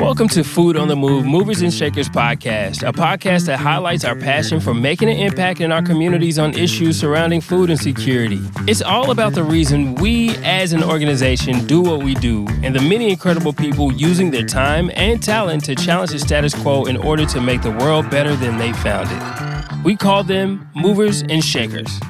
Welcome 0.00 0.26
to 0.30 0.42
Food 0.42 0.76
on 0.76 0.88
the 0.88 0.96
Move 0.96 1.24
Movers 1.24 1.62
and 1.62 1.72
Shakers 1.72 2.08
podcast, 2.08 2.86
a 2.86 2.92
podcast 2.92 3.46
that 3.46 3.60
highlights 3.60 4.04
our 4.04 4.16
passion 4.16 4.58
for 4.58 4.74
making 4.74 5.08
an 5.08 5.16
impact 5.16 5.60
in 5.60 5.70
our 5.70 5.82
communities 5.82 6.36
on 6.36 6.52
issues 6.54 6.98
surrounding 6.98 7.40
food 7.40 7.70
insecurity. 7.70 8.40
It's 8.66 8.82
all 8.82 9.12
about 9.12 9.34
the 9.34 9.44
reason 9.44 9.94
we 9.94 10.36
as 10.38 10.72
an 10.72 10.82
organization 10.82 11.64
do 11.66 11.80
what 11.80 12.02
we 12.02 12.14
do 12.14 12.46
and 12.64 12.74
the 12.74 12.80
many 12.80 13.10
incredible 13.10 13.52
people 13.52 13.92
using 13.92 14.32
their 14.32 14.44
time 14.44 14.90
and 14.94 15.22
talent 15.22 15.64
to 15.66 15.76
challenge 15.76 16.10
the 16.10 16.18
status 16.18 16.54
quo 16.60 16.84
in 16.86 16.96
order 16.96 17.24
to 17.26 17.40
make 17.40 17.62
the 17.62 17.70
world 17.70 18.10
better 18.10 18.34
than 18.34 18.58
they 18.58 18.72
found 18.72 19.08
it. 19.12 19.84
We 19.84 19.96
call 19.96 20.24
them 20.24 20.68
Movers 20.74 21.22
and 21.22 21.44
Shakers. 21.44 22.00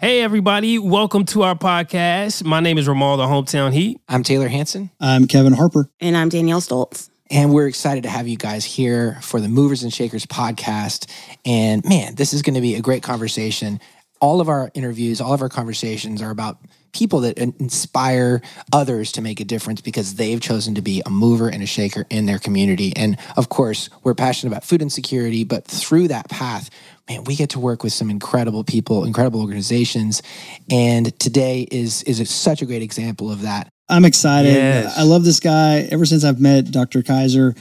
Hey, 0.00 0.22
everybody, 0.22 0.78
welcome 0.78 1.26
to 1.26 1.42
our 1.42 1.54
podcast. 1.54 2.42
My 2.42 2.60
name 2.60 2.78
is 2.78 2.88
Ramal, 2.88 3.18
the 3.18 3.26
Hometown 3.26 3.70
Heat. 3.70 4.00
I'm 4.08 4.22
Taylor 4.22 4.48
Hanson, 4.48 4.88
I'm 4.98 5.26
Kevin 5.26 5.52
Harper. 5.52 5.90
And 6.00 6.16
I'm 6.16 6.30
Danielle 6.30 6.62
Stoltz. 6.62 7.10
and 7.30 7.52
we're 7.52 7.66
excited 7.66 8.04
to 8.04 8.08
have 8.08 8.26
you 8.26 8.38
guys 8.38 8.64
here 8.64 9.18
for 9.20 9.42
the 9.42 9.48
Movers 9.48 9.82
and 9.82 9.92
Shakers 9.92 10.24
podcast. 10.24 11.06
And 11.44 11.84
man, 11.84 12.14
this 12.14 12.32
is 12.32 12.40
going 12.40 12.54
to 12.54 12.62
be 12.62 12.76
a 12.76 12.80
great 12.80 13.02
conversation. 13.02 13.78
All 14.22 14.40
of 14.40 14.48
our 14.48 14.70
interviews, 14.72 15.20
all 15.20 15.34
of 15.34 15.42
our 15.42 15.50
conversations 15.50 16.22
are 16.22 16.30
about 16.30 16.56
people 16.92 17.20
that 17.20 17.38
inspire 17.38 18.40
others 18.72 19.12
to 19.12 19.20
make 19.20 19.38
a 19.38 19.44
difference 19.44 19.82
because 19.82 20.14
they've 20.14 20.40
chosen 20.40 20.74
to 20.74 20.82
be 20.82 21.02
a 21.04 21.10
mover 21.10 21.48
and 21.48 21.62
a 21.62 21.66
shaker 21.66 22.06
in 22.10 22.24
their 22.24 22.38
community. 22.38 22.92
And 22.96 23.18
of 23.36 23.50
course, 23.50 23.90
we're 24.02 24.14
passionate 24.14 24.50
about 24.50 24.64
food 24.64 24.80
insecurity, 24.82 25.44
but 25.44 25.66
through 25.66 26.08
that 26.08 26.30
path, 26.30 26.70
man, 27.10 27.24
we 27.24 27.36
get 27.36 27.50
to 27.50 27.58
work 27.60 27.82
with 27.82 27.92
some 27.92 28.10
incredible 28.10 28.64
people, 28.64 29.04
incredible 29.04 29.40
organizations. 29.40 30.22
And 30.70 31.18
today 31.18 31.66
is 31.70 32.02
is 32.04 32.30
such 32.30 32.62
a 32.62 32.66
great 32.66 32.82
example 32.82 33.30
of 33.30 33.42
that. 33.42 33.68
I'm 33.88 34.04
excited. 34.04 34.54
Yes. 34.54 34.96
I 34.96 35.02
love 35.02 35.24
this 35.24 35.40
guy. 35.40 35.80
Ever 35.90 36.06
since 36.06 36.24
I've 36.24 36.40
met 36.40 36.70
Dr. 36.70 37.02
Kaiser, 37.02 37.56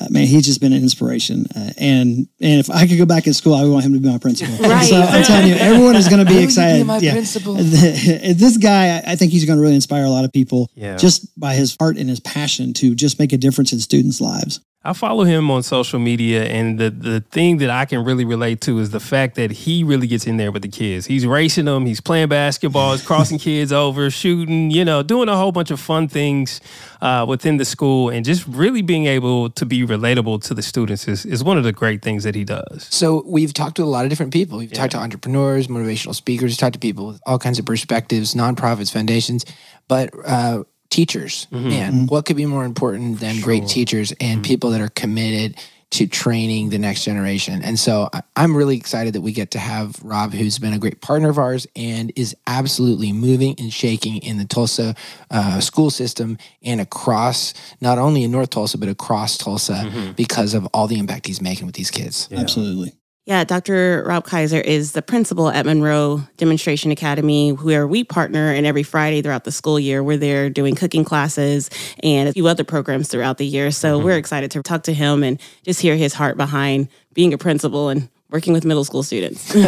uh, 0.00 0.06
man, 0.10 0.26
he's 0.26 0.46
just 0.46 0.60
been 0.60 0.72
an 0.72 0.80
inspiration. 0.80 1.44
Uh, 1.54 1.70
and 1.76 2.28
and 2.40 2.60
if 2.60 2.70
I 2.70 2.86
could 2.86 2.98
go 2.98 3.04
back 3.06 3.26
in 3.26 3.34
school, 3.34 3.54
I 3.54 3.64
would 3.64 3.72
want 3.72 3.84
him 3.84 3.92
to 3.94 3.98
be 4.00 4.08
my 4.08 4.18
principal. 4.18 4.54
Right. 4.68 4.86
So 4.86 4.96
I'm 4.96 5.24
telling 5.24 5.48
you, 5.48 5.54
everyone 5.56 5.96
is 5.96 6.08
going 6.08 6.24
to 6.24 6.30
be 6.30 6.34
want 6.38 6.42
you 6.42 6.48
to 6.48 6.56
be 6.56 6.62
excited. 6.62 6.86
my 6.86 6.98
yeah. 6.98 7.12
principal. 7.12 7.54
this 7.54 8.56
guy, 8.58 8.98
I- 8.98 9.12
I 9.12 9.16
think 9.16 9.32
he's 9.32 9.44
going 9.44 9.58
to 9.58 9.62
really 9.62 9.74
inspire 9.74 10.04
a 10.04 10.10
lot 10.10 10.24
of 10.24 10.32
people 10.32 10.70
Yeah. 10.74 10.96
just 10.96 11.38
by 11.38 11.54
his 11.54 11.76
heart 11.78 11.96
and 11.98 12.08
his 12.08 12.20
passion 12.20 12.72
to 12.74 12.94
just 12.94 13.18
make 13.18 13.32
a 13.32 13.36
difference 13.36 13.72
in 13.72 13.80
students' 13.80 14.20
lives. 14.20 14.60
I 14.84 14.94
follow 14.94 15.22
him 15.22 15.48
on 15.48 15.62
social 15.62 16.00
media, 16.00 16.44
and 16.44 16.76
the, 16.76 16.90
the 16.90 17.20
thing 17.20 17.58
that 17.58 17.70
I 17.70 17.84
can 17.84 18.04
really 18.04 18.24
relate 18.24 18.60
to 18.62 18.80
is 18.80 18.90
the 18.90 18.98
fact 18.98 19.36
that 19.36 19.52
he 19.52 19.84
really 19.84 20.08
gets 20.08 20.26
in 20.26 20.38
there 20.38 20.50
with 20.50 20.62
the 20.62 20.68
kids. 20.68 21.06
He's 21.06 21.24
racing 21.24 21.66
them, 21.66 21.86
he's 21.86 22.00
playing 22.00 22.30
basketball, 22.30 22.90
he's 22.90 23.06
crossing 23.06 23.38
kids 23.50 23.72
over, 23.72 24.10
shooting, 24.10 24.72
you 24.72 24.84
know, 24.84 25.04
doing 25.04 25.28
a 25.28 25.36
whole 25.36 25.52
bunch 25.52 25.70
of 25.70 25.78
fun 25.78 26.08
things 26.08 26.60
uh, 27.00 27.24
within 27.28 27.58
the 27.58 27.64
school, 27.64 28.08
and 28.08 28.24
just 28.24 28.44
really 28.48 28.82
being 28.82 29.06
able 29.06 29.50
to 29.50 29.64
be 29.64 29.86
relatable 29.86 30.42
to 30.42 30.54
the 30.54 30.62
students 30.62 31.06
is, 31.06 31.24
is 31.26 31.44
one 31.44 31.56
of 31.56 31.62
the 31.62 31.72
great 31.72 32.02
things 32.02 32.24
that 32.24 32.34
he 32.34 32.42
does. 32.42 32.88
So 32.90 33.22
we've 33.24 33.54
talked 33.54 33.76
to 33.76 33.84
a 33.84 33.84
lot 33.84 34.04
of 34.04 34.10
different 34.10 34.32
people. 34.32 34.58
We've 34.58 34.72
talked 34.72 34.92
to 34.92 34.98
entrepreneurs, 34.98 35.68
motivational 35.68 36.14
speakers, 36.16 36.56
talked 36.56 36.74
to 36.74 36.80
people 36.80 37.06
with 37.06 37.20
all 37.24 37.38
kinds 37.38 37.60
of 37.60 37.66
perspectives, 37.66 38.34
nonprofits, 38.34 38.92
foundations, 38.92 39.44
but 39.86 40.10
uh, 40.24 40.64
teachers. 40.92 41.46
Mm-hmm. 41.50 41.68
Man, 41.68 41.92
mm-hmm. 41.92 42.06
what 42.06 42.26
could 42.26 42.36
be 42.36 42.46
more 42.46 42.64
important 42.64 43.18
than 43.18 43.40
great 43.40 43.66
teachers 43.66 44.12
and 44.20 44.36
mm-hmm. 44.36 44.42
people 44.42 44.70
that 44.70 44.80
are 44.80 44.90
committed 44.90 45.56
to 45.92 46.06
training 46.06 46.68
the 46.68 46.78
next 46.78 47.04
generation? 47.04 47.62
And 47.62 47.78
so 47.78 48.10
I, 48.12 48.22
I'm 48.36 48.54
really 48.54 48.76
excited 48.76 49.14
that 49.14 49.22
we 49.22 49.32
get 49.32 49.52
to 49.52 49.58
have 49.58 50.00
Rob, 50.02 50.34
who's 50.34 50.58
been 50.58 50.74
a 50.74 50.78
great 50.78 51.00
partner 51.00 51.30
of 51.30 51.38
ours 51.38 51.66
and 51.74 52.12
is 52.14 52.36
absolutely 52.46 53.12
moving 53.12 53.54
and 53.58 53.72
shaking 53.72 54.18
in 54.18 54.36
the 54.36 54.44
Tulsa 54.44 54.94
uh, 55.30 55.60
school 55.60 55.90
system 55.90 56.36
and 56.62 56.80
across, 56.80 57.54
not 57.80 57.98
only 57.98 58.22
in 58.22 58.30
North 58.30 58.50
Tulsa, 58.50 58.76
but 58.76 58.90
across 58.90 59.38
Tulsa 59.38 60.12
because 60.14 60.52
of 60.52 60.66
all 60.74 60.86
the 60.86 60.98
impact 60.98 61.26
he's 61.26 61.40
making 61.40 61.64
with 61.64 61.74
these 61.74 61.90
kids. 61.90 62.28
Absolutely. 62.30 62.92
Yeah, 63.24 63.44
Dr. 63.44 64.02
Rob 64.04 64.24
Kaiser 64.24 64.60
is 64.60 64.92
the 64.92 65.02
principal 65.02 65.48
at 65.48 65.64
Monroe 65.64 66.22
Demonstration 66.38 66.90
Academy, 66.90 67.50
where 67.50 67.86
we 67.86 68.02
partner. 68.02 68.50
And 68.50 68.66
every 68.66 68.82
Friday 68.82 69.22
throughout 69.22 69.44
the 69.44 69.52
school 69.52 69.78
year, 69.78 70.02
we're 70.02 70.16
there 70.16 70.50
doing 70.50 70.74
cooking 70.74 71.04
classes 71.04 71.70
and 72.02 72.28
a 72.28 72.32
few 72.32 72.48
other 72.48 72.64
programs 72.64 73.06
throughout 73.06 73.38
the 73.38 73.46
year. 73.46 73.70
So 73.70 73.96
mm-hmm. 73.96 74.06
we're 74.06 74.16
excited 74.16 74.50
to 74.52 74.62
talk 74.64 74.82
to 74.84 74.92
him 74.92 75.22
and 75.22 75.40
just 75.62 75.80
hear 75.80 75.94
his 75.94 76.14
heart 76.14 76.36
behind 76.36 76.88
being 77.14 77.32
a 77.32 77.38
principal 77.38 77.90
and 77.90 78.08
working 78.28 78.52
with 78.52 78.64
middle 78.64 78.84
school 78.84 79.04
students. 79.04 79.54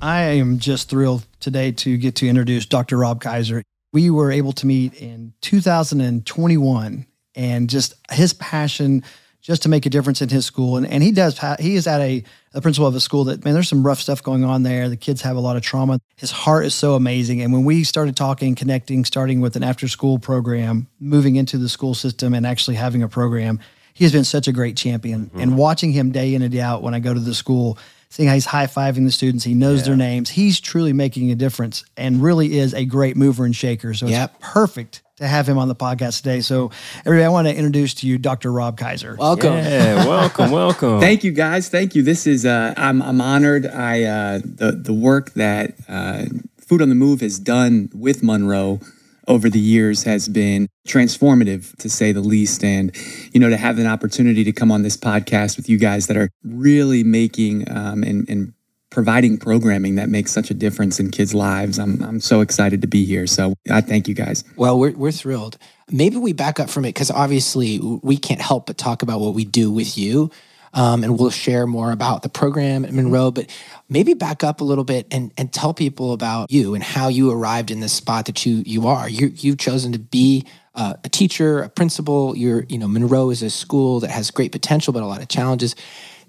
I 0.00 0.20
am 0.20 0.60
just 0.60 0.88
thrilled 0.88 1.26
today 1.40 1.72
to 1.72 1.96
get 1.96 2.14
to 2.16 2.28
introduce 2.28 2.66
Dr. 2.66 2.98
Rob 2.98 3.20
Kaiser. 3.20 3.64
We 3.92 4.10
were 4.10 4.30
able 4.30 4.52
to 4.52 4.64
meet 4.64 4.94
in 4.94 5.32
2021 5.40 7.06
and 7.34 7.68
just 7.68 7.94
his 8.12 8.32
passion 8.32 9.02
just 9.48 9.62
to 9.62 9.70
make 9.70 9.86
a 9.86 9.90
difference 9.90 10.20
in 10.20 10.28
his 10.28 10.44
school. 10.44 10.76
And, 10.76 10.86
and 10.86 11.02
he 11.02 11.10
does, 11.10 11.38
ha- 11.38 11.56
he 11.58 11.74
is 11.74 11.86
at 11.86 12.02
a, 12.02 12.22
a 12.52 12.60
principal 12.60 12.86
of 12.86 12.94
a 12.94 13.00
school 13.00 13.24
that, 13.24 13.46
man, 13.46 13.54
there's 13.54 13.66
some 13.66 13.84
rough 13.84 13.98
stuff 13.98 14.22
going 14.22 14.44
on 14.44 14.62
there. 14.62 14.90
The 14.90 14.96
kids 14.98 15.22
have 15.22 15.36
a 15.36 15.40
lot 15.40 15.56
of 15.56 15.62
trauma. 15.62 16.00
His 16.16 16.30
heart 16.30 16.66
is 16.66 16.74
so 16.74 16.94
amazing. 16.94 17.40
And 17.40 17.50
when 17.50 17.64
we 17.64 17.82
started 17.82 18.14
talking, 18.14 18.54
connecting, 18.54 19.06
starting 19.06 19.40
with 19.40 19.56
an 19.56 19.62
after 19.62 19.88
school 19.88 20.18
program, 20.18 20.86
moving 21.00 21.36
into 21.36 21.56
the 21.56 21.70
school 21.70 21.94
system 21.94 22.34
and 22.34 22.46
actually 22.46 22.76
having 22.76 23.02
a 23.02 23.08
program, 23.08 23.58
he 23.94 24.04
has 24.04 24.12
been 24.12 24.24
such 24.24 24.48
a 24.48 24.52
great 24.52 24.76
champion. 24.76 25.28
Mm-hmm. 25.28 25.40
And 25.40 25.56
watching 25.56 25.92
him 25.92 26.12
day 26.12 26.34
in 26.34 26.42
and 26.42 26.52
day 26.52 26.60
out 26.60 26.82
when 26.82 26.92
I 26.92 27.00
go 27.00 27.14
to 27.14 27.20
the 27.20 27.34
school, 27.34 27.78
seeing 28.10 28.28
how 28.28 28.34
he's 28.34 28.44
high 28.44 28.66
fiving 28.66 29.06
the 29.06 29.10
students, 29.10 29.44
he 29.44 29.54
knows 29.54 29.86
their 29.86 29.96
names. 29.96 30.28
He's 30.28 30.60
truly 30.60 30.92
making 30.92 31.30
a 31.30 31.34
difference 31.34 31.86
and 31.96 32.22
really 32.22 32.58
is 32.58 32.74
a 32.74 32.84
great 32.84 33.16
mover 33.16 33.46
and 33.46 33.56
shaker. 33.56 33.94
So 33.94 34.08
Yep. 34.08 34.34
it's 34.38 34.52
perfect 34.52 35.02
to 35.18 35.26
have 35.26 35.48
him 35.48 35.58
on 35.58 35.68
the 35.68 35.74
podcast 35.74 36.18
today. 36.18 36.40
So, 36.40 36.70
everybody, 37.00 37.24
I 37.24 37.28
want 37.28 37.48
to 37.48 37.54
introduce 37.54 37.94
to 37.94 38.06
you 38.06 38.18
Dr. 38.18 38.52
Rob 38.52 38.78
Kaiser. 38.78 39.16
Welcome. 39.18 39.54
Yeah, 39.54 40.06
welcome, 40.06 40.50
welcome. 40.50 41.00
Thank 41.00 41.24
you, 41.24 41.32
guys. 41.32 41.68
Thank 41.68 41.94
you. 41.94 42.02
This 42.02 42.26
is 42.26 42.46
uh, 42.46 42.74
I'm 42.76 43.02
I'm 43.02 43.20
honored. 43.20 43.66
I 43.66 44.04
uh, 44.04 44.38
the 44.44 44.72
the 44.72 44.94
work 44.94 45.34
that 45.34 45.74
uh, 45.88 46.26
Food 46.58 46.82
on 46.82 46.88
the 46.88 46.94
Move 46.94 47.20
has 47.20 47.38
done 47.38 47.90
with 47.94 48.22
Monroe 48.22 48.80
over 49.26 49.50
the 49.50 49.60
years 49.60 50.04
has 50.04 50.28
been 50.28 50.68
transformative, 50.86 51.76
to 51.76 51.90
say 51.90 52.12
the 52.12 52.20
least. 52.20 52.64
And 52.64 52.94
you 53.32 53.40
know, 53.40 53.50
to 53.50 53.56
have 53.56 53.78
an 53.78 53.86
opportunity 53.86 54.44
to 54.44 54.52
come 54.52 54.70
on 54.70 54.82
this 54.82 54.96
podcast 54.96 55.56
with 55.56 55.68
you 55.68 55.78
guys 55.78 56.06
that 56.06 56.16
are 56.16 56.30
really 56.44 57.04
making 57.04 57.70
um, 57.70 58.02
and 58.02 58.28
and 58.28 58.54
providing 58.90 59.38
programming 59.38 59.96
that 59.96 60.08
makes 60.08 60.32
such 60.32 60.50
a 60.50 60.54
difference 60.54 60.98
in 60.98 61.10
kids' 61.10 61.34
lives. 61.34 61.78
I'm 61.78 62.02
I'm 62.02 62.20
so 62.20 62.40
excited 62.40 62.80
to 62.82 62.88
be 62.88 63.04
here. 63.04 63.26
So 63.26 63.54
I 63.70 63.80
thank 63.80 64.08
you 64.08 64.14
guys. 64.14 64.44
Well, 64.56 64.78
we're, 64.78 64.92
we're 64.92 65.12
thrilled. 65.12 65.58
Maybe 65.90 66.16
we 66.16 66.32
back 66.32 66.60
up 66.60 66.70
from 66.70 66.84
it 66.84 66.90
because 66.90 67.10
obviously 67.10 67.78
we 67.80 68.16
can't 68.16 68.40
help 68.40 68.66
but 68.66 68.78
talk 68.78 69.02
about 69.02 69.20
what 69.20 69.34
we 69.34 69.44
do 69.44 69.70
with 69.70 69.96
you. 69.96 70.30
Um, 70.74 71.02
and 71.02 71.18
we'll 71.18 71.30
share 71.30 71.66
more 71.66 71.92
about 71.92 72.22
the 72.22 72.28
program 72.28 72.84
at 72.84 72.92
Monroe, 72.92 73.30
but 73.30 73.48
maybe 73.88 74.12
back 74.12 74.44
up 74.44 74.60
a 74.60 74.64
little 74.64 74.84
bit 74.84 75.06
and, 75.10 75.32
and 75.38 75.50
tell 75.50 75.72
people 75.72 76.12
about 76.12 76.52
you 76.52 76.74
and 76.74 76.84
how 76.84 77.08
you 77.08 77.30
arrived 77.30 77.70
in 77.70 77.80
this 77.80 77.94
spot 77.94 78.26
that 78.26 78.44
you 78.44 78.62
you 78.66 78.86
are. 78.86 79.08
You 79.08 79.32
you've 79.34 79.56
chosen 79.56 79.92
to 79.92 79.98
be 79.98 80.46
uh, 80.74 80.94
a 81.02 81.08
teacher, 81.08 81.62
a 81.62 81.70
principal. 81.70 82.36
You're 82.36 82.64
you 82.68 82.76
know 82.76 82.86
Monroe 82.86 83.30
is 83.30 83.42
a 83.42 83.48
school 83.48 84.00
that 84.00 84.10
has 84.10 84.30
great 84.30 84.52
potential 84.52 84.92
but 84.92 85.02
a 85.02 85.06
lot 85.06 85.22
of 85.22 85.28
challenges. 85.28 85.74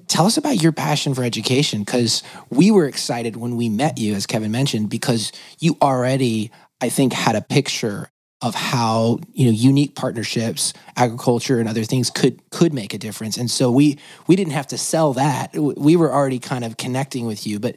Tell 0.09 0.25
us 0.25 0.37
about 0.37 0.61
your 0.61 0.71
passion 0.71 1.13
for 1.13 1.23
education 1.23 1.83
because 1.83 2.23
we 2.49 2.71
were 2.71 2.87
excited 2.87 3.35
when 3.37 3.55
we 3.55 3.69
met 3.69 3.99
you, 3.99 4.15
as 4.15 4.25
Kevin 4.25 4.51
mentioned, 4.51 4.89
because 4.89 5.31
you 5.59 5.77
already, 5.81 6.51
I 6.81 6.89
think, 6.89 7.13
had 7.13 7.35
a 7.35 7.41
picture 7.41 8.09
of 8.41 8.55
how 8.55 9.19
you 9.33 9.45
know 9.45 9.51
unique 9.51 9.95
partnerships, 9.95 10.73
agriculture, 10.95 11.59
and 11.59 11.69
other 11.69 11.83
things 11.83 12.09
could 12.09 12.41
could 12.49 12.73
make 12.73 12.93
a 12.93 12.97
difference. 12.97 13.37
And 13.37 13.51
so 13.51 13.69
we 13.71 13.99
we 14.27 14.35
didn't 14.35 14.53
have 14.53 14.67
to 14.67 14.77
sell 14.77 15.13
that. 15.13 15.55
We 15.55 15.95
were 15.95 16.11
already 16.11 16.39
kind 16.39 16.63
of 16.63 16.77
connecting 16.77 17.27
with 17.27 17.45
you. 17.45 17.59
But 17.59 17.75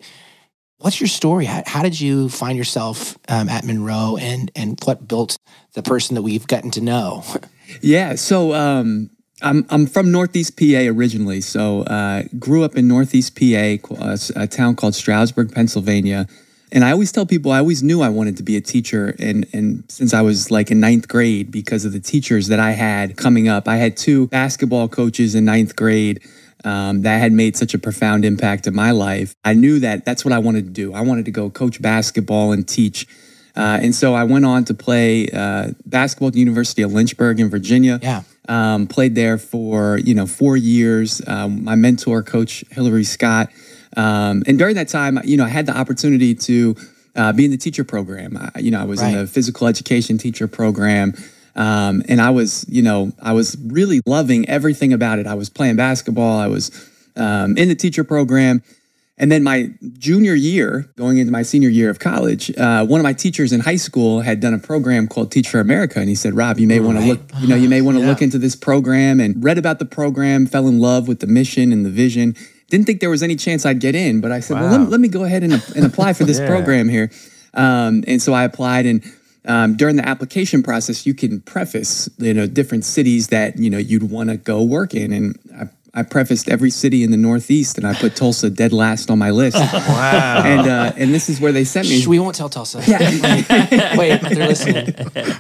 what's 0.79 1.01
your 1.01 1.09
story? 1.09 1.45
How, 1.45 1.63
how 1.67 1.83
did 1.83 2.01
you 2.01 2.29
find 2.29 2.57
yourself 2.57 3.19
um, 3.29 3.51
at 3.51 3.65
Monroe, 3.65 4.17
and 4.19 4.51
and 4.57 4.81
what 4.85 5.07
built 5.07 5.37
the 5.75 5.83
person 5.83 6.15
that 6.15 6.23
we've 6.23 6.47
gotten 6.47 6.71
to 6.73 6.81
know? 6.81 7.25
Yeah, 7.81 8.17
so 8.17 8.53
um, 8.53 9.09
I'm 9.43 9.67
I'm 9.71 9.87
from 9.87 10.11
Northeast 10.11 10.57
PA 10.57 10.87
originally. 10.89 11.41
So 11.41 11.83
uh, 11.83 12.25
grew 12.39 12.65
up 12.65 12.77
in 12.77 12.89
Northeast 12.89 13.39
PA, 13.39 13.45
a, 13.45 14.19
a 14.37 14.47
town 14.47 14.77
called 14.77 14.95
Stroudsburg, 14.95 15.53
Pennsylvania. 15.53 16.27
And 16.75 16.85
I 16.85 16.93
always 16.93 17.13
tell 17.13 17.27
people 17.27 17.53
I 17.53 17.59
always 17.59 17.83
knew 17.83 18.01
I 18.01 18.09
wanted 18.09 18.39
to 18.39 18.43
be 18.43 18.57
a 18.57 18.61
teacher, 18.61 19.15
and 19.19 19.47
and 19.53 19.85
since 19.89 20.15
I 20.15 20.23
was 20.23 20.51
like 20.51 20.71
in 20.71 20.81
ninth 20.81 21.07
grade, 21.07 21.51
because 21.51 21.85
of 21.85 21.93
the 21.93 22.01
teachers 22.01 22.49
that 22.49 22.61
I 22.61 22.71
had 22.71 23.17
coming 23.17 23.47
up, 23.47 23.69
I 23.69 23.77
had 23.77 23.97
two 23.97 24.29
basketball 24.29 24.89
coaches 24.89 25.35
in 25.35 25.45
ninth 25.45 25.77
grade 25.77 26.23
um, 26.65 27.03
that 27.03 27.19
had 27.19 27.33
made 27.33 27.57
such 27.57 27.75
a 27.75 27.79
profound 27.79 28.25
impact 28.25 28.67
in 28.67 28.75
my 28.75 28.91
life. 28.91 29.35
I 29.45 29.53
knew 29.53 29.81
that 29.81 30.07
that's 30.07 30.25
what 30.25 30.33
I 30.33 30.39
wanted 30.39 30.65
to 30.65 30.71
do. 30.71 30.95
I 30.95 31.03
wanted 31.03 31.27
to 31.27 31.31
go 31.31 31.51
coach 31.51 31.83
basketball 31.83 32.53
and 32.53 32.67
teach. 32.67 33.07
Uh, 33.55 33.79
and 33.83 33.95
so 33.95 34.15
I 34.15 34.25
went 34.25 34.45
on 34.45 34.65
to 34.67 34.75
play 34.75 35.29
uh, 35.29 35.73
basketball 35.85 36.29
at 36.29 36.35
the 36.35 36.41
University 36.41 36.83
of 36.83 36.93
Lynchburg 36.93 37.39
in 37.39 37.51
Virginia. 37.51 37.99
Yeah. 38.03 38.23
Um, 38.49 38.87
played 38.87 39.15
there 39.15 39.39
for 39.39 39.99
you 39.99 40.15
know 40.15 40.27
four 40.27 40.57
years. 40.57 41.23
Um, 41.27 41.63
my 41.63 41.77
mentor, 41.77 42.23
Coach 42.23 42.65
Hillary 42.71 43.05
Scott, 43.05 43.51
um, 43.97 44.43
and 44.47 44.59
during 44.59 44.75
that 44.77 44.89
time, 44.89 45.21
you 45.25 45.37
know, 45.37 45.45
I 45.45 45.49
had 45.49 45.67
the 45.67 45.77
opportunity 45.77 46.35
to 46.35 46.77
uh, 47.15 47.33
be 47.33 47.45
in 47.45 47.51
the 47.51 47.57
teacher 47.57 47.85
program. 47.85 48.37
I, 48.37 48.59
you 48.59 48.71
know, 48.71 48.81
I 48.81 48.85
was 48.85 49.01
in 49.01 49.13
the 49.13 49.27
physical 49.27 49.67
education 49.67 50.19
teacher 50.19 50.49
program. 50.49 51.15
Um, 51.55 52.03
and 52.09 52.21
I 52.21 52.31
was, 52.31 52.65
you 52.69 52.83
know, 52.83 53.13
I 53.21 53.33
was 53.33 53.57
really 53.67 54.01
loving 54.07 54.49
everything 54.49 54.93
about 54.93 55.19
it. 55.19 55.27
I 55.27 55.35
was 55.35 55.51
playing 55.51 55.77
basketball. 55.77 56.39
I 56.39 56.47
was 56.47 56.71
um, 57.17 57.57
in 57.59 57.69
the 57.69 57.75
teacher 57.75 58.05
program. 58.05 58.63
And 59.23 59.31
then 59.31 59.45
my 59.45 59.71
junior 59.99 60.35
year, 60.35 60.91
going 60.97 61.19
into 61.19 61.31
my 61.31 61.43
senior 61.43 61.69
year 61.69 61.89
of 61.91 62.01
college, 62.01 62.51
uh, 62.59 62.85
one 62.85 62.99
of 62.99 63.05
my 63.05 63.13
teachers 63.13 63.53
in 63.53 63.61
high 63.61 63.77
school 63.77 64.21
had 64.23 64.41
done 64.41 64.53
a 64.53 64.59
program 64.59 65.07
called 65.07 65.31
Teach 65.31 65.49
for 65.49 65.61
America, 65.61 66.01
and 66.01 66.09
he 66.09 66.17
said, 66.17 66.35
"Rob, 66.35 66.59
you 66.59 66.67
may 66.67 66.81
want 66.81 66.99
to 66.99 67.05
look, 67.07 67.21
you 67.41 67.47
know, 67.47 67.55
you 67.55 67.69
may 67.69 67.83
want 67.83 67.97
to 67.99 68.05
look 68.05 68.21
into 68.21 68.37
this 68.37 68.57
program." 68.57 69.21
And 69.21 69.43
read 69.45 69.59
about 69.59 69.79
the 69.79 69.85
program, 69.85 70.47
fell 70.47 70.67
in 70.67 70.81
love 70.81 71.07
with 71.07 71.21
the 71.21 71.29
mission 71.29 71.73
and 71.73 71.87
the 71.87 71.91
vision. 71.91 72.35
Didn't 72.69 72.87
think 72.87 72.99
there 72.99 73.11
was 73.11 73.23
any 73.23 73.37
chance 73.37 73.65
I'd 73.65 73.79
get 73.79 73.95
in, 73.95 74.21
but 74.21 74.33
I 74.33 74.41
said, 74.41 74.61
"Well, 74.61 74.77
let, 74.77 74.91
let 74.91 74.99
me 75.01 75.07
go 75.07 75.23
ahead 75.23 75.45
and, 75.45 75.53
and 75.77 75.87
apply 75.87 76.15
for 76.15 76.25
this 76.25 76.39
Yeah. 76.41 76.49
program 76.49 76.89
here." 76.89 77.13
Um, 77.55 78.03
and 78.09 78.21
so 78.21 78.33
I 78.33 78.43
applied, 78.43 78.87
and 78.87 79.05
um, 79.45 79.77
during 79.77 79.95
the 79.95 80.09
application 80.09 80.65
process, 80.65 81.07
you 81.07 81.15
can 81.15 81.41
preface, 81.43 82.09
you 82.19 82.35
know, 82.35 82.49
different 82.49 82.85
cities 82.85 83.29
that 83.29 83.57
you 83.57 83.71
know 83.71 83.79
you'd 83.79 84.11
want 84.11 84.31
to 84.31 84.37
go 84.37 84.65
work 84.65 84.95
in, 84.95 85.13
and 85.13 85.39
I, 85.57 85.69
I 85.95 86.03
prefaced 86.03 86.49
every 86.49 86.71
city 86.71 87.05
in 87.05 87.11
the 87.11 87.19
Northeast, 87.19 87.77
and 87.77 87.87
I 87.87 87.93
put 87.93 88.17
Tulsa 88.17 88.49
dead 88.49 88.73
last 88.73 89.11
on 89.11 89.19
my 89.19 89.31
list. 89.31 89.59
Wow. 89.93 90.43
and 90.45 90.69
uh, 90.69 90.93
and 90.97 91.13
this 91.13 91.29
is 91.29 91.41
where 91.41 91.53
they 91.53 91.65
sent 91.65 91.89
me. 91.89 92.01
Shh, 92.01 92.07
we 92.07 92.19
won't 92.19 92.35
tell 92.35 92.49
Tulsa. 92.49 92.83
yeah, 92.87 92.99
Wait, 93.97 94.21
they're 94.23 94.49
listening. 94.49 94.95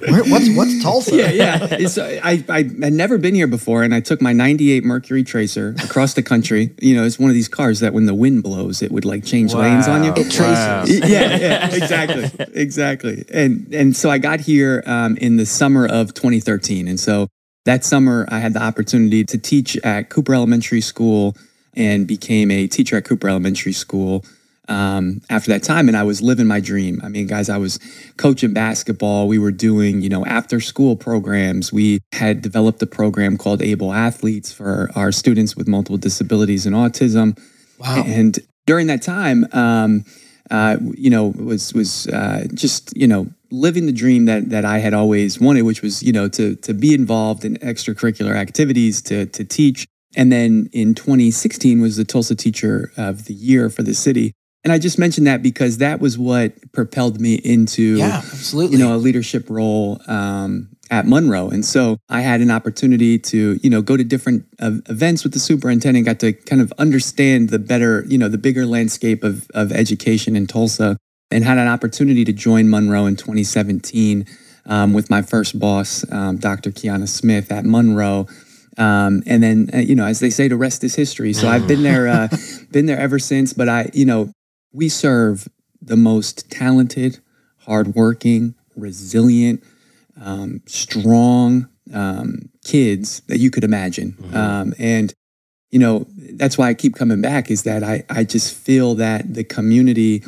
Where, 0.08 0.24
what's 0.24 0.48
what's 0.54 0.82
Tulsa? 0.82 1.16
yeah, 1.16 1.30
yeah. 1.30 1.68
It's, 1.70 1.96
I, 1.98 2.44
I 2.48 2.62
had 2.64 2.92
never 2.92 3.18
been 3.18 3.34
here 3.34 3.46
before, 3.46 3.82
and 3.82 3.94
I 3.94 4.00
took 4.00 4.20
my 4.20 4.32
'98 4.32 4.84
Mercury 4.84 5.22
Tracer 5.24 5.74
across 5.82 6.14
the 6.14 6.22
country. 6.22 6.74
You 6.80 6.96
know, 6.96 7.04
it's 7.04 7.18
one 7.18 7.30
of 7.30 7.34
these 7.34 7.48
cars 7.48 7.80
that 7.80 7.92
when 7.92 8.06
the 8.06 8.14
wind 8.14 8.42
blows, 8.42 8.82
it 8.82 8.92
would 8.92 9.04
like 9.04 9.24
change 9.24 9.54
lanes 9.54 9.88
on 9.88 10.04
you. 10.04 10.10
Wow. 10.10 10.16
It 10.18 10.30
traces. 10.30 11.10
yeah, 11.10 11.36
yeah, 11.36 11.74
exactly, 11.74 12.46
exactly. 12.54 13.24
And 13.32 13.72
and 13.72 13.96
so 13.96 14.10
I 14.10 14.18
got 14.18 14.40
here 14.40 14.82
um, 14.86 15.16
in 15.16 15.36
the 15.36 15.46
summer 15.46 15.86
of 15.86 16.14
2013, 16.14 16.88
and 16.88 17.00
so 17.00 17.28
that 17.64 17.84
summer 17.84 18.26
I 18.28 18.38
had 18.38 18.54
the 18.54 18.62
opportunity 18.62 19.24
to 19.24 19.38
teach 19.38 19.76
at 19.78 20.10
Cooper 20.10 20.34
Elementary 20.34 20.80
School 20.80 21.36
and 21.74 22.06
became 22.06 22.50
a 22.50 22.66
teacher 22.66 22.96
at 22.96 23.04
Cooper 23.04 23.28
Elementary 23.28 23.72
School. 23.72 24.24
Um, 24.68 25.22
after 25.28 25.50
that 25.50 25.64
time, 25.64 25.88
and 25.88 25.96
I 25.96 26.04
was 26.04 26.22
living 26.22 26.46
my 26.46 26.60
dream. 26.60 27.00
I 27.02 27.08
mean, 27.08 27.26
guys, 27.26 27.50
I 27.50 27.58
was 27.58 27.80
coaching 28.16 28.52
basketball. 28.52 29.26
We 29.26 29.38
were 29.38 29.50
doing, 29.50 30.02
you 30.02 30.08
know, 30.08 30.24
after 30.24 30.60
school 30.60 30.94
programs. 30.94 31.72
We 31.72 31.98
had 32.12 32.42
developed 32.42 32.80
a 32.80 32.86
program 32.86 33.36
called 33.36 33.60
Able 33.60 33.92
Athletes 33.92 34.52
for 34.52 34.88
our 34.94 35.10
students 35.10 35.56
with 35.56 35.66
multiple 35.66 35.98
disabilities 35.98 36.64
and 36.64 36.76
autism. 36.76 37.36
Wow. 37.78 38.04
And 38.06 38.38
during 38.64 38.86
that 38.86 39.02
time, 39.02 39.46
um, 39.52 40.04
uh, 40.52 40.76
you 40.94 41.08
know, 41.08 41.32
was 41.38 41.72
was 41.72 42.06
uh, 42.08 42.46
just 42.52 42.94
you 42.96 43.08
know 43.08 43.26
living 43.50 43.86
the 43.86 43.92
dream 43.92 44.26
that 44.26 44.50
that 44.50 44.64
I 44.64 44.78
had 44.78 44.92
always 44.92 45.40
wanted, 45.40 45.62
which 45.62 45.82
was 45.82 46.02
you 46.02 46.12
know 46.12 46.28
to 46.28 46.54
to 46.56 46.74
be 46.74 46.94
involved 46.94 47.44
in 47.44 47.56
extracurricular 47.56 48.36
activities, 48.36 49.00
to 49.02 49.26
to 49.26 49.44
teach. 49.44 49.86
And 50.14 50.30
then 50.30 50.68
in 50.74 50.94
2016 50.94 51.80
was 51.80 51.96
the 51.96 52.04
Tulsa 52.04 52.34
Teacher 52.34 52.92
of 52.98 53.24
the 53.24 53.32
Year 53.32 53.70
for 53.70 53.82
the 53.82 53.94
city. 53.94 54.34
And 54.62 54.70
I 54.70 54.78
just 54.78 54.98
mentioned 54.98 55.26
that 55.26 55.42
because 55.42 55.78
that 55.78 56.00
was 56.00 56.18
what 56.18 56.52
propelled 56.72 57.18
me 57.18 57.36
into 57.36 57.96
Yeah, 57.96 58.18
absolutely. 58.18 58.76
you 58.76 58.84
know, 58.84 58.94
a 58.94 58.98
leadership 58.98 59.48
role 59.48 60.00
um, 60.06 60.68
at 60.92 61.06
Monroe. 61.06 61.48
And 61.48 61.64
so 61.64 61.96
I 62.10 62.20
had 62.20 62.42
an 62.42 62.50
opportunity 62.50 63.18
to, 63.18 63.58
you 63.62 63.70
know, 63.70 63.80
go 63.80 63.96
to 63.96 64.04
different 64.04 64.44
uh, 64.60 64.72
events 64.90 65.24
with 65.24 65.32
the 65.32 65.38
superintendent, 65.38 66.04
got 66.04 66.20
to 66.20 66.34
kind 66.34 66.60
of 66.60 66.70
understand 66.76 67.48
the 67.48 67.58
better, 67.58 68.04
you 68.06 68.18
know, 68.18 68.28
the 68.28 68.36
bigger 68.36 68.66
landscape 68.66 69.24
of, 69.24 69.50
of 69.54 69.72
education 69.72 70.36
in 70.36 70.46
Tulsa, 70.46 70.98
and 71.30 71.44
had 71.44 71.56
an 71.56 71.66
opportunity 71.66 72.26
to 72.26 72.32
join 72.32 72.68
Monroe 72.68 73.06
in 73.06 73.16
2017 73.16 74.26
um, 74.66 74.92
with 74.92 75.08
my 75.08 75.22
first 75.22 75.58
boss, 75.58 76.04
um, 76.12 76.36
Dr. 76.36 76.70
Kiana 76.70 77.08
Smith 77.08 77.50
at 77.50 77.64
Monroe. 77.64 78.26
Um, 78.76 79.22
and 79.26 79.42
then, 79.42 79.70
uh, 79.72 79.78
you 79.78 79.94
know, 79.94 80.04
as 80.04 80.20
they 80.20 80.28
say, 80.28 80.46
the 80.46 80.58
rest 80.58 80.84
is 80.84 80.94
history. 80.94 81.32
So 81.32 81.48
I've 81.48 81.66
been 81.66 81.82
there, 81.82 82.06
uh, 82.06 82.28
been 82.70 82.84
there 82.84 83.00
ever 83.00 83.18
since. 83.18 83.54
But 83.54 83.70
I, 83.70 83.90
you 83.94 84.04
know, 84.04 84.30
we 84.74 84.90
serve 84.90 85.48
the 85.80 85.96
most 85.96 86.50
talented, 86.50 87.18
hardworking, 87.60 88.54
resilient, 88.76 89.64
um, 90.22 90.62
strong 90.66 91.68
um, 91.92 92.48
kids 92.64 93.20
that 93.28 93.38
you 93.38 93.50
could 93.50 93.64
imagine. 93.64 94.16
Um, 94.32 94.74
and 94.78 95.12
you 95.70 95.78
know 95.78 96.06
that's 96.34 96.56
why 96.58 96.68
I 96.68 96.74
keep 96.74 96.94
coming 96.94 97.20
back 97.20 97.50
is 97.50 97.62
that 97.64 97.82
I 97.82 98.04
I 98.08 98.24
just 98.24 98.54
feel 98.54 98.94
that 98.96 99.34
the 99.34 99.44
community, 99.44 100.22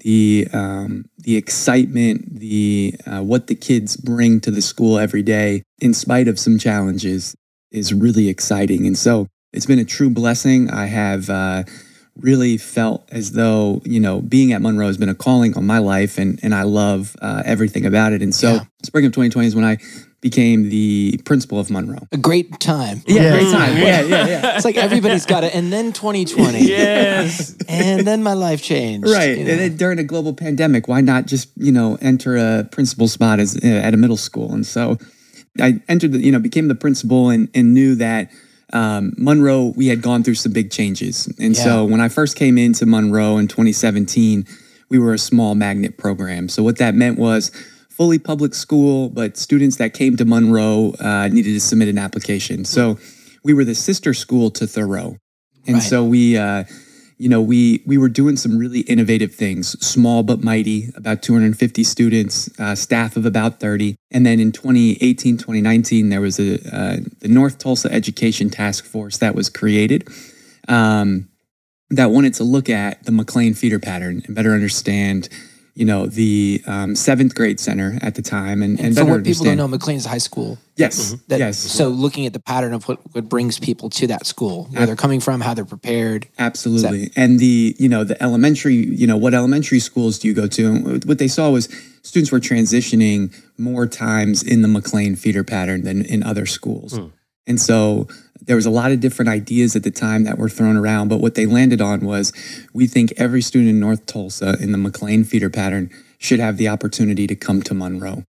the 0.00 0.48
um, 0.52 1.06
the 1.18 1.36
excitement, 1.36 2.38
the 2.38 2.94
uh, 3.06 3.22
what 3.22 3.46
the 3.46 3.54
kids 3.54 3.96
bring 3.96 4.40
to 4.40 4.50
the 4.50 4.62
school 4.62 4.98
every 4.98 5.22
day, 5.22 5.62
in 5.80 5.94
spite 5.94 6.28
of 6.28 6.38
some 6.38 6.58
challenges, 6.58 7.34
is 7.70 7.92
really 7.92 8.28
exciting. 8.28 8.86
And 8.86 8.96
so 8.96 9.26
it's 9.52 9.66
been 9.66 9.78
a 9.78 9.84
true 9.84 10.10
blessing. 10.10 10.70
I 10.70 10.86
have. 10.86 11.28
Uh, 11.28 11.64
really 12.20 12.56
felt 12.58 13.08
as 13.10 13.32
though 13.32 13.80
you 13.84 14.00
know 14.00 14.20
being 14.20 14.52
at 14.52 14.60
Monroe 14.62 14.86
has 14.86 14.96
been 14.98 15.08
a 15.08 15.14
calling 15.14 15.56
on 15.56 15.64
my 15.66 15.78
life, 15.78 16.18
and 16.18 16.38
and 16.42 16.54
I 16.54 16.62
love 16.62 17.16
uh, 17.22 17.42
everything 17.44 17.86
about 17.86 18.12
it. 18.12 18.22
And 18.22 18.34
so, 18.34 18.54
Yeah. 18.54 18.60
spring 18.82 19.06
of 19.06 19.12
2020 19.12 19.46
is 19.48 19.54
when 19.54 19.64
I 19.64 19.78
became 20.20 20.68
the 20.68 21.18
principal 21.24 21.58
of 21.58 21.68
Monroe. 21.68 22.06
A 22.12 22.16
great 22.16 22.60
time. 22.60 23.02
Yeah, 23.08 23.22
Yeah. 23.22 23.30
great 23.32 23.50
time. 23.52 23.76
Yeah, 23.76 24.02
yeah, 24.02 24.26
yeah. 24.28 24.54
It's 24.56 24.64
like 24.64 24.76
everybody's 24.76 25.26
got 25.26 25.42
it. 25.42 25.52
And 25.52 25.72
then 25.72 25.92
2020. 25.92 26.60
yes. 26.64 27.56
And 27.68 28.06
then 28.06 28.22
my 28.22 28.34
life 28.34 28.62
changed. 28.62 29.08
Right, 29.08 29.36
you 29.38 29.44
know. 29.44 29.50
and 29.50 29.60
then 29.60 29.76
during 29.76 29.98
a 29.98 30.04
global 30.04 30.32
pandemic, 30.32 30.86
why 30.86 31.00
not 31.00 31.26
just 31.26 31.48
you 31.56 31.72
know 31.72 31.98
enter 32.00 32.36
a 32.36 32.68
principal 32.70 33.08
spot 33.08 33.40
as 33.40 33.56
uh, 33.56 33.66
at 33.66 33.94
a 33.94 33.96
middle 33.96 34.16
school? 34.16 34.52
And 34.52 34.64
so, 34.64 34.96
I 35.60 35.80
entered 35.88 36.12
the 36.12 36.18
you 36.20 36.30
know 36.30 36.38
became 36.38 36.68
the 36.68 36.76
principal 36.76 37.30
and 37.30 37.48
and 37.54 37.74
knew 37.74 37.94
that 37.96 38.30
um, 38.72 39.12
Monroe 39.16 39.72
we 39.76 39.88
had 39.88 40.02
gone 40.02 40.22
through 40.22 40.34
some 40.34 40.52
big 40.52 40.70
changes. 40.70 41.32
And 41.38 41.56
so 41.56 41.84
when 41.84 42.00
I 42.00 42.08
first 42.08 42.36
came 42.36 42.58
into 42.58 42.86
Monroe 42.86 43.36
in 43.38 43.48
2017, 43.48 44.46
we 44.88 44.98
were 44.98 45.14
a 45.14 45.18
small 45.18 45.54
magnet 45.54 45.96
program. 45.98 46.48
So 46.48 46.62
what 46.62 46.78
that 46.78 46.94
meant 46.94 47.18
was 47.18 47.50
fully 47.90 48.18
public 48.18 48.54
school, 48.54 49.08
but 49.10 49.36
students 49.36 49.76
that 49.76 49.94
came 49.94 50.16
to 50.16 50.24
Monroe 50.24 50.94
uh, 51.00 51.28
needed 51.28 51.52
to 51.52 51.60
submit 51.60 51.88
an 51.88 51.98
application. 51.98 52.64
So 52.64 52.98
we 53.44 53.54
were 53.54 53.64
the 53.64 53.74
sister 53.74 54.14
school 54.14 54.50
to 54.52 54.66
Thoreau. 54.66 55.16
And 55.66 55.74
Right. 55.74 55.82
so 55.82 56.04
we, 56.04 56.36
uh, 56.36 56.64
you 57.22 57.28
know, 57.28 57.40
we 57.40 57.84
we 57.86 57.96
were 57.96 58.08
doing 58.08 58.36
some 58.36 58.58
really 58.58 58.80
innovative 58.80 59.32
things, 59.32 59.78
small 59.84 60.24
but 60.24 60.42
mighty, 60.42 60.88
about 60.96 61.22
250 61.22 61.84
students, 61.84 62.50
uh, 62.58 62.74
staff 62.74 63.16
of 63.16 63.24
about 63.24 63.60
30. 63.60 63.94
And 64.10 64.26
then 64.26 64.40
in 64.40 64.50
2018, 64.50 65.36
2019, 65.36 66.08
there 66.08 66.20
was 66.20 66.40
a 66.40 66.54
uh, 66.76 66.96
the 67.20 67.28
North 67.28 67.58
Tulsa 67.58 67.92
Education 67.92 68.50
Task 68.50 68.84
Force 68.84 69.18
that 69.18 69.36
was 69.36 69.48
created. 69.48 70.08
Um, 70.66 71.28
that 71.90 72.10
wanted 72.10 72.34
to 72.34 72.44
look 72.44 72.68
at 72.68 73.04
the 73.04 73.12
McLain 73.12 73.56
feeder 73.56 73.78
pattern 73.78 74.22
and 74.26 74.34
better 74.34 74.52
understand, 74.52 75.28
you 75.74 75.86
know, 75.86 76.06
the 76.06 76.62
um, 76.66 76.94
seventh 76.94 77.34
grade 77.34 77.58
center 77.58 77.98
at 78.02 78.14
the 78.14 78.22
time 78.22 78.62
and, 78.62 78.78
and, 78.78 78.88
And 78.88 78.96
for 78.96 79.04
better 79.04 79.16
what 79.16 79.24
people 79.24 79.44
don't 79.46 79.56
know, 79.56 79.68
McLain's 79.68 80.04
high 80.04 80.18
school. 80.18 80.58
Yes, 80.76 81.14
That, 81.28 81.38
yes. 81.38 81.58
So 81.58 81.88
looking 81.88 82.26
at 82.26 82.32
the 82.32 82.40
pattern 82.40 82.74
of 82.74 82.88
what, 82.88 82.98
what 83.14 83.28
brings 83.28 83.58
people 83.58 83.88
to 83.90 84.06
that 84.08 84.26
school, 84.26 84.68
where 84.72 84.86
they're 84.86 84.96
coming 84.96 85.20
from, 85.20 85.40
how 85.40 85.54
they're 85.54 85.64
prepared. 85.64 86.28
Absolutely. 86.38 87.10
And 87.16 87.38
the, 87.38 87.76
you 87.78 87.88
know, 87.88 88.04
the 88.04 88.22
elementary, 88.22 88.74
you 88.74 89.06
know, 89.06 89.16
what 89.16 89.34
elementary 89.34 89.78
schools 89.78 90.18
do 90.18 90.28
you 90.28 90.34
go 90.34 90.46
to? 90.46 90.66
And 90.66 91.04
what 91.04 91.18
they 91.18 91.28
saw 91.28 91.50
was 91.50 91.68
students 92.02 92.32
were 92.32 92.40
transitioning 92.40 93.34
more 93.56 93.86
times 93.86 94.42
in 94.42 94.62
the 94.62 94.68
McLain 94.68 95.16
feeder 95.16 95.44
pattern 95.44 95.82
than 95.84 96.04
in 96.04 96.22
other 96.22 96.46
schools. 96.46 96.98
And 97.46 97.60
so 97.60 98.08
there 98.40 98.56
was 98.56 98.66
a 98.66 98.70
lot 98.70 98.92
of 98.92 99.00
different 99.00 99.28
ideas 99.28 99.76
at 99.76 99.82
the 99.82 99.90
time 99.90 100.24
that 100.24 100.38
were 100.38 100.48
thrown 100.48 100.76
around, 100.76 101.08
but 101.08 101.20
what 101.20 101.34
they 101.34 101.46
landed 101.46 101.80
on 101.80 102.00
was 102.00 102.32
we 102.72 102.86
think 102.86 103.12
every 103.16 103.42
student 103.42 103.70
in 103.70 103.80
North 103.80 104.06
Tulsa 104.06 104.56
in 104.60 104.72
the 104.72 104.78
McLain 104.78 105.26
feeder 105.26 105.50
pattern 105.50 105.90
should 106.18 106.40
have 106.40 106.56
the 106.56 106.68
opportunity 106.68 107.26
to 107.26 107.36
come 107.36 107.62
to 107.62 107.74
Monroe. 107.74 108.24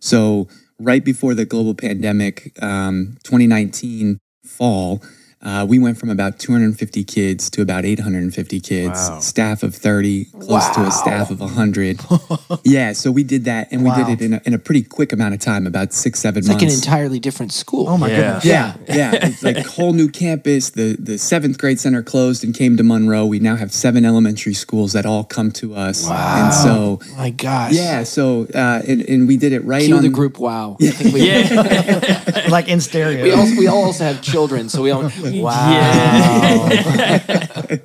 So 0.00 0.48
right 0.78 1.04
before 1.04 1.34
the 1.34 1.44
global 1.44 1.74
pandemic, 1.74 2.52
um, 2.62 3.16
2019 3.24 4.18
fall, 4.44 5.02
uh, 5.46 5.64
we 5.64 5.78
went 5.78 5.96
from 5.96 6.10
about 6.10 6.38
250 6.40 7.04
kids 7.04 7.48
to 7.50 7.62
about 7.62 7.84
850 7.84 8.60
kids, 8.60 9.08
Wow. 9.08 9.20
staff 9.20 9.62
of 9.62 9.74
30, 9.74 10.24
close 10.40 10.68
to 10.74 10.80
a 10.82 10.90
staff 10.90 11.30
of 11.30 11.40
100. 11.40 12.00
yeah, 12.64 12.92
so 12.92 13.10
we 13.12 13.22
did 13.22 13.44
that, 13.44 13.68
and 13.70 13.84
we 13.84 13.90
did 13.92 14.08
it 14.08 14.20
in 14.20 14.34
a, 14.34 14.40
in 14.44 14.52
a 14.54 14.58
pretty 14.58 14.82
quick 14.82 15.12
amount 15.12 15.34
of 15.34 15.40
time, 15.40 15.66
about 15.66 15.92
six, 15.92 16.18
seven 16.18 16.40
It's 16.40 16.48
months. 16.48 16.62
like 16.62 16.68
an 16.70 16.74
entirely 16.74 17.20
different 17.20 17.52
school. 17.52 17.88
Oh 17.88 17.96
my 17.96 18.10
Yeah. 18.10 18.16
goodness. 18.40 18.44
Yeah, 18.44 18.74
yeah. 18.88 19.12
It's 19.28 19.42
like 19.44 19.64
whole 19.64 19.92
new 19.92 20.08
campus. 20.08 20.70
The 20.70 20.96
the 20.98 21.16
seventh 21.18 21.58
grade 21.58 21.78
center 21.78 22.02
closed 22.02 22.42
and 22.44 22.52
came 22.54 22.76
to 22.76 22.82
Monroe. 22.82 23.24
We 23.26 23.38
now 23.38 23.54
have 23.56 23.72
seven 23.72 24.04
elementary 24.04 24.54
schools 24.54 24.92
that 24.94 25.06
all 25.06 25.22
come 25.24 25.52
to 25.52 25.74
us. 25.76 26.04
Wow! 26.08 26.44
And 26.44 26.54
so 26.54 27.00
my 27.16 27.30
gosh. 27.30 27.72
yeah, 27.72 28.02
so 28.02 28.46
uh, 28.54 28.82
and, 28.88 29.00
and 29.02 29.28
we 29.28 29.36
did 29.36 29.52
it 29.52 29.64
right 29.64 29.84
Cue 29.84 29.96
on 29.96 30.02
the 30.02 30.08
group 30.08 30.38
wow. 30.38 30.76
I 30.80 30.86
think 30.88 31.14
we, 31.14 31.20
Yeah. 31.30 32.22
Like 32.56 32.68
in 32.68 32.80
stereo. 32.80 33.22
we, 33.24 33.32
also, 33.32 33.56
we 33.58 33.66
all 33.66 33.84
also 33.84 34.04
have 34.04 34.22
children, 34.22 34.68
so 34.68 34.82
we 34.82 34.90
all 34.90 35.08
wow. 35.42 36.68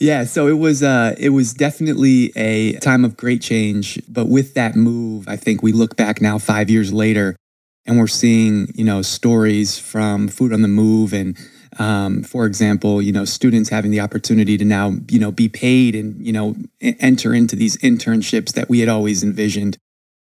Yeah, 0.00 0.24
so 0.24 0.48
it 0.48 0.58
was 0.58 0.82
uh 0.82 1.14
it 1.18 1.28
was 1.30 1.52
definitely 1.54 2.32
a 2.36 2.74
time 2.80 3.04
of 3.04 3.16
great 3.16 3.42
change, 3.42 4.00
but 4.08 4.28
with 4.28 4.54
that 4.54 4.76
move, 4.76 5.28
I 5.28 5.36
think 5.36 5.62
we 5.62 5.72
look 5.72 5.96
back 5.96 6.20
now 6.20 6.38
5 6.38 6.70
years 6.70 6.92
later 6.92 7.36
and 7.86 7.98
we're 7.98 8.06
seeing 8.06 8.68
you 8.74 8.84
know 8.84 9.02
stories 9.02 9.78
from 9.78 10.28
Food 10.28 10.52
on 10.52 10.62
the 10.62 10.68
Move 10.68 11.12
and 11.12 11.36
um, 11.78 12.22
for 12.22 12.46
example, 12.46 13.02
you 13.02 13.12
know, 13.12 13.24
students 13.24 13.68
having 13.68 13.90
the 13.90 14.00
opportunity 14.00 14.56
to 14.56 14.64
now, 14.64 14.94
you 15.08 15.18
know, 15.18 15.32
be 15.32 15.48
paid 15.48 15.94
and, 15.94 16.24
you 16.24 16.32
know, 16.32 16.54
enter 16.80 17.34
into 17.34 17.56
these 17.56 17.76
internships 17.78 18.52
that 18.52 18.68
we 18.68 18.80
had 18.80 18.88
always 18.88 19.22
envisioned. 19.24 19.76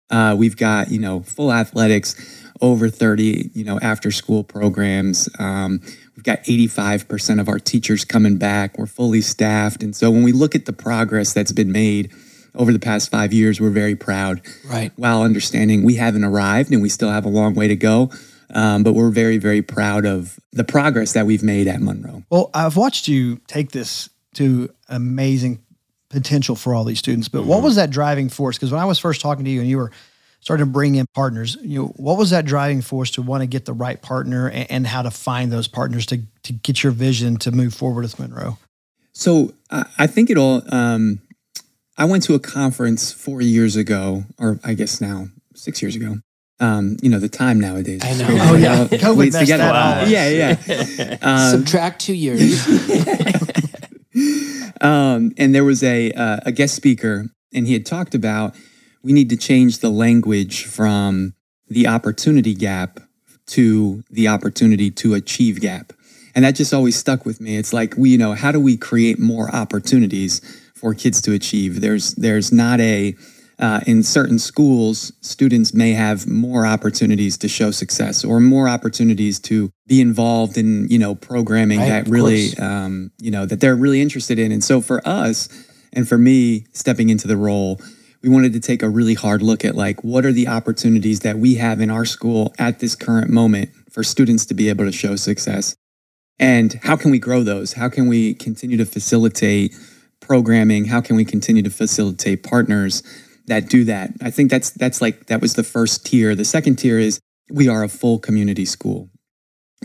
Uh, 0.10 0.36
we've 0.38 0.58
got, 0.58 0.92
you 0.92 1.00
know, 1.00 1.22
full 1.22 1.52
athletics, 1.52 2.16
over 2.62 2.90
30, 2.90 3.52
you 3.54 3.64
know, 3.64 3.80
after 3.82 4.12
school 4.12 4.44
programs. 4.44 5.28
Um, 5.40 5.82
we've 6.16 6.24
got 6.24 6.44
85% 6.44 7.40
of 7.40 7.50
our 7.50 7.60
teachers 7.60 8.06
coming 8.06 8.38
back. 8.38 8.78
We're 8.78 8.86
fully 8.86 9.22
staffed. 9.22 9.84
And 9.84 9.96
so 9.96 10.12
when 10.12 10.24
we 10.24 10.32
look 10.32 10.56
at 10.56 10.66
the 10.66 10.74
progress 10.74 11.34
that's 11.34 11.52
been 11.52 11.72
made 11.72 12.12
over 12.54 12.72
the 12.72 12.80
past 12.80 13.10
five 13.10 13.34
years, 13.34 13.60
we're 13.60 13.70
very 13.70 13.96
proud. 13.96 14.42
Right. 14.66 14.92
While 14.96 15.24
understanding 15.24 15.84
we 15.84 15.96
haven't 15.96 16.24
arrived 16.24 16.72
and 16.72 16.82
we 16.82 16.90
still 16.90 17.10
have 17.10 17.26
a 17.26 17.30
long 17.30 17.54
way 17.54 17.68
to 17.68 17.76
go. 17.76 18.12
Um, 18.54 18.84
but 18.84 18.94
we're 18.94 19.12
very, 19.12 19.38
very 19.38 19.62
proud 19.62 20.06
of 20.06 20.38
the 20.52 20.66
progress 20.66 21.14
that 21.14 21.26
we've 21.26 21.44
made 21.44 21.68
at 21.68 21.82
Monroe. 21.82 22.24
Well, 22.30 22.50
I've 22.54 22.76
watched 22.76 23.08
you 23.08 23.38
take 23.48 23.72
this 23.72 24.10
to 24.34 24.70
amazing 24.90 25.64
potential 26.12 26.56
for 26.56 26.76
all 26.76 26.84
these 26.84 27.00
students. 27.00 27.28
But 27.28 27.40
mm-hmm. 27.40 27.50
what 27.50 27.64
was 27.64 27.76
that 27.76 27.90
driving 27.90 28.30
force? 28.30 28.58
Because 28.58 28.72
when 28.72 28.82
I 28.82 28.86
was 28.86 29.00
first 29.00 29.22
talking 29.22 29.46
to 29.46 29.52
you 29.52 29.62
and 29.62 29.70
you 29.70 29.78
were 29.78 29.92
starting 30.42 30.66
to 30.66 30.72
bring 30.72 30.96
in 30.96 31.06
partners, 31.14 31.58
you 31.62 31.80
know, 31.80 31.88
what 31.96 32.18
was 32.18 32.32
that 32.32 32.46
driving 32.46 32.82
force 32.82 33.12
to 33.12 33.22
want 33.22 33.42
to 33.42 33.48
get 33.48 33.66
the 33.66 33.74
right 33.74 34.02
partner 34.02 34.50
and, 34.50 34.70
and 34.70 34.88
how 34.88 35.02
to 35.02 35.12
find 35.12 35.52
those 35.52 35.68
partners 35.68 36.06
to, 36.08 36.22
to 36.44 36.52
get 36.52 36.84
your 36.84 36.92
vision 36.92 37.38
to 37.38 37.52
move 37.52 37.74
forward 37.74 38.02
with 38.02 38.20
Monroe? 38.20 38.58
So 39.14 39.54
I 39.70 40.08
think 40.08 40.30
it 40.30 40.38
all, 40.38 40.62
um, 40.74 41.20
I 41.98 42.06
went 42.06 42.24
to 42.24 42.34
a 42.34 42.40
conference 42.40 43.12
four 43.12 43.42
years 43.42 43.76
ago, 43.76 44.24
or 44.40 44.60
I 44.64 44.74
guess 44.74 45.00
now 45.00 45.28
six 45.54 45.82
years 45.82 45.96
ago, 45.96 46.16
um, 46.60 46.98
you 47.02 47.10
know, 47.10 47.20
the 47.20 47.30
time 47.30 47.60
nowadays. 47.60 48.02
I 48.04 48.14
know. 48.14 48.28
Oh, 48.30 48.56
yeah. 48.56 48.86
COVID 48.86 49.40
together. 49.40 49.64
That 49.64 50.08
yeah, 50.08 50.30
yeah. 50.30 51.18
Um, 51.22 51.52
Subtract 51.52 52.02
two 52.02 52.14
years. 52.14 52.68
um, 54.82 55.34
and 55.38 55.54
there 55.54 55.66
was 55.66 55.84
a, 55.84 56.12
uh, 56.14 56.40
a 56.46 56.52
guest 56.52 56.74
speaker, 56.74 57.28
and 57.54 57.68
he 57.68 57.74
had 57.74 57.86
talked 57.86 58.16
about 58.16 58.56
we 59.04 59.14
need 59.14 59.30
to 59.30 59.38
change 59.38 59.80
the 59.80 59.90
language 59.90 60.66
from 60.66 61.34
the 61.68 61.88
opportunity 61.88 62.54
gap 62.54 63.00
to 63.48 64.04
the 64.10 64.28
opportunity 64.28 64.92
to 64.92 65.14
achieve 65.14 65.60
gap. 65.60 65.94
And 66.34 66.46
that 66.46 66.56
just 66.56 66.74
always 66.74 66.96
stuck 66.96 67.26
with 67.26 67.42
me. 67.42 67.58
It's 67.58 67.74
like 67.74 67.96
we, 67.98 68.12
you 68.12 68.18
know, 68.18 68.34
how 68.34 68.52
do 68.52 68.60
we 68.60 68.78
create 68.78 69.20
more 69.20 69.54
opportunities 69.54 70.40
for 70.76 70.94
kids 70.94 71.22
to 71.24 71.34
achieve? 71.34 71.82
There's 71.82 72.14
there's 72.16 72.52
not 72.52 72.80
a 72.80 73.16
uh, 73.62 73.80
in 73.86 74.02
certain 74.02 74.40
schools, 74.40 75.14
students 75.22 75.72
may 75.72 75.92
have 75.92 76.28
more 76.28 76.66
opportunities 76.66 77.38
to 77.38 77.48
show 77.48 77.70
success 77.70 78.26
or 78.26 78.40
more 78.40 78.68
opportunities 78.68 79.40
to 79.40 79.70
be 79.86 80.02
involved 80.02 80.58
in, 80.58 80.88
you 80.88 80.98
know, 80.98 81.14
programming 81.14 81.80
right, 81.80 81.90
that 81.90 82.08
really, 82.08 82.58
um, 82.58 83.12
you 83.20 83.30
know, 83.30 83.46
that 83.46 83.60
they're 83.60 83.76
really 83.76 84.02
interested 84.02 84.40
in. 84.40 84.52
And 84.52 84.64
so 84.64 84.82
for 84.82 85.08
us, 85.08 85.48
and 85.94 86.10
for 86.10 86.18
me, 86.18 86.66
stepping 86.74 87.10
into 87.10 87.28
the 87.28 87.38
role, 87.38 87.80
we 88.24 88.30
wanted 88.30 88.54
to 88.54 88.60
take 88.60 88.84
a 88.84 88.90
really 88.90 89.14
hard 89.14 89.42
look 89.42 89.66
at 89.66 89.76
like 89.76 90.04
what 90.04 90.26
are 90.26 90.32
the 90.32 90.48
opportunities 90.48 91.22
that 91.22 91.38
we 91.38 91.56
have 91.56 91.82
in 91.82 91.90
our 91.90 92.06
school 92.06 92.54
at 92.60 92.80
this 92.80 92.96
current 92.96 93.30
moment 93.30 93.70
for 93.90 94.04
students 94.04 94.46
to 94.46 94.54
be 94.54 94.70
able 94.70 94.86
to 94.86 94.92
show 94.92 95.16
success 95.16 95.76
and 96.40 96.80
how 96.84 96.96
can 96.96 97.12
we 97.12 97.20
grow 97.20 97.44
those 97.44 97.74
how 97.74 97.90
can 97.90 98.08
we 98.08 98.34
continue 98.34 98.78
to 98.78 98.86
facilitate 98.86 99.76
programming 100.20 100.86
how 100.86 101.02
can 101.02 101.16
we 101.16 101.26
continue 101.26 101.64
to 101.64 101.70
facilitate 101.70 102.44
partners 102.44 103.04
that 103.48 103.70
do 103.70 103.84
that. 103.86 104.12
I 104.22 104.32
think 104.32 104.50
that's 104.50 104.72
that's 104.72 105.02
like 105.02 105.28
that 105.28 105.42
was 105.42 105.56
the 105.56 105.64
first 105.64 106.06
tier. 106.06 106.36
The 106.36 106.46
second 106.46 106.78
tier 106.78 107.00
is 107.00 107.20
we 107.50 107.68
are 107.68 107.84
a 107.84 107.90
full 107.90 108.20
community 108.20 108.66
school. 108.66 109.10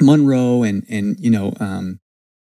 Monroe 0.01 0.63
and 0.63 0.85
and 0.89 1.19
you 1.19 1.31
know 1.31 1.53
um, 1.61 1.99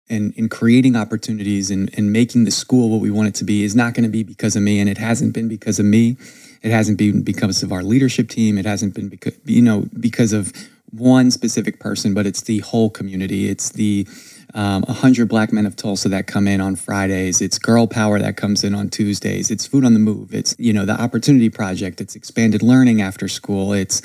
and 0.10 0.34
in 0.36 0.50
creating 0.50 0.96
opportunities 0.96 1.70
and, 1.70 1.90
and 1.98 2.12
making 2.12 2.46
the 2.46 2.52
school 2.52 2.90
what 2.90 3.02
we 3.02 3.12
want 3.12 3.28
it 3.28 3.36
to 3.36 3.44
be 3.44 3.64
is 3.64 3.76
not 3.76 3.94
going 3.94 4.04
to 4.04 4.10
be 4.10 4.24
because 4.24 4.56
of 4.56 4.62
me 4.62 4.80
and 4.80 4.90
it 4.90 4.98
hasn't 4.98 5.34
been 5.34 5.48
because 5.48 5.80
of 5.80 5.86
me 5.86 6.18
it 6.62 6.72
hasn't 6.72 6.98
been 6.98 7.22
because 7.24 7.64
of 7.64 7.72
our 7.72 7.84
leadership 7.84 8.30
team 8.30 8.58
it 8.58 8.66
hasn't 8.66 8.94
been 8.94 9.10
because 9.10 9.38
you 9.46 9.62
know 9.62 9.86
because 10.00 10.34
of 10.34 10.54
one 10.92 11.30
specific 11.30 11.80
person 11.80 12.14
but 12.14 12.26
it's 12.26 12.42
the 12.42 12.60
whole 12.60 12.90
community 12.90 13.50
it's 13.50 13.70
the 13.72 14.08
um, 14.54 14.84
100 14.84 15.28
Black 15.28 15.52
Men 15.52 15.66
of 15.66 15.76
Tulsa 15.76 16.10
that 16.10 16.26
come 16.26 16.48
in 16.48 16.62
on 16.62 16.76
Fridays. 16.76 17.42
It's 17.42 17.60
Girl 17.60 17.86
Power 17.86 18.18
that 18.18 18.38
comes 18.38 18.64
in 18.64 18.74
on 18.74 18.90
Tuesdays. 18.90 19.52
It's 19.52 19.68
Food 19.68 19.86
on 19.86 19.94
the 19.94 20.00
Move. 20.00 20.34
It's, 20.34 20.56
you 20.58 20.74
know, 20.74 20.86
the 20.86 21.00
Opportunity 21.00 21.50
Project. 21.50 22.02
It's 22.02 22.16
expanded 22.16 22.64
learning 22.64 23.02
after 23.02 23.28
school. 23.28 23.74
It's 23.74 24.02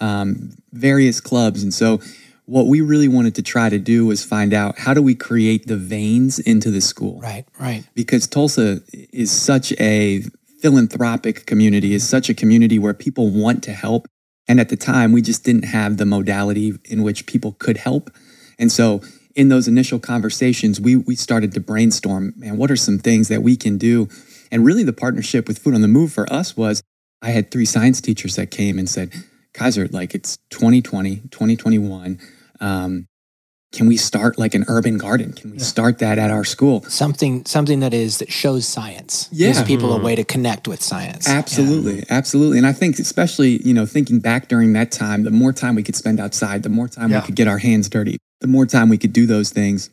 um, 0.00 0.50
various 0.72 1.20
clubs. 1.20 1.62
And 1.62 1.72
so 1.72 2.00
what 2.46 2.66
we 2.66 2.80
really 2.80 3.08
wanted 3.08 3.34
to 3.34 3.42
try 3.42 3.68
to 3.68 3.78
do 3.78 4.06
was 4.06 4.24
find 4.24 4.54
out 4.54 4.78
how 4.78 4.94
do 4.94 5.02
we 5.02 5.14
create 5.14 5.66
the 5.66 5.76
veins 5.76 6.38
into 6.38 6.70
the 6.70 6.80
school? 6.80 7.20
Right, 7.20 7.44
right. 7.58 7.84
Because 7.94 8.26
Tulsa 8.26 8.80
is 8.92 9.30
such 9.30 9.72
a 9.80 10.22
philanthropic 10.60 11.44
community, 11.46 11.92
is 11.92 12.08
such 12.08 12.28
a 12.28 12.34
community 12.34 12.78
where 12.78 12.94
people 12.94 13.30
want 13.30 13.62
to 13.64 13.72
help. 13.72 14.06
And 14.48 14.60
at 14.60 14.68
the 14.68 14.76
time, 14.76 15.10
we 15.12 15.22
just 15.22 15.44
didn't 15.44 15.64
have 15.64 15.96
the 15.96 16.06
modality 16.06 16.74
in 16.84 17.02
which 17.02 17.26
people 17.26 17.56
could 17.58 17.78
help. 17.78 18.10
And 18.58 18.70
so 18.70 19.02
in 19.34 19.48
those 19.48 19.66
initial 19.66 19.98
conversations, 19.98 20.80
we 20.80 20.94
we 20.94 21.16
started 21.16 21.52
to 21.52 21.60
brainstorm, 21.60 22.32
man, 22.36 22.56
what 22.56 22.70
are 22.70 22.76
some 22.76 22.98
things 22.98 23.26
that 23.28 23.42
we 23.42 23.56
can 23.56 23.76
do? 23.76 24.08
And 24.52 24.64
really 24.64 24.84
the 24.84 24.92
partnership 24.92 25.48
with 25.48 25.58
Food 25.58 25.74
on 25.74 25.82
the 25.82 25.88
Move 25.88 26.12
for 26.12 26.32
us 26.32 26.56
was 26.56 26.80
I 27.20 27.30
had 27.30 27.50
three 27.50 27.64
science 27.64 28.00
teachers 28.00 28.36
that 28.36 28.52
came 28.52 28.78
and 28.78 28.88
said, 28.88 29.12
Kaiser, 29.52 29.88
like 29.88 30.14
it's 30.14 30.38
2020, 30.50 31.16
2021. 31.30 32.20
Um, 32.60 33.08
can 33.72 33.86
we 33.86 33.96
start 33.96 34.38
like 34.38 34.54
an 34.54 34.64
urban 34.68 34.96
garden? 34.96 35.32
Can 35.32 35.50
we 35.50 35.58
yeah. 35.58 35.64
start 35.64 35.98
that 35.98 36.18
at 36.18 36.30
our 36.30 36.44
school? 36.44 36.82
Something 36.84 37.44
something 37.44 37.80
that 37.80 37.92
is 37.92 38.18
that 38.18 38.32
shows 38.32 38.66
science. 38.66 39.28
Yeah. 39.32 39.48
Gives 39.48 39.64
people 39.64 39.90
mm. 39.90 40.00
a 40.00 40.02
way 40.02 40.14
to 40.14 40.24
connect 40.24 40.66
with 40.66 40.82
science. 40.82 41.28
Absolutely. 41.28 41.98
Yeah. 41.98 42.04
Absolutely. 42.08 42.58
And 42.58 42.66
I 42.66 42.72
think 42.72 42.98
especially, 42.98 43.60
you 43.62 43.74
know, 43.74 43.84
thinking 43.84 44.20
back 44.20 44.48
during 44.48 44.72
that 44.74 44.92
time, 44.92 45.24
the 45.24 45.30
more 45.30 45.52
time 45.52 45.74
we 45.74 45.82
could 45.82 45.96
spend 45.96 46.20
outside, 46.20 46.62
the 46.62 46.68
more 46.68 46.88
time 46.88 47.10
yeah. 47.10 47.20
we 47.20 47.26
could 47.26 47.34
get 47.34 47.48
our 47.48 47.58
hands 47.58 47.88
dirty, 47.88 48.18
the 48.40 48.46
more 48.46 48.66
time 48.66 48.88
we 48.88 48.98
could 48.98 49.12
do 49.12 49.26
those 49.26 49.50
things, 49.50 49.90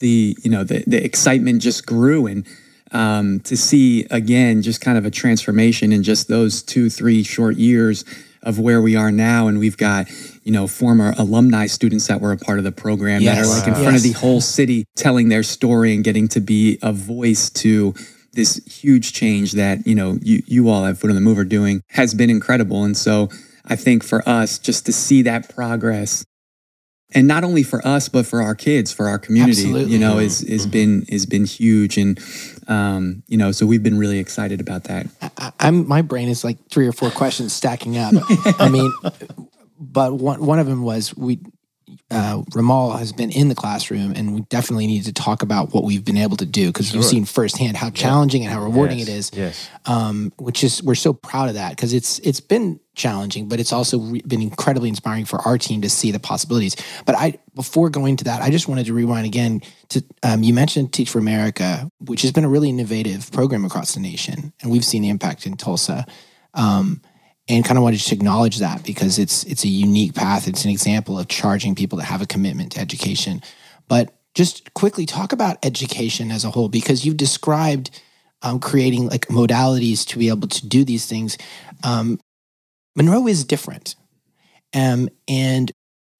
the, 0.00 0.36
you 0.42 0.50
know, 0.50 0.64
the 0.64 0.82
the 0.86 1.02
excitement 1.04 1.62
just 1.62 1.86
grew 1.86 2.26
and 2.26 2.46
um, 2.90 3.38
to 3.40 3.56
see 3.56 4.06
again 4.10 4.62
just 4.62 4.80
kind 4.80 4.98
of 4.98 5.04
a 5.04 5.10
transformation 5.10 5.92
in 5.92 6.02
just 6.02 6.26
those 6.26 6.62
two, 6.62 6.90
three 6.90 7.22
short 7.22 7.56
years 7.56 8.04
of 8.42 8.58
where 8.58 8.80
we 8.80 8.96
are 8.96 9.12
now. 9.12 9.48
And 9.48 9.58
we've 9.58 9.76
got, 9.76 10.08
you 10.44 10.52
know, 10.52 10.66
former 10.66 11.14
alumni 11.18 11.66
students 11.66 12.06
that 12.06 12.20
were 12.20 12.32
a 12.32 12.36
part 12.36 12.58
of 12.58 12.64
the 12.64 12.72
program 12.72 13.22
yes. 13.22 13.36
that 13.36 13.44
are 13.44 13.58
like 13.58 13.68
in 13.68 13.74
front 13.74 13.94
yes. 13.94 14.06
of 14.06 14.12
the 14.12 14.18
whole 14.18 14.40
city 14.40 14.84
telling 14.96 15.28
their 15.28 15.42
story 15.42 15.94
and 15.94 16.04
getting 16.04 16.28
to 16.28 16.40
be 16.40 16.78
a 16.82 16.92
voice 16.92 17.50
to 17.50 17.94
this 18.32 18.64
huge 18.66 19.12
change 19.12 19.52
that, 19.52 19.86
you 19.86 19.94
know, 19.94 20.18
you, 20.22 20.42
you 20.46 20.68
all 20.68 20.86
at 20.86 20.96
Food 20.96 21.10
on 21.10 21.16
the 21.16 21.20
Move 21.20 21.38
are 21.38 21.44
doing 21.44 21.82
has 21.88 22.14
been 22.14 22.30
incredible. 22.30 22.84
And 22.84 22.96
so 22.96 23.28
I 23.66 23.76
think 23.76 24.04
for 24.04 24.26
us, 24.28 24.58
just 24.58 24.86
to 24.86 24.92
see 24.92 25.22
that 25.22 25.54
progress 25.54 26.24
and 27.12 27.26
not 27.26 27.44
only 27.44 27.62
for 27.62 27.86
us 27.86 28.08
but 28.08 28.26
for 28.26 28.42
our 28.42 28.54
kids 28.54 28.92
for 28.92 29.08
our 29.08 29.18
community 29.18 29.62
Absolutely. 29.62 29.92
you 29.92 29.98
know 29.98 30.18
is 30.18 30.42
is 30.42 30.62
mm-hmm. 30.62 30.70
been 30.70 31.06
has 31.10 31.26
been 31.26 31.44
huge 31.44 31.96
and 31.96 32.20
um, 32.68 33.22
you 33.26 33.36
know 33.36 33.52
so 33.52 33.66
we've 33.66 33.82
been 33.82 33.98
really 33.98 34.18
excited 34.18 34.60
about 34.60 34.84
that 34.84 35.06
I, 35.38 35.52
am 35.68 35.88
my 35.88 36.02
brain 36.02 36.28
is 36.28 36.44
like 36.44 36.58
three 36.70 36.86
or 36.86 36.92
four 36.92 37.10
questions 37.10 37.52
stacking 37.52 37.96
up 37.98 38.14
i 38.58 38.68
mean 38.68 38.92
but 39.78 40.14
one 40.14 40.44
one 40.44 40.58
of 40.58 40.66
them 40.66 40.82
was 40.82 41.16
we 41.16 41.40
uh, 42.10 42.42
Ramal 42.54 42.92
has 42.92 43.12
been 43.12 43.30
in 43.30 43.48
the 43.48 43.54
classroom, 43.54 44.12
and 44.16 44.34
we 44.34 44.40
definitely 44.42 44.86
need 44.86 45.04
to 45.04 45.12
talk 45.12 45.42
about 45.42 45.72
what 45.72 45.84
we've 45.84 46.04
been 46.04 46.16
able 46.16 46.36
to 46.38 46.46
do 46.46 46.66
because 46.66 46.88
sure. 46.88 46.96
you've 46.96 47.04
seen 47.04 47.24
firsthand 47.24 47.76
how 47.76 47.90
challenging 47.90 48.44
and 48.44 48.52
how 48.52 48.62
rewarding 48.62 48.98
yes. 48.98 49.08
it 49.08 49.12
is. 49.12 49.30
Yes, 49.32 49.70
um, 49.86 50.32
which 50.36 50.64
is 50.64 50.82
we're 50.82 50.96
so 50.96 51.12
proud 51.12 51.48
of 51.48 51.54
that 51.54 51.70
because 51.70 51.92
it's 51.92 52.18
it's 52.20 52.40
been 52.40 52.80
challenging, 52.94 53.48
but 53.48 53.60
it's 53.60 53.72
also 53.72 54.00
re- 54.00 54.22
been 54.26 54.42
incredibly 54.42 54.88
inspiring 54.88 55.24
for 55.24 55.40
our 55.46 55.56
team 55.56 55.82
to 55.82 55.90
see 55.90 56.10
the 56.10 56.18
possibilities. 56.18 56.74
But 57.06 57.14
I 57.14 57.38
before 57.54 57.90
going 57.90 58.16
to 58.16 58.24
that, 58.24 58.42
I 58.42 58.50
just 58.50 58.66
wanted 58.66 58.86
to 58.86 58.94
rewind 58.94 59.26
again 59.26 59.62
to 59.90 60.04
um, 60.24 60.42
you 60.42 60.52
mentioned 60.52 60.92
Teach 60.92 61.10
for 61.10 61.20
America, 61.20 61.88
which 62.00 62.22
has 62.22 62.32
been 62.32 62.44
a 62.44 62.48
really 62.48 62.70
innovative 62.70 63.30
program 63.30 63.64
across 63.64 63.94
the 63.94 64.00
nation, 64.00 64.52
and 64.62 64.72
we've 64.72 64.84
seen 64.84 65.02
the 65.02 65.10
impact 65.10 65.46
in 65.46 65.56
Tulsa. 65.56 66.06
Um, 66.54 67.02
and 67.50 67.64
kind 67.64 67.76
of 67.76 67.82
wanted 67.82 68.00
to 68.00 68.14
acknowledge 68.14 68.58
that 68.58 68.84
because 68.84 69.18
it's 69.18 69.42
it's 69.44 69.64
a 69.64 69.68
unique 69.68 70.14
path. 70.14 70.46
It's 70.46 70.64
an 70.64 70.70
example 70.70 71.18
of 71.18 71.26
charging 71.28 71.74
people 71.74 71.98
to 71.98 72.04
have 72.04 72.22
a 72.22 72.26
commitment 72.26 72.72
to 72.72 72.80
education. 72.80 73.42
But 73.88 74.14
just 74.34 74.72
quickly 74.74 75.04
talk 75.04 75.32
about 75.32 75.58
education 75.64 76.30
as 76.30 76.44
a 76.44 76.50
whole 76.50 76.68
because 76.68 77.04
you've 77.04 77.16
described 77.16 77.90
um, 78.42 78.60
creating 78.60 79.08
like 79.08 79.26
modalities 79.26 80.06
to 80.06 80.18
be 80.18 80.28
able 80.28 80.46
to 80.46 80.66
do 80.66 80.84
these 80.84 81.06
things. 81.06 81.36
Um, 81.82 82.20
Monroe 82.94 83.26
is 83.26 83.44
different, 83.44 83.96
um, 84.72 85.08
and 85.26 85.72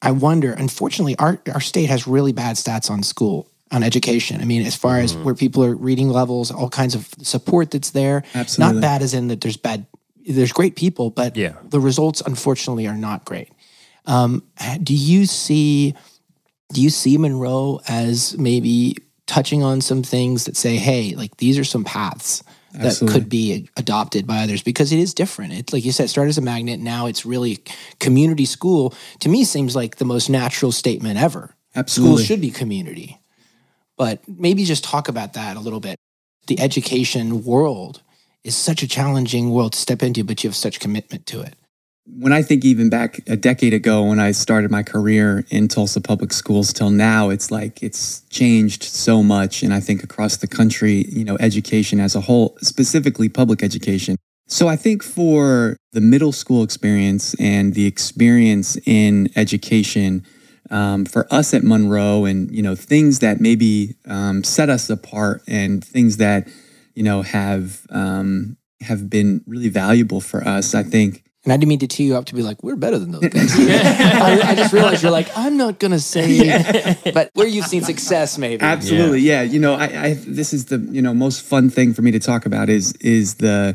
I 0.02 0.10
wonder. 0.10 0.52
Unfortunately, 0.52 1.16
our 1.16 1.40
our 1.54 1.60
state 1.60 1.90
has 1.90 2.08
really 2.08 2.32
bad 2.32 2.56
stats 2.56 2.90
on 2.90 3.04
school 3.04 3.48
on 3.70 3.84
education. 3.84 4.40
I 4.40 4.44
mean, 4.46 4.66
as 4.66 4.74
far 4.74 4.96
mm-hmm. 4.96 5.04
as 5.04 5.16
where 5.18 5.34
people 5.36 5.64
are 5.64 5.76
reading 5.76 6.08
levels, 6.08 6.50
all 6.50 6.68
kinds 6.68 6.96
of 6.96 7.08
support 7.22 7.70
that's 7.70 7.90
there. 7.90 8.24
Absolutely. 8.34 8.74
Not 8.74 8.82
bad 8.82 9.02
as 9.02 9.14
in 9.14 9.28
that 9.28 9.40
there's 9.40 9.56
bad 9.56 9.86
there's 10.28 10.52
great 10.52 10.76
people, 10.76 11.10
but 11.10 11.36
yeah. 11.36 11.54
the 11.64 11.80
results 11.80 12.20
unfortunately 12.20 12.86
are 12.86 12.96
not 12.96 13.24
great. 13.24 13.50
Um, 14.06 14.42
do 14.82 14.94
you 14.94 15.26
see 15.26 15.94
do 16.72 16.80
you 16.80 16.90
see 16.90 17.18
Monroe 17.18 17.80
as 17.88 18.36
maybe 18.38 18.96
touching 19.26 19.62
on 19.62 19.80
some 19.80 20.02
things 20.02 20.44
that 20.44 20.56
say, 20.56 20.76
hey, 20.76 21.14
like 21.14 21.36
these 21.36 21.58
are 21.58 21.64
some 21.64 21.84
paths 21.84 22.42
that 22.72 22.86
Absolutely. 22.86 23.20
could 23.20 23.28
be 23.28 23.68
adopted 23.76 24.26
by 24.26 24.42
others 24.42 24.62
because 24.62 24.92
it 24.92 24.98
is 24.98 25.12
different. 25.12 25.52
It, 25.52 25.72
like 25.72 25.84
you 25.84 25.92
said, 25.92 26.08
started 26.08 26.30
as 26.30 26.38
a 26.38 26.42
magnet. 26.42 26.78
Now 26.78 27.06
it's 27.06 27.26
really 27.26 27.58
community 27.98 28.44
school. 28.44 28.94
To 29.20 29.28
me, 29.28 29.44
seems 29.44 29.74
like 29.74 29.96
the 29.96 30.04
most 30.04 30.30
natural 30.30 30.70
statement 30.70 31.18
ever. 31.18 31.54
Absolutely. 31.74 32.16
Schools 32.16 32.26
should 32.26 32.40
be 32.40 32.50
community. 32.50 33.20
But 33.96 34.20
maybe 34.28 34.64
just 34.64 34.84
talk 34.84 35.08
about 35.08 35.32
that 35.34 35.56
a 35.56 35.60
little 35.60 35.80
bit. 35.80 35.96
The 36.46 36.60
education 36.60 37.44
world 37.44 38.02
is 38.44 38.56
such 38.56 38.82
a 38.82 38.88
challenging 38.88 39.50
world 39.50 39.72
to 39.72 39.78
step 39.78 40.02
into, 40.02 40.24
but 40.24 40.42
you 40.42 40.48
have 40.48 40.56
such 40.56 40.80
commitment 40.80 41.26
to 41.26 41.40
it. 41.40 41.54
when 42.18 42.32
I 42.32 42.42
think 42.42 42.64
even 42.64 42.90
back 42.90 43.20
a 43.28 43.36
decade 43.36 43.72
ago 43.72 44.02
when 44.02 44.18
I 44.18 44.32
started 44.32 44.70
my 44.70 44.82
career 44.82 45.44
in 45.50 45.68
Tulsa 45.68 46.00
Public 46.00 46.32
Schools 46.32 46.72
till 46.72 46.90
now, 46.90 47.30
it's 47.30 47.50
like 47.50 47.82
it's 47.82 48.22
changed 48.30 48.82
so 48.82 49.22
much. 49.22 49.62
And 49.62 49.72
I 49.72 49.80
think 49.80 50.02
across 50.02 50.38
the 50.38 50.48
country, 50.48 51.04
you 51.08 51.24
know, 51.24 51.36
education 51.38 52.00
as 52.00 52.16
a 52.16 52.20
whole, 52.20 52.56
specifically 52.62 53.28
public 53.28 53.62
education. 53.62 54.16
So 54.48 54.66
I 54.66 54.74
think 54.74 55.04
for 55.04 55.76
the 55.92 56.00
middle 56.00 56.32
school 56.32 56.64
experience 56.64 57.34
and 57.38 57.74
the 57.74 57.86
experience 57.86 58.76
in 58.84 59.28
education, 59.36 60.26
um, 60.70 61.04
for 61.04 61.32
us 61.32 61.54
at 61.54 61.62
Monroe, 61.62 62.24
and 62.24 62.50
you 62.50 62.62
know, 62.62 62.74
things 62.74 63.20
that 63.20 63.40
maybe 63.40 63.94
um, 64.06 64.42
set 64.42 64.68
us 64.68 64.90
apart, 64.90 65.42
and 65.46 65.84
things 65.84 66.16
that 66.16 66.48
you 67.00 67.04
know 67.04 67.22
have 67.22 67.86
um, 67.88 68.58
have 68.82 69.08
been 69.08 69.42
really 69.46 69.70
valuable 69.70 70.20
for 70.20 70.46
us. 70.46 70.74
I 70.74 70.82
think 70.82 71.24
And 71.44 71.52
I 71.54 71.56
didn't 71.56 71.70
mean 71.70 71.78
to 71.78 71.86
tee 71.86 72.04
you 72.04 72.14
up 72.14 72.26
to 72.26 72.34
be 72.34 72.42
like, 72.42 72.62
we're 72.62 72.76
better 72.76 72.98
than 72.98 73.12
those 73.12 73.22
guys. 73.22 73.54
I, 73.58 74.38
I 74.50 74.54
just 74.54 74.74
realized 74.74 75.02
you're 75.02 75.10
like, 75.10 75.30
I'm 75.34 75.56
not 75.56 75.78
going 75.78 75.92
to 75.92 75.98
say, 75.98 77.00
but 77.14 77.30
where 77.32 77.46
you've 77.46 77.64
seen 77.64 77.84
success, 77.84 78.36
maybe. 78.36 78.60
Absolutely, 78.60 79.20
yeah. 79.20 79.40
You 79.40 79.58
know, 79.58 79.76
I, 79.76 79.86
I 80.08 80.14
this 80.14 80.52
is 80.52 80.66
the 80.66 80.76
you 80.90 81.00
know 81.00 81.14
most 81.14 81.40
fun 81.40 81.70
thing 81.70 81.94
for 81.94 82.02
me 82.02 82.10
to 82.10 82.20
talk 82.20 82.44
about 82.44 82.68
is 82.68 82.92
is 83.00 83.36
the 83.36 83.74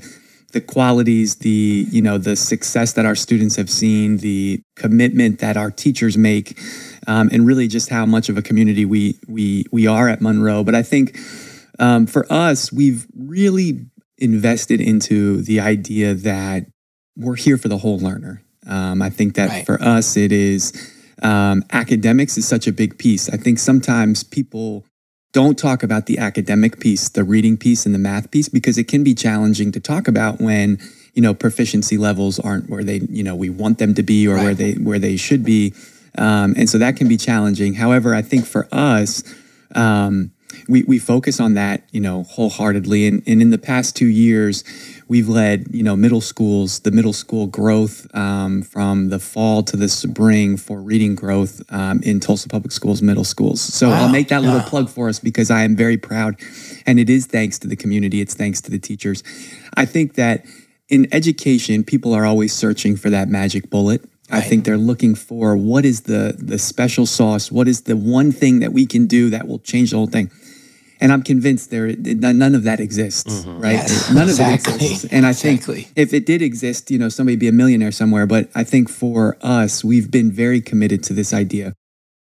the 0.51 0.61
qualities, 0.61 1.37
the 1.37 1.87
you 1.89 2.03
know 2.03 2.19
the 2.19 2.35
success 2.35 2.93
that 2.93 3.07
our 3.07 3.15
students 3.15 3.55
have 3.55 3.71
seen, 3.71 4.17
the 4.17 4.61
commitment 4.75 5.39
that 5.39 5.57
our 5.57 5.71
teachers 5.71 6.15
make, 6.15 6.59
um, 7.07 7.29
and 7.33 7.47
really 7.47 7.67
just 7.67 7.89
how 7.89 8.05
much 8.05 8.29
of 8.29 8.37
a 8.37 8.43
community 8.43 8.85
we 8.85 9.17
we 9.27 9.65
we 9.71 9.87
are 9.87 10.07
at 10.09 10.21
Monroe. 10.21 10.63
But 10.63 10.75
I 10.75 10.83
think 10.83 11.17
um, 11.79 12.05
for 12.07 12.25
us, 12.31 12.71
we've 12.71 13.07
really 13.15 13.85
invested 14.17 14.79
into 14.79 15.41
the 15.41 15.59
idea 15.59 16.13
that 16.13 16.65
we're 17.17 17.35
here 17.35 17.57
for 17.57 17.67
the 17.67 17.77
whole 17.77 17.99
learner. 17.99 18.41
Um, 18.67 19.01
I 19.01 19.09
think 19.09 19.35
that 19.35 19.49
Right. 19.49 19.65
for 19.65 19.81
us, 19.81 20.17
it 20.17 20.31
is 20.31 20.73
um, 21.21 21.63
academics 21.71 22.37
is 22.37 22.47
such 22.47 22.67
a 22.67 22.71
big 22.73 22.97
piece. 22.97 23.29
I 23.29 23.37
think 23.37 23.59
sometimes 23.59 24.23
people 24.23 24.85
don't 25.33 25.57
talk 25.57 25.83
about 25.83 26.05
the 26.05 26.17
academic 26.17 26.79
piece, 26.79 27.09
the 27.09 27.23
reading 27.23 27.57
piece, 27.57 27.85
and 27.85 27.93
the 27.93 27.99
math 27.99 28.31
piece 28.31 28.49
because 28.49 28.77
it 28.77 28.85
can 28.87 29.03
be 29.03 29.13
challenging 29.13 29.71
to 29.73 29.79
talk 29.79 30.07
about 30.07 30.39
when 30.39 30.79
you 31.13 31.21
know 31.21 31.33
proficiency 31.33 31.97
levels 31.97 32.39
aren't 32.39 32.69
where 32.69 32.83
they 32.83 33.01
you 33.09 33.23
know 33.23 33.35
we 33.35 33.49
want 33.49 33.77
them 33.77 33.93
to 33.93 34.03
be 34.03 34.27
or 34.27 34.35
where 34.35 34.53
they 34.53 34.73
where 34.73 34.99
they 34.99 35.17
should 35.17 35.43
be, 35.43 35.73
um, 36.17 36.53
and 36.57 36.69
so 36.69 36.77
that 36.77 36.95
can 36.95 37.07
be 37.07 37.17
challenging. 37.17 37.73
However, 37.75 38.15
I 38.15 38.21
think 38.21 38.45
for 38.45 38.67
us. 38.71 39.23
Um, 39.73 40.31
we, 40.67 40.83
we 40.83 40.99
focus 40.99 41.39
on 41.39 41.53
that, 41.55 41.83
you 41.91 42.01
know, 42.01 42.23
wholeheartedly. 42.23 43.07
And, 43.07 43.23
and 43.27 43.41
in 43.41 43.49
the 43.49 43.57
past 43.57 43.95
two 43.95 44.07
years, 44.07 44.63
we've 45.07 45.29
led, 45.29 45.67
you 45.71 45.83
know, 45.83 45.95
middle 45.95 46.21
schools, 46.21 46.79
the 46.79 46.91
middle 46.91 47.13
school 47.13 47.47
growth 47.47 48.07
um, 48.15 48.61
from 48.61 49.09
the 49.09 49.19
fall 49.19 49.63
to 49.63 49.77
the 49.77 49.89
spring 49.89 50.57
for 50.57 50.81
reading 50.81 51.15
growth 51.15 51.61
um, 51.69 52.01
in 52.03 52.19
Tulsa 52.19 52.49
Public 52.49 52.71
Schools 52.71 53.01
middle 53.01 53.23
schools. 53.23 53.61
So 53.61 53.89
I'll 53.89 54.09
make 54.09 54.29
that 54.29 54.41
little 54.41 54.61
plug 54.61 54.89
for 54.89 55.09
us 55.09 55.19
because 55.19 55.51
I 55.51 55.63
am 55.63 55.75
very 55.75 55.97
proud. 55.97 56.35
And 56.85 56.99
it 56.99 57.09
is 57.09 57.25
thanks 57.25 57.59
to 57.59 57.67
the 57.67 57.75
community, 57.75 58.21
it's 58.21 58.33
thanks 58.33 58.61
to 58.61 58.71
the 58.71 58.79
teachers. 58.79 59.23
I 59.75 59.85
think 59.85 60.15
that 60.15 60.45
in 60.87 61.07
education, 61.11 61.83
people 61.83 62.13
are 62.13 62.25
always 62.25 62.53
searching 62.53 62.95
for 62.95 63.09
that 63.09 63.27
magic 63.27 63.69
bullet. 63.69 64.03
I 64.31 64.41
think 64.41 64.65
they're 64.65 64.77
looking 64.77 65.13
for 65.13 65.55
what 65.55 65.85
is 65.85 66.01
the 66.01 66.35
the 66.37 66.57
special 66.57 67.05
sauce, 67.05 67.51
what 67.51 67.67
is 67.67 67.81
the 67.81 67.95
one 67.95 68.31
thing 68.31 68.59
that 68.59 68.73
we 68.73 68.85
can 68.87 69.05
do 69.05 69.29
that 69.29 69.47
will 69.47 69.59
change 69.59 69.91
the 69.91 69.97
whole 69.97 70.07
thing. 70.07 70.31
And 70.99 71.11
I'm 71.11 71.23
convinced 71.23 71.71
there 71.71 71.93
none 71.97 72.55
of 72.55 72.63
that 72.63 72.79
exists, 72.79 73.45
mm-hmm. 73.45 73.59
right? 73.59 73.73
Yes, 73.73 74.11
none 74.11 74.23
of 74.23 74.29
exactly. 74.29 74.73
it 74.73 74.81
exists. 74.81 75.05
And 75.11 75.25
I 75.25 75.31
Exactly. 75.31 75.81
think 75.81 75.93
if 75.97 76.13
it 76.13 76.25
did 76.25 76.41
exist, 76.41 76.89
you 76.89 76.97
know, 76.97 77.09
somebody'd 77.09 77.39
be 77.39 77.47
a 77.47 77.51
millionaire 77.51 77.91
somewhere. 77.91 78.25
But 78.25 78.49
I 78.55 78.63
think 78.63 78.89
for 78.89 79.37
us, 79.41 79.83
we've 79.83 80.09
been 80.09 80.31
very 80.31 80.61
committed 80.61 81.03
to 81.03 81.13
this 81.13 81.33
idea 81.33 81.73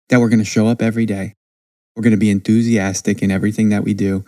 that 0.08 0.20
we're 0.20 0.28
going 0.28 0.38
to 0.38 0.44
show 0.44 0.66
up 0.66 0.80
every 0.82 1.06
day. 1.06 1.34
We're 1.96 2.02
going 2.02 2.12
to 2.12 2.16
be 2.18 2.30
enthusiastic 2.30 3.22
in 3.22 3.30
everything 3.30 3.68
that 3.68 3.84
we 3.84 3.94
do. 3.94 4.24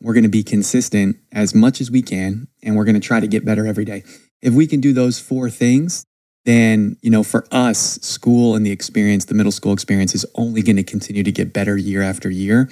We're 0.00 0.14
going 0.14 0.22
to 0.22 0.28
be 0.28 0.44
consistent 0.44 1.16
as 1.32 1.54
much 1.54 1.80
as 1.80 1.90
we 1.90 2.02
can, 2.02 2.46
and 2.62 2.76
we're 2.76 2.84
going 2.84 2.94
to 2.94 3.00
try 3.00 3.18
to 3.18 3.26
get 3.26 3.44
better 3.44 3.66
every 3.66 3.84
day. 3.84 4.04
If 4.40 4.54
we 4.54 4.68
can 4.68 4.80
do 4.80 4.92
those 4.92 5.18
four 5.18 5.50
things, 5.50 6.04
then, 6.44 6.96
you 7.02 7.10
know, 7.10 7.24
for 7.24 7.46
us, 7.50 7.98
school 8.00 8.54
and 8.54 8.64
the 8.64 8.70
experience, 8.70 9.24
the 9.24 9.34
middle 9.34 9.52
school 9.52 9.72
experience 9.72 10.14
is 10.14 10.24
only 10.36 10.62
going 10.62 10.76
to 10.76 10.84
continue 10.84 11.24
to 11.24 11.32
get 11.32 11.52
better 11.52 11.76
year 11.76 12.00
after 12.00 12.30
year. 12.30 12.70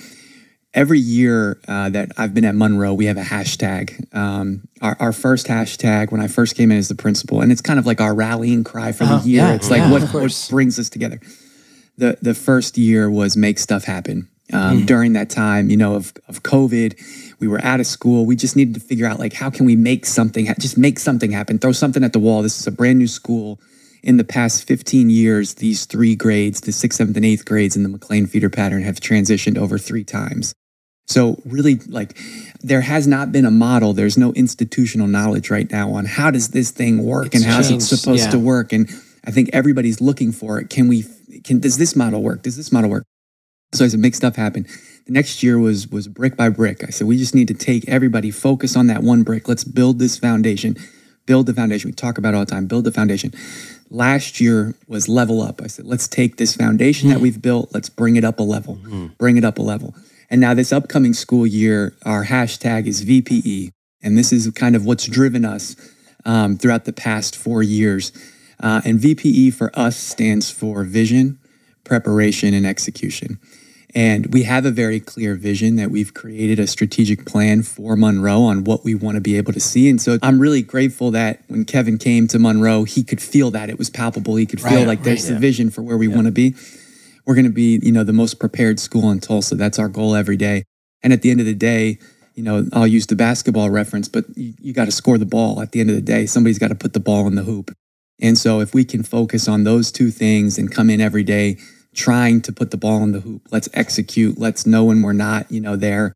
Every 0.76 1.00
year 1.00 1.58
uh, 1.66 1.88
that 1.88 2.12
I've 2.18 2.34
been 2.34 2.44
at 2.44 2.54
Monroe, 2.54 2.92
we 2.92 3.06
have 3.06 3.16
a 3.16 3.22
hashtag. 3.22 4.14
Um, 4.14 4.68
our, 4.82 4.94
our 5.00 5.12
first 5.12 5.46
hashtag 5.46 6.12
when 6.12 6.20
I 6.20 6.28
first 6.28 6.54
came 6.54 6.70
in 6.70 6.76
as 6.76 6.88
the 6.88 6.94
principal, 6.94 7.40
and 7.40 7.50
it's 7.50 7.62
kind 7.62 7.78
of 7.78 7.86
like 7.86 7.98
our 8.00 8.14
rallying 8.14 8.62
cry 8.62 8.92
for 8.92 9.04
Uh-huh. 9.04 9.18
the 9.18 9.28
year. 9.30 9.42
Yeah, 9.42 9.54
it's 9.54 9.70
like 9.70 9.78
yeah, 9.78 9.90
what, 9.90 10.02
what 10.12 10.46
brings 10.50 10.78
us 10.78 10.90
together 10.90 11.18
the 11.96 12.18
the 12.20 12.34
first 12.34 12.76
year 12.76 13.10
was 13.10 13.38
make 13.38 13.58
stuff 13.58 13.84
happen. 13.84 14.28
Um, 14.52 14.80
Hmm. 14.80 14.84
During 14.84 15.12
that 15.14 15.30
time, 15.30 15.70
you 15.70 15.78
know, 15.78 15.94
of 15.94 16.12
of 16.28 16.42
COVID, 16.42 16.94
we 17.40 17.48
were 17.48 17.60
out 17.64 17.80
of 17.80 17.86
school. 17.86 18.26
We 18.26 18.36
just 18.36 18.54
needed 18.54 18.74
to 18.74 18.80
figure 18.80 19.06
out 19.06 19.18
like 19.18 19.32
how 19.32 19.48
can 19.48 19.64
we 19.64 19.76
make 19.76 20.04
something, 20.04 20.44
ha- 20.46 20.54
just 20.60 20.76
make 20.76 20.98
something 20.98 21.32
happen, 21.32 21.58
throw 21.58 21.72
something 21.72 22.04
at 22.04 22.12
the 22.12 22.18
wall. 22.20 22.42
This 22.42 22.60
is 22.60 22.66
a 22.66 22.70
brand 22.70 22.98
new 22.98 23.08
school. 23.08 23.58
In 24.02 24.18
the 24.18 24.24
past 24.24 24.68
15 24.68 25.08
years, 25.10 25.54
these 25.54 25.84
three 25.86 26.14
grades, 26.14 26.60
the 26.60 26.70
sixth, 26.70 26.98
seventh, 26.98 27.16
and 27.16 27.24
eighth 27.26 27.44
grades 27.46 27.74
in 27.76 27.82
the 27.82 27.88
McLain 27.88 28.28
feeder 28.28 28.50
pattern, 28.50 28.82
have 28.82 29.00
transitioned 29.00 29.56
over 29.58 29.78
three 29.78 30.04
times. 30.04 30.54
So 31.06 31.40
really, 31.44 31.76
like, 31.88 32.18
there 32.60 32.80
has 32.80 33.06
not 33.06 33.30
been 33.30 33.44
a 33.44 33.50
model. 33.50 33.92
There's 33.92 34.18
no 34.18 34.32
institutional 34.32 35.06
knowledge 35.06 35.50
right 35.50 35.70
now 35.70 35.92
on 35.92 36.04
how 36.04 36.30
does 36.30 36.48
this 36.48 36.70
thing 36.70 37.04
work 37.04 37.26
It's 37.26 37.36
and 37.36 37.44
how's 37.44 37.70
it 37.70 37.80
supposed 37.80 38.24
yeah. 38.24 38.30
to 38.30 38.38
work. 38.38 38.72
And 38.72 38.88
I 39.24 39.30
think 39.30 39.50
everybody's 39.52 40.00
looking 40.00 40.32
for 40.32 40.58
it. 40.58 40.68
Can 40.68 40.88
we? 40.88 41.04
Can 41.44 41.60
does 41.60 41.78
this 41.78 41.94
model 41.94 42.22
work? 42.22 42.42
Does 42.42 42.56
this 42.56 42.72
model 42.72 42.90
work? 42.90 43.04
So 43.72 43.84
I 43.84 43.88
said, 43.88 44.00
make 44.00 44.14
stuff 44.14 44.36
happen. 44.36 44.66
The 45.06 45.12
next 45.12 45.42
year 45.42 45.58
was 45.58 45.88
was 45.88 46.08
brick 46.08 46.36
by 46.36 46.48
brick. 46.48 46.82
I 46.84 46.90
said, 46.90 47.06
we 47.06 47.16
just 47.16 47.34
need 47.34 47.48
to 47.48 47.54
take 47.54 47.88
everybody, 47.88 48.30
focus 48.30 48.76
on 48.76 48.88
that 48.88 49.02
one 49.02 49.22
brick. 49.22 49.48
Let's 49.48 49.64
build 49.64 49.98
this 49.98 50.18
foundation. 50.18 50.76
Build 51.26 51.46
the 51.46 51.54
foundation. 51.54 51.88
We 51.88 51.92
talk 51.92 52.18
about 52.18 52.34
it 52.34 52.36
all 52.36 52.44
the 52.44 52.50
time. 52.50 52.66
Build 52.66 52.84
the 52.84 52.92
foundation. 52.92 53.32
Last 53.90 54.40
year 54.40 54.74
was 54.86 55.08
level 55.08 55.42
up. 55.42 55.60
I 55.60 55.66
said, 55.66 55.84
let's 55.84 56.06
take 56.06 56.36
this 56.36 56.54
foundation 56.54 57.08
that 57.08 57.16
hmm. 57.16 57.22
we've 57.22 57.42
built. 57.42 57.74
Let's 57.74 57.88
bring 57.88 58.16
it 58.16 58.24
up 58.24 58.38
a 58.38 58.44
level. 58.44 58.76
Hmm. 58.76 59.06
Bring 59.18 59.36
it 59.36 59.44
up 59.44 59.58
a 59.58 59.62
level. 59.62 59.94
And 60.30 60.40
now 60.40 60.54
this 60.54 60.72
upcoming 60.72 61.14
school 61.14 61.46
year, 61.46 61.94
our 62.04 62.24
hashtag 62.24 62.86
is 62.86 63.04
VPE, 63.04 63.70
and 64.02 64.18
this 64.18 64.32
is 64.32 64.50
kind 64.50 64.74
of 64.74 64.84
what's 64.84 65.06
driven 65.06 65.44
us 65.44 65.76
um, 66.24 66.56
throughout 66.58 66.84
the 66.84 66.92
past 66.92 67.36
four 67.36 67.62
years. 67.62 68.12
Uh, 68.60 68.80
and 68.84 68.98
VPE 68.98 69.52
for 69.54 69.70
us 69.78 69.96
stands 69.96 70.50
for 70.50 70.82
vision, 70.84 71.38
preparation, 71.84 72.54
and 72.54 72.66
execution. 72.66 73.38
And 73.94 74.32
we 74.32 74.42
have 74.42 74.66
a 74.66 74.70
very 74.70 75.00
clear 75.00 75.36
vision 75.36 75.76
that 75.76 75.90
we've 75.90 76.12
created 76.12 76.58
a 76.58 76.66
strategic 76.66 77.24
plan 77.24 77.62
for 77.62 77.96
Monroe 77.96 78.42
on 78.42 78.64
what 78.64 78.84
we 78.84 78.94
want 78.94 79.14
to 79.14 79.22
be 79.22 79.38
able 79.38 79.54
to 79.54 79.60
see. 79.60 79.88
And 79.88 80.00
so 80.00 80.18
I'm 80.22 80.38
really 80.38 80.60
grateful 80.60 81.12
that 81.12 81.40
when 81.48 81.64
Kevin 81.64 81.96
came 81.96 82.28
to 82.28 82.38
Monroe, 82.38 82.84
he 82.84 83.02
could 83.02 83.22
feel 83.22 83.50
that 83.52 83.70
it 83.70 83.78
was 83.78 83.88
palpable. 83.88 84.36
He 84.36 84.44
could 84.44 84.60
feel 84.60 84.80
Right, 84.80 84.86
like 84.86 85.02
there's 85.02 85.24
right, 85.24 85.34
the 85.34 85.40
vision 85.40 85.70
for 85.70 85.80
where 85.80 85.96
we 85.96 86.08
want 86.08 86.26
to 86.26 86.30
be. 86.32 86.54
We're 87.26 87.34
going 87.34 87.46
to 87.46 87.50
be, 87.50 87.80
you 87.82 87.92
know, 87.92 88.04
the 88.04 88.12
most 88.12 88.38
prepared 88.38 88.78
school 88.78 89.10
in 89.10 89.20
Tulsa. 89.20 89.56
That's 89.56 89.78
our 89.78 89.88
goal 89.88 90.14
every 90.14 90.36
day. 90.36 90.64
And 91.02 91.12
at 91.12 91.22
the 91.22 91.30
end 91.30 91.40
of 91.40 91.46
the 91.46 91.54
day, 91.54 91.98
you 92.34 92.42
know, 92.42 92.66
I'll 92.72 92.86
use 92.86 93.06
the 93.06 93.16
basketball 93.16 93.70
reference, 93.70 94.08
but 94.08 94.24
you, 94.36 94.54
you 94.60 94.72
got 94.72 94.84
to 94.84 94.92
score 94.92 95.18
the 95.18 95.26
ball 95.26 95.60
at 95.60 95.72
the 95.72 95.80
end 95.80 95.90
of 95.90 95.96
the 95.96 96.02
day. 96.02 96.26
Somebody's 96.26 96.58
got 96.58 96.68
to 96.68 96.74
put 96.74 96.92
the 96.92 97.00
ball 97.00 97.26
in 97.26 97.34
the 97.34 97.42
hoop. 97.42 97.74
And 98.20 98.38
so 98.38 98.60
if 98.60 98.72
we 98.72 98.84
can 98.84 99.02
focus 99.02 99.48
on 99.48 99.64
those 99.64 99.90
two 99.90 100.10
things 100.10 100.56
and 100.58 100.70
come 100.70 100.88
in 100.88 101.00
every 101.00 101.24
day 101.24 101.58
trying 101.94 102.42
to 102.42 102.52
put 102.52 102.70
the 102.70 102.76
ball 102.76 103.02
in 103.02 103.12
the 103.12 103.20
hoop, 103.20 103.42
let's 103.50 103.68
execute, 103.74 104.38
let's 104.38 104.66
know 104.66 104.84
when 104.84 105.02
we're 105.02 105.12
not, 105.12 105.50
you 105.50 105.60
know, 105.60 105.76
there, 105.76 106.12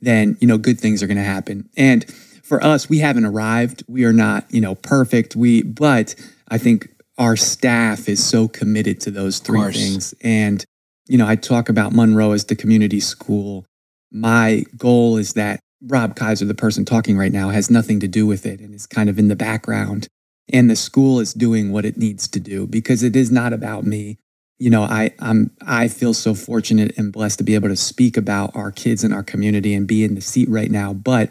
then, 0.00 0.36
you 0.40 0.46
know, 0.46 0.58
good 0.58 0.80
things 0.80 1.02
are 1.02 1.06
going 1.06 1.16
to 1.16 1.22
happen. 1.22 1.68
And 1.76 2.08
for 2.42 2.62
us, 2.62 2.88
we 2.88 2.98
haven't 3.00 3.24
arrived. 3.24 3.82
We 3.88 4.04
are 4.04 4.12
not, 4.12 4.46
you 4.52 4.60
know, 4.60 4.76
perfect. 4.76 5.34
We, 5.34 5.62
but 5.62 6.14
I 6.48 6.58
think 6.58 6.88
our 7.18 7.36
staff 7.36 8.08
is 8.08 8.22
so 8.24 8.48
committed 8.48 9.00
to 9.02 9.10
those 9.10 9.38
three 9.38 9.58
things. 9.72 10.14
And, 10.22 10.64
you 11.08 11.16
know, 11.18 11.26
I 11.26 11.36
talk 11.36 11.68
about 11.68 11.92
Monroe 11.92 12.32
as 12.32 12.44
the 12.46 12.56
community 12.56 13.00
school. 13.00 13.64
My 14.12 14.64
goal 14.76 15.16
is 15.16 15.32
that 15.34 15.60
Rob 15.82 16.16
Kaiser, 16.16 16.44
the 16.44 16.54
person 16.54 16.84
talking 16.84 17.16
right 17.18 17.32
now, 17.32 17.50
has 17.50 17.70
nothing 17.70 18.00
to 18.00 18.08
do 18.08 18.26
with 18.26 18.46
it 18.46 18.60
and 18.60 18.74
is 18.74 18.86
kind 18.86 19.08
of 19.10 19.18
in 19.18 19.28
the 19.28 19.36
background. 19.36 20.08
and 20.52 20.70
the 20.70 20.76
school 20.76 21.18
is 21.18 21.34
doing 21.34 21.72
what 21.72 21.84
it 21.84 21.96
needs 21.96 22.28
to 22.28 22.38
do 22.38 22.66
because 22.68 23.02
it 23.02 23.16
is 23.16 23.32
not 23.32 23.52
about 23.52 23.84
me. 23.84 24.16
You 24.58 24.70
know, 24.70 24.84
I 24.84 25.10
I'm 25.18 25.50
I 25.66 25.88
feel 25.88 26.14
so 26.14 26.34
fortunate 26.34 26.96
and 26.96 27.12
blessed 27.12 27.38
to 27.38 27.44
be 27.44 27.54
able 27.56 27.68
to 27.68 27.76
speak 27.76 28.16
about 28.16 28.54
our 28.54 28.70
kids 28.70 29.02
in 29.04 29.12
our 29.12 29.24
community 29.24 29.74
and 29.74 29.86
be 29.88 30.04
in 30.04 30.14
the 30.14 30.20
seat 30.20 30.48
right 30.48 30.70
now, 30.70 30.92
but 30.94 31.30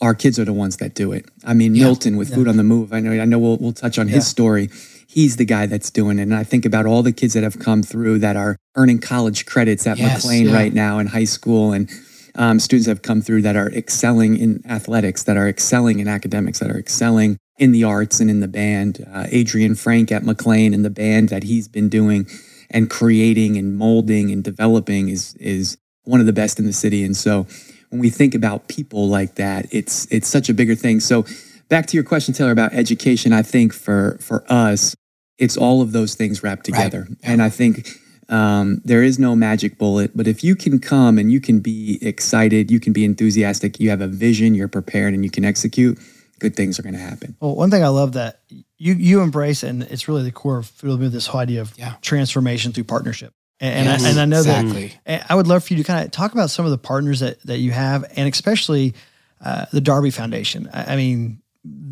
our 0.00 0.14
kids 0.14 0.38
are 0.38 0.44
the 0.46 0.52
ones 0.54 0.78
that 0.78 0.94
do 0.94 1.12
it. 1.12 1.26
I 1.44 1.52
mean, 1.54 1.74
Milton 1.84 2.16
with 2.16 2.34
Food 2.34 2.48
on 2.48 2.56
the 2.56 2.62
Move. 2.64 2.92
I 2.94 3.00
know 3.00 3.12
I 3.20 3.24
know 3.26 3.38
we'll 3.38 3.58
we'll 3.58 3.72
touch 3.72 3.98
on 3.98 4.08
his 4.08 4.26
story. 4.26 4.70
He's 5.06 5.36
the 5.36 5.44
guy 5.44 5.66
that's 5.66 5.90
doing 5.90 6.18
it. 6.18 6.22
And 6.22 6.34
I 6.34 6.44
think 6.44 6.64
about 6.64 6.86
all 6.86 7.02
the 7.02 7.12
kids 7.12 7.34
that 7.34 7.42
have 7.42 7.58
come 7.58 7.82
through 7.82 8.18
that 8.20 8.36
are 8.36 8.56
earning 8.74 8.98
college 8.98 9.46
credits 9.46 9.86
at 9.86 9.98
Yes, 9.98 10.24
McLain 10.24 10.46
yeah. 10.46 10.54
right 10.54 10.72
now 10.72 10.98
in 10.98 11.06
high 11.06 11.24
school 11.24 11.72
and 11.72 11.88
um, 12.34 12.60
students 12.60 12.86
have 12.86 13.02
come 13.02 13.22
through 13.22 13.42
that 13.42 13.56
are 13.56 13.70
excelling 13.70 14.36
in 14.36 14.62
athletics, 14.68 15.22
that 15.24 15.36
are 15.36 15.48
excelling 15.48 16.00
in 16.00 16.08
academics, 16.08 16.58
that 16.58 16.70
are 16.70 16.78
excelling 16.78 17.38
in 17.58 17.72
the 17.72 17.84
arts 17.84 18.20
and 18.20 18.28
in 18.30 18.40
the 18.40 18.48
band. 18.48 19.06
Uh, 19.10 19.26
Adrian 19.30 19.74
Frank 19.74 20.12
at 20.12 20.22
McLain 20.22 20.74
and 20.74 20.84
the 20.84 20.90
band 20.90 21.30
that 21.30 21.44
he's 21.44 21.68
been 21.68 21.88
doing 21.88 22.26
and 22.70 22.90
creating 22.90 23.56
and 23.56 23.76
molding 23.76 24.30
and 24.30 24.44
developing 24.44 25.08
is 25.08 25.34
is 25.36 25.78
one 26.04 26.20
of 26.20 26.26
the 26.26 26.32
best 26.32 26.58
in 26.58 26.66
the 26.66 26.72
city. 26.72 27.04
And 27.04 27.16
so 27.16 27.46
when 27.90 28.00
we 28.00 28.10
think 28.10 28.34
about 28.34 28.68
people 28.68 29.08
like 29.08 29.36
that, 29.36 29.66
it's 29.70 30.06
it's 30.10 30.28
such 30.28 30.48
a 30.48 30.54
bigger 30.54 30.74
thing. 30.74 31.00
So 31.00 31.24
back 31.68 31.86
to 31.86 31.96
your 31.96 32.04
question, 32.04 32.34
Taylor, 32.34 32.50
about 32.52 32.72
education, 32.74 33.32
I 33.32 33.42
think 33.42 33.72
for 33.72 34.18
for 34.20 34.44
us, 34.50 34.94
it's 35.38 35.56
all 35.56 35.82
of 35.82 35.92
those 35.92 36.14
things 36.14 36.42
wrapped 36.42 36.64
together. 36.64 37.08
And 37.22 37.42
I 37.42 37.50
think 37.50 37.88
um, 38.28 38.80
there 38.84 39.02
is 39.02 39.18
no 39.18 39.36
magic 39.36 39.78
bullet, 39.78 40.16
but 40.16 40.26
if 40.26 40.42
you 40.42 40.56
can 40.56 40.78
come 40.78 41.18
and 41.18 41.30
you 41.30 41.40
can 41.40 41.60
be 41.60 41.98
excited, 42.00 42.70
you 42.70 42.80
can 42.80 42.92
be 42.92 43.04
enthusiastic, 43.04 43.78
you 43.78 43.90
have 43.90 44.00
a 44.00 44.08
vision, 44.08 44.54
you're 44.54 44.68
prepared, 44.68 45.14
and 45.14 45.22
you 45.24 45.30
can 45.30 45.44
execute, 45.44 45.98
good 46.38 46.56
things 46.56 46.78
are 46.78 46.82
going 46.82 46.94
to 46.94 47.00
happen. 47.00 47.36
Well, 47.40 47.54
one 47.54 47.70
thing 47.70 47.84
I 47.84 47.88
love 47.88 48.12
that 48.12 48.40
you 48.78 48.94
you 48.94 49.20
embrace, 49.20 49.62
and 49.62 49.82
it's 49.84 50.08
really 50.08 50.22
the 50.22 50.32
core 50.32 50.58
of 50.58 50.66
Food 50.66 50.90
on 50.90 50.98
the 50.98 51.04
Move, 51.04 51.12
this 51.12 51.26
whole 51.26 51.40
idea 51.40 51.60
of 51.60 51.72
Yeah. 51.78 51.94
transformation 52.02 52.72
through 52.72 52.84
partnership. 52.84 53.32
And, 53.58 53.86
Yes, 53.86 54.04
I, 54.04 54.10
and 54.10 54.20
I 54.20 54.24
know 54.26 54.40
exactly. 54.40 54.92
that 55.06 55.30
I 55.30 55.34
would 55.34 55.46
love 55.46 55.64
for 55.64 55.72
you 55.72 55.82
to 55.82 55.86
kind 55.86 56.04
of 56.04 56.10
talk 56.10 56.32
about 56.32 56.50
some 56.50 56.66
of 56.66 56.70
the 56.70 56.78
partners 56.78 57.20
that, 57.20 57.40
that 57.44 57.58
you 57.58 57.70
have, 57.70 58.04
and 58.16 58.28
especially 58.30 58.94
uh, 59.40 59.64
the 59.72 59.80
Darby 59.80 60.10
Foundation. 60.10 60.68
I, 60.72 60.92
I 60.92 60.96
mean, 60.96 61.40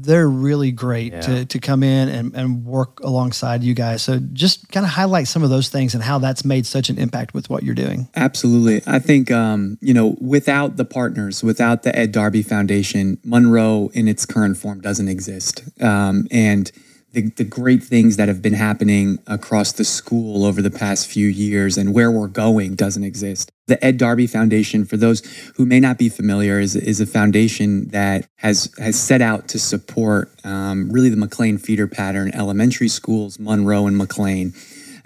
they're 0.04 0.28
really 0.28 0.70
great 0.70 1.22
to, 1.22 1.46
to 1.46 1.58
come 1.58 1.82
in 1.82 2.08
and, 2.08 2.34
and 2.34 2.64
work 2.64 3.00
alongside 3.00 3.62
you 3.62 3.74
guys. 3.74 4.02
So 4.02 4.18
just 4.32 4.68
kind 4.70 4.84
of 4.84 4.90
highlight 4.90 5.28
some 5.28 5.42
of 5.42 5.50
those 5.50 5.68
things 5.68 5.94
and 5.94 6.02
how 6.02 6.18
that's 6.18 6.44
made 6.44 6.66
such 6.66 6.90
an 6.90 6.98
impact 6.98 7.34
with 7.34 7.48
what 7.48 7.62
you're 7.62 7.74
doing. 7.74 8.08
Absolutely. 8.14 8.82
I 8.86 8.98
think, 8.98 9.30
um, 9.30 9.78
you 9.80 9.94
know, 9.94 10.16
without 10.20 10.76
the 10.76 10.84
partners, 10.84 11.42
without 11.42 11.82
the 11.84 11.96
Ed 11.96 12.12
Darby 12.12 12.42
Foundation, 12.42 13.18
Monroe 13.24 13.90
in 13.94 14.06
its 14.06 14.26
current 14.26 14.58
form 14.58 14.80
doesn't 14.80 15.08
exist. 15.08 15.62
Um, 15.82 16.28
and 16.30 16.70
the, 17.14 17.30
the 17.30 17.44
great 17.44 17.82
things 17.82 18.16
that 18.16 18.28
have 18.28 18.42
been 18.42 18.54
happening 18.54 19.18
across 19.26 19.72
the 19.72 19.84
school 19.84 20.44
over 20.44 20.60
the 20.60 20.70
past 20.70 21.06
few 21.06 21.28
years 21.28 21.78
and 21.78 21.94
where 21.94 22.10
we're 22.10 22.26
going 22.26 22.74
doesn't 22.74 23.04
exist. 23.04 23.50
The 23.66 23.82
Ed 23.82 23.96
Darby 23.96 24.26
Foundation, 24.26 24.84
for 24.84 24.96
those 24.96 25.20
who 25.56 25.64
may 25.64 25.80
not 25.80 25.96
be 25.96 26.08
familiar, 26.08 26.58
is, 26.58 26.76
is 26.76 27.00
a 27.00 27.06
foundation 27.06 27.88
that 27.88 28.26
has 28.36 28.74
has 28.78 29.00
set 29.00 29.22
out 29.22 29.48
to 29.48 29.58
support 29.58 30.30
um, 30.44 30.90
really 30.90 31.08
the 31.08 31.16
McLain 31.16 31.58
feeder 31.58 31.86
pattern 31.86 32.30
elementary 32.34 32.88
schools, 32.88 33.38
Monroe 33.38 33.86
and 33.86 33.98
McLain. 33.98 34.54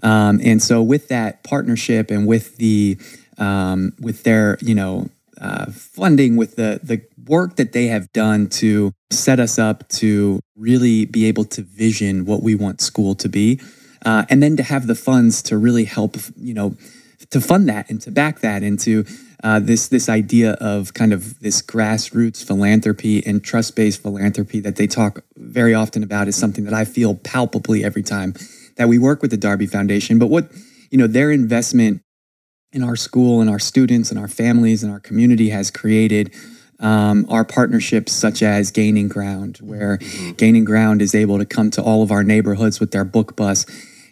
Um, 0.02 0.40
and 0.42 0.62
so 0.62 0.82
with 0.82 1.08
that 1.08 1.44
partnership 1.44 2.10
and 2.10 2.26
with 2.26 2.56
the 2.56 2.98
um, 3.36 3.92
with 4.00 4.24
their 4.24 4.58
you 4.60 4.74
know 4.74 5.08
uh, 5.40 5.66
funding 5.70 6.36
with 6.36 6.56
the 6.56 6.80
the 6.82 7.02
work 7.26 7.56
that 7.56 7.72
they 7.72 7.86
have 7.86 8.10
done 8.12 8.48
to 8.48 8.92
set 9.10 9.38
us 9.40 9.58
up 9.58 9.88
to 9.88 10.40
really 10.56 11.04
be 11.04 11.26
able 11.26 11.44
to 11.44 11.62
vision 11.62 12.24
what 12.24 12.42
we 12.42 12.54
want 12.54 12.80
school 12.80 13.14
to 13.14 13.28
be, 13.28 13.60
uh, 14.04 14.24
and 14.28 14.42
then 14.42 14.56
to 14.56 14.62
have 14.62 14.86
the 14.86 14.94
funds 14.94 15.42
to 15.42 15.56
really 15.56 15.84
help 15.84 16.16
you 16.36 16.54
know 16.54 16.74
to 17.30 17.40
fund 17.40 17.68
that 17.68 17.90
and 17.90 18.00
to 18.00 18.10
back 18.10 18.40
that 18.40 18.62
into 18.62 19.04
uh, 19.42 19.60
this 19.60 19.88
this 19.88 20.08
idea 20.08 20.52
of 20.54 20.94
kind 20.94 21.12
of 21.12 21.38
this 21.40 21.62
grassroots 21.62 22.44
philanthropy 22.44 23.24
and 23.24 23.44
trust 23.44 23.76
based 23.76 24.02
philanthropy 24.02 24.60
that 24.60 24.76
they 24.76 24.86
talk 24.86 25.24
very 25.36 25.74
often 25.74 26.02
about 26.02 26.28
is 26.28 26.36
something 26.36 26.64
that 26.64 26.74
I 26.74 26.84
feel 26.84 27.14
palpably 27.14 27.84
every 27.84 28.02
time 28.02 28.34
that 28.76 28.88
we 28.88 28.98
work 28.98 29.22
with 29.22 29.30
the 29.30 29.36
Darby 29.36 29.66
Foundation. 29.66 30.18
But 30.18 30.28
what 30.28 30.50
you 30.90 30.98
know 30.98 31.06
their 31.06 31.30
investment 31.30 32.02
in 32.72 32.82
our 32.82 32.96
school 32.96 33.40
and 33.40 33.48
our 33.48 33.58
students 33.58 34.10
and 34.10 34.18
our 34.18 34.28
families 34.28 34.82
and 34.82 34.92
our 34.92 35.00
community 35.00 35.50
has 35.50 35.70
created 35.70 36.34
um, 36.80 37.26
our 37.28 37.44
partnerships 37.44 38.12
such 38.12 38.42
as 38.42 38.70
Gaining 38.70 39.08
Ground, 39.08 39.56
where 39.58 39.98
Gaining 40.36 40.64
Ground 40.64 41.02
is 41.02 41.14
able 41.14 41.38
to 41.38 41.44
come 41.44 41.70
to 41.72 41.82
all 41.82 42.02
of 42.02 42.12
our 42.12 42.22
neighborhoods 42.22 42.78
with 42.78 42.92
their 42.92 43.04
book 43.04 43.34
bus. 43.36 43.66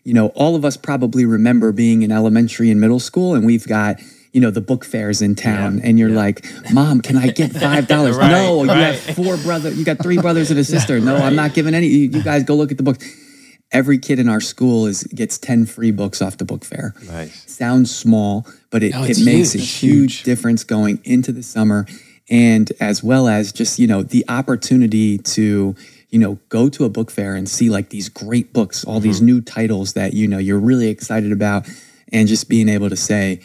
You 0.04 0.14
know, 0.14 0.28
all 0.28 0.56
of 0.56 0.64
us 0.64 0.76
probably 0.76 1.24
remember 1.24 1.70
being 1.70 2.02
in 2.02 2.10
elementary 2.10 2.70
and 2.70 2.80
middle 2.80 2.98
school, 2.98 3.34
and 3.34 3.44
we've 3.44 3.66
got 3.66 4.00
you 4.32 4.40
know 4.40 4.50
the 4.50 4.60
book 4.60 4.84
fairs 4.84 5.22
in 5.22 5.34
town, 5.34 5.80
and 5.82 5.98
you're 5.98 6.10
like, 6.10 6.44
"Mom, 6.72 7.00
can 7.00 7.16
I 7.16 7.28
get 7.28 7.52
five 7.60 7.86
dollars?" 7.86 8.16
Right, 8.16 8.30
no, 8.30 8.64
you 8.64 8.68
right. 8.68 8.94
have 8.94 9.16
four 9.16 9.36
brothers, 9.38 9.78
you 9.78 9.84
got 9.84 9.98
three 9.98 10.18
brothers 10.20 10.50
and 10.50 10.58
a 10.58 10.64
sister. 10.64 10.98
No, 10.98 11.16
I'm 11.16 11.36
not 11.36 11.54
giving 11.54 11.74
any. 11.74 11.86
You 11.86 12.10
you 12.10 12.22
guys 12.22 12.42
go 12.44 12.56
look 12.56 12.70
at 12.70 12.76
the 12.76 12.82
books. 12.82 13.04
Every 13.72 13.98
kid 13.98 14.18
in 14.18 14.28
our 14.28 14.40
school 14.40 14.86
is 14.86 15.02
gets 15.04 15.38
ten 15.38 15.66
free 15.66 15.90
books 15.90 16.22
off 16.22 16.38
the 16.38 16.44
book 16.44 16.64
fair 16.64 16.94
Nice. 17.06 17.50
sounds 17.50 17.94
small, 17.94 18.46
but 18.70 18.82
it, 18.82 18.92
No, 18.92 19.02
it 19.04 19.10
it's 19.10 19.24
makes 19.24 19.54
a 19.54 19.58
huge. 19.58 19.78
huge 19.78 20.22
difference 20.22 20.62
going 20.64 21.00
into 21.04 21.32
the 21.32 21.42
summer 21.42 21.86
and 22.30 22.72
as 22.80 23.02
well 23.02 23.28
as 23.28 23.52
just, 23.52 23.78
you 23.78 23.86
know, 23.86 24.02
the 24.02 24.24
opportunity 24.28 25.18
to, 25.18 25.74
you 26.10 26.18
know, 26.18 26.38
go 26.48 26.68
to 26.68 26.84
a 26.84 26.88
book 26.88 27.10
fair 27.10 27.34
and 27.34 27.48
see 27.48 27.68
like 27.70 27.90
these 27.90 28.08
great 28.08 28.52
books, 28.52 28.84
all 28.84 29.00
these 29.00 29.16
Mm-hmm. 29.18 29.26
new 29.26 29.40
titles 29.40 29.92
that, 29.94 30.12
you 30.14 30.26
know, 30.28 30.38
you're 30.38 30.58
really 30.60 30.88
excited 30.88 31.30
about 31.32 31.68
and 32.12 32.28
just 32.28 32.48
being 32.48 32.68
able 32.68 32.88
to 32.88 32.96
say, 32.96 33.40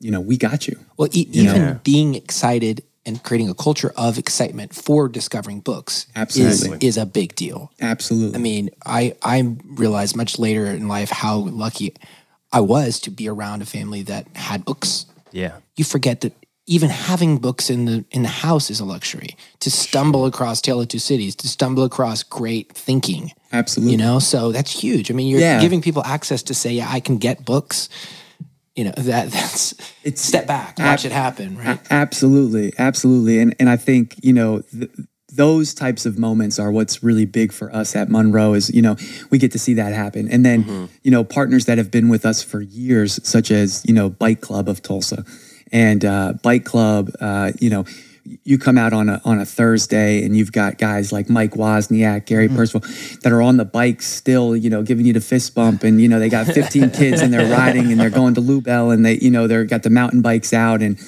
you 0.00 0.10
know, 0.10 0.20
we 0.20 0.36
got 0.36 0.66
you. 0.68 0.78
Well, 0.96 1.08
e- 1.12 1.28
You 1.30 1.44
know? 1.44 1.54
even 1.56 1.80
being 1.84 2.14
excited 2.14 2.82
and 3.06 3.22
creating 3.22 3.48
a 3.48 3.54
culture 3.54 3.92
of 3.96 4.18
excitement 4.18 4.74
for 4.74 5.08
discovering 5.08 5.60
books 5.60 6.06
Absolutely. 6.16 6.78
is, 6.78 6.96
is 6.96 6.96
a 6.96 7.06
big 7.06 7.34
deal. 7.34 7.70
Absolutely. 7.80 8.36
I 8.36 8.38
mean, 8.40 8.70
I 8.86 9.14
I 9.22 9.56
realized 9.66 10.16
much 10.16 10.38
later 10.38 10.66
in 10.66 10.88
life 10.88 11.10
how 11.10 11.36
lucky 11.36 11.94
I 12.52 12.60
was 12.60 13.00
to 13.00 13.10
be 13.10 13.28
around 13.28 13.62
a 13.62 13.66
family 13.66 14.02
that 14.02 14.26
had 14.34 14.64
books. 14.64 15.06
Yeah. 15.32 15.56
You 15.76 15.84
forget 15.84 16.20
that 16.22 16.32
even 16.66 16.88
having 16.88 17.38
books 17.38 17.68
in 17.68 17.84
the 17.84 18.04
in 18.10 18.22
the 18.22 18.28
house 18.28 18.70
is 18.70 18.80
a 18.80 18.84
luxury. 18.86 19.36
To 19.60 19.70
stumble 19.70 20.24
across 20.24 20.60
Tale 20.62 20.80
of 20.80 20.88
Two 20.88 20.98
Cities, 20.98 21.34
to 21.36 21.48
stumble 21.48 21.84
across 21.84 22.22
great 22.22 22.72
thinking, 22.72 23.32
Absolutely. 23.52 23.92
you 23.92 23.98
know. 23.98 24.18
So 24.18 24.50
that's 24.52 24.70
huge. 24.72 25.10
I 25.10 25.14
mean, 25.14 25.26
you're 25.28 25.40
Yeah. 25.40 25.60
giving 25.60 25.82
people 25.82 26.02
access 26.04 26.42
to 26.44 26.54
say, 26.54 26.72
"Yeah, 26.72 26.88
I 26.90 27.00
can 27.00 27.18
get 27.18 27.44
books." 27.44 27.88
You 28.74 28.84
know 28.84 28.92
that 28.96 29.30
that's 29.30 29.72
It's- 30.02 30.20
step 30.20 30.46
back, 30.46 30.78
watch 30.78 31.04
it 31.04 31.12
happen, 31.12 31.56
right? 31.56 31.78
Absolutely, 31.90 32.72
absolutely, 32.78 33.38
and 33.40 33.54
and 33.58 33.68
I 33.68 33.76
think 33.76 34.16
you 34.22 34.32
know 34.32 34.60
th- 34.60 34.90
those 35.32 35.74
types 35.74 36.06
of 36.06 36.16
moments 36.16 36.60
are 36.60 36.70
what's 36.70 37.02
really 37.02 37.24
big 37.24 37.52
for 37.52 37.74
us 37.74 37.96
at 37.96 38.08
Monroe. 38.08 38.54
Is 38.54 38.70
you 38.70 38.82
know 38.82 38.96
we 39.30 39.38
get 39.38 39.52
to 39.52 39.58
see 39.58 39.74
that 39.74 39.92
happen, 39.92 40.28
and 40.28 40.44
then 40.44 40.88
you 41.02 41.10
know 41.10 41.24
partners 41.24 41.66
that 41.66 41.78
have 41.78 41.90
been 41.90 42.08
with 42.08 42.24
us 42.26 42.42
for 42.42 42.60
years, 42.60 43.20
such 43.26 43.50
as 43.50 43.82
you 43.86 43.94
know 43.94 44.10
Bike 44.10 44.40
Club 44.40 44.68
of 44.68 44.82
Tulsa, 44.82 45.24
and 45.72 46.04
uh, 46.04 46.34
Bike 46.42 46.64
Club, 46.64 47.10
uh, 47.20 47.52
you 47.60 47.70
know. 47.70 47.84
You 48.42 48.58
come 48.58 48.78
out 48.78 48.92
on 48.92 49.08
a 49.08 49.20
on 49.24 49.38
a 49.38 49.44
Thursday 49.44 50.24
and 50.24 50.36
you've 50.36 50.52
got 50.52 50.78
guys 50.78 51.12
like 51.12 51.28
Mike 51.28 51.52
Wozniak, 51.52 52.26
Gary 52.26 52.48
Percival, 52.48 52.80
that 53.22 53.32
are 53.32 53.42
on 53.42 53.58
the 53.58 53.64
bikes 53.64 54.06
still, 54.06 54.56
you 54.56 54.70
know, 54.70 54.82
giving 54.82 55.04
you 55.04 55.12
the 55.12 55.20
fist 55.20 55.54
bump, 55.54 55.84
and 55.84 56.00
you 56.00 56.08
know 56.08 56.18
they 56.18 56.28
got 56.28 56.46
15 56.46 56.90
kids 56.92 57.20
and 57.20 57.32
they're 57.32 57.50
riding 57.50 57.90
and 57.90 58.00
they're 58.00 58.10
going 58.10 58.34
to 58.34 58.40
Lubell 58.40 58.92
and 58.92 59.04
they, 59.04 59.18
you 59.18 59.30
know, 59.30 59.46
they're 59.46 59.64
got 59.64 59.82
the 59.82 59.90
mountain 59.90 60.22
bikes 60.22 60.52
out 60.52 60.80
and 60.80 60.98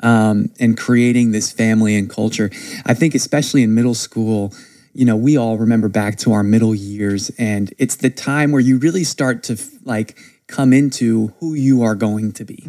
um, 0.00 0.52
and 0.60 0.76
creating 0.76 1.32
this 1.32 1.52
family 1.52 1.96
and 1.96 2.10
culture. 2.10 2.50
I 2.86 2.94
think, 2.94 3.14
especially 3.14 3.62
in 3.62 3.74
middle 3.74 3.94
school, 3.94 4.52
you 4.92 5.04
know, 5.04 5.16
we 5.16 5.36
all 5.36 5.58
remember 5.58 5.88
back 5.88 6.18
to 6.18 6.32
our 6.32 6.42
middle 6.42 6.74
years, 6.74 7.30
and 7.38 7.72
it's 7.78 7.96
the 7.96 8.10
time 8.10 8.52
where 8.52 8.60
you 8.60 8.78
really 8.78 9.04
start 9.04 9.42
to 9.44 9.60
like 9.84 10.16
come 10.46 10.72
into 10.72 11.28
who 11.40 11.54
you 11.54 11.82
are 11.82 11.94
going 11.94 12.32
to 12.32 12.44
be, 12.44 12.66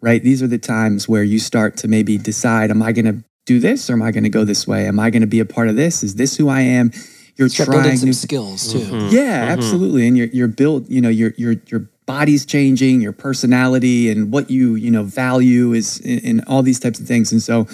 right? 0.00 0.22
These 0.22 0.42
are 0.42 0.46
the 0.46 0.58
times 0.58 1.08
where 1.08 1.22
you 1.22 1.38
start 1.38 1.76
to 1.78 1.88
maybe 1.88 2.18
decide, 2.18 2.70
am 2.70 2.82
I 2.82 2.92
going 2.92 3.06
to 3.06 3.24
do 3.44 3.60
this 3.60 3.90
or 3.90 3.94
am 3.94 4.02
I 4.02 4.10
going 4.10 4.24
to 4.24 4.30
go 4.30 4.44
this 4.44 4.66
way? 4.66 4.86
Am 4.86 4.98
I 4.98 5.10
going 5.10 5.22
to 5.22 5.26
be 5.28 5.40
a 5.40 5.44
part 5.44 5.68
of 5.68 5.76
this? 5.76 6.02
Is 6.02 6.14
this 6.14 6.36
who 6.36 6.48
I 6.48 6.60
am? 6.60 6.92
You're 7.36 7.48
Start 7.48 7.70
building 7.70 7.84
trying 7.84 7.96
some 7.98 8.06
new 8.06 8.12
skills 8.12 8.72
mm-hmm. 8.72 9.10
too. 9.10 9.16
yeah, 9.16 9.42
mm-hmm. 9.42 9.50
absolutely. 9.50 10.06
And 10.06 10.16
you're 10.16 10.28
you're 10.28 10.48
built, 10.48 10.88
you 10.88 11.00
know, 11.00 11.08
your 11.08 11.32
your 11.36 11.56
your 11.66 11.88
body's 12.06 12.46
changing, 12.46 13.00
your 13.00 13.12
personality 13.12 14.10
and 14.10 14.30
what 14.30 14.50
you, 14.50 14.74
you 14.74 14.90
know, 14.90 15.02
value 15.02 15.72
is 15.72 15.98
in, 16.00 16.18
in 16.20 16.44
all 16.46 16.62
these 16.62 16.78
types 16.78 17.00
of 17.00 17.06
things. 17.06 17.32
And 17.32 17.42
so 17.42 17.64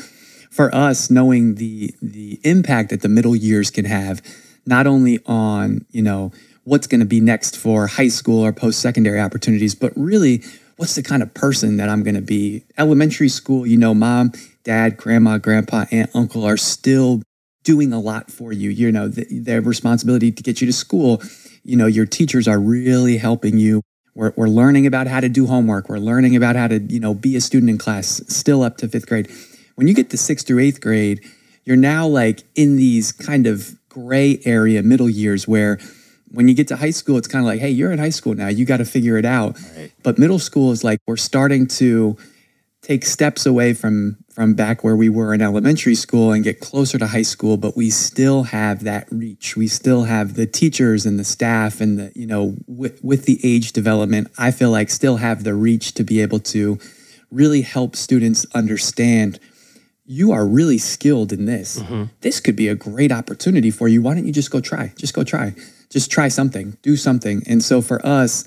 for 0.50 0.74
us, 0.74 1.11
knowing 1.11 1.56
the 1.56 1.94
the 2.00 2.40
impact 2.42 2.90
that 2.90 3.02
the 3.02 3.09
middle 3.09 3.37
years 3.37 3.70
can 3.70 3.85
have, 3.85 4.22
not 4.66 4.87
only 4.87 5.20
on, 5.26 5.85
you 5.90 6.02
know, 6.02 6.33
what's 6.64 6.87
going 6.87 7.00
to 7.00 7.06
be 7.06 7.20
next 7.20 7.56
for 7.56 7.87
high 7.87 8.09
school 8.09 8.44
or 8.44 8.52
post-secondary 8.52 9.20
opportunities, 9.20 9.74
but 9.74 9.92
really 9.96 10.42
what's 10.76 10.94
the 10.94 11.02
kind 11.02 11.22
of 11.22 11.35
person 11.35 11.76
that 11.76 11.90
I'm 11.90 12.02
going 12.02 12.14
to 12.14 12.22
be. 12.22 12.64
Elementary 12.78 13.28
school, 13.28 13.66
you 13.66 13.76
know, 13.76 13.92
mom, 13.92 14.33
dad, 14.64 14.96
grandma, 14.96 15.38
grandpa, 15.38 15.87
aunt, 15.90 16.11
uncle 16.14 16.44
are 16.44 16.57
still 16.57 17.23
doing 17.64 17.92
a 17.92 18.01
lot 18.01 18.31
for 18.31 18.53
you. 18.53 18.70
You 18.70 18.92
know, 18.92 19.09
the, 19.09 19.27
their 19.31 19.61
responsibility 19.61 20.33
to 20.33 20.42
get 20.42 20.61
you 20.61 20.66
to 20.66 20.73
school. 20.73 21.23
You 21.62 21.77
know, 21.77 21.87
your 21.87 22.07
teachers 22.07 22.49
are 22.49 22.59
really 22.59 23.18
helping 23.18 23.59
you. 23.59 23.83
We're, 24.14 24.33
we're 24.37 24.49
learning 24.49 24.87
about 24.87 25.07
how 25.07 25.20
to 25.20 25.29
do 25.29 25.46
homework. 25.46 25.88
We're 25.88 25.99
learning 25.99 26.37
about 26.37 26.57
how 26.57 26.68
to, 26.68 26.79
you 26.79 27.01
know, 27.01 27.14
be 27.14 27.37
a 27.37 27.40
student 27.40 27.70
in 27.70 27.79
class 27.79 28.23
still 28.29 28.62
up 28.62 28.77
to 28.79 28.88
fifth 28.88 29.07
grade. 29.07 29.31
When 29.77 29.87
you 29.87 29.94
get 29.94 30.11
to 30.11 30.18
sixth 30.18 30.46
through 30.46 30.61
eighth 30.61 30.81
grade, 30.81 31.20
you're 31.64 31.77
now 31.77 32.07
like 32.07 32.42
in 32.55 32.77
these 32.77 33.12
kind 33.12 33.46
of 33.46 33.77
gray 33.88 34.40
area 34.44 34.83
middle 34.83 35.09
years 35.09 35.46
where 35.46 35.79
when 36.33 36.49
you 36.49 36.55
get 36.55 36.68
to 36.68 36.77
high 36.77 36.90
school, 36.90 37.16
it's 37.16 37.29
kind 37.29 37.44
of 37.44 37.46
like, 37.46 37.61
hey, 37.61 37.70
you're 37.70 37.92
in 37.92 37.99
high 37.99 38.11
school 38.11 38.35
now. 38.35 38.49
You 38.49 38.64
got 38.64 38.79
to 38.79 38.85
figure 38.85 39.16
it 39.16 39.25
out. 39.25 39.59
Right. 39.77 39.92
But 40.03 40.18
middle 40.18 40.38
school 40.38 40.70
is 40.73 40.85
like 40.85 41.01
we're 41.07 41.16
starting 41.16 41.66
to 41.68 42.16
take 42.90 43.05
steps 43.05 43.46
away 43.46 43.72
from 43.72 44.16
from 44.35 44.55
back 44.55 44.83
where 44.83 44.96
we 44.96 45.09
were 45.09 45.33
in 45.33 45.40
elementary 45.40 45.94
school 45.94 46.33
and 46.33 46.42
get 46.42 46.59
closer 46.59 46.98
to 46.98 47.07
high 47.07 47.22
school 47.22 47.57
but 47.57 47.76
we 47.76 47.88
still 47.88 48.42
have 48.42 48.83
that 48.83 49.07
reach. 49.12 49.57
We 49.57 49.68
still 49.68 50.05
have 50.05 50.35
the 50.35 50.46
teachers 50.46 51.07
and 51.07 51.16
the 51.16 51.22
staff 51.22 51.81
and 51.81 51.98
the 52.00 52.12
you 52.16 52.26
know 52.26 52.57
with, 52.66 53.03
with 53.05 53.26
the 53.26 53.38
age 53.44 53.72
development 53.72 54.29
i 54.38 54.50
feel 54.50 54.72
like 54.72 54.90
still 54.90 55.18
have 55.18 55.44
the 55.44 55.55
reach 55.55 55.94
to 55.94 56.03
be 56.03 56.20
able 56.20 56.40
to 56.40 56.79
really 57.31 57.62
help 57.62 57.94
students 57.94 58.44
understand 58.55 59.38
you 60.05 60.33
are 60.33 60.44
really 60.44 60.79
skilled 60.79 61.33
in 61.33 61.44
this. 61.44 61.79
Mm-hmm. 61.79 62.05
this 62.22 62.40
could 62.40 62.57
be 62.57 62.66
a 62.66 62.74
great 62.74 63.12
opportunity 63.12 63.70
for 63.70 63.87
you. 63.87 64.03
Why 64.03 64.14
don't 64.14 64.26
you 64.26 64.33
just 64.33 64.50
go 64.50 64.61
try? 64.61 64.92
Just 64.96 65.14
go 65.14 65.22
try. 65.22 65.55
Just 65.88 66.11
try 66.11 66.26
something. 66.26 66.76
Do 66.83 66.96
something. 66.96 67.44
And 67.46 67.62
so 67.62 67.81
for 67.81 68.05
us 68.05 68.42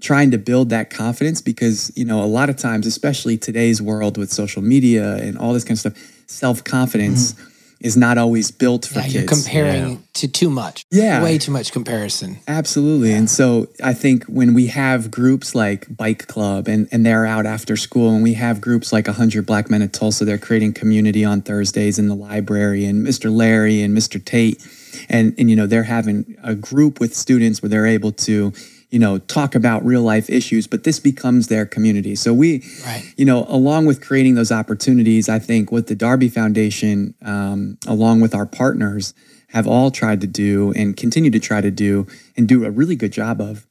trying 0.00 0.30
to 0.30 0.38
build 0.38 0.70
that 0.70 0.90
confidence 0.90 1.40
because 1.40 1.92
you 1.96 2.04
know 2.04 2.22
a 2.22 2.26
lot 2.26 2.50
of 2.50 2.56
times 2.56 2.86
especially 2.86 3.36
today's 3.36 3.80
world 3.80 4.18
with 4.18 4.30
social 4.30 4.62
media 4.62 5.16
and 5.16 5.38
all 5.38 5.52
this 5.52 5.64
kind 5.64 5.72
of 5.72 5.78
stuff 5.78 6.22
self-confidence 6.28 7.32
mm-hmm. 7.32 7.48
is 7.80 7.96
not 7.96 8.18
always 8.18 8.50
built 8.50 8.84
for 8.84 8.98
yeah, 8.98 9.02
kids 9.02 9.14
you're 9.14 9.24
comparing 9.24 9.90
yeah. 9.92 9.98
to 10.12 10.28
too 10.28 10.50
much 10.50 10.84
yeah 10.90 11.22
way 11.22 11.38
too 11.38 11.50
much 11.50 11.72
comparison 11.72 12.38
absolutely 12.46 13.10
yeah. 13.10 13.16
and 13.16 13.30
so 13.30 13.66
i 13.82 13.94
think 13.94 14.24
when 14.24 14.52
we 14.52 14.66
have 14.66 15.10
groups 15.10 15.54
like 15.54 15.86
bike 15.96 16.26
club 16.26 16.68
and, 16.68 16.88
and 16.92 17.06
they're 17.06 17.24
out 17.24 17.46
after 17.46 17.76
school 17.76 18.10
and 18.10 18.22
we 18.22 18.34
have 18.34 18.60
groups 18.60 18.92
like 18.92 19.06
100 19.06 19.46
black 19.46 19.70
men 19.70 19.80
at 19.80 19.92
tulsa 19.92 20.24
they're 20.24 20.36
creating 20.36 20.74
community 20.74 21.24
on 21.24 21.40
thursdays 21.40 21.98
in 21.98 22.08
the 22.08 22.16
library 22.16 22.84
and 22.84 23.06
mr 23.06 23.34
larry 23.34 23.82
and 23.82 23.96
mr 23.96 24.22
tate 24.22 24.62
and 25.08 25.34
and 25.38 25.48
you 25.48 25.56
know 25.56 25.66
they're 25.66 25.84
having 25.84 26.36
a 26.42 26.54
group 26.54 27.00
with 27.00 27.14
students 27.14 27.62
where 27.62 27.68
they're 27.70 27.86
able 27.86 28.12
to 28.12 28.52
you 28.90 28.98
know, 28.98 29.18
talk 29.18 29.54
about 29.54 29.84
real 29.84 30.02
life 30.02 30.30
issues, 30.30 30.66
but 30.66 30.84
this 30.84 31.00
becomes 31.00 31.48
their 31.48 31.66
community. 31.66 32.14
So 32.14 32.32
we, 32.32 32.64
right. 32.84 33.04
you 33.16 33.24
know, 33.24 33.44
along 33.48 33.86
with 33.86 34.00
creating 34.00 34.36
those 34.36 34.52
opportunities, 34.52 35.28
I 35.28 35.38
think 35.38 35.72
what 35.72 35.88
the 35.88 35.94
Darby 35.94 36.28
Foundation, 36.28 37.14
um, 37.22 37.78
along 37.86 38.20
with 38.20 38.34
our 38.34 38.46
partners, 38.46 39.12
have 39.48 39.66
all 39.66 39.90
tried 39.90 40.20
to 40.20 40.26
do 40.26 40.72
and 40.76 40.96
continue 40.96 41.30
to 41.30 41.40
try 41.40 41.60
to 41.60 41.70
do 41.70 42.06
and 42.36 42.48
do 42.48 42.64
a 42.64 42.70
really 42.70 42.96
good 42.96 43.12
job 43.12 43.40
of 43.40 43.66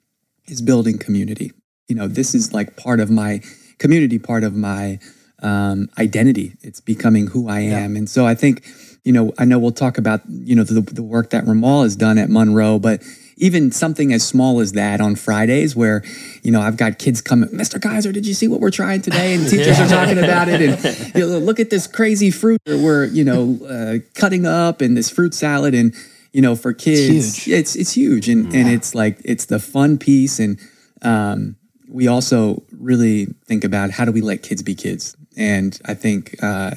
is 0.48 0.62
building 0.62 0.98
community. 0.98 1.52
You 1.88 1.96
know, 1.96 2.08
this 2.08 2.36
is 2.36 2.54
like 2.54 2.76
part 2.76 3.00
of 3.00 3.10
my 3.10 3.42
community, 3.78 4.20
part 4.20 4.44
of 4.44 4.56
my 4.56 5.00
um, 5.42 5.90
identity. 5.98 6.54
It's 6.62 6.82
becoming 6.82 7.28
who 7.28 7.48
I 7.50 7.60
am. 7.60 7.94
Yeah. 7.94 8.00
And 8.00 8.10
so 8.10 8.26
I 8.26 8.36
think, 8.36 8.66
you 9.04 9.12
know, 9.12 9.34
I 9.38 9.46
know 9.46 9.60
we'll 9.60 9.72
talk 9.72 9.98
about, 9.98 10.22
you 10.28 10.56
know, 10.56 10.64
the, 10.64 10.82
the 10.82 11.04
work 11.04 11.30
that 11.32 11.46
Ramal 11.46 11.84
has 11.84 11.96
done 11.96 12.18
at 12.18 12.30
Monroe, 12.30 12.80
but 12.80 13.02
even 13.38 13.72
something 13.72 14.14
as 14.14 14.26
small 14.26 14.60
as 14.60 14.72
that 14.74 15.02
on 15.02 15.16
Fridays, 15.16 15.76
where 15.76 16.04
you 16.42 16.52
know 16.52 16.62
I've 16.62 16.78
got 16.78 17.00
kids 17.00 17.22
coming, 17.22 17.50
Mr. 17.50 17.82
Kaiser, 17.82 18.12
did 18.12 18.26
you 18.26 18.34
see 18.34 18.48
what 18.48 18.60
we're 18.60 18.72
trying 18.72 19.02
today? 19.02 19.34
And 19.34 19.44
teachers 19.50 19.78
yeah. 19.78 19.86
are 19.86 19.90
talking 19.90 20.18
about 20.18 20.48
it, 20.48 20.62
and 20.62 21.16
you 21.16 21.22
know, 21.22 21.38
look 21.40 21.60
at 21.60 21.70
this 21.70 21.88
crazy 21.88 22.32
fruit 22.32 22.62
that 22.66 22.78
we're 22.78 23.06
you 23.06 23.24
know 23.24 23.60
uh, 23.66 23.98
cutting 24.14 24.46
up, 24.46 24.82
and 24.82 24.96
this 24.96 25.10
fruit 25.10 25.34
salad, 25.34 25.74
and 25.74 25.94
you 26.32 26.42
know 26.42 26.56
for 26.56 26.74
kids, 26.74 27.16
it's 27.16 27.44
huge. 27.44 27.60
It's, 27.60 27.76
it's 27.76 27.92
huge, 27.92 28.30
and 28.30 28.52
yeah. 28.54 28.60
and 28.60 28.70
it's 28.70 28.96
like 28.96 29.20
it's 29.26 29.46
the 29.46 29.60
fun 29.60 29.98
piece, 29.98 30.40
and 30.40 30.60
um, 31.02 31.58
we 31.90 32.08
also 32.08 32.64
really 32.72 33.26
think 33.46 33.64
about 33.64 33.92
how 33.92 34.06
do 34.06 34.12
we 34.12 34.22
let 34.22 34.44
kids 34.44 34.64
be 34.64 34.76
kids, 34.76 35.16
and 35.38 35.80
I 35.86 35.94
think 35.94 36.36
uh, 36.42 36.72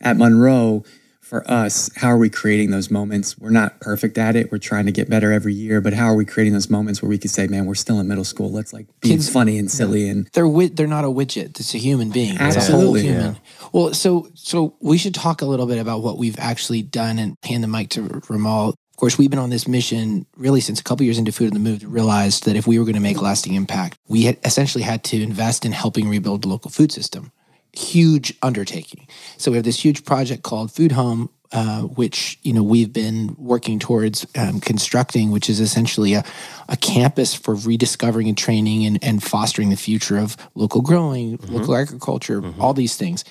at 0.00 0.16
Monroe 0.16 0.84
for 1.24 1.50
us, 1.50 1.90
how 1.96 2.08
are 2.08 2.18
we 2.18 2.28
creating 2.28 2.70
those 2.70 2.90
moments? 2.90 3.38
We're 3.38 3.50
not 3.50 3.80
perfect 3.80 4.18
at 4.18 4.36
it. 4.36 4.52
We're 4.52 4.58
trying 4.58 4.86
to 4.86 4.92
get 4.92 5.08
better 5.08 5.32
every 5.32 5.54
year, 5.54 5.80
but 5.80 5.94
how 5.94 6.06
are 6.06 6.14
we 6.14 6.24
creating 6.24 6.52
those 6.52 6.68
moments 6.68 7.00
where 7.00 7.08
we 7.08 7.18
can 7.18 7.30
say, 7.30 7.46
"Man, 7.46 7.64
we're 7.66 7.74
still 7.74 7.98
in 7.98 8.06
middle 8.06 8.24
school. 8.24 8.50
Let's 8.52 8.72
like 8.72 8.86
be 9.00 9.08
Kids, 9.08 9.28
funny 9.28 9.58
and 9.58 9.70
silly." 9.70 10.08
And 10.08 10.28
they're 10.34 10.44
wi- 10.44 10.70
they're 10.72 10.86
not 10.86 11.04
a 11.04 11.08
widget. 11.08 11.58
It's 11.58 11.74
a 11.74 11.78
human 11.78 12.10
being. 12.10 12.36
Absolutely, 12.36 12.58
it's 12.60 12.68
a 12.68 12.72
whole 12.76 12.94
human. 12.94 13.34
Yeah. 13.34 13.68
Well, 13.72 13.94
so 13.94 14.28
so 14.34 14.76
we 14.80 14.98
should 14.98 15.14
talk 15.14 15.40
a 15.40 15.46
little 15.46 15.66
bit 15.66 15.78
about 15.78 16.02
what 16.02 16.18
we've 16.18 16.38
actually 16.38 16.82
done 16.82 17.18
and 17.18 17.36
hand 17.42 17.64
the 17.64 17.68
mic 17.68 17.88
to 17.90 18.20
Ramal. 18.28 18.68
Of 18.68 18.96
course, 18.96 19.18
we've 19.18 19.30
been 19.30 19.40
on 19.40 19.50
this 19.50 19.66
mission 19.66 20.26
really 20.36 20.60
since 20.60 20.78
a 20.78 20.84
couple 20.84 21.04
years 21.04 21.18
into 21.18 21.32
Food 21.32 21.48
on 21.48 21.54
the 21.54 21.70
Move 21.70 21.80
to 21.80 21.88
realize 21.88 22.40
that 22.40 22.54
if 22.54 22.66
we 22.66 22.78
were 22.78 22.84
going 22.84 22.94
to 22.94 23.00
make 23.00 23.20
lasting 23.20 23.54
impact, 23.54 23.98
we 24.06 24.22
had 24.22 24.38
essentially 24.44 24.84
had 24.84 25.02
to 25.04 25.20
invest 25.20 25.64
in 25.64 25.72
helping 25.72 26.08
rebuild 26.08 26.42
the 26.42 26.48
local 26.48 26.70
food 26.70 26.92
system 26.92 27.32
huge 27.78 28.34
undertaking. 28.42 29.06
So 29.36 29.50
we 29.50 29.56
have 29.56 29.64
this 29.64 29.84
huge 29.84 30.04
project 30.04 30.42
called 30.42 30.72
Food 30.72 30.92
Home, 30.92 31.30
uh, 31.52 31.82
which 31.82 32.38
you 32.42 32.52
know 32.52 32.62
we've 32.62 32.92
been 32.92 33.36
working 33.38 33.78
towards 33.78 34.26
um, 34.36 34.60
constructing, 34.60 35.30
which 35.30 35.48
is 35.48 35.60
essentially 35.60 36.14
a, 36.14 36.24
a 36.68 36.76
campus 36.76 37.34
for 37.34 37.54
rediscovering 37.54 38.28
and 38.28 38.36
training 38.36 38.84
and, 38.84 39.02
and 39.02 39.22
fostering 39.22 39.70
the 39.70 39.76
future 39.76 40.18
of 40.18 40.36
local 40.54 40.80
growing, 40.80 41.38
mm-hmm. 41.38 41.54
local 41.54 41.76
agriculture, 41.76 42.40
mm-hmm. 42.40 42.60
all 42.60 42.74
these 42.74 42.96
things. 42.96 43.24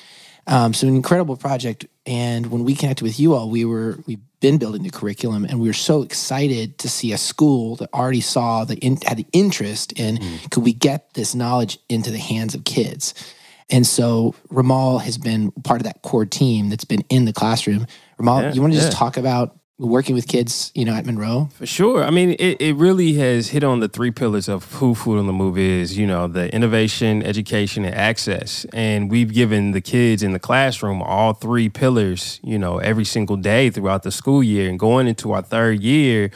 Um, 0.47 0.73
so 0.73 0.87
an 0.87 0.95
incredible 0.95 1.37
project. 1.37 1.85
And 2.05 2.47
when 2.47 2.63
we 2.63 2.75
connected 2.75 3.03
with 3.03 3.19
you 3.19 3.33
all, 3.33 3.49
we 3.49 3.65
were 3.65 3.97
we've 4.05 4.19
been 4.39 4.57
building 4.57 4.83
the 4.83 4.89
curriculum, 4.89 5.45
and 5.45 5.59
we 5.61 5.69
were 5.69 5.73
so 5.73 6.01
excited 6.01 6.77
to 6.79 6.89
see 6.89 7.13
a 7.13 7.17
school 7.17 7.77
that 7.77 7.93
already 7.93 8.21
saw 8.21 8.65
the 8.65 8.75
in, 8.77 8.97
had 9.05 9.17
the 9.17 9.25
interest 9.31 9.93
in 9.93 10.17
mm. 10.17 10.51
could 10.51 10.63
we 10.63 10.73
get 10.73 11.13
this 11.13 11.33
knowledge 11.33 11.79
into 11.89 12.11
the 12.11 12.17
hands 12.17 12.53
of 12.55 12.65
kids. 12.65 13.13
And 13.69 13.85
so 13.85 14.35
Ramal 14.49 14.99
has 14.99 15.17
been 15.17 15.51
part 15.63 15.79
of 15.79 15.85
that 15.85 16.01
core 16.01 16.25
team 16.25 16.69
that's 16.69 16.85
been 16.85 17.03
in 17.09 17.25
the 17.25 17.33
classroom. 17.33 17.87
Ramal, 18.17 18.41
yeah, 18.41 18.53
you 18.53 18.61
want 18.61 18.73
to 18.73 18.79
just 18.79 18.91
talk 18.91 19.17
about 19.17 19.57
working 19.79 20.15
with 20.15 20.27
kids, 20.27 20.71
you 20.75 20.85
know, 20.85 20.93
at 20.93 21.05
Monroe? 21.05 21.49
For 21.53 21.65
sure. 21.65 22.03
I 22.03 22.09
mean, 22.09 22.31
it, 22.39 22.61
it 22.61 22.75
really 22.75 23.13
has 23.13 23.49
hit 23.49 23.63
on 23.63 23.79
the 23.79 23.87
three 23.87 24.11
pillars 24.11 24.47
of 24.47 24.71
who 24.73 24.93
Food 24.93 25.19
on 25.19 25.27
the 25.27 25.33
Move 25.33 25.57
is, 25.57 25.97
you 25.97 26.05
know, 26.05 26.27
the 26.27 26.53
innovation, 26.53 27.23
education, 27.23 27.83
and 27.83 27.95
access. 27.95 28.65
And 28.73 29.09
we've 29.09 29.33
given 29.33 29.71
the 29.71 29.81
kids 29.81 30.21
in 30.21 30.33
the 30.33 30.39
classroom 30.39 31.01
all 31.01 31.33
three 31.33 31.69
pillars, 31.69 32.39
you 32.43 32.59
know, 32.59 32.77
every 32.77 33.05
single 33.05 33.35
day 33.35 33.69
throughout 33.69 34.03
the 34.03 34.11
school 34.11 34.43
year. 34.43 34.69
And 34.69 34.77
going 34.77 35.07
into 35.07 35.31
our 35.31 35.41
third 35.41 35.81
year, 35.81 36.29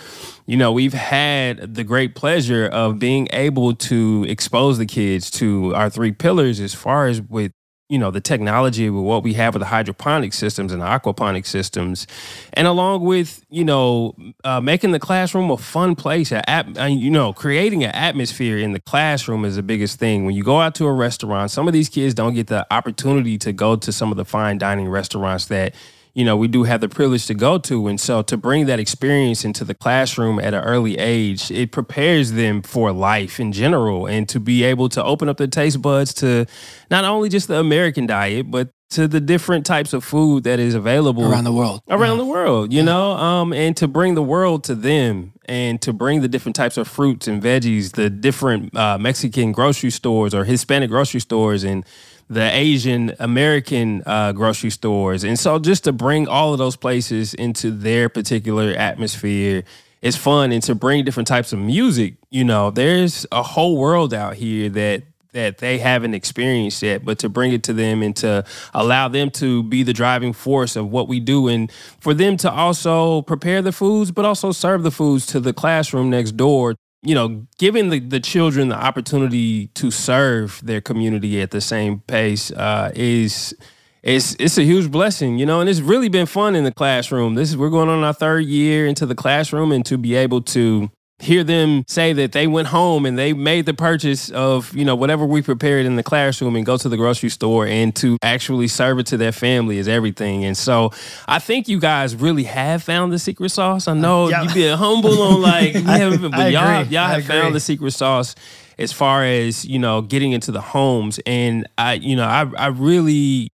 you 0.45 0.58
know, 0.58 0.71
we've 0.71 0.93
had 0.93 1.76
the 1.76 1.84
great 1.84 2.15
pleasure 2.15 2.67
of 2.67 3.00
being 3.00 3.28
able 3.32 3.76
to 3.76 4.26
expose 4.28 4.78
the 4.78 4.86
kids 4.86 5.30
to 5.32 5.76
our 5.76 5.89
three 5.89 6.12
pillars 6.12 6.60
as 6.60 6.73
far 6.73 7.08
as 7.08 7.21
with 7.21 7.52
you 7.89 7.97
know 7.97 8.12
the 8.12 8.19
technology 8.19 8.89
with 8.89 9.04
what 9.04 9.23
we 9.23 9.34
have 9.34 9.54
with 9.54 9.62
the 9.62 9.67
hydroponic 9.67 10.34
systems 10.34 10.73
and 10.73 10.82
the 10.82 10.86
aquaponic 10.86 11.45
systems 11.45 12.06
and 12.54 12.67
along 12.67 13.02
with 13.02 13.45
you 13.50 13.63
know 13.63 14.15
uh, 14.43 14.60
making 14.60 14.91
the 14.91 15.00
classroom 15.00 15.50
a 15.50 15.58
fun 15.58 15.95
place 15.95 16.32
a 16.32 16.50
uh, 16.52 16.86
you 16.86 17.10
know 17.10 17.32
creating 17.32 17.84
an 17.84 17.91
atmosphere 17.91 18.58
in 18.58 18.73
the 18.73 18.80
classroom 18.80 19.45
is 19.45 19.56
the 19.56 19.63
biggest 19.63 20.00
thing. 20.00 20.26
When 20.26 20.36
you 20.36 20.43
go 20.43 20.60
out 20.60 20.76
to 20.76 20.86
a 20.86 20.93
restaurant 20.93 21.52
some 21.52 21.67
of 21.67 21.73
these 21.73 21.89
kids 21.89 22.13
don't 22.13 22.34
get 22.34 22.47
the 22.47 22.65
opportunity 22.71 23.38
to 23.39 23.54
go 23.54 23.76
to 23.76 23.91
some 23.91 24.12
of 24.12 24.17
the 24.17 24.26
fine 24.26 24.58
dining 24.58 24.89
restaurants 24.89 25.45
that 25.45 25.73
you 26.17 26.25
know, 26.25 26.36
we 26.36 26.47
do 26.47 26.63
have 26.63 26.82
the 26.82 26.89
privilege 26.89 27.27
to 27.27 27.36
go 27.36 27.60
to. 27.60 27.88
And 27.88 28.01
so 28.01 28.23
to 28.23 28.38
bring 28.38 28.65
that 28.65 28.80
experience 28.80 29.45
into 29.45 29.63
the 29.63 29.75
classroom 29.75 30.39
at 30.39 30.56
an 30.56 30.63
early 30.63 30.97
age, 30.97 31.51
it 31.51 31.71
prepares 31.71 32.32
them 32.32 32.63
for 32.63 32.91
life 32.91 33.39
in 33.39 33.51
general 33.51 34.08
and 34.08 34.27
to 34.30 34.39
be 34.39 34.63
able 34.63 34.89
to 34.89 35.03
open 35.03 35.30
up 35.30 35.38
their 35.38 35.45
taste 35.45 35.80
buds 35.80 36.15
to 36.15 36.47
not 36.89 37.06
only 37.06 37.30
just 37.30 37.47
the 37.47 37.60
American 37.60 38.08
diet, 38.08 38.49
but 38.49 38.71
to 38.89 39.08
the 39.08 39.19
different 39.19 39.63
types 39.63 39.93
of 39.93 40.03
food 40.03 40.43
that 40.45 40.60
is 40.60 40.73
available 40.73 41.32
around 41.32 41.43
the 41.43 41.53
world. 41.53 41.82
Around 41.88 42.17
yeah. 42.17 42.23
the 42.23 42.25
world, 42.25 42.73
you 42.73 42.80
yeah. 42.80 42.86
know, 42.86 43.12
um, 43.12 43.53
and 43.53 43.77
to 43.77 43.88
bring 43.88 44.15
the 44.15 44.23
world 44.23 44.63
to 44.63 44.75
them 44.75 45.34
and 45.45 45.80
to 45.84 45.93
bring 45.93 46.21
the 46.21 46.27
different 46.27 46.56
types 46.56 46.77
of 46.77 46.88
fruits 46.88 47.27
and 47.27 47.43
veggies, 47.43 47.91
the 47.91 48.10
different 48.10 48.75
uh, 48.75 48.97
Mexican 48.97 49.51
grocery 49.51 49.91
stores 49.91 50.34
or 50.34 50.45
Hispanic 50.45 50.89
grocery 50.89 51.19
stores 51.19 51.63
and 51.63 51.86
the 52.30 52.44
Asian 52.56 53.13
American 53.20 54.04
uh, 54.06 54.34
grocery 54.34 54.70
stores. 54.70 55.24
And 55.24 55.40
so 55.40 55.60
just 55.60 55.86
to 55.86 55.94
bring 55.94 56.28
all 56.28 56.52
of 56.52 56.58
those 56.58 56.76
places 56.76 57.34
into 57.34 57.72
their 57.72 58.10
particular 58.10 58.72
atmosphere 58.72 59.63
is 60.02 60.16
fun. 60.16 60.52
And 60.52 60.62
to 60.63 60.76
bring 60.76 61.06
different 61.06 61.28
types 61.28 61.54
of 61.54 61.60
music, 61.60 62.16
you 62.30 62.44
know, 62.44 62.70
there's 62.70 63.26
a 63.32 63.44
whole 63.44 63.78
world 63.78 64.13
out 64.13 64.36
here 64.36 64.70
that 64.70 65.04
that 65.34 65.60
they 65.60 65.78
haven't 65.78 66.16
experienced 66.16 66.82
yet, 66.82 67.06
but 67.06 67.20
to 67.20 67.30
bring 67.30 67.52
it 67.52 67.62
to 67.62 67.72
them 67.74 68.02
and 68.02 68.16
to 68.16 68.44
allow 68.74 69.08
them 69.08 69.30
to 69.30 69.62
be 69.63 69.84
the 69.84 69.94
driving 69.94 70.34
force 70.34 70.76
of 70.76 70.90
what 70.90 71.08
we 71.08 71.20
do 71.20 71.48
and 71.48 71.72
for 72.00 72.16
them 72.16 72.38
to 72.38 72.50
also 72.50 73.22
prepare 73.22 73.62
the 73.62 73.72
foods, 73.72 74.10
but 74.10 74.26
also 74.26 74.52
serve 74.52 74.82
the 74.82 74.90
foods 74.90 75.28
to 75.28 75.40
the 75.40 75.54
classroom 75.54 76.10
next 76.10 76.32
door 76.38 76.76
you 77.04 77.16
know, 77.16 77.46
giving 77.58 77.90
the, 77.90 78.00
the 78.00 78.20
children 78.20 78.70
the 78.70 78.76
opportunity 78.76 79.68
to 79.68 79.92
serve 79.92 80.60
their 80.64 80.82
community 80.82 81.42
at 81.42 81.52
the 81.52 81.62
same 81.62 82.00
pace 82.02 82.52
uh, 82.52 82.92
is 82.96 83.56
it's 84.04 84.36
it's 84.40 84.58
a 84.58 84.64
huge 84.64 84.92
blessing, 84.92 85.38
you 85.38 85.46
know, 85.46 85.60
and 85.60 85.70
it's 85.70 85.82
really 85.82 86.10
been 86.10 86.26
fun 86.26 86.56
in 86.56 86.64
the 86.64 86.72
classroom. 86.72 87.36
This 87.36 87.50
is 87.50 87.58
we're 87.58 87.70
going 87.70 87.90
on 87.90 88.04
our 88.04 88.14
third 88.14 88.46
year 88.46 88.88
into 88.88 89.06
the 89.06 89.16
classroom, 89.16 89.72
and 89.72 89.86
to 89.86 89.98
be 89.98 90.16
able 90.16 90.42
to 90.44 90.90
hear 91.19 91.43
them 91.43 91.84
say 91.88 92.13
that 92.13 92.32
they 92.32 92.45
went 92.45 92.67
home 92.67 93.06
and 93.06 93.17
they 93.17 93.34
made 93.34 93.65
the 93.65 93.73
purchase 93.73 94.30
of 94.30 94.71
you 94.75 94.86
know 94.86 94.95
whatever 94.95 95.25
we 95.25 95.41
prepared 95.41 95.86
in 95.86 95.95
the 95.95 96.03
classroom 96.03 96.56
and 96.56 96.65
go 96.65 96.77
to 96.77 96.88
the 96.88 96.97
grocery 96.97 97.30
store 97.30 97.65
and 97.65 97.95
to 97.95 98.17
actually 98.21 98.67
serve 98.67 98.99
it 98.99 99.08
to 99.08 99.17
their 99.17 99.32
family 99.32 99.80
is 99.80 99.88
everything. 99.88 100.45
And 100.45 100.56
so 100.56 100.91
i 101.27 101.39
think 101.39 101.67
you 101.67 101.80
guys 101.80 102.15
really 102.15 102.43
have 102.43 102.84
found 102.84 103.12
the 103.12 103.19
secret 103.19 103.49
sauce. 103.49 103.88
I 103.88 103.93
know 103.93 104.30
Yeah. 104.30 104.43
you 104.43 104.53
been 104.53 104.77
humble 104.77 105.19
on 105.21 105.41
like 105.41 105.73
we 105.75 105.82
haven't 105.82 106.21
been, 106.21 106.32
but 106.32 106.51
y'all, 106.51 106.86
y'all 106.86 107.08
have 107.08 107.25
found 107.25 107.56
the 107.56 107.60
secret 107.60 107.91
sauce 107.91 108.36
as 108.77 108.93
far 108.93 109.23
as 109.23 109.65
you 109.65 109.80
know 109.80 110.01
getting 110.03 110.34
into 110.34 110.51
the 110.51 110.62
homes. 110.62 111.19
And 111.25 111.67
i 111.80 111.93
you 111.93 112.15
know 112.15 112.25
i, 112.27 112.45
I 112.58 112.67
really 112.67 113.49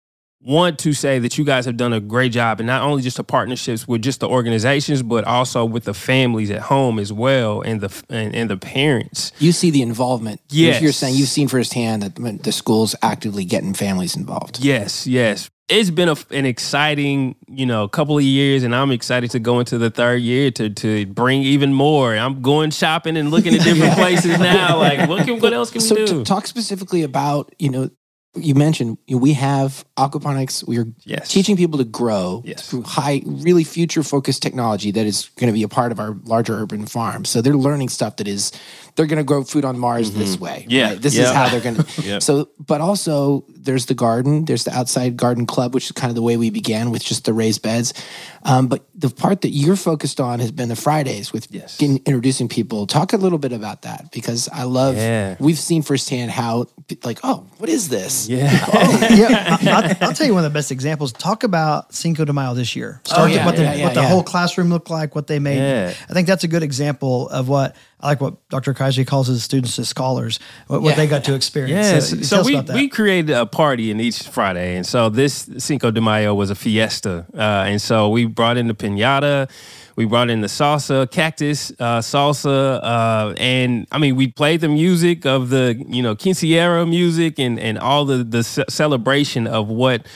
want 0.42 0.78
to 0.78 0.92
say 0.92 1.18
that 1.18 1.36
you 1.36 1.44
guys 1.44 1.66
have 1.66 1.76
done 1.76 1.92
a 1.92 2.00
great 2.00 2.32
job 2.32 2.60
and 2.60 2.66
not 2.66 2.82
only 2.82 3.02
just 3.02 3.18
the 3.18 3.24
partnerships 3.24 3.86
with 3.86 4.00
just 4.02 4.20
the 4.20 4.28
organizations 4.28 5.02
but 5.02 5.24
also 5.24 5.64
with 5.64 5.84
the 5.84 5.94
families 5.94 6.50
at 6.50 6.62
home 6.62 6.98
as 6.98 7.12
well 7.12 7.60
and 7.60 7.80
the 7.82 8.02
and, 8.08 8.34
and 8.34 8.48
the 8.50 8.56
parents 8.56 9.32
You 9.38 9.52
see 9.52 9.70
the 9.70 9.82
involvement. 9.82 10.40
Yes. 10.48 10.80
You're 10.80 10.92
saying 10.92 11.14
you've 11.16 11.28
seen 11.28 11.48
firsthand 11.48 12.02
that 12.02 12.42
the 12.42 12.52
school's 12.52 12.94
actively 13.02 13.44
getting 13.44 13.74
families 13.74 14.16
involved. 14.16 14.60
yes 14.60 15.06
yes 15.06 15.50
it's 15.68 15.90
been 15.90 16.08
a, 16.08 16.16
an 16.32 16.46
exciting 16.46 17.36
you 17.46 17.64
know 17.66 17.86
couple 17.86 18.16
of 18.18 18.24
years 18.24 18.64
and 18.64 18.74
i'm 18.74 18.90
excited 18.90 19.30
to 19.30 19.38
go 19.38 19.60
into 19.60 19.78
the 19.78 19.88
third 19.90 20.20
year 20.20 20.50
to 20.50 20.68
to 20.70 21.06
bring 21.06 21.42
even 21.42 21.72
more 21.72 22.16
i'm 22.16 22.42
going 22.42 22.70
shopping 22.70 23.16
and 23.16 23.30
looking 23.30 23.54
at 23.54 23.60
different 23.62 23.94
places 24.02 24.36
now 24.40 24.78
like 24.78 25.08
what 25.08 25.24
can 25.24 25.38
what 25.38 25.52
else 25.52 25.70
can 25.70 25.80
we 25.82 25.88
do 25.88 26.06
to 26.06 26.24
talk 26.24 26.46
specifically 26.46 27.02
about, 27.02 27.54
you 27.58 27.68
know, 27.68 27.88
you 28.34 28.54
mentioned 28.54 28.96
you 29.06 29.16
know, 29.16 29.20
we 29.22 29.32
have 29.32 29.84
aquaponics. 29.96 30.66
We 30.66 30.78
are 30.78 30.86
Yes. 31.04 31.28
teaching 31.28 31.56
people 31.56 31.78
to 31.78 31.84
grow 31.84 32.42
Yes. 32.44 32.68
through 32.68 32.82
high, 32.82 33.22
really 33.26 33.64
future 33.64 34.02
focused 34.04 34.40
technology 34.42 34.92
that 34.92 35.04
is 35.04 35.30
going 35.36 35.48
to 35.48 35.52
be 35.52 35.64
a 35.64 35.68
part 35.68 35.90
of 35.90 35.98
our 35.98 36.16
larger 36.24 36.54
urban 36.60 36.86
farm. 36.86 37.24
So 37.24 37.42
they're 37.42 37.56
learning 37.56 37.88
stuff 37.88 38.16
that 38.16 38.28
is 38.28 38.52
they're 39.00 39.06
going 39.06 39.16
to 39.16 39.24
grow 39.24 39.42
food 39.44 39.64
on 39.64 39.78
Mars 39.78 40.12
this 40.12 40.38
way. 40.38 40.60
Mm-hmm. 40.60 40.70
Yeah. 40.70 40.88
right? 40.90 41.00
this 41.00 41.14
Yeah. 41.16 41.22
is 41.24 41.30
how 41.30 41.48
they're 41.48 41.60
going 41.62 41.76
to. 41.82 42.02
Yep. 42.02 42.22
So, 42.22 42.50
but 42.58 42.82
also 42.82 43.46
there's 43.48 43.86
the 43.86 43.94
garden. 43.94 44.44
There's 44.44 44.64
the 44.64 44.76
outside 44.76 45.16
garden 45.16 45.46
club, 45.46 45.72
which 45.74 45.86
is 45.86 45.92
kind 45.92 46.10
of 46.10 46.14
the 46.16 46.22
way 46.22 46.36
we 46.36 46.50
began 46.50 46.90
with 46.90 47.02
just 47.02 47.24
the 47.24 47.32
raised 47.32 47.62
beds. 47.62 47.94
Um, 48.42 48.68
but 48.68 48.84
the 48.94 49.08
part 49.10 49.40
that 49.42 49.50
you're 49.50 49.76
focused 49.76 50.20
on 50.20 50.40
has 50.40 50.50
been 50.50 50.68
the 50.68 50.76
Fridays 50.76 51.32
with 51.32 51.46
Yes. 51.50 51.78
getting, 51.78 51.96
introducing 52.06 52.48
people. 52.48 52.86
Talk 52.86 53.12
a 53.14 53.16
little 53.16 53.38
bit 53.38 53.52
about 53.52 53.82
that 53.82 54.10
because 54.12 54.48
I 54.52 54.64
love. 54.64 54.96
Yeah. 54.96 55.36
We've 55.40 55.58
seen 55.58 55.80
firsthand 55.82 56.30
how 56.30 56.66
like, 57.04 57.20
oh, 57.22 57.46
what 57.58 57.70
is 57.70 57.88
this? 57.88 58.28
yeah 58.28 58.50
yeah, 59.14 59.58
I- 59.60 59.96
I'll, 60.00 60.08
I'll 60.08 60.14
tell 60.14 60.26
you 60.26 60.34
one 60.34 60.44
of 60.44 60.52
the 60.52 60.56
best 60.58 60.70
examples. 60.72 61.12
Talk 61.12 61.42
about 61.44 61.94
Cinco 61.94 62.24
de 62.24 62.32
Mayo 62.32 62.52
this 62.54 62.74
year. 62.76 63.00
Start 63.04 63.22
Oh, 63.22 63.26
yeah, 63.26 63.46
what 63.46 63.56
the, 63.56 63.62
yeah, 63.62 63.74
yeah, 63.74 63.84
what 63.84 63.94
the 63.94 64.02
whole 64.06 64.22
classroom 64.22 64.68
looked 64.70 64.90
like, 64.90 65.14
what 65.14 65.26
they 65.26 65.38
made. 65.38 65.58
Yeah. 65.58 65.94
I 66.08 66.12
think 66.12 66.26
that's 66.26 66.44
a 66.44 66.48
good 66.48 66.62
example 66.62 67.28
of 67.28 67.48
what 67.48 67.76
I 68.02 68.06
like. 68.08 68.20
What 68.20 68.48
Dr. 68.48 68.74
Kaiser 68.74 69.04
calls 69.04 69.26
his 69.28 69.42
students 69.42 69.78
as 69.78 69.88
scholars, 69.88 70.38
what, 70.66 70.82
what 70.82 70.90
Yeah. 70.90 70.96
they 70.96 71.06
got 71.06 71.24
to 71.24 71.34
experience. 71.34 71.70
Yes. 72.12 72.28
So, 72.28 72.42
So, 72.42 72.44
we, 72.44 72.60
we 72.74 72.88
created 72.88 73.30
a 73.36 73.46
party 73.46 73.90
in 73.90 74.00
each 74.00 74.22
Friday. 74.22 74.76
And 74.76 74.86
so 74.86 75.08
this 75.10 75.48
Cinco 75.58 75.90
de 75.90 76.00
Mayo 76.00 76.34
was 76.34 76.50
a 76.50 76.54
fiesta. 76.54 77.26
Uh, 77.34 77.40
and 77.68 77.80
so 77.80 78.08
we 78.08 78.24
brought 78.26 78.56
in 78.56 78.66
the 78.68 78.74
pinata. 78.74 79.48
We 79.96 80.06
brought 80.06 80.30
in 80.30 80.40
the 80.40 80.46
salsa, 80.46 81.10
cactus 81.10 81.72
uh, 81.78 81.98
salsa, 82.00 82.80
uh, 82.82 83.34
and 83.36 83.86
I 83.92 83.98
mean, 83.98 84.16
we 84.16 84.28
played 84.28 84.62
the 84.62 84.68
music 84.68 85.26
of 85.26 85.50
the 85.50 85.74
you 85.88 86.02
know 86.02 86.16
quinceañera 86.16 86.88
music 86.88 87.38
and 87.38 87.58
and 87.60 87.78
all 87.78 88.06
the 88.06 88.24
the 88.24 88.42
ce- 88.42 88.64
celebration 88.72 89.46
of 89.46 89.68
what 89.68 90.06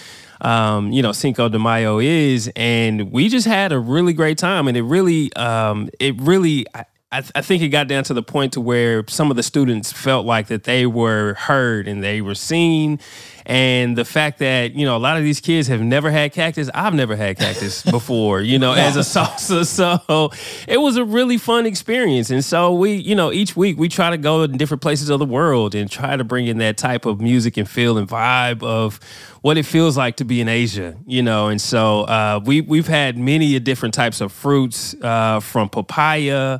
um, 0.41 0.91
you 0.91 1.03
know 1.03 1.13
Cinco 1.13 1.51
de 1.51 1.59
Mayo 1.59 1.99
is, 1.99 2.51
and 2.57 3.13
we 3.13 3.29
just 3.29 3.47
had 3.47 3.73
a 3.73 3.79
really 3.79 4.15
great 4.15 4.39
time, 4.39 4.69
and 4.69 4.77
it 4.77 4.83
really 4.85 5.31
um, 5.35 5.91
it 6.01 6.15
really. 6.19 6.65
I, 6.75 6.85
I, 7.15 7.23
I 7.37 7.43
think 7.43 7.63
it 7.63 7.69
got 7.69 7.87
down 7.87 8.03
to 8.05 8.15
the 8.15 8.25
point 8.25 8.55
to 8.55 8.61
where 8.61 9.05
some 9.07 9.31
of 9.31 9.37
the 9.37 9.45
students 9.45 9.93
felt 9.93 10.27
like 10.27 10.49
that 10.49 10.65
they 10.65 10.85
were 10.85 11.35
heard 11.35 11.87
and 11.87 12.03
they 12.03 12.21
were 12.21 12.35
seen, 12.35 12.99
and 13.47 13.97
the 13.97 14.05
fact 14.05 14.41
that 14.41 14.75
you 14.75 14.85
know 14.85 14.97
a 14.97 14.99
lot 14.99 15.17
of 15.17 15.23
these 15.23 15.39
kids 15.39 15.69
have 15.69 15.81
never 15.81 16.11
had 16.11 16.33
cactus. 16.33 16.69
I've 16.75 16.93
never 16.93 17.15
had 17.15 17.39
cactus 17.39 17.83
before, 17.91 18.41
you 18.41 18.59
know, 18.59 18.73
as 18.73 18.97
a 18.97 19.01
salsa. 19.19 19.65
So 19.75 20.33
it 20.67 20.79
was 20.79 20.97
a 20.97 21.05
really 21.05 21.39
fun 21.39 21.67
experience, 21.67 22.31
and 22.31 22.45
so 22.45 22.75
we, 22.75 22.95
you 22.95 23.15
know, 23.15 23.31
each 23.31 23.55
week 23.55 23.79
we 23.79 23.89
try 23.89 24.11
to 24.11 24.19
go 24.19 24.43
in 24.43 24.57
different 24.57 24.83
places 24.83 25.09
of 25.09 25.21
the 25.21 25.25
world 25.25 25.77
and 25.77 25.89
try 25.89 26.17
to 26.17 26.25
bring 26.25 26.49
in 26.49 26.59
that 26.59 26.77
type 26.77 27.07
of 27.07 27.21
music 27.21 27.57
and 27.57 27.69
feel 27.69 27.97
and 27.97 28.09
vibe 28.09 28.65
of 28.65 28.99
what 29.43 29.57
it 29.57 29.67
feels 29.67 29.97
like 29.97 30.17
to 30.17 30.25
be 30.25 30.41
in 30.41 30.49
Asia, 30.49 30.97
you 31.07 31.23
know. 31.23 31.47
And 31.47 31.61
so 31.61 32.03
uh, 32.03 32.41
we 32.45 32.61
we've 32.61 32.89
had 32.89 33.17
many 33.17 33.57
different 33.61 33.95
types 33.95 34.21
of 34.21 34.33
fruits 34.33 34.97
uh, 35.01 35.39
from 35.39 35.69
papaya. 35.69 36.59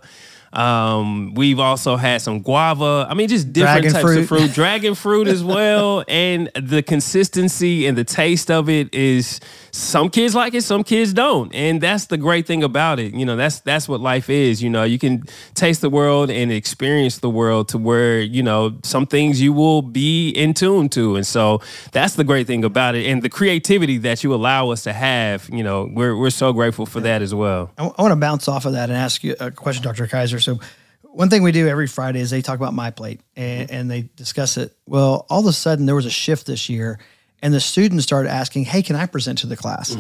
Um, 0.55 1.35
we've 1.35 1.59
also 1.59 1.97
had 1.97 2.23
some 2.23 2.41
guava. 2.41 3.07
I 3.11 3.15
mean, 3.15 3.29
just 3.29 3.53
different 3.53 3.83
Dragon 3.83 3.93
types 3.93 4.05
fruit. 4.05 4.19
of 4.21 4.29
fruit, 4.29 4.53
dragon 4.53 4.95
fruit 4.95 5.29
as 5.29 5.43
well. 5.55 6.05
And 6.09 6.51
the 6.55 6.83
consistency 6.83 7.87
and 7.87 7.99
the 7.99 8.05
taste 8.05 8.51
of 8.51 8.69
it 8.69 8.95
is 8.95 9.41
some 9.75 10.09
kids 10.09 10.37
like 10.37 10.55
it, 10.55 10.63
some 10.63 10.85
kids 10.85 11.13
don't. 11.13 11.53
And 11.53 11.81
that's 11.81 12.07
the 12.07 12.17
great 12.17 12.47
thing 12.47 12.63
about 12.63 13.01
it. 13.01 13.13
You 13.13 13.27
know, 13.27 13.35
that's 13.35 13.59
that's 13.61 13.89
what 13.89 14.01
life 14.01 14.31
is. 14.31 14.63
You 14.63 14.71
know, 14.71 14.85
you 14.85 15.01
can 15.01 15.25
taste 15.55 15.81
the 15.81 15.91
world 15.91 16.31
and 16.31 16.53
experience 16.53 17.19
the 17.19 17.29
world 17.29 17.69
to 17.71 17.79
where, 17.79 18.21
you 18.21 18.43
know, 18.43 18.79
some 18.85 19.05
things 19.05 19.43
you 19.43 19.53
will 19.53 19.83
be 19.83 20.31
in 20.31 20.55
tune 20.55 20.89
to. 20.91 21.17
And 21.17 21.27
so 21.27 21.61
that's 21.91 22.15
the 22.15 22.23
great 22.23 22.47
thing 22.47 22.65
about 22.65 22.95
it. 22.95 23.07
And 23.07 23.21
the 23.21 23.29
creativity 23.29 23.99
that 23.99 24.23
you 24.23 24.33
allow 24.33 24.71
us 24.71 24.85
to 24.85 24.93
have, 24.93 25.51
you 25.53 25.65
know, 25.65 25.91
we're 25.93 26.17
we're 26.17 26.31
so 26.31 26.53
grateful 26.53 26.87
for 26.87 27.01
that 27.01 27.21
as 27.21 27.35
well. 27.35 27.73
I, 27.77 27.83
want 27.83 28.13
to 28.13 28.17
bounce 28.17 28.47
off 28.47 28.67
of 28.67 28.75
that 28.75 28.91
and 28.91 28.97
ask 28.97 29.25
you 29.25 29.35
a 29.41 29.51
question, 29.51 29.83
Dr. 29.83 30.07
Kaiser. 30.07 30.39
So, 30.39 30.61
one 31.03 31.31
thing 31.31 31.43
we 31.43 31.51
do 31.51 31.67
every 31.67 31.89
Friday 31.89 32.21
is 32.21 32.31
they 32.31 32.43
talk 32.43 32.59
about 32.59 32.75
my 32.75 32.93
plate 32.93 33.21
and, 33.35 33.69
mm-hmm. 33.69 33.77
and 33.77 33.91
they 33.91 34.03
discuss 34.15 34.57
it. 34.57 34.77
Well, 34.87 35.27
all 35.29 35.41
of 35.41 35.47
a 35.47 35.53
sudden 35.53 35.87
there 35.87 35.97
was 35.97 36.07
a 36.07 36.11
shift 36.11 36.47
this 36.47 36.69
year, 36.69 37.01
and 37.45 37.55
the 37.55 37.61
students 37.61 38.03
started 38.05 38.31
asking, 38.31 38.65
"Hey, 38.65 38.83
can 38.83 38.97
I 38.97 39.07
present 39.07 39.39
to 39.39 39.47
the 39.47 39.57
class?" 39.57 39.95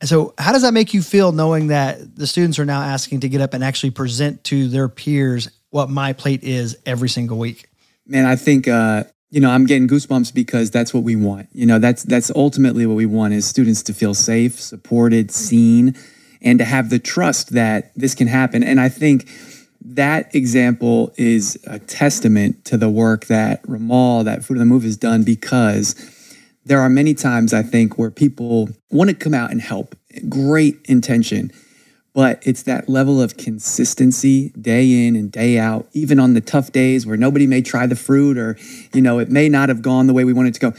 And 0.00 0.08
so, 0.08 0.32
how 0.38 0.52
does 0.52 0.62
that 0.62 0.72
make 0.72 0.94
you 0.94 1.02
feel 1.02 1.32
knowing 1.32 1.66
that 1.66 2.16
the 2.16 2.26
students 2.26 2.58
are 2.58 2.64
now 2.64 2.80
asking 2.80 3.20
to 3.20 3.28
get 3.28 3.42
up 3.42 3.52
and 3.52 3.62
actually 3.62 3.90
present 3.90 4.42
to 4.44 4.68
their 4.68 4.88
peers 4.88 5.50
what 5.70 5.90
my 5.90 6.14
plate 6.14 6.42
is 6.42 6.76
every 6.86 7.10
single 7.10 7.36
week? 7.36 7.68
man, 8.06 8.26
I 8.26 8.36
think 8.36 8.68
uh, 8.68 9.04
you 9.30 9.40
know 9.40 9.50
I'm 9.50 9.66
getting 9.66 9.88
goosebumps 9.88 10.32
because 10.34 10.70
that's 10.70 10.92
what 10.94 11.02
we 11.02 11.16
want. 11.16 11.48
You 11.52 11.66
know, 11.66 11.78
that's 11.78 12.02
that's 12.02 12.30
ultimately 12.34 12.86
what 12.86 12.94
we 12.94 13.06
want 13.06 13.34
is 13.34 13.46
students 13.46 13.82
to 13.84 13.94
feel 13.94 14.14
safe, 14.14 14.60
supported, 14.60 15.30
seen, 15.30 15.96
and 16.42 16.58
to 16.58 16.64
have 16.64 16.90
the 16.90 16.98
trust 16.98 17.50
that 17.50 17.92
this 17.96 18.14
can 18.14 18.26
happen. 18.26 18.62
And 18.62 18.80
I 18.80 18.88
think 18.88 19.28
that 19.86 20.34
example 20.34 21.12
is 21.16 21.58
a 21.66 21.78
testament 21.78 22.64
to 22.66 22.76
the 22.76 22.88
work 22.88 23.26
that 23.26 23.60
Ramal, 23.66 24.24
that 24.24 24.44
Food 24.44 24.54
on 24.54 24.60
the 24.60 24.66
Move 24.66 24.82
has 24.84 24.96
done 24.96 25.24
because 25.24 25.94
there 26.64 26.80
are 26.80 26.88
many 26.88 27.14
times 27.14 27.52
I 27.52 27.62
think 27.62 27.98
where 27.98 28.10
people 28.10 28.70
want 28.90 29.10
to 29.10 29.16
come 29.16 29.34
out 29.34 29.50
and 29.50 29.60
help. 29.60 29.94
Great 30.28 30.78
intention 30.86 31.50
but 32.14 32.40
it's 32.46 32.62
that 32.62 32.88
level 32.88 33.20
of 33.20 33.36
consistency 33.36 34.50
day 34.50 35.06
in 35.06 35.16
and 35.16 35.30
day 35.30 35.58
out 35.58 35.86
even 35.92 36.18
on 36.18 36.32
the 36.32 36.40
tough 36.40 36.72
days 36.72 37.06
where 37.06 37.16
nobody 37.16 37.46
may 37.46 37.60
try 37.60 37.86
the 37.86 37.96
fruit 37.96 38.38
or 38.38 38.56
you 38.94 39.02
know 39.02 39.18
it 39.18 39.28
may 39.28 39.48
not 39.48 39.68
have 39.68 39.82
gone 39.82 40.06
the 40.06 40.14
way 40.14 40.24
we 40.24 40.32
wanted 40.32 40.50
it 40.50 40.60
to 40.60 40.70
go 40.70 40.72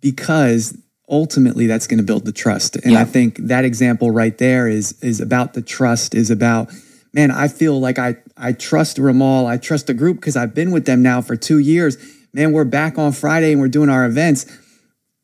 because 0.00 0.78
ultimately 1.08 1.66
that's 1.66 1.86
going 1.86 1.98
to 1.98 2.04
build 2.04 2.24
the 2.24 2.32
trust. 2.32 2.76
And 2.76 2.96
i 2.96 3.04
think 3.04 3.38
that 3.38 3.64
example 3.64 4.10
right 4.10 4.36
there 4.38 4.68
is 4.68 4.92
is 5.02 5.20
about 5.20 5.54
the 5.54 5.62
trust 5.62 6.14
is 6.14 6.30
about 6.30 6.70
man 7.12 7.30
i 7.30 7.48
feel 7.48 7.80
like 7.80 7.98
i 7.98 8.16
i 8.36 8.52
trust 8.52 8.98
ramal 8.98 9.46
i 9.46 9.56
trust 9.56 9.86
the 9.86 9.94
group 9.94 10.16
because 10.16 10.36
i've 10.36 10.54
been 10.54 10.70
with 10.70 10.84
them 10.84 11.02
now 11.02 11.20
for 11.20 11.34
two 11.34 11.58
years. 11.58 11.96
Man 12.34 12.52
we're 12.52 12.64
back 12.64 12.98
on 12.98 13.12
friday 13.12 13.52
and 13.52 13.60
we're 13.60 13.68
doing 13.68 13.88
our 13.88 14.04
events 14.04 14.44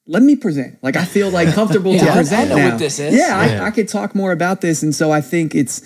let 0.07 0.23
me 0.23 0.37
present. 0.37 0.79
Like 0.83 0.97
I 0.97 1.05
feel 1.05 1.31
like 1.31 1.53
comfortable 1.55 1.93
Yeah, 1.95 2.05
to 2.07 2.11
I- 2.11 2.14
present 2.14 2.40
I 2.43 2.49
know 2.49 2.57
now. 2.57 2.71
what 2.71 2.79
this 2.79 2.99
is. 2.99 3.14
Yeah, 3.14 3.45
Yeah. 3.47 3.62
I, 3.62 3.67
I 3.67 3.71
could 3.71 3.88
talk 3.88 4.14
more 4.14 4.33
about 4.33 4.61
this, 4.61 4.83
and 4.83 4.95
so 4.95 5.11
I 5.12 5.21
think 5.21 5.55
it's 5.55 5.83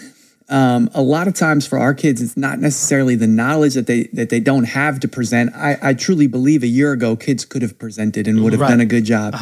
um, 0.50 0.88
a 0.94 1.02
lot 1.02 1.28
of 1.28 1.34
times 1.34 1.66
for 1.66 1.78
our 1.78 1.92
kids, 1.92 2.22
it's 2.22 2.36
not 2.36 2.58
necessarily 2.58 3.14
the 3.16 3.26
knowledge 3.26 3.74
that 3.74 3.86
they 3.86 4.04
that 4.14 4.30
they 4.30 4.40
don't 4.40 4.64
have 4.64 4.98
to 5.00 5.08
present. 5.08 5.54
I, 5.54 5.76
I 5.82 5.94
truly 5.94 6.26
believe 6.26 6.62
a 6.62 6.66
year 6.68 6.92
ago, 6.92 7.16
kids 7.16 7.44
could 7.44 7.62
have 7.62 7.78
presented 7.78 8.26
and 8.26 8.42
would 8.42 8.52
have 8.54 8.60
Right. 8.62 8.70
done 8.70 8.80
a 8.80 8.86
good 8.86 9.04
job. 9.04 9.34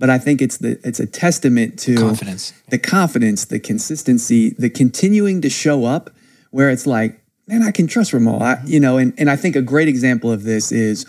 But 0.00 0.08
I 0.10 0.18
think 0.18 0.40
it's 0.42 0.56
the 0.58 0.80
it's 0.82 0.98
a 0.98 1.06
testament 1.06 1.78
to 1.80 1.94
Confidence. 1.94 2.52
the 2.70 2.78
confidence, 2.78 3.44
the 3.44 3.60
consistency, 3.60 4.50
the 4.58 4.70
continuing 4.70 5.40
to 5.42 5.50
show 5.50 5.84
up, 5.84 6.10
where 6.50 6.70
it's 6.70 6.86
like, 6.86 7.20
man, 7.50 7.62
I 7.62 7.72
can 7.72 7.88
trust 7.88 8.12
Ramal. 8.12 8.42
I, 8.42 8.58
you 8.64 8.78
know, 8.78 8.96
and 8.96 9.12
and 9.18 9.28
I 9.28 9.36
think 9.36 9.56
a 9.56 9.62
great 9.62 9.88
example 9.88 10.30
of 10.30 10.44
this 10.44 10.70
is, 10.70 11.04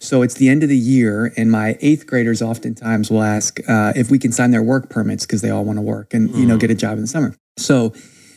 so 0.00 0.22
it's 0.22 0.34
the 0.34 0.48
end 0.48 0.62
of 0.62 0.68
the 0.68 0.76
year, 0.76 1.32
and 1.36 1.50
my 1.50 1.78
eighth 1.80 2.06
graders 2.06 2.42
oftentimes 2.42 3.10
will 3.10 3.22
ask 3.22 3.60
uh, 3.68 3.92
if 3.94 4.10
we 4.10 4.18
can 4.18 4.32
sign 4.32 4.50
their 4.50 4.62
work 4.62 4.90
permits 4.90 5.24
because 5.24 5.40
they 5.40 5.50
all 5.50 5.64
want 5.64 5.78
to 5.78 5.82
work 5.82 6.12
and 6.12 6.34
you 6.34 6.46
know 6.46 6.56
get 6.56 6.70
a 6.70 6.74
job 6.74 6.94
in 6.94 7.02
the 7.02 7.06
summer. 7.06 7.34
So 7.56 7.94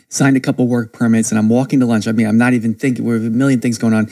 signed 0.10 0.38
a 0.38 0.40
couple 0.40 0.68
work 0.68 0.94
permits, 0.94 1.32
and 1.32 1.40
I'm 1.40 1.50
walking 1.50 1.80
to 1.80 1.86
lunch. 1.86 2.08
I 2.08 2.12
mean, 2.12 2.28
I'm 2.28 2.38
not 2.38 2.54
even 2.54 2.76
thinking. 2.76 3.04
We 3.04 3.14
have 3.16 3.26
a 3.26 3.30
million 3.30 3.60
things 3.60 3.78
going 3.78 3.94
on. 3.94 4.08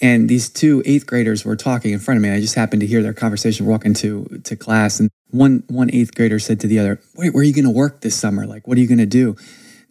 And 0.00 0.28
these 0.28 0.50
two 0.50 0.82
eighth 0.84 1.06
graders 1.06 1.44
were 1.44 1.56
talking 1.56 1.92
in 1.92 1.98
front 1.98 2.16
of 2.16 2.22
me. 2.22 2.30
I 2.30 2.40
just 2.40 2.54
happened 2.54 2.80
to 2.80 2.86
hear 2.86 3.02
their 3.02 3.14
conversation 3.14 3.66
walking 3.66 3.94
to 3.94 4.24
to 4.44 4.54
class, 4.54 5.00
and 5.00 5.08
one 5.30 5.64
one 5.68 5.90
eighth 5.92 6.14
grader 6.14 6.38
said 6.38 6.60
to 6.60 6.66
the 6.66 6.78
other, 6.78 7.00
"Wait, 7.16 7.32
where 7.32 7.40
are 7.40 7.44
you 7.44 7.54
going 7.54 7.64
to 7.64 7.70
work 7.70 8.02
this 8.02 8.16
summer? 8.16 8.46
Like, 8.46 8.68
what 8.68 8.76
are 8.76 8.80
you 8.82 8.88
going 8.88 8.98
to 8.98 9.06
do?" 9.06 9.36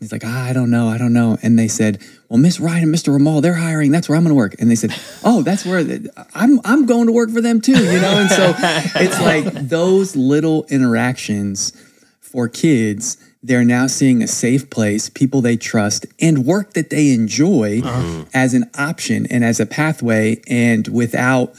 He's 0.01 0.11
like, 0.11 0.23
ah, 0.25 0.45
I 0.45 0.51
don't 0.51 0.71
know, 0.71 0.87
I 0.87 0.97
don't 0.97 1.13
know. 1.13 1.37
And 1.43 1.59
they 1.59 1.67
said, 1.67 2.01
Well, 2.27 2.39
Miss 2.39 2.59
Wright 2.59 2.81
and 2.81 2.93
Mr. 2.93 3.13
Ramal, 3.13 3.39
they're 3.39 3.53
hiring. 3.53 3.91
That's 3.91 4.09
where 4.09 4.17
I'm 4.17 4.23
going 4.23 4.31
to 4.31 4.35
work. 4.35 4.55
And 4.59 4.69
they 4.69 4.75
said, 4.75 4.99
Oh, 5.23 5.43
that's 5.43 5.63
where 5.63 5.85
I'm. 6.33 6.59
I'm 6.65 6.87
going 6.87 7.05
to 7.05 7.13
work 7.13 7.29
for 7.29 7.39
them 7.39 7.61
too. 7.61 7.73
You 7.73 8.01
know. 8.01 8.17
And 8.17 8.29
so 8.31 8.55
it's 8.99 9.21
like 9.21 9.45
those 9.53 10.15
little 10.15 10.65
interactions 10.69 11.71
for 12.19 12.49
kids. 12.49 13.17
They're 13.43 13.63
now 13.63 13.85
seeing 13.85 14.23
a 14.23 14.27
safe 14.27 14.71
place, 14.71 15.07
people 15.07 15.41
they 15.41 15.55
trust, 15.55 16.07
and 16.19 16.45
work 16.47 16.73
that 16.73 16.89
they 16.89 17.11
enjoy 17.11 17.81
uh-huh. 17.83 18.25
as 18.33 18.55
an 18.55 18.71
option 18.79 19.27
and 19.27 19.43
as 19.43 19.59
a 19.59 19.67
pathway, 19.67 20.41
and 20.47 20.87
without 20.87 21.53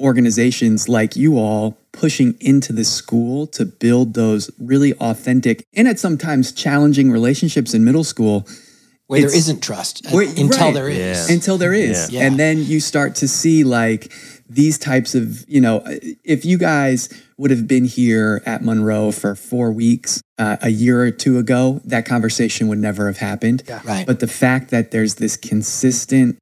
organizations 0.00 0.88
like 0.88 1.14
you 1.14 1.38
all 1.38 1.78
pushing 1.92 2.34
into 2.40 2.72
the 2.72 2.84
school 2.84 3.46
to 3.48 3.64
build 3.64 4.14
those 4.14 4.50
really 4.58 4.94
authentic 4.94 5.64
and 5.74 5.86
at 5.86 5.98
sometimes 5.98 6.52
challenging 6.52 7.10
relationships 7.10 7.74
in 7.74 7.84
middle 7.84 8.04
school 8.04 8.46
where 9.06 9.20
there 9.20 9.36
isn't 9.36 9.60
trust 9.60 10.06
where, 10.12 10.28
until 10.28 10.66
right, 10.66 10.74
there 10.74 10.88
is 10.88 11.28
yeah. 11.28 11.34
until 11.34 11.58
there 11.58 11.74
is 11.74 12.10
yeah. 12.10 12.22
and 12.22 12.38
then 12.38 12.64
you 12.64 12.78
start 12.78 13.16
to 13.16 13.26
see 13.26 13.64
like 13.64 14.12
these 14.48 14.78
types 14.78 15.14
of 15.14 15.44
you 15.48 15.60
know 15.60 15.82
if 16.24 16.44
you 16.44 16.56
guys 16.56 17.08
would 17.36 17.50
have 17.50 17.66
been 17.66 17.84
here 17.84 18.40
at 18.46 18.62
monroe 18.62 19.10
for 19.10 19.34
four 19.34 19.72
weeks 19.72 20.22
uh, 20.38 20.56
a 20.62 20.70
year 20.70 21.00
or 21.00 21.10
two 21.10 21.38
ago 21.38 21.80
that 21.84 22.04
conversation 22.06 22.68
would 22.68 22.78
never 22.78 23.06
have 23.08 23.18
happened 23.18 23.64
yeah. 23.66 23.80
right. 23.84 24.06
but 24.06 24.20
the 24.20 24.28
fact 24.28 24.70
that 24.70 24.92
there's 24.92 25.16
this 25.16 25.36
consistent 25.36 26.38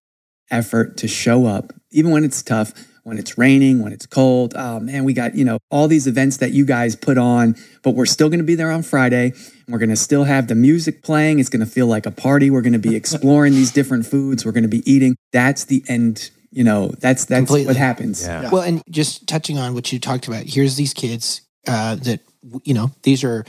effort 0.51 0.97
to 0.99 1.09
show 1.09 1.47
up 1.47 1.73
even 1.91 2.11
when 2.11 2.23
it's 2.23 2.43
tough 2.43 2.73
when 3.09 3.19
it's 3.19 3.37
raining, 3.39 3.83
when 3.83 3.93
it's 3.93 4.07
cold. 4.07 4.53
Oh 4.55 4.79
man, 4.79 5.05
we 5.05 5.13
got, 5.15 5.35
you 5.35 5.45
know, 5.45 5.59
all 5.71 5.89
these 5.89 6.07
events 6.07 6.37
that 6.37 6.53
you 6.53 6.65
guys 6.65 6.95
put 6.95 7.19
on, 7.19 7.57
but 7.83 7.93
we're 7.93 8.07
still 8.07 8.29
going 8.29 8.39
to 8.39 8.45
be 8.45 8.55
there 8.55 8.71
on 8.71 8.83
Friday. 8.83 9.33
We're 9.67 9.79
going 9.79 9.89
to 9.91 9.97
still 9.97 10.25
have 10.25 10.47
the 10.49 10.55
music 10.55 11.03
playing. 11.03 11.41
It's 11.41 11.49
going 11.49 11.65
to 11.65 11.71
feel 11.71 11.87
like 11.87 12.07
a 12.07 12.11
party. 12.11 12.51
We're 12.51 12.63
going 12.63 12.75
to 12.75 12.79
be 12.79 12.95
exploring 12.95 13.55
these 13.55 13.73
different 13.73 14.07
foods. 14.07 14.45
We're 14.45 14.53
going 14.53 14.63
to 14.63 14.69
be 14.69 14.89
eating. 14.91 15.17
That's 15.33 15.65
the 15.65 15.83
end, 15.89 16.31
you 16.51 16.65
know, 16.65 16.89
that's 17.01 17.25
that's 17.25 17.41
Completely. 17.41 17.67
what 17.67 17.77
happens. 17.77 18.23
Yeah. 18.23 18.51
Well, 18.51 18.63
and 18.63 18.83
just 18.91 19.27
touching 19.27 19.59
on 19.59 19.75
what 19.75 19.93
you 19.93 19.99
talked 19.99 20.29
about, 20.29 20.45
here's 20.45 20.77
these 20.77 20.95
kids 20.95 21.43
uh, 21.67 21.97
that 21.97 22.21
you 22.63 22.75
know, 22.75 22.91
these 23.03 23.25
are 23.25 23.45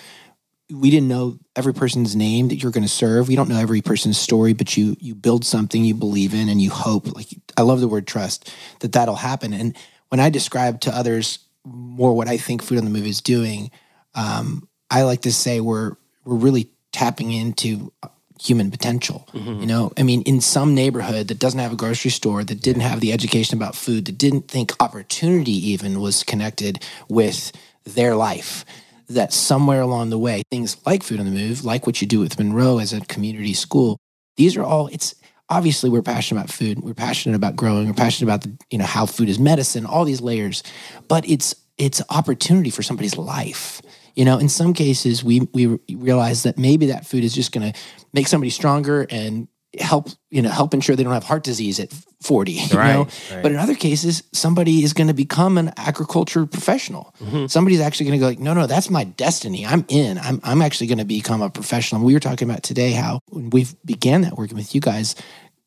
we 0.71 0.91
didn't 0.91 1.07
know 1.07 1.39
every 1.55 1.73
person's 1.73 2.15
name 2.15 2.49
that 2.49 2.57
you're 2.57 2.71
going 2.71 2.83
to 2.83 2.89
serve. 2.89 3.27
We 3.27 3.35
don't 3.35 3.49
know 3.49 3.59
every 3.59 3.81
person's 3.81 4.17
story, 4.17 4.53
but 4.53 4.77
you 4.77 4.95
you 4.99 5.15
build 5.15 5.45
something 5.45 5.83
you 5.83 5.95
believe 5.95 6.33
in 6.33 6.49
and 6.49 6.61
you 6.61 6.69
hope. 6.69 7.13
Like 7.15 7.27
I 7.57 7.63
love 7.63 7.81
the 7.81 7.87
word 7.87 8.07
trust 8.07 8.53
that 8.81 8.93
that'll 8.93 9.15
happen. 9.15 9.53
And 9.53 9.75
when 10.09 10.19
I 10.19 10.29
describe 10.29 10.81
to 10.81 10.95
others 10.95 11.39
more 11.65 12.15
what 12.15 12.27
I 12.27 12.37
think 12.37 12.61
Food 12.61 12.77
on 12.77 12.85
the 12.85 12.91
Move 12.91 13.07
is 13.07 13.21
doing, 13.21 13.71
um, 14.15 14.67
I 14.91 15.03
like 15.03 15.21
to 15.21 15.33
say 15.33 15.59
we're 15.59 15.95
we're 16.23 16.35
really 16.35 16.71
tapping 16.91 17.31
into 17.31 17.91
human 18.39 18.71
potential. 18.71 19.27
Mm-hmm. 19.33 19.61
You 19.61 19.67
know, 19.67 19.91
I 19.97 20.03
mean, 20.03 20.21
in 20.21 20.39
some 20.39 20.75
neighborhood 20.75 21.27
that 21.27 21.39
doesn't 21.39 21.59
have 21.59 21.73
a 21.73 21.75
grocery 21.75 22.11
store, 22.11 22.43
that 22.43 22.61
didn't 22.61 22.83
have 22.83 23.01
the 23.01 23.11
education 23.11 23.57
about 23.57 23.75
food, 23.75 24.05
that 24.05 24.17
didn't 24.17 24.47
think 24.47 24.71
opportunity 24.79 25.71
even 25.71 25.99
was 25.99 26.23
connected 26.23 26.85
with 27.09 27.51
their 27.85 28.15
life 28.15 28.65
that 29.09 29.33
somewhere 29.33 29.81
along 29.81 30.09
the 30.09 30.17
way, 30.17 30.43
things 30.51 30.77
like 30.85 31.03
Food 31.03 31.19
on 31.19 31.25
the 31.25 31.31
Move, 31.31 31.65
like 31.65 31.85
what 31.85 32.01
you 32.01 32.07
do 32.07 32.19
with 32.19 32.37
Monroe 32.37 32.79
as 32.79 32.93
a 32.93 33.01
community 33.01 33.53
school, 33.53 33.97
these 34.37 34.55
are 34.55 34.63
all, 34.63 34.87
it's 34.87 35.15
obviously 35.49 35.89
we're 35.89 36.01
passionate 36.01 36.39
about 36.39 36.51
food. 36.51 36.79
We're 36.79 36.93
passionate 36.93 37.35
about 37.35 37.55
growing. 37.55 37.87
We're 37.87 37.93
passionate 37.93 38.31
about 38.31 38.41
the, 38.41 38.57
you 38.69 38.77
know, 38.77 38.85
how 38.85 39.05
food 39.05 39.29
is 39.29 39.39
medicine, 39.39 39.85
all 39.85 40.05
these 40.05 40.21
layers, 40.21 40.63
but 41.07 41.27
it's, 41.27 41.55
it's 41.77 42.01
opportunity 42.09 42.69
for 42.69 42.83
somebody's 42.83 43.17
life. 43.17 43.81
You 44.15 44.25
know, 44.25 44.37
in 44.37 44.49
some 44.49 44.73
cases, 44.73 45.23
we 45.23 45.47
we 45.53 45.79
realize 45.89 46.43
that 46.43 46.57
maybe 46.57 46.87
that 46.87 47.05
food 47.05 47.23
is 47.23 47.33
just 47.33 47.53
going 47.53 47.71
to 47.71 47.79
make 48.11 48.27
somebody 48.27 48.49
stronger 48.49 49.07
and 49.09 49.47
help 49.79 50.09
you 50.29 50.41
know 50.41 50.49
help 50.49 50.73
ensure 50.73 50.95
they 50.95 51.03
don't 51.03 51.13
have 51.13 51.23
heart 51.23 51.43
disease 51.43 51.79
at 51.79 51.91
40 52.21 52.51
you 52.51 52.77
right, 52.77 52.93
know? 52.93 53.07
right. 53.31 53.43
but 53.43 53.51
in 53.51 53.57
other 53.57 53.75
cases 53.75 54.23
somebody 54.33 54.83
is 54.83 54.93
going 54.93 55.07
to 55.07 55.13
become 55.13 55.57
an 55.57 55.71
agriculture 55.77 56.45
professional. 56.45 57.13
Mm-hmm. 57.21 57.47
somebody's 57.47 57.81
actually 57.81 58.07
going 58.07 58.19
to 58.19 58.23
go 58.23 58.27
like 58.27 58.39
no 58.39 58.53
no 58.53 58.67
that's 58.67 58.89
my 58.89 59.03
destiny. 59.03 59.65
I'm 59.65 59.85
in. 59.87 60.17
I'm, 60.19 60.39
I'm 60.43 60.61
actually 60.61 60.87
going 60.87 60.99
to 60.99 61.05
become 61.05 61.41
a 61.41 61.49
professional. 61.49 61.99
And 61.99 62.05
we 62.05 62.13
were 62.13 62.19
talking 62.19 62.49
about 62.49 62.63
today 62.63 62.91
how 62.91 63.19
when 63.27 63.49
we 63.49 63.67
began 63.85 64.21
that 64.21 64.37
working 64.37 64.57
with 64.57 64.73
you 64.73 64.81
guys 64.81 65.15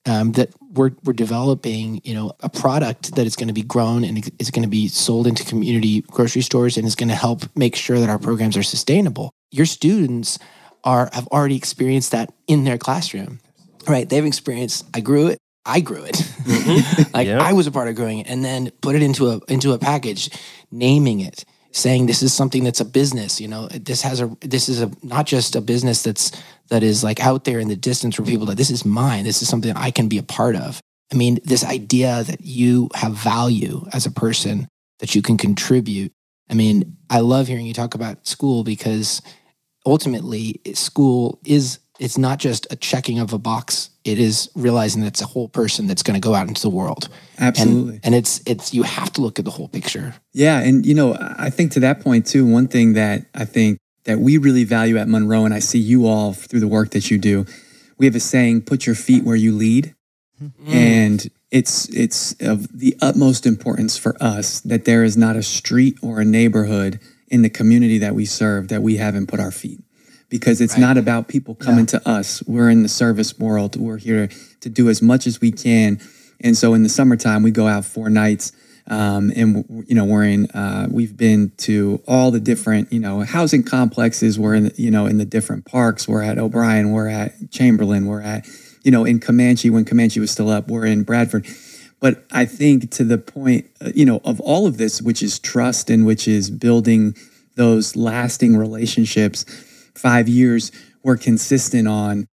um, 0.06 0.32
that 0.32 0.50
we're, 0.72 0.90
we're 1.04 1.12
developing 1.12 2.00
you 2.04 2.14
know 2.14 2.32
a 2.40 2.48
product 2.48 3.14
that 3.16 3.26
is 3.26 3.36
going 3.36 3.48
to 3.48 3.54
be 3.54 3.62
grown 3.62 4.04
and 4.04 4.30
is 4.38 4.50
going 4.50 4.62
to 4.62 4.68
be 4.68 4.88
sold 4.88 5.26
into 5.26 5.44
community 5.44 6.02
grocery 6.02 6.42
stores 6.42 6.76
and 6.76 6.86
is 6.86 6.94
going 6.94 7.08
to 7.08 7.14
help 7.14 7.44
make 7.56 7.76
sure 7.76 8.00
that 8.00 8.08
our 8.08 8.18
programs 8.18 8.56
are 8.56 8.62
sustainable. 8.62 9.32
Your 9.50 9.66
students 9.66 10.38
are 10.84 11.10
have 11.12 11.26
already 11.28 11.56
experienced 11.56 12.10
that 12.12 12.32
in 12.46 12.64
their 12.64 12.78
classroom 12.78 13.40
right? 13.89 14.09
They've 14.09 14.24
experienced. 14.24 14.87
I 14.95 15.01
grew 15.01 15.28
it. 15.28 15.39
I 15.64 15.80
grew 15.80 16.05
it. 16.05 16.14
Mm-hmm. 16.14 17.03
like 17.14 17.26
yep. 17.26 17.41
I 17.41 17.53
was 17.53 17.66
a 17.66 17.70
part 17.70 17.89
of 17.89 17.95
growing 17.95 18.18
it, 18.18 18.28
and 18.28 18.45
then 18.45 18.70
put 18.80 18.95
it 18.95 19.03
into 19.03 19.30
a 19.30 19.41
into 19.49 19.72
a 19.72 19.78
package, 19.78 20.30
naming 20.70 21.20
it, 21.20 21.45
saying 21.70 22.07
this 22.07 22.22
is 22.22 22.35
something 22.35 22.64
that's 22.64 22.80
a 22.80 22.85
business. 22.85 23.41
You 23.41 23.49
know, 23.49 23.68
this 23.68 24.03
has 24.03 24.20
a 24.20 24.37
this 24.41 24.68
is 24.68 24.83
a 24.83 24.91
not 25.03 25.26
just 25.26 25.55
a 25.55 25.61
business 25.61 26.03
that's 26.03 26.33
that 26.68 26.83
is 26.83 27.05
like 27.05 27.20
out 27.20 27.45
there 27.45 27.59
in 27.59 27.68
the 27.68 27.76
distance 27.76 28.16
for 28.16 28.22
people 28.22 28.47
that 28.47 28.57
this 28.57 28.70
is 28.70 28.85
mine. 28.85 29.24
This 29.24 29.43
is 29.43 29.49
something 29.49 29.72
I 29.76 29.91
can 29.91 30.09
be 30.09 30.18
a 30.18 30.22
part 30.22 30.57
of. 30.57 30.80
I 31.12 31.14
mean, 31.16 31.39
this 31.45 31.64
idea 31.64 32.24
that 32.24 32.41
you 32.41 32.89
have 32.95 33.12
value 33.12 33.87
as 33.93 34.07
a 34.07 34.11
person, 34.11 34.66
that 35.01 35.14
you 35.14 35.22
can 35.22 35.37
contribute. 35.37 36.12
I 36.51 36.55
mean, 36.55 36.97
I 37.11 37.20
love 37.20 37.49
hearing 37.49 37.66
you 37.66 37.74
talk 37.74 37.95
about 37.95 38.26
school 38.26 38.64
because 38.64 39.20
ultimately 39.85 40.61
school 40.74 41.41
is 41.45 41.78
it's 42.03 42.18
not 42.18 42.40
just 42.40 42.66
a 42.72 42.76
checking 42.76 43.20
of 43.20 43.32
a 43.32 43.38
box. 43.38 43.90
It 44.05 44.18
is 44.18 44.50
realizing 44.57 45.03
that 45.03 45.09
it's 45.09 45.22
a 45.22 45.26
whole 45.26 45.48
person 45.48 45.86
that's 45.86 46.03
going 46.03 46.20
to 46.20 46.26
go 46.26 46.34
out 46.34 46.48
into 46.48 46.61
the 46.61 46.68
world. 46.68 47.09
Absolutely. 47.38 47.94
And, 47.94 48.07
and, 48.07 48.14
it's 48.16 48.42
it's 48.44 48.74
you 48.74 48.82
have 48.82 49.12
to 49.12 49.20
look 49.20 49.38
at 49.38 49.44
the 49.44 49.53
whole 49.53 49.68
picture. 49.68 50.16
Yeah, 50.32 50.59
and 50.59 50.84
you 50.84 50.94
know, 50.94 51.16
I 51.38 51.48
think 51.48 51.70
to 51.72 51.80
that 51.80 52.00
point 52.00 52.26
too, 52.26 52.44
one 52.44 52.66
thing 52.66 52.94
that 52.94 53.26
I 53.34 53.44
think 53.44 53.78
that 54.05 54.18
we 54.18 54.36
really 54.36 54.64
value 54.64 54.98
at 54.98 55.09
Monroe 55.09 55.44
and 55.44 55.55
I 55.55 55.61
see 55.61 55.78
you 55.78 56.09
all 56.09 56.32
through 56.32 56.59
the 56.59 56.66
work 56.66 56.90
that 56.90 57.09
you 57.09 57.18
do, 57.18 57.46
we 57.98 58.07
have 58.07 58.16
a 58.16 58.20
saying, 58.20 58.62
put 58.62 58.84
your 58.84 58.96
feet 58.96 59.22
where 59.22 59.36
you 59.36 59.53
lead. 59.53 59.94
Mm. 60.42 60.74
And 60.74 61.30
it's 61.53 61.88
it's 61.90 62.34
of 62.40 62.66
the 62.76 62.96
utmost 63.00 63.46
importance 63.46 63.96
for 63.96 64.20
us 64.20 64.59
that 64.62 64.86
there 64.86 65.05
is 65.05 65.16
not 65.16 65.36
a 65.36 65.42
street 65.42 65.98
or 66.03 66.20
a 66.20 66.24
neighborhood 66.24 66.98
in 67.28 67.42
the 67.42 67.50
community 67.50 67.98
that 67.98 68.16
we 68.16 68.24
serve 68.24 68.66
that 68.68 68.82
we 68.82 68.96
haven't 68.96 69.28
put 69.28 69.38
our 69.38 69.53
feet 69.53 69.80
because 70.33 70.62
it's 70.62 70.72
right. 70.72 70.80
not 70.80 70.97
about 70.97 71.28
people 71.28 71.55
coming 71.55 71.85
yeah. 71.85 71.99
to 71.99 72.09
us. 72.09 72.43
We're 72.47 72.70
in 72.70 72.83
the 72.83 72.89
service 72.89 73.39
world. 73.39 73.76
We're 73.76 73.99
here 73.99 74.30
to 74.62 74.70
do 74.70 74.89
as 74.89 75.03
much 75.03 75.26
as 75.26 75.43
we 75.43 75.53
can. 75.53 76.01
And 76.41 76.57
so 76.57 76.72
in 76.72 76.83
the 76.83 76.89
summertime, 76.89 77.43
we 77.43 77.51
go 77.51 77.68
out 77.68 77.85
four 77.85 78.09
nights. 78.09 78.51
Um, 78.89 79.30
and 79.37 79.85
you 79.87 79.95
know 79.95 80.07
we're 80.07 80.24
in 80.24 80.51
uh, 80.51 80.89
we've 80.91 81.16
been 81.16 81.53
to 81.59 82.03
all 82.09 82.30
the 82.33 82.41
different 82.41 82.93
you 82.93 82.99
know 82.99 83.20
housing 83.20 83.62
complexes 83.62 84.41
we're 84.41 84.55
in 84.55 84.72
you 84.76 84.91
know 84.91 85.07
in 85.07 85.18
the 85.18 85.24
different 85.24 85.66
parks 85.66 86.09
we're 86.09 86.20
at 86.20 86.37
o'brien 86.37 86.91
we're 86.91 87.07
at 87.07 87.33
chamberlain 87.53 88.07
we're 88.07 88.22
at 88.22 88.45
you 88.83 88.91
know 88.91 89.05
in 89.05 89.20
comanche 89.20 89.70
when 89.70 89.85
comanche 89.85 90.18
was 90.18 90.33
still 90.33 90.51
up 90.51 90.66
we're 90.66 90.85
in 90.85 91.05
bradford 91.05 91.47
but 92.01 92.24
i 92.33 92.45
think 92.45 92.91
to 92.91 93.05
the 93.05 93.18
point 93.18 93.66
uh, 93.80 93.93
you 93.95 94.05
know 94.05 94.20
of 94.24 94.41
all 94.41 94.66
of 94.66 94.78
this 94.78 95.01
which 95.01 95.22
is 95.22 95.39
trust 95.39 95.89
and 95.89 96.05
which 96.05 96.26
is 96.26 96.51
building 96.51 97.14
those 97.55 97.95
lasting 97.95 98.57
relationships 98.57 99.47
five 99.95 100.28
years 100.28 100.72
we're 101.03 101.16
consistent 101.16 101.88
on 101.88 102.26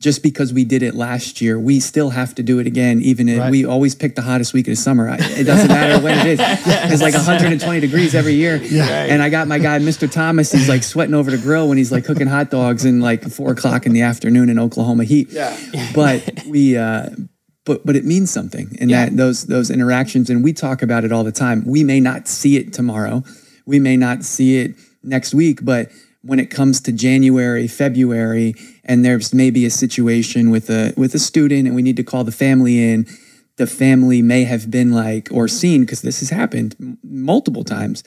just 0.00 0.22
because 0.22 0.52
we 0.52 0.64
did 0.64 0.84
it 0.84 0.94
last 0.94 1.40
year, 1.40 1.58
we 1.58 1.80
still 1.80 2.10
have 2.10 2.32
to 2.36 2.42
do 2.42 2.60
it 2.60 2.68
again. 2.68 3.00
Even 3.00 3.28
if 3.28 3.40
right. 3.40 3.50
we 3.50 3.64
always 3.64 3.96
pick 3.96 4.14
the 4.14 4.22
hottest 4.22 4.54
week 4.54 4.68
of 4.68 4.72
the 4.72 4.76
summer. 4.76 5.08
It 5.18 5.44
doesn't 5.44 5.68
matter 5.68 6.02
when 6.02 6.24
it 6.24 6.38
is. 6.38 6.40
It's 6.90 7.02
like 7.02 7.14
120 7.14 7.80
degrees 7.80 8.14
every 8.14 8.34
year. 8.34 8.56
Yeah. 8.56 8.84
And 8.86 9.20
I 9.22 9.28
got 9.28 9.48
my 9.48 9.58
guy, 9.58 9.78
Mr. 9.80 10.10
Thomas. 10.10 10.52
He's 10.52 10.68
like 10.68 10.84
sweating 10.84 11.14
over 11.14 11.30
the 11.30 11.38
grill 11.38 11.68
when 11.68 11.78
he's 11.78 11.90
like 11.90 12.04
cooking 12.04 12.28
hot 12.28 12.50
dogs 12.50 12.84
in 12.84 13.00
like 13.00 13.24
four 13.24 13.52
o'clock 13.52 13.86
in 13.86 13.92
the 13.92 14.02
afternoon 14.02 14.48
in 14.48 14.58
Oklahoma 14.58 15.04
heat. 15.04 15.32
Yeah. 15.32 15.56
But 15.94 16.44
we, 16.46 16.76
uh, 16.76 17.10
but 17.64 17.84
but 17.84 17.96
it 17.96 18.04
means 18.04 18.30
something, 18.30 18.76
and 18.80 18.90
yeah. 18.90 19.06
that 19.06 19.16
those 19.16 19.44
those 19.44 19.70
interactions, 19.70 20.30
and 20.30 20.42
we 20.42 20.52
talk 20.52 20.80
about 20.80 21.04
it 21.04 21.12
all 21.12 21.24
the 21.24 21.32
time. 21.32 21.64
We 21.66 21.84
may 21.84 22.00
not 22.00 22.26
see 22.26 22.56
it 22.56 22.72
tomorrow, 22.72 23.24
we 23.66 23.78
may 23.78 23.96
not 23.96 24.24
see 24.24 24.58
it 24.58 24.74
next 25.02 25.34
week, 25.34 25.60
but 25.62 25.90
when 26.22 26.40
it 26.40 26.50
comes 26.50 26.80
to 26.82 26.92
January, 26.92 27.68
February, 27.68 28.54
and 28.84 29.04
there's 29.04 29.32
maybe 29.32 29.64
a 29.64 29.70
situation 29.70 30.50
with 30.50 30.68
a 30.70 30.92
with 30.96 31.14
a 31.14 31.18
student 31.18 31.66
and 31.66 31.76
we 31.76 31.82
need 31.82 31.96
to 31.96 32.04
call 32.04 32.24
the 32.24 32.32
family 32.32 32.92
in, 32.92 33.06
the 33.56 33.66
family 33.66 34.22
may 34.22 34.44
have 34.44 34.70
been 34.70 34.92
like 34.92 35.28
or 35.30 35.48
seen 35.48 35.82
because 35.82 36.02
this 36.02 36.20
has 36.20 36.30
happened 36.30 36.74
m- 36.80 36.98
multiple 37.02 37.64
times. 37.64 38.02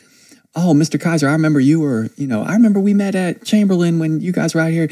Oh, 0.54 0.74
Mr. 0.74 1.00
Kaiser, 1.00 1.30
I 1.30 1.32
remember 1.32 1.62
you 1.62 1.80
were, 1.80 2.10
you 2.18 2.28
know, 2.28 2.44
I 2.44 2.54
remember 2.54 2.82
we 2.82 2.94
met 2.94 3.16
at 3.16 3.46
Chamberlain 3.46 4.00
when 4.00 4.20
you 4.20 4.34
guys 4.34 4.54
were 4.54 4.60
out 4.60 4.72
here. 4.72 4.90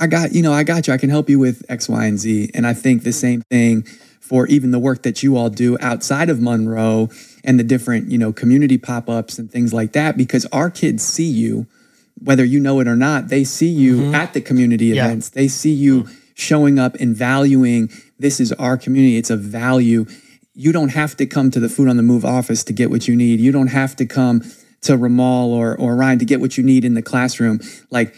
I 0.00 0.06
got, 0.06 0.32
you 0.32 0.40
know, 0.40 0.54
I 0.54 0.62
got 0.62 0.86
you. 0.86 0.94
I 0.94 0.96
can 0.96 1.10
help 1.10 1.28
you 1.28 1.38
with 1.38 1.62
X, 1.68 1.86
Y, 1.86 2.06
and 2.06 2.18
Z. 2.18 2.50
And 2.54 2.66
I 2.66 2.72
think 2.72 3.02
the 3.02 3.12
same 3.12 3.42
thing 3.42 3.84
for 4.20 4.46
even 4.46 4.70
the 4.70 4.78
work 4.78 5.02
that 5.02 5.22
you 5.22 5.36
all 5.36 5.50
do 5.50 5.76
outside 5.80 6.30
of 6.30 6.40
Monroe 6.40 7.10
and 7.44 7.58
the 7.58 7.64
different 7.64 8.10
you 8.10 8.16
know 8.16 8.32
community 8.32 8.78
pop-ups 8.78 9.38
and 9.38 9.50
things 9.50 9.74
like 9.74 9.92
that 9.92 10.16
because 10.16 10.46
our 10.46 10.70
kids 10.70 11.02
see 11.02 11.26
you 11.26 11.66
whether 12.24 12.44
you 12.44 12.60
know 12.60 12.80
it 12.80 12.88
or 12.88 12.96
not 12.96 13.28
they 13.28 13.44
see 13.44 13.68
you 13.68 14.12
at 14.14 14.32
the 14.32 14.40
community 14.40 14.86
Yeah. 14.86 15.06
events 15.06 15.30
they 15.30 15.48
see 15.48 15.72
you 15.72 16.08
showing 16.34 16.78
up 16.78 16.94
and 16.96 17.14
valuing 17.16 17.90
this 18.18 18.40
is 18.40 18.52
our 18.52 18.76
community 18.76 19.16
it's 19.16 19.30
a 19.30 19.36
value 19.36 20.06
you 20.54 20.72
don't 20.72 20.90
have 20.90 21.16
to 21.16 21.26
come 21.26 21.50
to 21.50 21.60
the 21.60 21.68
food 21.68 21.88
on 21.88 21.96
the 21.96 22.02
move 22.02 22.24
office 22.24 22.64
to 22.64 22.72
get 22.72 22.90
what 22.90 23.08
you 23.08 23.16
need 23.16 23.40
you 23.40 23.52
don't 23.52 23.68
have 23.68 23.96
to 23.96 24.06
come 24.06 24.42
to 24.82 24.96
Ramal 24.96 25.52
or 25.52 25.76
or 25.78 25.94
Ryan 25.96 26.18
to 26.18 26.24
get 26.24 26.40
what 26.40 26.56
you 26.58 26.64
need 26.64 26.84
in 26.84 26.94
the 26.94 27.02
classroom 27.02 27.60
like 27.90 28.14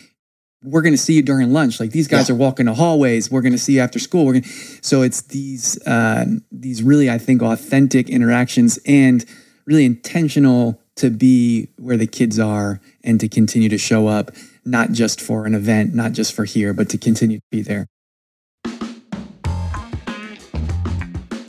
we're 0.67 0.81
going 0.81 0.95
to 0.95 0.99
see 0.99 1.13
you 1.13 1.21
during 1.21 1.53
lunch. 1.53 1.79
Like 1.79 1.91
these 1.91 2.09
guys 2.09 2.31
are 2.31 2.35
walking 2.35 2.65
the 2.65 2.73
hallways. 2.75 3.31
We're 3.31 3.43
going 3.43 3.53
to 3.53 3.59
see 3.59 3.75
you 3.75 3.81
after 3.81 3.99
school. 3.99 4.25
We're 4.25 4.33
going 4.41 4.45
so 4.81 5.03
it's 5.03 5.21
these 5.21 5.79
uh, 5.87 6.25
these 6.51 6.83
really 6.83 7.11
I 7.11 7.19
think 7.19 7.43
authentic 7.43 8.09
interactions 8.09 8.79
and 8.87 9.23
really 9.67 9.85
intentional 9.85 10.81
to 10.97 11.11
be 11.11 11.69
where 11.79 11.97
the 11.97 12.07
kids 12.07 12.39
are 12.39 12.81
and 13.03 13.21
to 13.21 13.29
continue 13.29 13.69
to 13.69 13.79
show 13.79 14.07
up, 14.07 14.31
not 14.65 14.93
just 14.93 15.21
for 15.21 15.47
an 15.47 15.55
event, 15.55 15.95
not 15.95 16.13
just 16.13 16.33
for 16.33 16.45
here, 16.45 16.73
but 16.73 16.89
to 16.91 16.99
continue 16.99 17.39
to 17.39 17.45
be 17.51 17.63
there. 17.63 17.87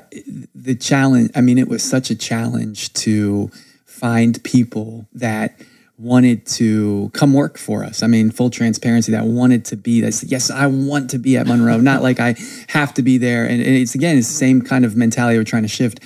the 0.53 0.75
challenge. 0.75 1.31
I 1.35 1.41
mean, 1.41 1.57
it 1.57 1.67
was 1.67 1.83
such 1.83 2.09
a 2.09 2.15
challenge 2.15 2.93
to 2.93 3.49
find 3.85 4.43
people 4.43 5.07
that 5.13 5.59
wanted 5.97 6.45
to 6.45 7.09
come 7.13 7.33
work 7.33 7.57
for 7.57 7.83
us. 7.83 8.03
I 8.03 8.07
mean, 8.07 8.29
full 8.29 8.49
transparency, 8.49 9.11
that 9.13 9.25
wanted 9.25 9.65
to 9.65 9.77
be 9.77 10.01
that. 10.01 10.23
Yes, 10.27 10.51
I 10.51 10.67
want 10.67 11.09
to 11.11 11.19
be 11.19 11.37
at 11.37 11.47
Monroe. 11.47 11.77
Not 11.77 12.01
like 12.01 12.19
I 12.19 12.35
have 12.67 12.93
to 12.95 13.01
be 13.01 13.17
there. 13.17 13.45
And 13.45 13.61
it's 13.61 13.95
again, 13.95 14.17
it's 14.17 14.27
the 14.27 14.33
same 14.33 14.61
kind 14.61 14.83
of 14.83 14.95
mentality 14.95 15.37
we're 15.37 15.45
trying 15.45 15.63
to 15.63 15.69
shift. 15.69 16.01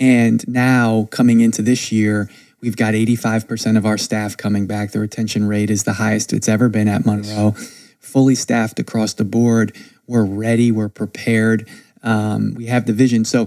And 0.00 0.46
now 0.48 1.08
coming 1.10 1.40
into 1.40 1.62
this 1.62 1.92
year, 1.92 2.28
we've 2.60 2.76
got 2.76 2.94
85% 2.94 3.76
of 3.76 3.86
our 3.86 3.98
staff 3.98 4.36
coming 4.36 4.66
back. 4.66 4.90
The 4.90 5.00
retention 5.00 5.46
rate 5.46 5.70
is 5.70 5.84
the 5.84 5.94
highest 5.94 6.32
it's 6.32 6.48
ever 6.48 6.68
been 6.68 6.88
at 6.88 7.06
Monroe. 7.06 7.52
Fully 8.00 8.34
staffed 8.34 8.80
across 8.80 9.14
the 9.14 9.24
board. 9.24 9.76
We're 10.08 10.24
ready. 10.24 10.72
We're 10.72 10.88
prepared. 10.88 11.68
Um, 12.02 12.54
we 12.54 12.66
have 12.66 12.86
the 12.86 12.92
vision. 12.92 13.24
So, 13.24 13.46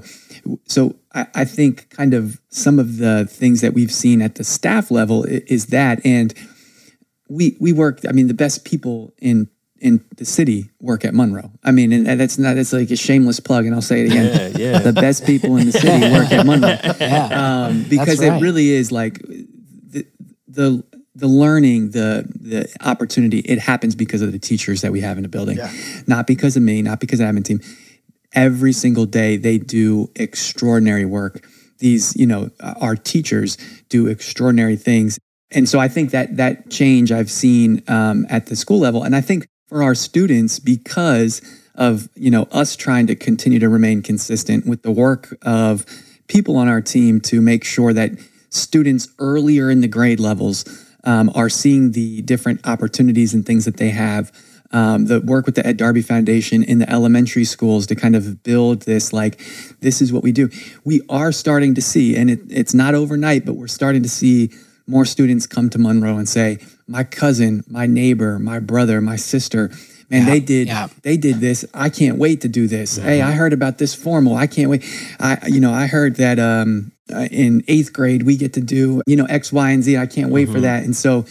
so 0.68 0.96
I, 1.14 1.28
I 1.36 1.46
think 1.46 1.89
kind 1.89 2.14
of 2.14 2.39
some 2.50 2.80
of 2.80 2.98
the 2.98 3.26
things 3.26 3.62
that 3.62 3.74
we've 3.74 3.91
seen 3.91 4.22
at 4.22 4.36
the 4.36 4.43
staff 4.43 4.91
level 4.91 5.26
i- 5.28 5.41
is 5.48 5.68
that, 5.68 6.06
and 6.06 6.34
we 7.30 7.58
we 7.60 7.74
work. 7.74 8.02
I 8.08 8.12
mean, 8.12 8.28
the 8.28 8.34
best 8.34 8.66
people 8.66 9.14
in 9.20 9.48
in 9.80 10.04
the 10.18 10.26
city 10.26 10.70
work 10.80 11.04
at 11.06 11.14
Monroe. 11.14 11.52
I 11.64 11.72
mean, 11.72 11.91
and 11.91 12.20
that's 12.20 12.38
not 12.38 12.56
that's 12.56 12.74
like 12.74 12.91
a 12.91 12.96
shameless 12.96 13.39
plug, 13.39 13.66
and 13.66 13.76
I'll 13.76 13.82
say 13.82 14.02
it 14.02 14.06
again. 14.12 14.54
Yeah, 14.56 14.72
yeah. 14.72 14.80
The 14.80 14.93
best 14.93 15.26
people 15.26 15.58
in 15.58 15.66
the 15.66 15.72
city 15.72 16.12
work 16.12 16.32
at 16.32 16.46
Monroe 16.46 16.78
Yeah. 17.00 17.66
um, 17.68 17.84
because 17.89 18.20
right. 18.20 18.34
it 18.34 18.41
really 18.41 18.70
is 18.70 18.91
like 18.91 19.20
the 19.22 20.06
the 20.48 20.84
the 21.16 21.28
learning, 21.28 21.91
the 21.91 22.26
the 22.39 22.68
opportunity. 22.82 23.39
It 23.39 23.60
happens 23.60 23.96
because 23.96 24.22
of 24.22 24.32
the 24.32 24.39
teachers 24.39 24.82
that 24.82 24.91
we 24.91 25.02
have 25.02 25.18
in 25.18 25.24
the 25.24 25.30
building, 25.30 25.58
not 26.08 26.28
because 26.28 26.56
of 26.56 26.64
me, 26.64 26.82
not 26.82 27.00
because 27.00 27.20
of 27.20 27.28
the 27.28 27.32
admin 27.34 27.43
team. 27.46 27.60
Every 28.36 28.74
single 28.74 29.06
day, 29.06 29.38
they 29.38 29.58
do 29.58 30.12
extraordinary 30.16 31.06
work. 31.06 31.48
These, 31.80 32.16
you 32.16 32.28
know, 32.28 32.52
our 32.60 32.96
teachers 32.96 33.58
do 33.90 34.08
extraordinary 34.08 34.76
things, 34.76 35.18
and 35.52 35.68
so 35.70 35.80
I 35.80 35.88
think 35.88 36.12
that 36.12 36.38
that 36.38 36.70
change 36.70 37.12
I've 37.12 37.32
seen 37.32 37.82
um, 37.88 38.26
at 38.30 38.48
the 38.48 38.56
school 38.56 38.80
level, 38.80 39.04
and 39.04 39.16
I 39.16 39.22
think 39.22 39.48
for 39.68 39.84
our 39.84 39.96
students 39.96 40.60
because 40.60 41.42
of 41.76 42.10
you 42.16 42.32
know 42.32 42.48
us 42.52 42.76
trying 42.76 43.08
to 43.08 43.16
continue 43.16 43.60
to 43.60 43.70
remain 43.70 44.02
consistent 44.02 44.66
with 44.66 44.82
the 44.84 44.92
work 44.92 45.38
of 45.42 45.86
people 46.28 46.58
on 46.58 46.68
our 46.68 46.82
team 46.82 47.22
to 47.22 47.42
make 47.42 47.64
sure 47.64 47.94
that 47.94 48.12
students 48.50 49.08
earlier 49.20 49.70
in 49.70 49.82
the 49.82 49.88
grade 49.88 50.20
levels 50.20 50.66
um, 51.04 51.32
are 51.36 51.50
seeing 51.50 51.92
the 51.92 52.22
different 52.24 52.66
opportunities 52.68 53.34
and 53.34 53.46
things 53.46 53.66
that 53.66 53.78
they 53.78 53.90
have. 53.90 54.32
Um, 54.76 55.05
the 55.05 55.21
work 55.21 55.45
with 55.45 55.55
the 55.55 55.65
Ed 55.65 55.78
Darby 55.78 56.01
Foundation 56.01 56.61
in 56.61 56.80
the 56.80 56.89
elementary 56.91 57.45
schools 57.45 57.88
to 57.88 57.95
kind 57.95 58.13
of 58.13 58.43
build 58.43 58.82
this, 58.82 59.13
like, 59.13 59.39
this 59.80 60.01
is 60.01 60.11
what 60.11 60.21
we 60.21 60.34
do. 60.34 60.49
We 60.84 61.01
are 61.07 61.32
starting 61.32 61.76
to 61.76 61.82
see, 61.82 62.17
and 62.17 62.30
it, 62.30 62.41
it's 62.49 62.73
not 62.73 62.93
overnight, 62.93 63.45
but 63.45 63.53
we're 63.53 63.67
starting 63.67 64.03
to 64.03 64.09
see 64.09 64.49
more 64.86 65.05
students 65.05 65.47
come 65.47 65.69
to 65.69 65.80
Monroe 65.80 66.17
and 66.17 66.28
say, 66.28 66.59
my 66.88 67.05
cousin, 67.05 67.63
my 67.69 67.86
neighbor, 67.86 68.38
my 68.38 68.59
brother, 68.59 68.99
my 68.99 69.15
sister, 69.15 69.71
man, 70.09 70.26
they 70.26 70.41
did 70.41 70.67
yeah. 70.67 70.88
they 71.03 71.17
did 71.17 71.38
this. 71.38 71.65
I 71.73 71.89
can't 71.89 72.17
wait 72.17 72.41
to 72.41 72.49
do 72.49 72.67
this. 72.67 72.97
Hey, 72.97 73.21
I 73.21 73.32
heard 73.32 73.53
about 73.53 73.78
this 73.78 73.95
formal. 73.95 74.36
I 74.36 74.47
can't 74.47 74.69
wait. 74.69 74.84
I 75.19 75.39
you 75.47 75.59
know, 75.59 75.73
I 75.73 75.88
heard 75.88 76.17
that 76.17 76.38
um 76.38 76.91
in 77.09 77.61
8th 77.61 77.93
grade 77.93 78.23
we 78.23 78.36
get 78.36 78.53
to 78.53 78.61
do, 78.61 79.01
you 79.07 79.15
know, 79.15 79.26
X, 79.26 79.51
Y, 79.51 79.71
and 79.71 79.84
Z. 79.84 79.97
I 79.97 80.05
can't 80.05 80.32
wait 80.32 80.49
for 80.49 80.59
that. 80.61 80.84
And 80.84 80.95
so 80.95 81.26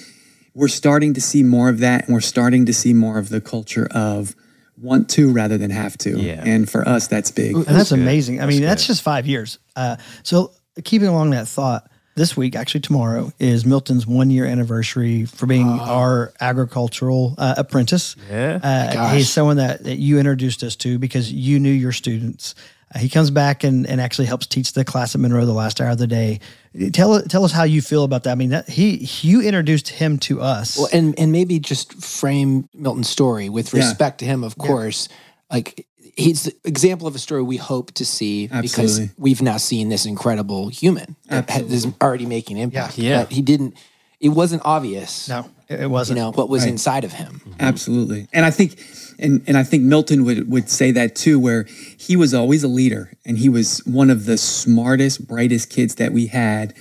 we're 0.55 0.69
starting 0.69 1.15
to 1.15 1.21
see 1.21 1.43
more 1.43 1.69
of 1.69 1.81
that 1.81 2.05
and 2.05 2.15
we're 2.15 2.21
starting 2.21 2.67
to 2.67 2.73
see 2.73 2.93
more 2.93 3.19
of 3.19 3.29
the 3.29 3.41
culture 3.41 3.89
of 3.91 4.35
want 4.77 5.09
to 5.11 5.33
rather 5.33 5.59
than 5.59 5.71
have 5.71 5.97
to. 5.99 6.19
Yeah. 6.19 6.43
And 6.45 6.69
for 6.69 6.87
us 6.89 7.07
that's 7.07 7.31
big. 7.31 7.55
And 7.55 7.65
that's, 7.65 7.93
amazing. 7.93 8.41
I 8.41 8.47
mean, 8.47 8.63
that's 8.63 8.87
just 8.87 9.03
five 9.03 9.27
years. 9.27 9.59
Uh, 9.77 9.97
so 10.23 10.53
keeping 10.85 11.09
along 11.09 11.31
that 11.31 11.49
thought, 11.49 11.91
this 12.17 12.37
week, 12.37 12.55
actually 12.55 12.83
tomorrow, 12.83 13.33
is 13.41 13.67
Milton's 13.67 14.07
one 14.07 14.31
year 14.31 14.45
anniversary 14.47 15.25
for 15.25 15.47
being 15.47 15.67
our 15.67 16.33
agricultural 16.41 17.35
uh, 17.39 17.55
apprentice. 17.57 18.15
Yeah. 18.31 18.61
Uh, 18.63 19.15
he's 19.15 19.29
someone 19.29 19.57
that, 19.57 19.83
that 19.83 19.97
you 19.97 20.19
introduced 20.19 20.63
us 20.63 20.77
to 20.77 20.99
because 20.99 21.33
you 21.33 21.59
knew 21.59 21.73
your 21.73 21.91
students. 21.93 22.55
He 22.97 23.09
comes 23.09 23.31
back 23.31 23.65
and, 23.65 23.87
and 23.87 24.01
actually 24.01 24.27
helps 24.27 24.47
teach 24.47 24.73
the 24.73 24.85
class 24.85 25.15
at 25.15 25.21
Monroe 25.21 25.45
the 25.47 25.53
last 25.53 25.81
hour 25.81 25.91
of 25.91 25.99
the 25.99 26.07
day. 26.07 26.41
Tell 26.93 27.21
tell 27.23 27.45
us 27.45 27.53
how 27.53 27.65
you 27.65 27.83
feel 27.83 28.05
about 28.05 28.25
that. 28.25 28.33
I 28.33 28.35
mean, 28.35 28.51
that 28.51 28.69
he 28.69 29.09
you 29.23 29.41
introduced 29.43 29.89
him 29.89 30.19
to 30.21 30.41
us. 30.41 30.77
Well, 30.79 30.89
and 30.93 31.19
and 31.19 31.33
maybe 31.33 31.59
just 31.59 31.95
frame 32.03 32.69
Milton's 32.75 33.09
story 33.09 33.49
with 33.49 33.73
Yeah. 33.75 33.81
respect 33.81 34.19
to 34.19 34.25
him, 34.25 34.45
of 34.45 34.57
course. 34.59 35.09
Like 35.51 35.87
he's 36.17 36.45
the 36.45 36.55
example 36.65 37.07
of 37.09 37.15
a 37.15 37.19
story 37.19 37.43
we 37.43 37.57
hope 37.57 37.93
to 37.93 38.05
see 38.05 38.47
because 38.47 39.01
we've 39.19 39.43
now 39.43 39.57
seen 39.57 39.89
this 39.89 40.07
incredible 40.07 40.69
human 40.69 41.17
that 41.29 41.51
ha- 41.51 41.61
is 41.61 41.87
already 42.01 42.27
making 42.27 42.57
impact. 42.59 42.99
Yeah. 42.99 43.25
But 43.25 43.33
he 43.33 43.43
didn't. 43.43 43.75
It 44.21 44.29
wasn't 44.31 44.63
obvious. 44.65 45.29
No. 45.29 45.51
It 45.69 45.91
wasn't. 45.91 46.19
know 46.19 46.33
what 46.33 46.49
was 46.49 46.63
Right. 46.63 46.71
inside 46.71 47.05
of 47.05 47.13
him. 47.13 47.41
Mm-hmm. 47.41 47.53
Absolutely. 47.61 48.29
And 48.33 48.45
I 48.45 48.51
think 48.51 48.79
and 49.19 49.43
and 49.47 49.57
I 49.57 49.63
think 49.63 49.83
Milton 49.85 50.25
would 50.25 50.51
would 50.51 50.69
say 50.69 50.91
that 50.93 51.15
too 51.15 51.39
where 51.39 51.65
he 51.97 52.17
was 52.17 52.35
always 52.35 52.65
a 52.65 52.69
leader 52.69 53.13
and 53.25 53.39
he 53.39 53.49
was 53.49 53.79
one 53.87 54.11
of 54.11 54.27
the 54.27 54.37
smartest, 54.37 55.27
brightest 55.27 55.71
kids 55.71 55.95
that 55.97 56.13
we 56.13 56.27
had 56.27 56.75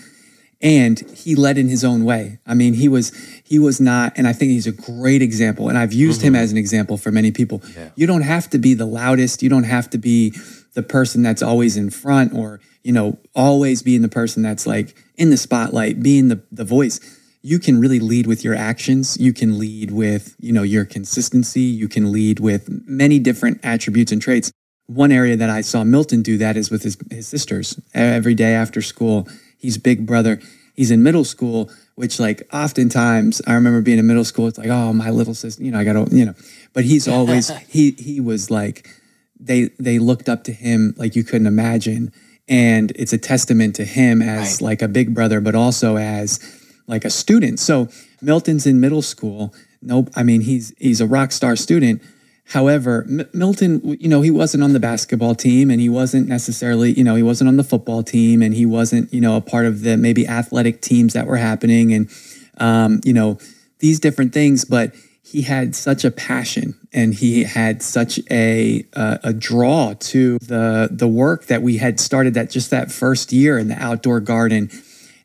and 0.62 1.02
he 1.14 1.36
led 1.36 1.58
in 1.58 1.68
his 1.68 1.84
own 1.84 2.06
way. 2.06 2.40
I 2.48 2.54
mean, 2.54 2.74
he 2.74 2.88
was 2.88 3.12
he 3.44 3.60
was 3.60 3.80
not 3.80 4.14
and 4.16 4.28
I 4.28 4.34
think 4.34 4.52
he's 4.52 4.68
a 4.68 4.72
great 4.72 5.22
example 5.22 5.70
and 5.70 5.78
I've 5.78 5.94
used 5.94 6.22
him 6.22 6.34
mm-hmm. 6.34 6.44
as 6.44 6.52
an 6.52 6.58
example 6.58 6.98
for 6.98 7.12
many 7.12 7.32
people. 7.32 7.62
You 7.96 8.08
don't 8.08 8.22
have 8.22 8.50
to 8.52 8.58
be 8.58 8.74
the 8.74 8.86
loudest, 8.86 9.44
you 9.44 9.50
don't 9.50 9.66
have 9.66 9.90
to 9.92 9.98
be 9.98 10.34
the 10.74 10.84
person 10.84 11.22
that's 11.22 11.44
always 11.44 11.78
in 11.78 11.92
front 11.92 12.34
or, 12.34 12.60
you 12.82 12.92
know, 12.92 13.20
always 13.36 13.84
being 13.84 14.02
the 14.02 14.10
person 14.10 14.42
that's 14.42 14.66
like 14.66 14.96
in 15.18 15.30
the 15.30 15.38
spotlight, 15.38 16.02
being 16.02 16.30
the 16.30 16.42
the 16.52 16.64
voice 16.66 17.00
you 17.46 17.60
can 17.60 17.80
really 17.80 18.00
lead 18.00 18.26
with 18.26 18.44
your 18.44 18.56
actions. 18.56 19.18
You 19.20 19.34
can 19.34 19.60
lead 19.60 19.92
with 19.92 20.36
you 20.40 20.54
know 20.54 20.64
your 20.64 20.86
consistency. 20.86 21.62
You 21.62 21.88
can 21.90 22.12
lead 22.12 22.40
with 22.40 22.70
many 22.88 23.20
different 23.20 23.60
attributes 23.64 24.12
and 24.12 24.22
traits. 24.22 24.52
One 24.88 25.12
area 25.12 25.36
that 25.38 25.50
i 25.50 25.62
saw 25.62 25.84
milton 25.84 26.22
do 26.22 26.38
that 26.40 26.58
is 26.58 26.70
with 26.72 26.84
his, 26.84 26.98
his 27.12 27.28
sisters. 27.28 27.80
Every 27.94 28.34
day 28.34 28.54
after 28.54 28.82
school 28.82 29.28
he's 29.58 29.78
big 29.78 30.06
brother. 30.06 30.40
He's 30.76 30.90
in 30.92 31.04
middle 31.04 31.24
school 31.26 31.70
which 31.96 32.20
like 32.20 32.42
oftentimes 32.52 33.40
i 33.46 33.54
remember 33.54 33.80
being 33.82 34.00
in 34.00 34.08
middle 34.08 34.26
school 34.26 34.48
it's 34.48 34.58
like 34.58 34.70
oh 34.70 34.92
my 34.94 35.12
little 35.12 35.36
sister 35.36 35.64
you 35.64 35.70
know 35.72 35.80
i 35.80 35.84
gotta 35.84 36.08
you 36.16 36.26
know. 36.26 36.34
But 36.74 36.86
he's 36.86 37.08
always 37.08 37.50
he 37.70 37.92
he 37.92 38.20
was 38.20 38.50
like 38.50 38.88
they 39.40 39.70
they 39.80 40.00
looked 40.00 40.28
up 40.30 40.44
to 40.46 40.54
him 40.54 40.94
like 40.98 41.16
you 41.16 41.24
couldn't 41.24 41.48
imagine. 41.48 42.12
And 42.50 42.92
it's 42.96 43.14
a 43.14 43.18
testament 43.18 43.76
to 43.78 43.86
him 43.86 44.22
as 44.22 44.54
Right. 44.54 44.62
like 44.62 44.82
a 44.82 44.88
big 44.88 45.14
brother 45.14 45.40
but 45.42 45.56
also 45.56 45.98
as 45.98 46.40
like 46.88 47.06
a 47.06 47.10
student. 47.10 47.60
So 47.60 47.90
milton's 48.22 48.66
in 48.66 48.80
middle 48.80 49.02
school. 49.02 49.54
Nope 49.82 50.10
i 50.16 50.24
mean 50.24 50.42
he's 50.42 50.74
he's 50.78 51.02
a 51.02 51.08
rock 51.08 51.32
star 51.32 51.56
student. 51.56 52.02
However 52.48 53.06
M- 53.10 53.30
milton 53.34 53.98
you 54.00 54.08
know 54.08 54.22
he 54.22 54.32
wasn't 54.32 54.64
on 54.64 54.74
the 54.74 54.80
basketball 54.80 55.36
team 55.36 55.70
and 55.70 55.80
he 55.82 55.90
wasn't 55.90 56.28
necessarily 56.28 56.92
you 56.94 57.04
know 57.04 57.16
he 57.16 57.24
wasn't 57.24 57.48
on 57.48 57.58
the 57.58 57.64
football 57.64 58.04
team 58.04 58.42
and 58.42 58.54
he 58.54 58.66
wasn't 58.66 59.14
you 59.14 59.22
know 59.22 59.36
a 59.36 59.42
part 59.42 59.66
of 59.66 59.82
the 59.82 59.98
maybe 59.98 60.28
athletic 60.28 60.82
teams 60.82 61.14
that 61.14 61.28
were 61.28 61.38
happening 61.38 61.94
and 61.94 62.10
um, 62.60 63.02
you 63.04 63.14
know 63.14 63.38
these 63.80 64.00
different 64.00 64.34
things. 64.34 64.66
But 64.66 64.96
he 65.26 65.42
had 65.42 65.76
such 65.76 66.06
a 66.06 66.12
passion 66.12 66.76
and 66.94 67.14
he 67.14 67.44
had 67.44 67.82
such 67.82 68.20
a 68.30 68.86
uh, 68.94 69.18
a 69.24 69.34
draw 69.34 69.94
to 69.94 70.38
the 70.40 70.90
the 70.92 71.08
work 71.08 71.46
that 71.46 71.62
we 71.62 71.78
had 71.78 72.00
started 72.00 72.34
that 72.34 72.50
just 72.50 72.70
that 72.72 72.92
first 72.92 73.32
year 73.32 73.58
in 73.58 73.68
the 73.68 73.82
outdoor 73.82 74.20
garden 74.20 74.70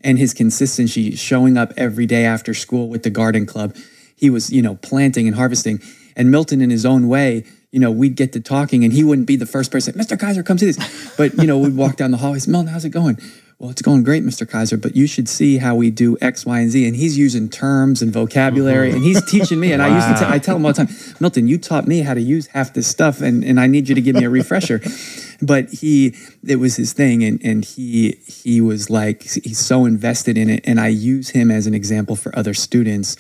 and 0.00 0.18
his 0.18 0.34
consistency 0.34 1.14
showing 1.16 1.56
up 1.56 1.72
every 1.76 2.06
day 2.06 2.24
after 2.24 2.54
school 2.54 2.88
with 2.88 3.02
the 3.02 3.10
garden 3.10 3.46
club. 3.46 3.76
He 4.16 4.30
was 4.30 4.50
you 4.50 4.62
know 4.62 4.76
planting 4.76 5.26
and 5.26 5.36
harvesting. 5.36 5.80
And 6.16 6.32
milton 6.32 6.60
in 6.60 6.70
his 6.70 6.84
own 6.84 7.08
way 7.08 7.44
you 7.70 7.78
know 7.78 7.90
we'd 7.90 8.16
get 8.16 8.32
to 8.32 8.40
talking 8.40 8.82
and 8.82 8.92
he 8.92 9.04
wouldn't 9.04 9.26
be 9.26 9.36
the 9.36 9.46
first 9.46 9.70
person 9.70 9.94
mr 9.94 10.18
kaiser 10.18 10.42
come 10.42 10.58
see 10.58 10.66
this. 10.66 11.16
But 11.16 11.34
you 11.34 11.46
know 11.46 11.58
we'd 11.58 11.76
walk 11.76 11.96
down 11.96 12.10
the 12.10 12.16
hallways 12.16 12.48
milton 12.48 12.72
how's 12.72 12.84
it 12.84 12.90
going 12.90 13.18
well, 13.58 13.70
it's 13.70 13.82
going 13.82 14.04
great, 14.04 14.22
Mr. 14.22 14.48
Kaiser, 14.48 14.76
but 14.76 14.94
you 14.94 15.08
should 15.08 15.28
see 15.28 15.58
how 15.58 15.74
we 15.74 15.90
do 15.90 16.16
X, 16.20 16.46
Y, 16.46 16.60
and 16.60 16.70
Z. 16.70 16.86
And 16.86 16.94
he's 16.94 17.18
using 17.18 17.48
terms 17.48 18.02
and 18.02 18.12
vocabulary 18.12 18.92
and 18.92 19.02
he's 19.02 19.20
teaching 19.28 19.58
me. 19.58 19.72
And 19.72 19.82
I 19.82 19.92
used 19.92 20.06
to 20.06 20.14
tell, 20.14 20.32
I 20.32 20.38
tell 20.38 20.56
him 20.56 20.64
all 20.64 20.72
the 20.72 20.84
time, 20.84 20.94
Milton, 21.18 21.48
you 21.48 21.58
taught 21.58 21.88
me 21.88 22.02
how 22.02 22.14
to 22.14 22.20
use 22.20 22.46
half 22.48 22.72
this 22.72 22.86
stuff 22.86 23.20
and, 23.20 23.44
and 23.44 23.58
I 23.58 23.66
need 23.66 23.88
you 23.88 23.96
to 23.96 24.00
give 24.00 24.14
me 24.14 24.24
a 24.24 24.30
refresher. 24.30 24.80
but 25.42 25.70
he, 25.70 26.14
it 26.46 26.56
was 26.56 26.76
his 26.76 26.92
thing. 26.92 27.24
And, 27.24 27.44
and 27.44 27.64
he, 27.64 28.12
he 28.28 28.60
was 28.60 28.90
like, 28.90 29.22
he's 29.24 29.58
so 29.58 29.86
invested 29.86 30.38
in 30.38 30.48
it. 30.48 30.60
And 30.62 30.78
I 30.78 30.88
use 30.88 31.30
him 31.30 31.50
as 31.50 31.66
an 31.66 31.74
example 31.74 32.14
for 32.14 32.36
other 32.38 32.54
students 32.54 33.16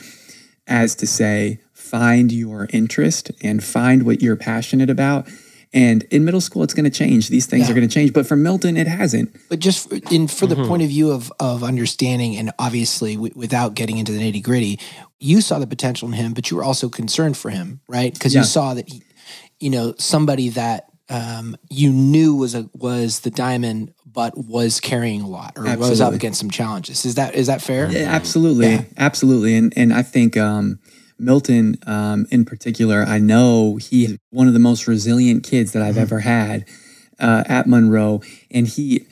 as 0.68 0.94
to 0.96 1.06
say, 1.06 1.58
find 1.72 2.30
your 2.30 2.68
interest 2.72 3.32
and 3.42 3.64
find 3.64 4.04
what 4.04 4.22
you're 4.22 4.36
passionate 4.36 4.90
about. 4.90 5.26
And 5.72 6.04
in 6.04 6.24
middle 6.24 6.40
school, 6.40 6.62
it's 6.62 6.72
going 6.74 6.84
to 6.84 6.90
change. 6.90 7.28
These 7.28 7.46
things 7.46 7.66
Yeah. 7.66 7.72
are 7.72 7.74
going 7.74 7.86
to 7.88 7.92
change. 7.92 8.12
But 8.14 8.26
for 8.26 8.36
Milton, 8.36 8.76
it 8.76 8.86
hasn't. 8.86 9.36
But 9.50 9.58
just 9.58 9.88
for- 9.88 9.96
in 10.10 10.26
for 10.26 10.46
the 10.46 10.56
point 10.56 10.82
of 10.82 10.88
view 10.88 11.10
of 11.10 11.30
of 11.40 11.62
understanding, 11.62 12.36
and 12.36 12.52
obviously 12.58 13.14
w- 13.16 13.32
without 13.36 13.74
getting 13.74 13.98
into 13.98 14.12
the 14.12 14.18
nitty 14.18 14.42
gritty, 14.42 14.78
you 15.20 15.40
saw 15.40 15.58
the 15.58 15.66
potential 15.66 16.08
in 16.08 16.14
him, 16.14 16.32
but 16.32 16.50
you 16.50 16.56
were 16.56 16.64
also 16.64 16.88
concerned 16.88 17.36
for 17.36 17.50
him, 17.50 17.80
right? 17.88 18.12
Because 18.14 18.34
Yeah. 18.34 18.40
you 18.40 18.46
saw 18.46 18.74
that 18.74 18.88
he, 18.88 19.02
you 19.60 19.68
know, 19.70 19.94
somebody 19.98 20.48
that 20.50 20.84
um, 21.10 21.56
you 21.70 21.90
knew 21.90 22.34
was 22.34 22.54
a 22.54 22.68
was 22.74 23.20
the 23.20 23.30
diamond, 23.30 23.92
but 24.10 24.36
was 24.36 24.78
carrying 24.78 25.22
a 25.22 25.26
lot 25.28 25.54
or 25.56 25.64
was 25.78 26.02
up 26.02 26.12
against 26.12 26.38
some 26.38 26.50
challenges. 26.50 27.06
Is 27.06 27.14
that 27.14 27.34
is 27.34 27.46
that 27.46 27.62
fair? 27.62 27.90
Yeah, 27.90 28.00
absolutely, 28.10 28.84
absolutely, 28.98 29.54
and 29.56 29.72
and 29.76 29.92
I 29.94 30.02
think 30.02 30.36
um, 30.36 30.78
Milton, 31.18 31.76
um, 31.86 32.26
in 32.30 32.44
particular, 32.44 33.02
I 33.02 33.18
know 33.18 33.76
he 33.76 34.18
one 34.30 34.46
of 34.46 34.52
the 34.54 34.58
most 34.60 34.86
resilient 34.86 35.42
kids 35.44 35.72
that 35.72 35.82
I've 35.82 35.94
Mm-hmm. 35.94 36.02
ever 36.02 36.20
had 36.20 36.64
uh, 37.18 37.44
at 37.46 37.66
Monroe, 37.66 38.22
and 38.50 38.66
he 38.68 39.06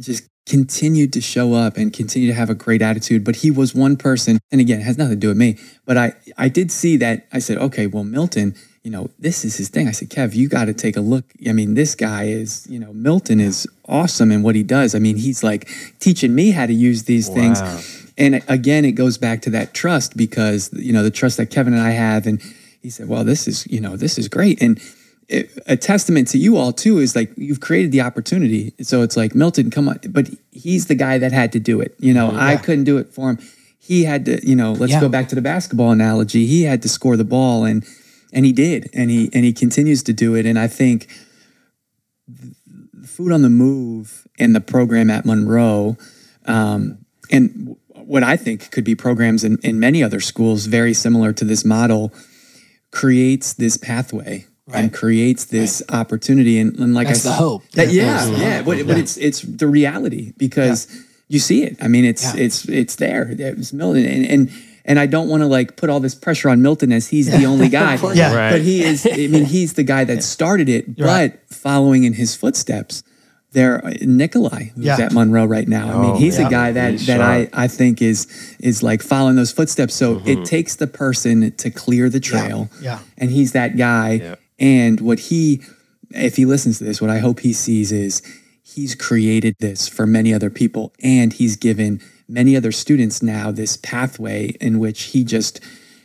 just 0.00 0.26
continued 0.46 1.12
to 1.12 1.20
show 1.20 1.54
up 1.54 1.76
and 1.76 1.92
continue 1.92 2.26
to 2.28 2.34
have 2.34 2.50
a 2.50 2.54
great 2.54 2.82
attitude. 2.82 3.22
But 3.24 3.36
he 3.36 3.50
was 3.50 3.74
one 3.74 3.96
person, 3.96 4.38
and 4.50 4.60
again, 4.60 4.80
it 4.80 4.84
has 4.84 4.96
nothing 4.98 5.12
to 5.12 5.20
do 5.20 5.28
with 5.28 5.36
me. 5.36 5.58
But 5.84 5.96
I 5.96 6.12
I 6.38 6.48
did 6.48 6.70
see 6.72 6.96
that. 6.98 7.26
I 7.32 7.38
said, 7.40 7.58
okay, 7.58 7.86
well, 7.86 8.04
Milton. 8.04 8.54
You 8.82 8.90
know, 8.90 9.10
this 9.18 9.44
is 9.44 9.58
his 9.58 9.68
thing. 9.68 9.88
I 9.88 9.90
said, 9.90 10.08
Kev, 10.08 10.34
you 10.34 10.48
got 10.48 10.64
to 10.64 10.72
take 10.72 10.96
a 10.96 11.02
look. 11.02 11.26
I 11.46 11.52
mean, 11.52 11.74
this 11.74 11.94
guy 11.94 12.24
is, 12.24 12.66
you 12.66 12.78
know, 12.78 12.94
Milton 12.94 13.38
is 13.38 13.68
awesome 13.86 14.32
in 14.32 14.42
what 14.42 14.54
he 14.54 14.62
does. 14.62 14.94
I 14.94 14.98
mean, 14.98 15.16
he's 15.18 15.42
like 15.44 15.68
teaching 15.98 16.34
me 16.34 16.52
how 16.52 16.64
to 16.64 16.72
use 16.72 17.02
these 17.04 17.28
things. 17.28 17.60
And 18.20 18.42
again, 18.48 18.84
it 18.84 18.92
goes 18.92 19.16
back 19.18 19.40
to 19.42 19.50
that 19.50 19.72
trust 19.74 20.16
because 20.16 20.70
you 20.74 20.92
know 20.92 21.02
the 21.02 21.10
trust 21.10 21.38
that 21.38 21.46
Kevin 21.46 21.72
and 21.72 21.82
I 21.82 21.90
have, 21.90 22.26
and 22.26 22.40
he 22.82 22.90
said, 22.90 23.08
"Well, 23.08 23.24
this 23.24 23.48
is 23.48 23.66
you 23.66 23.80
know 23.80 23.96
this 23.96 24.18
is 24.18 24.28
great." 24.28 24.60
And 24.60 24.78
it, 25.28 25.50
a 25.66 25.76
testament 25.76 26.28
to 26.28 26.38
you 26.38 26.56
all 26.58 26.72
too 26.72 26.98
is 26.98 27.16
like 27.16 27.32
you've 27.36 27.60
created 27.60 27.92
the 27.92 28.02
opportunity. 28.02 28.74
So 28.82 29.02
it's 29.02 29.16
like 29.16 29.34
Milton, 29.34 29.70
come 29.70 29.88
on, 29.88 29.98
but 30.10 30.28
he's 30.50 30.86
the 30.86 30.94
guy 30.94 31.16
that 31.18 31.32
had 31.32 31.50
to 31.52 31.60
do 31.60 31.80
it. 31.80 31.94
You 31.98 32.12
know, 32.12 32.30
I 32.36 32.56
couldn't 32.56 32.84
do 32.84 32.98
it 32.98 33.08
for 33.08 33.30
him. 33.30 33.38
He 33.78 34.04
had 34.04 34.26
to, 34.26 34.46
you 34.46 34.54
know. 34.54 34.72
Let's 34.72 34.92
Yeah. 34.92 35.00
go 35.00 35.08
back 35.08 35.28
to 35.30 35.34
the 35.34 35.40
basketball 35.40 35.90
analogy. 35.90 36.46
He 36.46 36.64
had 36.64 36.82
to 36.82 36.88
score 36.88 37.16
the 37.16 37.24
ball, 37.24 37.64
and 37.64 37.84
and 38.34 38.44
he 38.44 38.52
did, 38.52 38.90
and 38.92 39.10
he 39.10 39.30
and 39.32 39.46
he 39.46 39.54
continues 39.54 40.02
to 40.02 40.12
do 40.12 40.34
it. 40.34 40.44
And 40.44 40.58
I 40.58 40.66
think 40.68 41.08
the 42.28 43.08
food 43.08 43.32
on 43.32 43.40
the 43.40 43.48
move 43.50 44.26
and 44.38 44.54
the 44.54 44.60
program 44.60 45.08
at 45.08 45.24
Monroe, 45.24 45.96
um, 46.44 46.98
and 47.30 47.76
what 48.10 48.24
I 48.24 48.36
think 48.36 48.72
could 48.72 48.82
be 48.82 48.96
programs 48.96 49.44
in, 49.44 49.58
in 49.62 49.78
many 49.78 50.02
other 50.02 50.18
schools 50.18 50.66
very 50.66 50.92
similar 50.92 51.32
to 51.32 51.44
this 51.44 51.64
model, 51.64 52.12
creates 52.90 53.52
this 53.52 53.76
pathway 53.76 54.46
and 54.72 54.92
creates 54.92 55.44
this 55.44 55.80
opportunity. 55.90 56.58
And, 56.58 56.76
and 56.80 56.92
like 56.92 57.06
That's 57.06 57.24
I 57.24 57.30
the 57.30 57.34
hope. 57.36 57.62
That, 57.70 57.90
yeah, 57.90 58.04
That's 58.14 58.30
the 58.30 58.36
yeah. 58.38 58.56
hope. 58.56 58.66
But, 58.66 58.86
but 58.88 58.98
it's 58.98 59.16
it's 59.16 59.42
the 59.42 59.68
reality 59.68 60.32
because 60.36 60.88
you 61.28 61.38
see 61.38 61.62
it. 61.62 61.76
I 61.80 61.86
mean, 61.86 62.04
it's 62.04 62.34
Yeah. 62.34 62.42
it's 62.42 62.68
it's 62.68 62.96
there. 62.96 63.28
It's 63.30 63.72
Milton, 63.72 64.04
and 64.04 64.26
and 64.26 64.50
and 64.84 64.98
I 64.98 65.06
don't 65.06 65.28
want 65.28 65.42
to 65.42 65.46
like 65.46 65.76
put 65.76 65.88
all 65.88 66.00
this 66.00 66.16
pressure 66.16 66.48
on 66.48 66.62
Milton 66.62 66.90
as 66.90 67.06
he's 67.08 67.30
the 67.30 67.46
only 67.46 67.68
guy. 67.80 67.94
Yeah. 68.14 68.34
Right. 68.34 68.50
But 68.50 68.62
he 68.62 68.82
is. 68.82 69.06
I 69.06 69.28
mean, 69.28 69.44
he's 69.44 69.74
the 69.74 69.84
guy 69.84 70.02
that 70.02 70.24
started 70.24 70.68
it. 70.68 70.96
but 70.96 71.04
right. 71.04 71.38
following 71.48 72.02
in 72.02 72.14
his 72.14 72.34
footsteps, 72.34 73.04
there 73.52 73.84
uh, 73.84 73.92
Nikolai, 74.02 74.70
who's 74.74 74.84
Yeah. 74.84 75.00
at 75.00 75.12
Monroe 75.12 75.44
right 75.44 75.66
now. 75.66 75.98
I 75.98 76.02
mean, 76.02 76.10
Oh, 76.12 76.16
he's 76.16 76.38
yeah. 76.38 76.46
a 76.46 76.50
guy 76.50 76.72
that 76.72 76.92
He's 76.92 77.06
that 77.06 77.20
I 77.20 77.42
sharp. 77.42 77.58
I 77.58 77.68
think 77.68 78.02
is 78.02 78.26
is 78.60 78.82
like 78.82 79.02
following 79.02 79.36
those 79.36 79.50
footsteps. 79.52 79.94
So 79.94 80.18
it 80.18 80.22
mm-hmm. 80.24 80.42
takes 80.44 80.76
the 80.76 80.86
person 80.86 81.52
to 81.52 81.70
clear 81.70 82.08
the 82.08 82.20
trail. 82.20 82.70
Yeah. 82.80 83.00
And 83.18 83.30
he's 83.30 83.52
that 83.52 83.76
guy. 83.76 84.12
Yeah. 84.12 84.34
And 84.58 85.00
what 85.00 85.18
he, 85.18 85.62
if 86.10 86.36
he 86.36 86.44
listens 86.44 86.78
to 86.78 86.84
this, 86.84 87.00
what 87.00 87.10
I 87.10 87.18
hope 87.18 87.40
he 87.40 87.52
sees 87.52 87.90
is 87.92 88.22
he's 88.62 88.94
created 88.94 89.56
this 89.58 89.88
for 89.88 90.06
many 90.06 90.32
other 90.32 90.50
people 90.50 90.92
and 91.02 91.32
he's 91.32 91.56
given 91.56 92.00
many 92.28 92.56
other 92.56 92.70
students 92.70 93.22
now 93.22 93.50
this 93.50 93.76
pathway 93.78 94.48
in 94.60 94.78
which 94.78 95.04
he 95.04 95.24
just, 95.24 95.60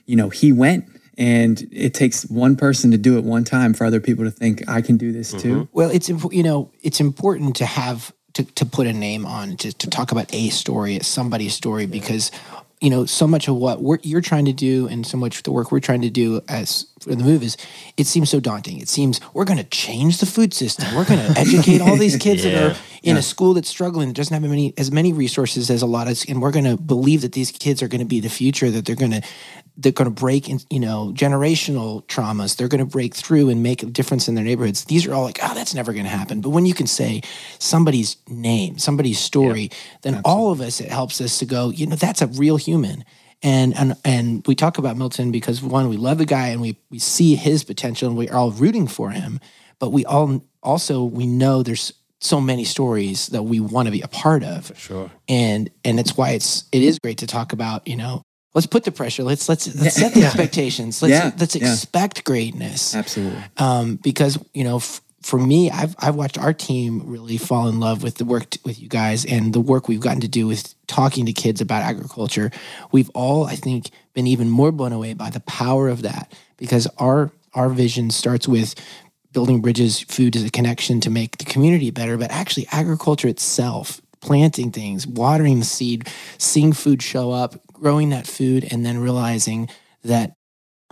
you 0.05 0.15
know, 0.15 0.29
he 0.29 0.51
went. 0.51 0.85
And 1.17 1.67
it 1.71 1.93
takes 1.93 2.25
one 2.25 2.55
person 2.55 2.91
to 2.91 2.97
do 2.97 3.17
it 3.17 3.23
one 3.23 3.43
time 3.43 3.73
for 3.73 3.85
other 3.85 3.99
people 3.99 4.25
to 4.25 4.31
think 4.31 4.67
I 4.67 4.81
can 4.81 4.97
do 4.97 5.11
this 5.11 5.31
too. 5.31 5.55
Mm-hmm. 5.55 5.77
Well, 5.77 5.89
it's 5.89 6.09
you 6.09 6.43
know 6.43 6.71
it's 6.81 6.99
important 6.99 7.55
to 7.57 7.65
have 7.65 8.13
to, 8.35 8.43
to 8.43 8.65
put 8.65 8.85
a 8.85 8.93
name 8.93 9.25
on 9.25 9.57
to, 9.57 9.71
to 9.73 9.89
talk 9.89 10.11
about 10.11 10.33
a 10.33 10.49
story, 10.49 10.99
somebody's 10.99 11.53
story, 11.53 11.85
because 11.85 12.31
you 12.81 12.89
know 12.89 13.05
so 13.05 13.25
much 13.25 13.47
of 13.47 13.55
what 13.55 13.81
we're, 13.81 13.97
you're 14.03 14.21
trying 14.21 14.45
to 14.45 14.53
do 14.53 14.87
and 14.87 15.07
so 15.07 15.17
much 15.17 15.37
of 15.37 15.43
the 15.43 15.51
work 15.51 15.71
we're 15.71 15.79
trying 15.79 16.01
to 16.01 16.09
do 16.09 16.41
as 16.49 16.85
for 16.99 17.15
the 17.15 17.23
move 17.23 17.41
is 17.41 17.55
it 17.95 18.05
seems 18.05 18.29
so 18.29 18.41
daunting. 18.41 18.79
It 18.79 18.89
seems 18.89 19.21
we're 19.33 19.45
going 19.45 19.57
to 19.57 19.63
change 19.63 20.19
the 20.19 20.25
food 20.25 20.53
system. 20.53 20.93
We're 20.93 21.05
going 21.05 21.19
to 21.33 21.39
educate 21.39 21.81
all 21.81 21.95
these 21.95 22.17
kids 22.17 22.43
that 22.43 22.55
are 22.55 22.77
in 23.03 23.15
a 23.15 23.21
school 23.21 23.53
that's 23.53 23.69
struggling, 23.69 24.09
that 24.09 24.15
doesn't 24.15 24.33
have 24.33 24.43
many 24.49 24.73
as 24.77 24.91
many 24.91 25.13
resources 25.13 25.69
as 25.69 25.81
a 25.81 25.85
lot 25.85 26.09
of, 26.09 26.21
and 26.27 26.41
we're 26.41 26.51
going 26.51 26.65
to 26.65 26.75
believe 26.75 27.21
that 27.21 27.31
these 27.31 27.51
kids 27.51 27.81
are 27.81 27.87
going 27.87 27.99
to 27.99 28.05
be 28.05 28.19
the 28.19 28.29
future. 28.29 28.69
That 28.69 28.85
they're 28.85 28.95
going 28.95 29.11
to 29.11 29.21
they're 29.77 29.91
going 29.91 30.05
to 30.05 30.21
break 30.21 30.49
in, 30.49 30.59
you 30.69 30.79
know, 30.79 31.11
generational 31.13 32.05
traumas. 32.07 32.55
They're 32.55 32.67
going 32.67 32.79
to 32.79 32.85
break 32.85 33.13
through 33.13 33.49
and 33.49 33.61
make 33.61 33.83
a 33.83 33.85
difference 33.85 34.27
in 34.27 34.35
their 34.35 34.43
neighborhoods. 34.43 34.85
These 34.85 35.05
are 35.05 35.13
all 35.13 35.23
like, 35.23 35.39
oh, 35.43 35.53
that's 35.53 35.73
never 35.73 35.91
going 35.91 36.05
to 36.05 36.09
happen. 36.09 36.41
But 36.41 36.49
when 36.49 36.65
you 36.65 36.73
can 36.73 36.87
say 36.87 37.21
somebody's 37.59 38.17
name, 38.27 38.77
somebody's 38.77 39.19
story, 39.19 39.71
then 40.01 40.21
all 40.23 40.51
of 40.51 40.61
us, 40.61 40.79
it 40.79 40.89
helps 40.89 41.19
us 41.19 41.37
to 41.39 41.45
go, 41.45 41.69
you 41.69 41.87
know, 41.87 41.95
that's 41.95 42.21
a 42.21 42.27
real 42.27 42.57
human. 42.57 43.03
And, 43.43 43.75
and 43.75 43.95
and 44.05 44.47
we 44.47 44.55
talk 44.55 44.77
about 44.77 44.97
Milton 44.97 45.31
because 45.31 45.61
one, 45.61 45.89
we 45.89 45.97
love 45.97 46.17
the 46.17 46.25
guy 46.25 46.47
and 46.47 46.61
we 46.61 46.77
we 46.89 46.99
see 46.99 47.35
his 47.35 47.63
potential 47.63 48.07
and 48.07 48.17
we're 48.17 48.33
all 48.33 48.51
rooting 48.51 48.87
for 48.87 49.11
him. 49.11 49.39
But 49.77 49.91
we 49.91 50.05
all 50.05 50.41
also 50.63 51.03
we 51.03 51.27
know 51.27 51.61
there's 51.61 51.93
so 52.21 52.41
many 52.41 52.63
stories 52.63 53.27
that 53.27 53.43
we 53.43 53.59
want 53.59 53.87
to 53.87 53.91
be 53.91 54.01
a 54.01 54.07
part 54.07 54.43
of. 54.43 54.71
Sure. 54.77 55.11
And 55.27 55.69
and 55.83 55.99
it's 55.99 56.17
why 56.17 56.31
it's 56.31 56.65
it 56.71 56.81
is 56.81 56.97
great 56.97 57.19
to 57.19 57.27
talk 57.27 57.53
about, 57.53 57.87
you 57.87 57.97
know, 57.97 58.23
let's 58.55 58.65
put 58.65 58.83
the 58.85 58.91
pressure. 58.91 59.23
Let's 59.23 59.47
let's 59.47 59.67
let's 59.75 59.95
set 59.95 60.13
the 60.15 60.23
expectations. 60.25 61.01
Let's 61.01 61.11
Yeah, 61.11 61.31
let's 61.37 61.55
yeah. 61.55 61.71
expect 61.71 62.23
greatness 62.23 62.95
Absolutely. 62.95 63.43
um, 63.57 63.97
because 63.97 64.39
you 64.53 64.63
know 64.63 64.77
f- 64.77 65.01
for 65.21 65.37
me 65.39 65.69
I've, 65.71 65.95
I've 65.99 66.15
watched 66.15 66.37
our 66.37 66.53
team 66.53 67.01
really 67.05 67.37
fall 67.37 67.67
in 67.67 67.79
love 67.79 68.01
with 68.03 68.15
the 68.15 68.25
work 68.25 68.49
t- 68.51 68.59
with 68.63 68.79
you 68.81 68.87
guys 68.87 69.25
and 69.25 69.53
the 69.53 69.59
work 69.59 69.87
we've 69.87 69.99
gotten 69.99 70.21
to 70.21 70.27
do 70.27 70.47
with 70.47 70.73
talking 70.87 71.25
to 71.25 71.33
kids 71.33 71.61
about 71.61 71.81
agriculture 71.81 72.51
we've 72.91 73.09
all 73.15 73.43
i 73.45 73.55
think 73.55 73.89
been 74.13 74.27
even 74.27 74.51
more 74.51 74.71
blown 74.71 74.93
away 74.93 75.15
by 75.15 75.31
the 75.31 75.39
power 75.41 75.89
of 75.89 76.03
that 76.03 76.31
because 76.57 76.85
our 76.99 77.31
our 77.55 77.69
vision 77.69 78.11
starts 78.11 78.47
with 78.47 78.75
building 79.33 79.61
bridges 79.61 79.99
food 80.01 80.35
is 80.35 80.45
a 80.45 80.51
connection 80.51 81.01
to 81.01 81.09
make 81.09 81.37
the 81.39 81.45
community 81.45 81.89
better 81.89 82.17
but 82.17 82.29
actually 82.29 82.67
agriculture 82.71 83.27
itself 83.27 83.99
planting 84.21 84.71
things 84.71 85.07
watering 85.07 85.57
the 85.57 85.65
seed 85.65 86.07
seeing 86.37 86.71
food 86.71 87.01
show 87.01 87.31
up 87.31 87.55
growing 87.85 88.09
that 88.09 88.25
food 88.25 88.67
and 88.71 88.83
then 88.83 88.97
realizing 88.97 89.69
that 90.03 90.33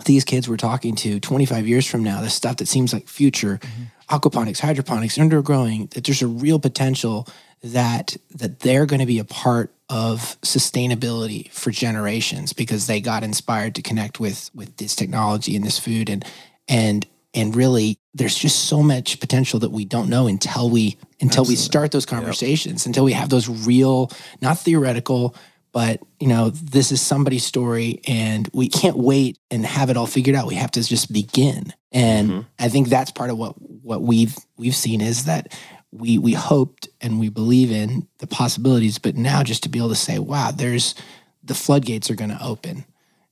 these 0.04 0.22
kids 0.22 0.48
we're 0.48 0.56
talking 0.56 0.94
to 0.94 1.18
25 1.18 1.66
years 1.66 1.84
from 1.84 2.04
now, 2.04 2.20
the 2.20 2.30
stuff 2.30 2.58
that 2.58 2.68
seems 2.68 2.92
like 2.92 3.08
future, 3.08 3.58
mm-hmm. 3.58 4.14
aquaponics, 4.14 4.60
hydroponics, 4.60 5.18
undergrowing, 5.18 5.90
that 5.90 6.04
there's 6.04 6.22
a 6.22 6.28
real 6.28 6.60
potential 6.60 7.26
that 7.64 8.16
that 8.36 8.60
they're 8.60 8.86
going 8.86 9.00
to 9.00 9.06
be 9.06 9.18
a 9.18 9.24
part 9.24 9.74
of 9.88 10.40
sustainability 10.42 11.50
for 11.50 11.72
generations 11.72 12.52
because 12.52 12.86
they 12.86 13.00
got 13.00 13.24
inspired 13.24 13.74
to 13.74 13.82
connect 13.82 14.20
with 14.20 14.48
with 14.54 14.76
this 14.76 14.94
technology 14.94 15.56
and 15.56 15.64
this 15.64 15.80
food 15.80 16.08
and 16.08 16.24
and 16.68 17.08
and 17.34 17.56
really 17.56 17.98
there's 18.14 18.36
just 18.36 18.66
so 18.66 18.84
much 18.84 19.18
potential 19.18 19.58
that 19.58 19.72
we 19.72 19.84
don't 19.84 20.08
know 20.08 20.28
until 20.28 20.70
we 20.70 20.96
until 21.20 21.44
we 21.44 21.56
start 21.56 21.90
those 21.90 22.06
conversations 22.06 22.86
until 22.86 23.02
we 23.02 23.12
have 23.12 23.30
those 23.30 23.48
real 23.66 24.12
not 24.40 24.58
theoretical 24.58 25.34
but 25.74 26.00
you 26.20 26.28
know 26.28 26.48
this 26.50 26.90
is 26.90 27.02
somebody's 27.02 27.44
story 27.44 28.00
and 28.08 28.48
we 28.54 28.68
can't 28.68 28.96
wait 28.96 29.38
and 29.50 29.66
have 29.66 29.90
it 29.90 29.98
all 29.98 30.06
figured 30.06 30.36
out. 30.36 30.46
We 30.46 30.54
have 30.54 30.70
to 30.70 30.82
just 30.82 31.12
begin. 31.12 31.74
And 31.92 32.30
mm-hmm. 32.30 32.40
i 32.58 32.68
think 32.68 32.88
that's 32.88 33.10
part 33.10 33.30
of 33.30 33.36
what 33.36 33.54
what 33.60 34.00
we've 34.00 34.36
we've 34.56 34.74
seen 34.74 35.00
is 35.02 35.26
that 35.26 35.52
we 35.92 36.18
we 36.18 36.32
hoped 36.32 36.88
and 37.00 37.20
we 37.20 37.28
believe 37.28 37.70
in 37.70 38.08
the 38.18 38.26
possibilities 38.26 38.98
but 38.98 39.14
now 39.14 39.42
just 39.42 39.62
to 39.62 39.68
be 39.68 39.78
able 39.78 39.90
to 39.90 39.94
say 39.94 40.18
wow 40.18 40.50
there's 40.50 40.94
the 41.42 41.54
floodgates 41.54 42.10
are 42.10 42.16
going 42.16 42.30
to 42.30 42.44
open 42.44 42.84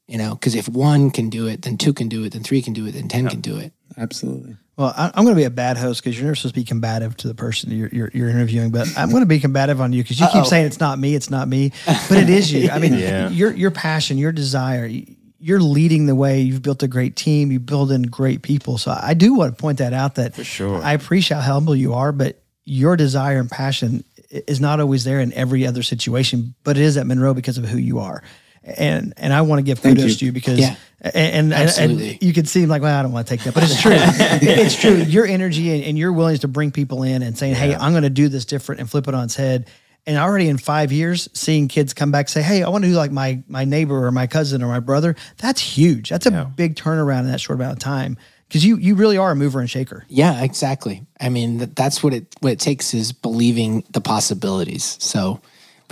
you 0.08 0.18
know 0.18 0.34
because 0.34 0.54
if 0.54 0.68
one 0.68 1.10
can 1.10 1.28
do 1.30 1.46
it 1.46 1.62
then 1.62 1.76
two 1.78 1.92
can 1.92 2.08
do 2.08 2.24
it 2.24 2.32
then 2.32 2.42
three 2.42 2.60
can 2.62 2.72
do 2.72 2.86
it 2.86 2.92
then 2.92 3.08
10 3.08 3.28
can 3.28 3.40
do 3.40 3.58
it 3.58 3.72
Absolutely. 3.98 4.56
Well, 4.78 4.94
I, 4.96 5.08
I'm 5.14 5.24
going 5.24 5.34
to 5.36 5.40
be 5.40 5.44
a 5.44 5.50
bad 5.50 5.76
host 5.76 6.02
because 6.02 6.16
you're 6.16 6.24
never 6.24 6.34
supposed 6.34 6.54
to 6.54 6.60
be 6.60 6.64
combative 6.64 7.14
to 7.18 7.28
the 7.28 7.34
person 7.34 7.70
you're, 7.72 7.88
you're, 7.88 8.10
you're 8.14 8.30
interviewing, 8.30 8.70
but 8.70 8.88
I'm 8.96 9.10
going 9.10 9.20
to 9.22 9.26
be 9.26 9.38
combative 9.38 9.82
on 9.82 9.92
you 9.92 10.02
because 10.02 10.18
you 10.18 10.24
Uh-oh. 10.24 10.32
keep 10.40 10.46
saying 10.46 10.64
it's 10.64 10.80
not 10.80 10.98
me, 10.98 11.14
it's 11.14 11.28
not 11.28 11.46
me, 11.46 11.72
but 11.86 12.16
it 12.16 12.30
is 12.30 12.50
you. 12.50 12.70
I 12.70 12.78
mean, 12.78 12.94
Yeah. 12.98 13.28
your 13.28 13.52
your 13.52 13.70
passion, 13.70 14.16
your 14.16 14.32
desire, 14.32 14.88
you're 15.38 15.60
leading 15.60 16.06
the 16.06 16.14
way. 16.14 16.40
You've 16.40 16.62
built 16.62 16.82
a 16.82 16.88
great 16.88 17.16
team. 17.16 17.52
You 17.52 17.60
build 17.60 17.92
in 17.92 18.04
great 18.04 18.40
people. 18.40 18.78
So 18.78 18.96
I 18.98 19.12
do 19.12 19.34
want 19.34 19.54
to 19.54 19.60
point 19.60 19.76
that 19.78 19.92
out. 19.92 20.14
That 20.14 20.34
for 20.34 20.44
sure. 20.44 20.80
I 20.82 20.94
appreciate 20.94 21.42
how 21.42 21.52
humble 21.52 21.76
you 21.76 21.92
are, 21.92 22.10
but 22.12 22.40
your 22.64 22.96
desire 22.96 23.40
and 23.40 23.50
passion 23.50 24.04
is 24.30 24.58
not 24.58 24.80
always 24.80 25.04
there 25.04 25.20
in 25.20 25.34
every 25.34 25.66
other 25.66 25.82
situation, 25.82 26.54
but 26.64 26.78
it 26.78 26.82
is 26.82 26.96
at 26.96 27.06
Monroe 27.06 27.34
because 27.34 27.58
of 27.58 27.66
who 27.66 27.76
you 27.76 27.98
are. 27.98 28.22
And 28.64 29.14
and 29.16 29.32
I 29.32 29.42
want 29.42 29.58
to 29.58 29.62
give 29.62 29.78
Thank 29.80 29.96
kudos 29.98 30.12
you. 30.12 30.16
to 30.18 30.24
you 30.26 30.32
because 30.32 30.58
Yeah. 30.58 30.76
and, 31.00 31.14
and, 31.16 31.34
and, 31.52 31.52
Absolutely. 31.52 32.18
you 32.20 32.32
could 32.32 32.48
seem 32.48 32.68
like, 32.68 32.80
well, 32.82 32.96
I 32.96 33.02
don't 33.02 33.10
want 33.12 33.26
to 33.26 33.36
take 33.36 33.44
that, 33.44 33.54
but 33.54 33.64
it's 33.64 33.80
true. 33.82 33.92
it's 33.94 34.80
true. 34.80 34.94
Your 34.96 35.26
energy 35.26 35.70
and, 35.74 35.82
and 35.84 35.98
your 35.98 36.12
willingness 36.12 36.40
to 36.42 36.48
bring 36.48 36.70
people 36.70 37.02
in 37.02 37.22
and 37.22 37.36
saying, 37.36 37.54
hey, 37.56 37.74
I'm 37.74 37.92
going 37.92 38.04
to 38.04 38.10
do 38.10 38.28
this 38.28 38.44
different 38.44 38.80
and 38.80 38.88
flip 38.90 39.08
it 39.08 39.14
on 39.14 39.24
its 39.24 39.34
head. 39.36 39.68
And 40.06 40.16
already 40.16 40.48
in 40.48 40.58
five 40.58 40.90
years, 40.92 41.28
seeing 41.32 41.68
kids 41.68 41.94
come 41.94 42.10
back 42.10 42.28
say, 42.28 42.42
hey, 42.42 42.62
I 42.64 42.68
want 42.68 42.82
to 42.84 42.90
do 42.90 42.96
like 42.96 43.12
my 43.12 43.42
my 43.48 43.64
neighbor 43.64 44.04
or 44.06 44.10
my 44.12 44.26
cousin 44.26 44.62
or 44.62 44.66
my 44.68 44.80
brother. 44.80 45.16
That's 45.38 45.60
huge. 45.60 46.08
That's 46.10 46.26
a 46.26 46.52
big 46.56 46.74
turnaround 46.76 47.20
in 47.20 47.30
that 47.32 47.40
short 47.40 47.58
amount 47.58 47.72
of 47.74 47.78
time 47.78 48.16
because 48.48 48.64
you 48.64 48.76
you 48.76 48.94
really 48.96 49.16
are 49.16 49.30
a 49.32 49.36
mover 49.36 49.60
and 49.60 49.70
shaker. 49.70 50.04
yeah 50.08 50.42
exactly 50.44 51.06
i 51.18 51.30
mean 51.30 51.56
that, 51.56 51.74
that's 51.74 52.02
what 52.02 52.12
it 52.12 52.26
what 52.40 52.52
it 52.52 52.60
takes 52.60 52.92
is 52.92 53.10
believing 53.10 53.82
the 53.92 54.00
possibilities 54.02 54.98
so 55.00 55.40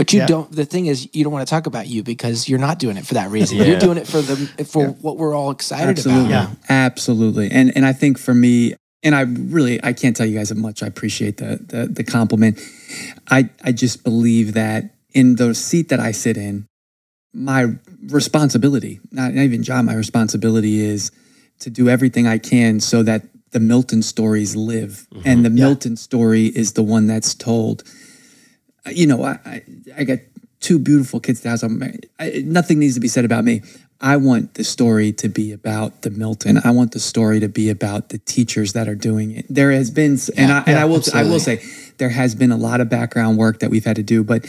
but 0.00 0.14
you 0.14 0.20
Yeah. 0.20 0.26
don't 0.26 0.50
the 0.50 0.64
thing 0.64 0.86
is 0.86 1.08
you 1.12 1.22
don't 1.24 1.32
want 1.32 1.46
to 1.46 1.50
talk 1.50 1.66
about 1.66 1.86
you 1.86 2.02
because 2.02 2.48
you're 2.48 2.58
not 2.58 2.78
doing 2.78 2.96
it 2.96 3.04
for 3.06 3.12
that 3.14 3.30
reason 3.30 3.58
Yeah. 3.58 3.64
you're 3.66 3.78
doing 3.78 3.98
it 3.98 4.06
for 4.06 4.22
the 4.22 4.36
for 4.64 4.86
what 5.04 5.18
we're 5.18 5.34
all 5.34 5.50
excited 5.50 5.90
Absolutely. 5.90 6.32
about 6.32 6.56
Absolutely. 6.70 7.50
And 7.50 7.70
and 7.76 7.84
I 7.84 7.92
think 7.92 8.18
for 8.18 8.32
me, 8.32 8.74
and 9.02 9.14
I 9.14 9.22
really 9.22 9.78
I 9.84 9.92
can't 9.92 10.16
tell 10.16 10.24
you 10.24 10.38
guys 10.38 10.48
how 10.48 10.56
much 10.56 10.82
I 10.82 10.86
appreciate 10.86 11.36
the 11.36 11.60
the, 11.72 11.86
the 11.86 12.02
compliment. 12.02 12.58
I 13.30 13.50
I 13.62 13.72
just 13.72 14.02
believe 14.02 14.54
that 14.54 14.94
in 15.12 15.36
the 15.36 15.54
seat 15.54 15.90
that 15.90 16.00
I 16.00 16.12
sit 16.12 16.38
in, 16.38 16.66
my 17.34 17.66
responsibility, 18.08 19.00
not, 19.12 19.34
not 19.34 19.42
even 19.42 19.62
job, 19.62 19.84
my 19.84 19.94
responsibility 19.94 20.80
is 20.80 21.10
to 21.58 21.68
do 21.68 21.90
everything 21.90 22.26
I 22.26 22.38
can 22.38 22.80
so 22.80 23.02
that 23.02 23.22
the 23.50 23.60
Milton 23.60 24.02
stories 24.02 24.56
live. 24.56 25.06
Mm-hmm. 25.12 25.28
And 25.28 25.44
the 25.44 25.50
Milton 25.50 25.96
story 25.96 26.46
is 26.46 26.72
the 26.72 26.82
one 26.82 27.06
that's 27.06 27.34
told. 27.34 27.82
You 28.86 29.06
know, 29.06 29.24
I, 29.24 29.62
I, 29.96 30.04
got 30.04 30.18
two 30.60 30.78
beautiful 30.78 31.20
kids 31.20 31.44
now. 31.44 31.56
So 31.56 31.66
I'm, 31.66 31.82
I, 32.18 32.42
nothing 32.44 32.78
needs 32.78 32.94
to 32.94 33.00
be 33.00 33.08
said 33.08 33.24
about 33.24 33.44
me. 33.44 33.62
I 34.00 34.16
want 34.16 34.54
the 34.54 34.64
story 34.64 35.12
to 35.12 35.28
be 35.28 35.52
about 35.52 36.02
the 36.02 36.10
Milton. 36.10 36.58
I 36.64 36.70
want 36.70 36.92
the 36.92 37.00
story 37.00 37.38
to 37.40 37.48
be 37.48 37.68
about 37.68 38.08
the 38.08 38.18
teachers 38.18 38.72
that 38.72 38.88
are 38.88 38.94
doing 38.94 39.30
it. 39.30 39.44
There 39.50 39.70
has 39.72 39.90
been, 39.90 40.18
and 40.36 40.50
I, 40.50 40.62
and 40.66 40.78
I 40.78 40.86
will, 40.86 41.02
I 41.12 41.22
will 41.24 41.40
say, 41.40 41.62
there 41.98 42.08
has 42.08 42.34
been 42.34 42.50
a 42.50 42.56
lot 42.56 42.80
of 42.80 42.88
background 42.88 43.36
work 43.36 43.58
that 43.58 43.70
we've 43.70 43.84
had 43.84 43.96
to 43.96 44.02
do, 44.02 44.24
but 44.24 44.46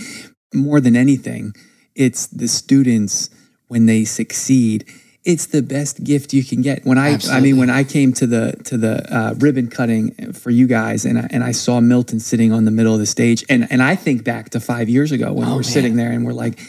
more 0.53 0.79
than 0.79 0.95
anything, 0.95 1.53
it's 1.95 2.27
the 2.27 2.47
students 2.47 3.29
when 3.67 3.87
they 3.87 4.05
succeed. 4.05 4.85
It's 5.23 5.45
the 5.45 5.61
best 5.61 6.03
gift 6.03 6.33
you 6.33 6.43
can 6.43 6.61
get. 6.61 6.83
When 6.83 6.97
I, 6.97 7.19
I 7.29 7.41
mean, 7.41 7.57
when 7.57 7.69
I 7.69 7.83
came 7.83 8.11
to 8.13 8.25
the 8.25 8.53
to 8.65 8.75
the 8.75 9.15
uh, 9.15 9.33
ribbon 9.35 9.69
cutting 9.69 10.33
for 10.33 10.49
you 10.49 10.65
guys, 10.65 11.05
and 11.05 11.19
I, 11.19 11.27
and 11.29 11.43
I 11.43 11.51
saw 11.51 11.79
Milton 11.79 12.19
sitting 12.19 12.51
on 12.51 12.65
the 12.65 12.71
middle 12.71 12.93
of 12.93 12.99
the 12.99 13.05
stage, 13.05 13.45
and 13.47 13.67
and 13.71 13.83
I 13.83 13.95
think 13.95 14.23
back 14.23 14.49
to 14.51 14.59
five 14.59 14.89
years 14.89 15.11
ago 15.11 15.31
when 15.31 15.47
we 15.47 15.55
were 15.55 15.63
sitting 15.63 15.95
there 15.95 16.11
and 16.11 16.25
we're 16.25 16.33
like, 16.33 16.59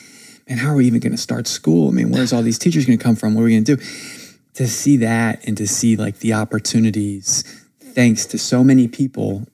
man, 0.48 0.58
how 0.58 0.70
are 0.70 0.76
we 0.76 0.86
even 0.86 1.00
going 1.00 1.12
to 1.12 1.18
start 1.18 1.46
school? 1.46 1.88
I 1.88 1.92
mean, 1.92 2.10
where's 2.10 2.32
all 2.32 2.42
these 2.42 2.58
teachers 2.58 2.84
going 2.84 2.98
to 2.98 3.02
come 3.02 3.16
from? 3.16 3.34
What 3.34 3.40
are 3.40 3.44
we 3.44 3.52
going 3.52 3.64
to 3.64 3.76
do? 3.76 3.82
To 4.54 4.68
see 4.68 4.98
that 4.98 5.46
and 5.46 5.56
to 5.56 5.66
see 5.66 5.96
like 5.96 6.18
the 6.18 6.34
opportunities, 6.34 7.42
thanks 7.80 8.26
to 8.26 8.38
so 8.38 8.62
many 8.62 8.86
people, 8.86 9.46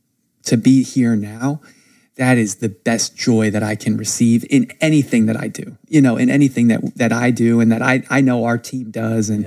to 0.45 0.57
be 0.57 0.83
here 0.83 1.15
now. 1.15 1.61
That 2.19 2.37
is 2.37 2.57
the 2.57 2.69
best 2.69 3.17
joy 3.17 3.51
that 3.51 3.63
I 3.63 3.77
can 3.77 3.97
receive 3.97 4.45
in 4.51 4.71
anything 4.81 5.27
that 5.27 5.37
I 5.37 5.49
do. 5.49 5.79
You 5.89 6.03
know, 6.03 6.17
in 6.17 6.29
anything 6.31 6.69
that 6.69 6.81
that 6.97 7.13
I 7.13 7.31
do 7.31 7.61
and 7.61 7.73
that 7.73 7.81
I 7.81 8.03
I 8.11 8.21
know 8.21 8.45
our 8.45 8.59
team 8.59 8.91
does. 8.91 9.31
And 9.31 9.47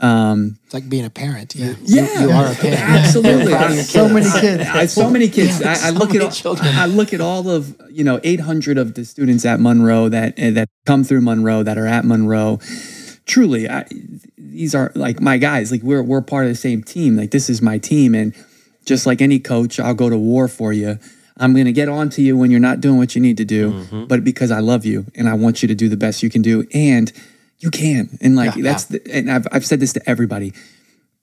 um, 0.00 0.58
it's 0.64 0.74
like 0.74 0.88
being 0.88 1.04
a 1.04 1.10
parent 1.10 1.56
you, 1.56 1.74
yeah, 1.82 2.20
you, 2.20 2.28
you 2.28 2.30
are 2.30 2.52
a 2.52 2.54
parent 2.54 2.80
Absolutely. 2.80 3.50
You're 3.50 3.58
proud 3.58 3.70
of 3.70 3.76
your 3.76 3.84
So 3.84 4.08
many 4.08 4.30
kids. 4.40 4.68
I, 4.68 4.86
so 4.86 5.10
many 5.10 5.28
kids. 5.28 5.60
I, 5.60 5.72
I 5.72 5.74
so 5.74 5.92
look 5.92 6.14
at 6.14 6.32
children. 6.32 6.74
I 6.74 6.86
look 6.86 7.12
at 7.12 7.20
all 7.20 7.48
of 7.48 7.80
you 7.90 8.04
know 8.04 8.20
800 8.22 8.78
of 8.78 8.94
the 8.94 9.04
students 9.04 9.44
at 9.44 9.58
Monroe 9.60 10.08
that 10.08 10.34
eh, 10.38 10.50
that 10.50 10.68
come 10.86 11.04
through 11.04 11.22
Monroe 11.22 11.62
that 11.62 11.78
are 11.78 11.86
at 11.86 12.04
Monroe. 12.04 12.60
Truly, 13.26 13.68
I, 13.68 13.86
these 14.36 14.74
are 14.74 14.92
like 14.94 15.20
my 15.20 15.36
guys. 15.36 15.70
Like 15.70 15.82
we're 15.82 16.02
we're 16.02 16.22
part 16.22 16.44
of 16.44 16.50
the 16.50 16.56
same 16.56 16.82
team. 16.82 17.16
Like 17.16 17.30
this 17.32 17.50
is 17.50 17.60
my 17.60 17.78
team, 17.78 18.14
and 18.14 18.34
just 18.84 19.04
like 19.04 19.20
any 19.20 19.38
coach, 19.38 19.78
I'll 19.78 19.94
go 19.94 20.08
to 20.08 20.16
war 20.16 20.48
for 20.48 20.72
you. 20.72 20.98
I'm 21.38 21.52
going 21.52 21.66
to 21.66 21.72
get 21.72 21.88
on 21.88 22.10
to 22.10 22.22
you 22.22 22.36
when 22.36 22.50
you're 22.50 22.60
not 22.60 22.80
doing 22.80 22.98
what 22.98 23.14
you 23.14 23.20
need 23.20 23.36
to 23.38 23.44
do, 23.44 24.06
but 24.08 24.24
because 24.24 24.50
I 24.50 24.60
love 24.60 24.84
you 24.84 25.06
and 25.14 25.28
I 25.28 25.34
want 25.34 25.62
you 25.62 25.68
to 25.68 25.74
do 25.74 25.88
the 25.88 25.96
best 25.96 26.22
you 26.22 26.30
can 26.30 26.42
do, 26.42 26.66
and 26.72 27.12
you 27.58 27.70
can. 27.70 28.18
And 28.20 28.36
like 28.36 28.56
Yeah, 28.56 28.62
that's 28.62 28.84
the, 28.86 29.00
and 29.12 29.30
I've 29.30 29.46
I've 29.52 29.66
said 29.66 29.80
this 29.80 29.92
to 29.94 30.08
everybody. 30.08 30.52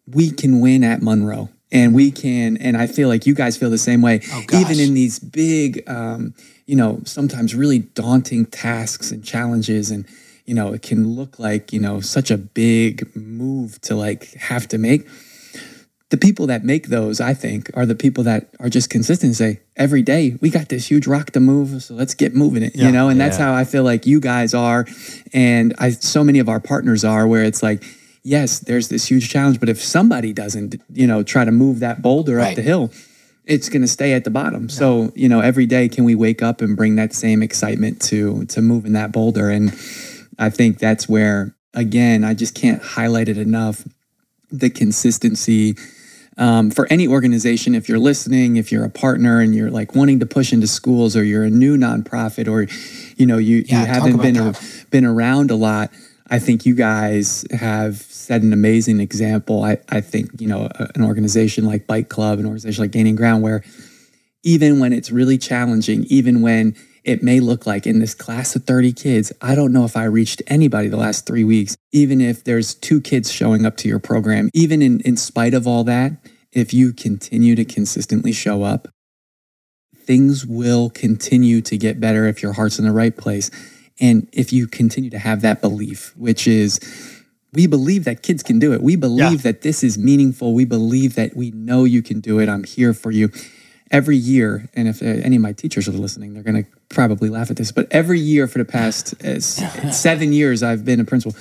We 0.08 0.32
can 0.32 0.60
win 0.60 0.84
at 0.84 1.02
Monroe 1.02 1.50
and 1.72 1.94
we 1.94 2.12
can 2.12 2.58
and 2.58 2.78
I 2.78 2.88
feel 2.88 3.10
like 3.10 3.26
you 3.26 3.34
guys 3.34 3.58
feel 3.58 3.70
the 3.70 3.78
same 3.78 4.02
way. 4.02 4.22
Oh, 4.32 4.44
even 4.54 4.80
in 4.80 4.94
these 4.94 5.20
big 5.20 5.84
um, 5.90 6.34
you 6.66 6.76
know 6.76 7.02
sometimes 7.06 7.56
really 7.56 7.80
daunting 7.80 8.46
tasks 8.46 9.12
and 9.12 9.24
challenges 9.24 9.92
and 9.92 10.06
you 10.46 10.54
know 10.54 10.74
it 10.74 10.82
can 10.82 11.16
look 11.16 11.40
like 11.40 11.74
you 11.74 11.80
know 11.80 12.00
such 12.02 12.32
a 12.32 12.38
big 12.38 13.16
move 13.16 13.82
to 13.82 13.96
like 13.96 14.34
have 14.36 14.68
to 14.70 14.78
make 14.78 15.08
the 16.16 16.28
people 16.28 16.48
that 16.48 16.64
make 16.64 16.88
those 16.88 17.20
I 17.20 17.34
think 17.34 17.70
are 17.74 17.86
the 17.86 17.96
people 17.96 18.24
that 18.24 18.48
are 18.60 18.70
just 18.70 18.90
consistent 18.90 19.30
and 19.30 19.36
say 19.36 19.62
every 19.76 20.02
day 20.02 20.38
we 20.42 20.50
got 20.50 20.70
this 20.70 20.88
huge 20.88 21.08
rock 21.08 21.32
to 21.32 21.40
move 21.40 21.84
so 21.84 21.94
let's 21.94 22.14
get 22.14 22.34
moving 22.34 22.64
it 22.64 22.76
you 22.76 22.92
know? 22.92 23.10
And 23.10 23.20
that's 23.20 23.38
how 23.38 23.54
I 23.54 23.64
feel 23.64 23.84
like 23.84 24.06
you 24.06 24.20
guys 24.20 24.54
are. 24.54 24.86
And 25.34 25.74
I 25.78 25.92
so 25.92 26.24
many 26.24 26.40
of 26.40 26.50
our 26.50 26.60
partners 26.60 27.04
are 27.04 27.28
where 27.28 27.44
it's 27.44 27.62
like 27.62 27.84
yes, 28.26 28.60
there's 28.60 28.90
this 28.90 29.06
huge 29.06 29.30
challenge, 29.30 29.60
but 29.60 29.70
if 29.70 29.82
somebody 29.82 30.34
doesn't, 30.34 30.82
you 30.92 31.06
know, 31.06 31.22
try 31.24 31.46
to 31.46 31.52
move 31.52 31.80
that 31.80 32.02
boulder 32.02 32.40
up 32.40 32.56
the 32.56 32.62
hill, 32.64 32.92
it's 33.46 33.70
going 33.70 33.84
to 33.84 33.88
stay 33.88 34.14
at 34.14 34.24
the 34.24 34.32
bottom. 34.32 34.68
So, 34.68 35.14
you 35.16 35.30
know, 35.30 35.40
every 35.40 35.68
day 35.68 35.88
can 35.88 36.04
we 36.04 36.16
wake 36.16 36.42
up 36.42 36.60
and 36.62 36.76
bring 36.76 36.96
that 36.96 37.14
same 37.14 37.44
excitement 37.44 38.02
to 38.04 38.46
to 38.46 38.62
moving 38.62 38.94
that 38.94 39.12
boulder? 39.12 39.50
And 39.50 39.70
I 40.40 40.50
think 40.50 40.80
that's 40.80 41.08
where, 41.08 41.56
again, 41.76 42.24
I 42.24 42.34
just 42.34 42.56
can't 42.56 42.82
highlight 42.82 43.30
it 43.30 43.38
enough 43.38 43.88
the 44.52 44.70
consistency. 44.72 45.76
Um, 46.38 46.70
for 46.70 46.86
any 46.92 47.08
organization, 47.08 47.76
if 47.76 47.88
you're 47.88 48.00
listening, 48.00 48.58
if 48.58 48.72
you're 48.72 48.84
a 48.84 48.90
partner 48.90 49.40
and 49.40 49.56
you're 49.56 49.72
like 49.72 49.96
wanting 49.96 50.20
to 50.20 50.26
push 50.26 50.52
into 50.52 50.68
schools, 50.68 51.16
or 51.16 51.24
you're 51.24 51.44
a 51.46 51.50
new 51.50 51.78
nonprofit, 51.78 52.48
or 52.50 52.68
you 53.16 53.26
know 53.26 53.38
you, 53.38 53.64
Yeah, 53.68 53.82
you 53.82 53.86
haven't 53.88 54.18
been 54.22 54.34
that. 54.36 54.86
been 54.92 55.06
around 55.06 55.50
a 55.52 55.56
lot, 55.56 55.92
I 56.30 56.40
think 56.40 56.66
you 56.66 56.76
guys 56.76 57.46
have 57.52 57.98
set 57.98 58.42
an 58.42 58.52
amazing 58.52 59.00
example. 59.00 59.64
I, 59.64 59.78
I 59.90 60.02
think 60.02 60.30
you 60.42 60.48
know 60.48 60.68
a- 60.76 60.90
an 60.96 61.04
organization 61.04 61.66
like 61.66 61.88
Bike 61.88 62.10
Club, 62.10 62.40
an 62.40 62.46
organization 62.46 62.84
like 62.84 62.92
Gaining 62.92 63.16
Ground, 63.16 63.42
where 63.42 63.64
even 64.44 64.80
when 64.80 64.92
it's 64.94 65.12
really 65.12 65.38
challenging, 65.38 66.04
even 66.10 66.42
when 66.42 66.76
it 67.06 67.22
may 67.22 67.40
look 67.40 67.68
like 67.68 67.86
in 67.86 68.00
this 68.00 68.16
class 68.16 68.56
of 68.56 68.64
30 68.64 68.92
kids, 68.92 69.32
I 69.40 69.54
don't 69.54 69.72
know 69.72 69.86
if 69.86 69.96
I 69.96 70.06
reached 70.06 70.42
anybody 70.48 70.88
the 70.88 70.98
last 70.98 71.28
three 71.28 71.44
weeks, 71.44 71.78
even 71.92 72.20
if 72.20 72.44
there's 72.44 72.74
two 72.74 73.00
kids 73.00 73.32
showing 73.32 73.66
up 73.66 73.78
to 73.78 73.88
your 73.88 74.00
program, 74.00 74.50
even 74.54 74.82
in, 74.82 75.02
in 75.02 75.16
spite 75.16 75.54
of 75.54 75.68
all 75.68 75.84
that, 75.84 76.14
if 76.52 76.74
you 76.74 76.94
continue 76.94 77.56
to 77.56 77.64
consistently 77.64 78.32
show 78.32 78.64
up, 78.64 78.88
things 79.96 80.48
will 80.48 80.90
continue 80.90 81.62
to 81.62 81.78
get 81.78 82.00
better 82.00 82.26
if 82.26 82.42
your 82.42 82.54
heart's 82.54 82.80
in 82.80 82.86
the 82.86 82.92
right 82.92 83.16
place. 83.16 83.52
And 84.00 84.28
if 84.34 84.52
you 84.52 84.68
continue 84.68 85.12
to 85.12 85.20
have 85.20 85.42
that 85.42 85.62
belief, 85.62 86.12
which 86.18 86.48
is, 86.48 86.80
we 87.54 87.68
believe 87.68 88.04
that 88.06 88.24
kids 88.24 88.42
can 88.42 88.58
do 88.58 88.74
it. 88.74 88.82
We 88.82 88.96
believe 88.96 89.44
that 89.44 89.62
this 89.62 89.84
is 89.84 89.98
meaningful. 89.98 90.54
We 90.54 90.66
believe 90.66 91.16
that 91.16 91.36
we 91.36 91.52
know 91.52 91.84
you 91.84 92.02
can 92.02 92.20
do 92.20 92.40
it. 92.40 92.50
I'm 92.50 92.64
here 92.64 92.94
for 92.94 93.12
you. 93.12 93.30
Every 93.92 94.18
year, 94.18 94.68
and 94.74 94.88
if 94.88 95.02
uh, 95.02 95.06
any 95.06 95.36
of 95.36 95.42
my 95.42 95.54
teachers 95.54 95.88
are 95.88 95.92
listening, 95.92 96.34
they're 96.34 96.44
going 96.44 96.64
to 96.64 96.70
probably 96.90 97.30
laugh 97.30 97.52
at 97.52 97.58
this, 97.58 97.72
but 97.72 97.88
every 97.92 98.20
year 98.20 98.48
for 98.48 98.58
the 98.58 98.66
past 98.66 99.14
uh, 99.24 99.40
seven 99.92 100.34
years 100.34 100.64
I've 100.64 100.84
been 100.84 101.00
a 101.00 101.06
principal, 101.06 101.40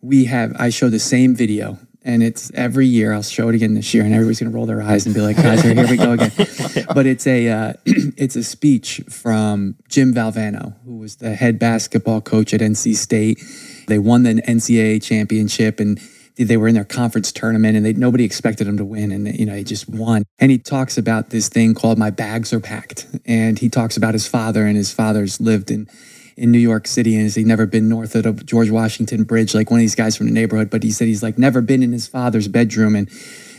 we 0.00 0.26
have, 0.26 0.54
I 0.58 0.70
show 0.70 0.88
the 0.88 1.00
same 1.00 1.34
video. 1.34 1.78
And 2.04 2.22
it's 2.22 2.50
every 2.54 2.86
year. 2.88 3.12
I'll 3.12 3.22
show 3.22 3.48
it 3.48 3.54
again 3.54 3.74
this 3.74 3.94
year, 3.94 4.02
and 4.02 4.12
everybody's 4.12 4.40
gonna 4.40 4.50
roll 4.50 4.66
their 4.66 4.82
eyes 4.82 5.06
and 5.06 5.14
be 5.14 5.20
like, 5.20 5.36
"Guys, 5.36 5.62
here 5.62 5.86
we 5.88 5.96
go 5.96 6.10
again." 6.10 6.32
but 6.96 7.06
it's 7.06 7.28
a 7.28 7.48
uh, 7.48 7.72
it's 7.84 8.34
a 8.34 8.42
speech 8.42 9.02
from 9.08 9.76
Jim 9.88 10.12
Valvano, 10.12 10.74
who 10.84 10.96
was 10.96 11.14
the 11.14 11.36
head 11.36 11.60
basketball 11.60 12.20
coach 12.20 12.52
at 12.52 12.60
NC 12.60 12.96
State. 12.96 13.40
They 13.86 14.00
won 14.00 14.24
the 14.24 14.42
NCAA 14.42 15.00
championship, 15.00 15.78
and 15.78 16.00
they 16.36 16.56
were 16.56 16.68
in 16.68 16.74
their 16.74 16.84
conference 16.84 17.32
tournament, 17.32 17.76
and 17.76 17.84
they 17.84 17.92
nobody 17.92 18.24
expected 18.24 18.66
them 18.66 18.76
to 18.78 18.84
win, 18.84 19.12
and 19.12 19.38
you 19.38 19.46
know 19.46 19.52
they 19.52 19.64
just 19.64 19.88
won. 19.88 20.24
And 20.38 20.50
he 20.50 20.58
talks 20.58 20.96
about 20.96 21.30
this 21.30 21.48
thing 21.48 21.74
called 21.74 21.98
"My 21.98 22.10
Bags 22.10 22.52
Are 22.52 22.60
Packed," 22.60 23.06
and 23.26 23.58
he 23.58 23.68
talks 23.68 23.96
about 23.96 24.14
his 24.14 24.26
father, 24.26 24.66
and 24.66 24.76
his 24.76 24.92
father's 24.92 25.40
lived 25.40 25.70
in 25.70 25.88
in 26.36 26.50
New 26.50 26.58
York 26.58 26.86
City 26.86 27.14
and 27.14 27.22
he's 27.22 27.36
never 27.38 27.66
been 27.66 27.88
north 27.88 28.14
of 28.14 28.22
the 28.22 28.32
George 28.44 28.70
Washington 28.70 29.24
Bridge, 29.24 29.54
like 29.54 29.70
one 29.70 29.80
of 29.80 29.82
these 29.82 29.94
guys 29.94 30.16
from 30.16 30.26
the 30.26 30.32
neighborhood. 30.32 30.70
But 30.70 30.82
he 30.82 30.90
said 30.90 31.08
he's 31.08 31.22
like 31.22 31.38
never 31.38 31.60
been 31.60 31.82
in 31.82 31.92
his 31.92 32.06
father's 32.06 32.48
bedroom. 32.48 32.96
And 32.96 33.08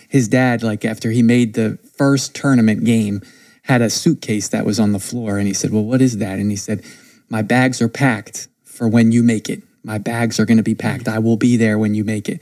his 0.09 0.28
dad, 0.28 0.63
like 0.63 0.86
after 0.86 1.11
he 1.11 1.21
made 1.21 1.53
the 1.53 1.78
first 1.95 2.36
tournament 2.36 2.84
game, 2.84 3.21
had 3.63 3.82
a 3.82 3.89
suitcase 3.89 4.49
that 4.49 4.65
was 4.65 4.80
on 4.80 4.91
the 4.91 4.99
floor. 4.99 5.38
And 5.38 5.47
he 5.47 5.53
said, 5.53 5.71
Well, 5.71 5.84
what 5.84 6.01
is 6.01 6.17
that? 6.17 6.39
And 6.39 6.51
he 6.51 6.57
said, 6.57 6.84
My 7.30 7.41
bags 7.41 7.82
are 7.82 7.89
packed 7.89 8.47
for 8.63 8.88
when 8.88 9.11
you 9.11 9.24
make 9.24 9.49
it. 9.49 9.63
My 9.84 9.97
bags 9.97 10.39
are 10.39 10.45
going 10.45 10.57
to 10.57 10.63
be 10.63 10.76
packed. 10.76 11.07
I 11.07 11.19
will 11.19 11.38
be 11.38 11.57
there 11.57 11.78
when 11.78 11.93
you 11.93 12.03
make 12.03 12.30
it. 12.30 12.41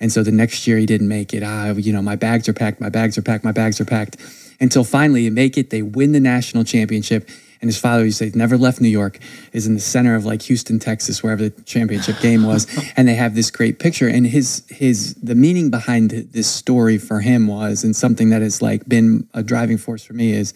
And 0.00 0.12
so 0.12 0.22
the 0.22 0.32
next 0.32 0.66
year 0.66 0.78
he 0.78 0.86
didn't 0.86 1.08
make 1.08 1.34
it. 1.34 1.42
Ah, 1.42 1.72
you 1.72 1.92
know, 1.92 2.02
my 2.02 2.16
bags 2.16 2.48
are 2.48 2.52
packed, 2.52 2.80
my 2.80 2.88
bags 2.88 3.18
are 3.18 3.22
packed, 3.22 3.44
my 3.44 3.52
bags 3.52 3.80
are 3.80 3.84
packed. 3.84 4.16
Until 4.60 4.84
finally 4.84 5.22
you 5.22 5.30
make 5.30 5.56
it, 5.56 5.70
they 5.70 5.82
win 5.82 6.12
the 6.12 6.20
national 6.20 6.64
championship. 6.64 7.28
And 7.60 7.68
his 7.68 7.78
father, 7.78 8.04
who 8.04 8.12
said 8.12 8.36
never 8.36 8.56
left 8.56 8.80
New 8.80 8.88
York, 8.88 9.18
is 9.52 9.66
in 9.66 9.74
the 9.74 9.80
center 9.80 10.14
of 10.14 10.24
like 10.24 10.42
Houston, 10.42 10.78
Texas, 10.78 11.24
wherever 11.24 11.48
the 11.48 11.62
championship 11.62 12.20
game 12.20 12.44
was. 12.44 12.66
and 12.96 13.08
they 13.08 13.14
have 13.14 13.34
this 13.34 13.50
great 13.50 13.80
picture. 13.80 14.06
And 14.06 14.26
his 14.26 14.62
his 14.68 15.14
the 15.14 15.34
meaning 15.34 15.70
behind 15.70 16.10
this 16.10 16.46
story 16.46 16.98
for 16.98 17.20
him 17.20 17.48
was, 17.48 17.82
and 17.82 17.96
something 17.96 18.30
that 18.30 18.42
has 18.42 18.62
like 18.62 18.88
been 18.88 19.26
a 19.34 19.42
driving 19.42 19.78
force 19.78 20.04
for 20.04 20.12
me 20.12 20.32
is 20.32 20.54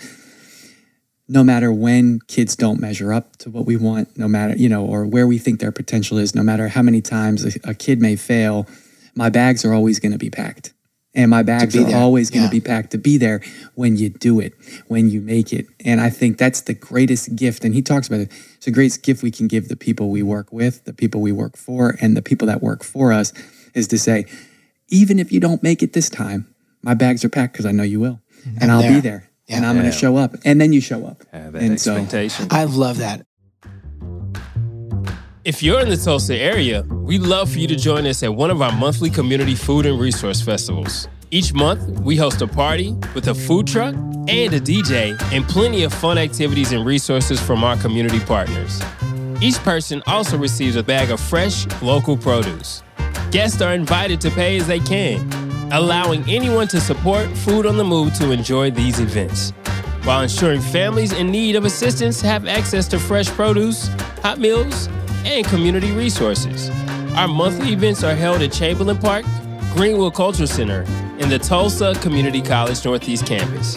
no 1.29 1.43
matter 1.43 1.73
when 1.73 2.21
kids 2.29 2.55
don't 2.55 2.81
measure 2.81 3.13
up 3.13 3.37
to 3.39 3.51
what 3.51 3.65
we 3.65 3.77
want, 3.77 4.17
no 4.19 4.29
matter, 4.29 4.57
you 4.57 4.69
know, 4.69 4.85
or 4.85 5.07
where 5.07 5.27
we 5.27 5.39
think 5.39 5.61
their 5.61 5.73
potential 5.73 6.19
is, 6.19 6.35
no 6.35 6.43
matter 6.43 6.69
how 6.69 6.83
many 6.83 7.01
times 7.01 7.45
a, 7.45 7.71
a 7.71 7.75
kid 7.75 8.01
may 8.01 8.17
fail, 8.17 8.67
my 9.15 9.29
bags 9.29 9.65
are 9.65 9.73
always 9.73 9.99
going 10.01 10.13
to 10.13 10.19
be 10.19 10.31
packed. 10.31 10.73
And 11.15 11.31
my 11.31 11.43
bags 11.43 11.77
are 11.77 11.85
there. 11.85 11.97
always 11.97 12.31
going 12.31 12.41
to 12.43 12.47
Yeah. 12.47 12.61
be 12.61 12.67
packed 12.67 12.93
to 12.93 12.99
be 12.99 13.19
there 13.19 13.43
when 13.75 13.97
you 13.99 14.09
do 14.09 14.41
it, 14.41 14.55
when 14.89 15.11
you 15.11 15.21
make 15.21 15.53
it. 15.53 15.67
And 15.85 16.01
I 16.01 16.09
think 16.09 16.39
that's 16.39 16.63
the 16.63 16.73
greatest 16.73 17.37
gift. 17.37 17.67
And 17.67 17.75
he 17.75 17.83
talks 17.83 18.07
about 18.07 18.21
it. 18.21 18.31
It's 18.57 18.65
the 18.65 18.71
greatest 18.71 19.03
gift 19.03 19.23
we 19.23 19.31
can 19.31 19.47
give 19.47 19.69
the 19.69 19.77
people 19.77 20.09
we 20.09 20.23
work 20.23 20.51
with, 20.53 20.85
the 20.87 20.95
people 20.95 21.21
we 21.21 21.31
work 21.31 21.59
for, 21.59 21.97
and 22.01 22.17
the 22.17 22.23
people 22.23 22.47
that 22.47 22.63
work 22.63 22.83
for 22.83 23.13
us 23.13 23.35
is 23.75 23.87
to 23.89 23.99
say, 23.99 24.25
even 24.89 25.19
if 25.19 25.31
you 25.31 25.39
don't 25.39 25.63
make 25.63 25.83
it 25.83 25.93
this 25.93 26.09
time, 26.09 26.47
my 26.83 26.95
bags 26.95 27.25
are 27.27 27.29
packed 27.29 27.53
because 27.53 27.67
I 27.67 27.73
know 27.73 27.83
you 27.83 28.01
will. 28.01 28.21
Mm-hmm. 28.47 28.59
And 28.63 28.73
I'll 28.73 28.83
be 28.83 28.89
there. 28.89 29.01
there. 29.01 29.29
Yeah. 29.49 29.57
And 29.57 29.67
I'm 29.67 29.77
going 29.77 29.91
to 29.91 29.97
show 29.97 30.17
up. 30.17 30.35
And 30.47 30.59
then 30.61 30.73
you 30.73 30.81
show 30.81 31.05
up. 31.07 31.25
Have 31.31 31.53
that 31.53 31.63
and 31.63 31.79
so. 31.81 32.07
I 32.51 32.65
love 32.65 32.99
that. 32.99 33.27
If 35.45 35.61
you're 35.61 35.81
in 35.81 35.89
the 35.89 35.97
Tulsa 35.97 36.37
area, 36.37 36.83
we'd 36.83 37.23
love 37.23 37.51
for 37.51 37.59
you 37.59 37.67
to 37.67 37.75
join 37.75 38.07
us 38.07 38.23
at 38.23 38.33
one 38.33 38.53
of 38.53 38.63
our 38.63 38.71
monthly 38.71 39.11
community 39.11 39.57
food 39.57 39.87
and 39.87 39.99
resource 39.99 40.41
festivals. 40.41 41.09
Each 41.33 41.53
month, 41.53 41.99
we 41.99 42.15
host 42.15 42.41
a 42.43 42.47
party 42.47 42.93
with 43.13 43.27
a 43.27 43.35
food 43.35 43.67
truck 43.67 43.93
and 43.93 44.55
a 44.55 44.61
DJ 44.61 45.21
and 45.33 45.45
plenty 45.49 45.83
of 45.83 45.93
fun 45.93 46.17
activities 46.17 46.71
and 46.71 46.87
resources 46.87 47.41
from 47.41 47.65
our 47.65 47.77
community 47.79 48.21
partners. 48.21 48.81
Each 49.41 49.57
person 49.65 50.01
also 50.07 50.39
receives 50.39 50.77
a 50.77 50.83
bag 50.85 51.11
of 51.11 51.19
fresh, 51.19 51.67
local 51.83 52.17
produce. 52.17 52.85
Guests 53.33 53.61
are 53.61 53.75
invited 53.75 54.21
to 54.21 54.31
pay 54.31 54.59
as 54.59 54.69
they 54.69 54.79
can, 54.79 55.29
allowing 55.73 56.23
anyone 56.31 56.69
to 56.69 56.81
support 56.81 57.27
Food 57.39 57.67
on 57.67 57.77
the 57.79 57.85
Move 57.85 58.15
to 58.15 58.31
enjoy 58.31 58.71
these 58.71 59.01
events, 59.01 59.51
while 60.05 60.23
ensuring 60.23 60.61
families 60.61 61.11
in 61.11 61.33
need 61.33 61.57
of 61.57 61.65
assistance 61.65 62.21
have 62.21 62.47
access 62.47 62.87
to 62.87 63.01
fresh 63.01 63.27
produce, 63.27 63.89
hot 64.23 64.39
meals, 64.39 64.89
and 65.25 65.47
community 65.47 65.93
resources. 65.93 66.71
Our 67.17 67.29
monthly 67.29 67.73
events 67.73 68.03
are 68.03 68.15
held 68.15 68.43
at 68.43 68.53
Chamberlain 68.53 68.99
Park, 68.99 69.25
Greenwood 69.75 70.15
Cultural 70.15 70.47
Center, 70.47 70.85
and 71.19 71.31
the 71.31 71.39
Tulsa 71.39 71.95
Community 72.01 72.43
College 72.43 72.83
Northeast 72.85 73.27
Campus. 73.27 73.77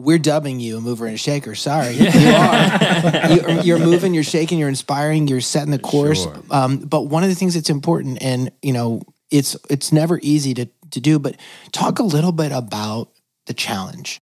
We're 0.00 0.18
dubbing 0.18 0.60
you 0.60 0.78
a 0.78 0.80
mover 0.80 1.06
and 1.06 1.14
a 1.14 1.18
shaker. 1.18 1.54
Sorry, 1.54 1.94
you 1.94 2.06
are. 2.06 3.30
You're, 3.30 3.50
you're 3.60 3.78
moving, 3.78 4.14
you're 4.14 4.24
shaking, 4.24 4.58
you're 4.58 4.68
inspiring, 4.68 5.28
you're 5.28 5.40
setting 5.40 5.70
the 5.70 5.78
course. 5.78 6.24
Sure. 6.24 6.42
Um, 6.50 6.78
but 6.78 7.02
one 7.02 7.22
of 7.22 7.28
the 7.28 7.34
things 7.34 7.54
that's 7.54 7.70
important, 7.70 8.22
and 8.22 8.50
you 8.62 8.72
know, 8.72 9.02
it's 9.30 9.56
it's 9.68 9.92
never 9.92 10.18
easy 10.22 10.54
to 10.54 10.66
to 10.90 11.00
do. 11.00 11.18
But 11.18 11.36
talk 11.72 11.98
a 11.98 12.02
little 12.02 12.32
bit 12.32 12.52
about 12.52 13.10
the 13.46 13.54
challenge. 13.54 14.20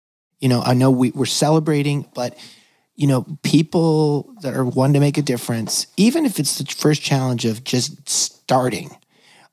You 0.41 0.49
know, 0.49 0.63
I 0.63 0.75
know 0.75 0.91
we, 0.91 1.11
we're 1.11 1.27
celebrating, 1.27 2.07
but 2.15 2.39
you 2.97 3.07
know, 3.07 3.25
people 3.43 4.35
that 4.43 4.55
are 4.55 4.65
wanting 4.65 4.95
to 4.95 5.01
make 5.01 5.17
a 5.17 5.23
difference, 5.23 5.87
even 5.97 6.27
if 6.27 6.39
it's 6.39 6.59
the 6.59 6.65
first 6.67 7.01
challenge 7.01 7.47
of 7.47 7.65
just 7.65 8.09
starting, 8.09 8.91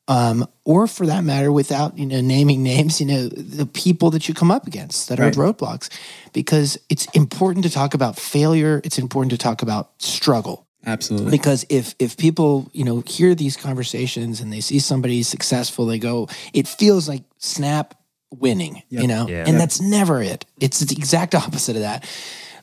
um, 0.07 0.47
or 0.63 0.87
for 0.87 1.05
that 1.05 1.23
matter, 1.23 1.51
without 1.51 1.97
you 1.97 2.05
know 2.05 2.21
naming 2.21 2.63
names, 2.63 2.99
you 3.01 3.05
know 3.07 3.27
the 3.27 3.65
people 3.65 4.09
that 4.11 4.27
you 4.27 4.33
come 4.33 4.51
up 4.51 4.67
against 4.67 5.09
that 5.09 5.19
Right. 5.19 5.35
are 5.35 5.39
roadblocks, 5.53 5.89
because 6.33 6.77
it's 6.89 7.05
important 7.13 7.63
to 7.65 7.69
talk 7.71 7.93
about 7.93 8.17
failure. 8.17 8.81
It's 8.83 8.97
important 8.97 9.31
to 9.31 9.37
talk 9.37 9.61
about 9.61 9.91
struggle 10.01 10.65
absolutely. 10.85 11.31
because 11.31 11.65
if 11.69 11.93
if 11.99 12.15
people 12.17 12.69
you 12.73 12.83
know 12.85 13.03
hear 13.05 13.35
these 13.35 13.57
conversations 13.57 14.39
and 14.41 14.51
they 14.53 14.61
see 14.61 14.79
somebody 14.79 15.23
successful, 15.23 15.85
they 15.85 15.99
go, 15.99 16.27
it 16.53 16.67
feels 16.67 17.07
like 17.09 17.23
snap 17.37 17.93
winning, 18.31 18.83
you 18.89 19.07
know, 19.07 19.25
Yeah. 19.27 19.39
and 19.47 19.53
Yep. 19.53 19.59
that's 19.59 19.79
never 19.81 20.21
it. 20.21 20.45
It's 20.59 20.79
the 20.79 20.95
exact 20.97 21.33
opposite 21.35 21.75
of 21.77 21.81
that. 21.81 22.03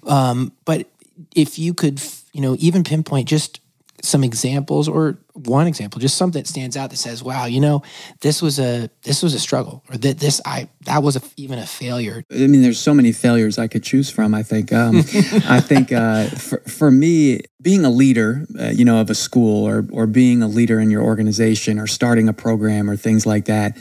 Um, 0.07 0.53
but 0.67 0.87
if 1.35 1.59
you 1.59 1.73
could, 1.75 2.01
you 2.33 2.41
know, 2.43 2.57
even 2.59 2.85
pinpoint 2.85 3.29
just 3.29 3.61
some 4.05 4.23
examples 4.23 4.89
or 4.89 5.19
one 5.33 5.67
example, 5.67 5.99
just 6.01 6.17
something 6.17 6.43
that 6.43 6.47
stands 6.49 6.77
out 6.77 6.91
that 6.91 6.97
says, 6.97 7.23
"Wow, 7.23 7.47
you 7.47 7.61
know, 7.61 7.83
this 8.21 8.41
was 8.43 8.59
a 8.59 8.89
this 9.03 9.23
was 9.23 9.35
a 9.35 9.39
struggle," 9.39 9.83
or 9.91 9.97
that 9.97 10.19
this 10.19 10.41
I 10.45 10.69
that 10.87 11.03
was 11.03 11.17
a, 11.17 11.23
even 11.37 11.59
a 11.59 11.67
failure. 11.67 12.23
I 12.31 12.47
mean, 12.47 12.63
there's 12.63 12.79
so 12.79 12.95
many 12.95 13.13
failures 13.13 13.59
I 13.59 13.67
could 13.67 13.83
choose 13.83 14.11
from. 14.11 14.35
I 14.35 14.43
think. 14.43 14.73
Um, 14.73 14.97
I 15.49 15.61
think 15.61 15.91
uh, 15.93 16.27
for 16.27 16.59
for 16.67 16.91
me, 16.91 17.41
being 17.63 17.85
a 17.85 17.91
leader, 17.91 18.47
uh, 18.61 18.67
you 18.69 18.85
know, 18.85 19.01
of 19.01 19.11
a 19.11 19.15
school 19.15 19.67
or 19.67 19.87
or 19.91 20.07
being 20.07 20.43
a 20.43 20.49
leader 20.49 20.79
in 20.79 20.91
your 20.91 21.03
organization 21.03 21.79
or 21.79 21.87
starting 21.87 22.29
a 22.29 22.33
program 22.35 22.89
or 22.91 22.97
things 22.97 23.27
like 23.27 23.47
that. 23.47 23.77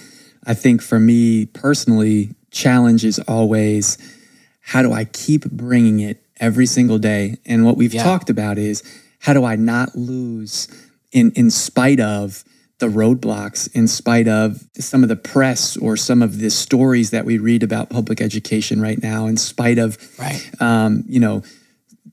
I 0.45 0.53
think 0.53 0.81
for 0.81 0.99
me 0.99 1.45
personally, 1.45 2.35
challenge 2.51 3.05
is 3.05 3.19
always 3.27 3.97
how 4.61 4.81
do 4.81 4.93
I 4.93 5.05
keep 5.05 5.45
bringing 5.51 5.99
it 5.99 6.23
every 6.39 6.65
single 6.65 6.97
day? 6.97 7.37
And 7.45 7.65
what 7.65 7.77
we've 7.77 7.93
Yeah. 7.93 8.03
talked 8.03 8.29
about 8.29 8.57
is 8.57 8.81
how 9.23 9.33
do 9.33 9.43
I 9.45 9.55
not 9.55 9.95
lose 9.95 10.67
in 11.11 11.31
in 11.35 11.49
spite 11.49 11.99
of 11.99 12.43
the 12.79 12.87
roadblocks 12.87 13.69
in 13.73 13.87
spite 13.87 14.27
of 14.27 14.67
some 14.77 15.03
of 15.03 15.09
the 15.09 15.15
press 15.15 15.77
or 15.77 15.95
some 15.95 16.21
of 16.21 16.39
the 16.39 16.49
stories 16.49 17.11
that 17.11 17.23
we 17.23 17.37
read 17.37 17.63
about 17.63 17.89
public 17.89 18.19
education 18.19 18.81
right 18.81 19.01
now 19.01 19.25
in 19.27 19.37
spite 19.37 19.77
of 19.79 19.97
Right. 20.19 20.41
um, 20.59 21.03
you 21.07 21.19
know 21.19 21.43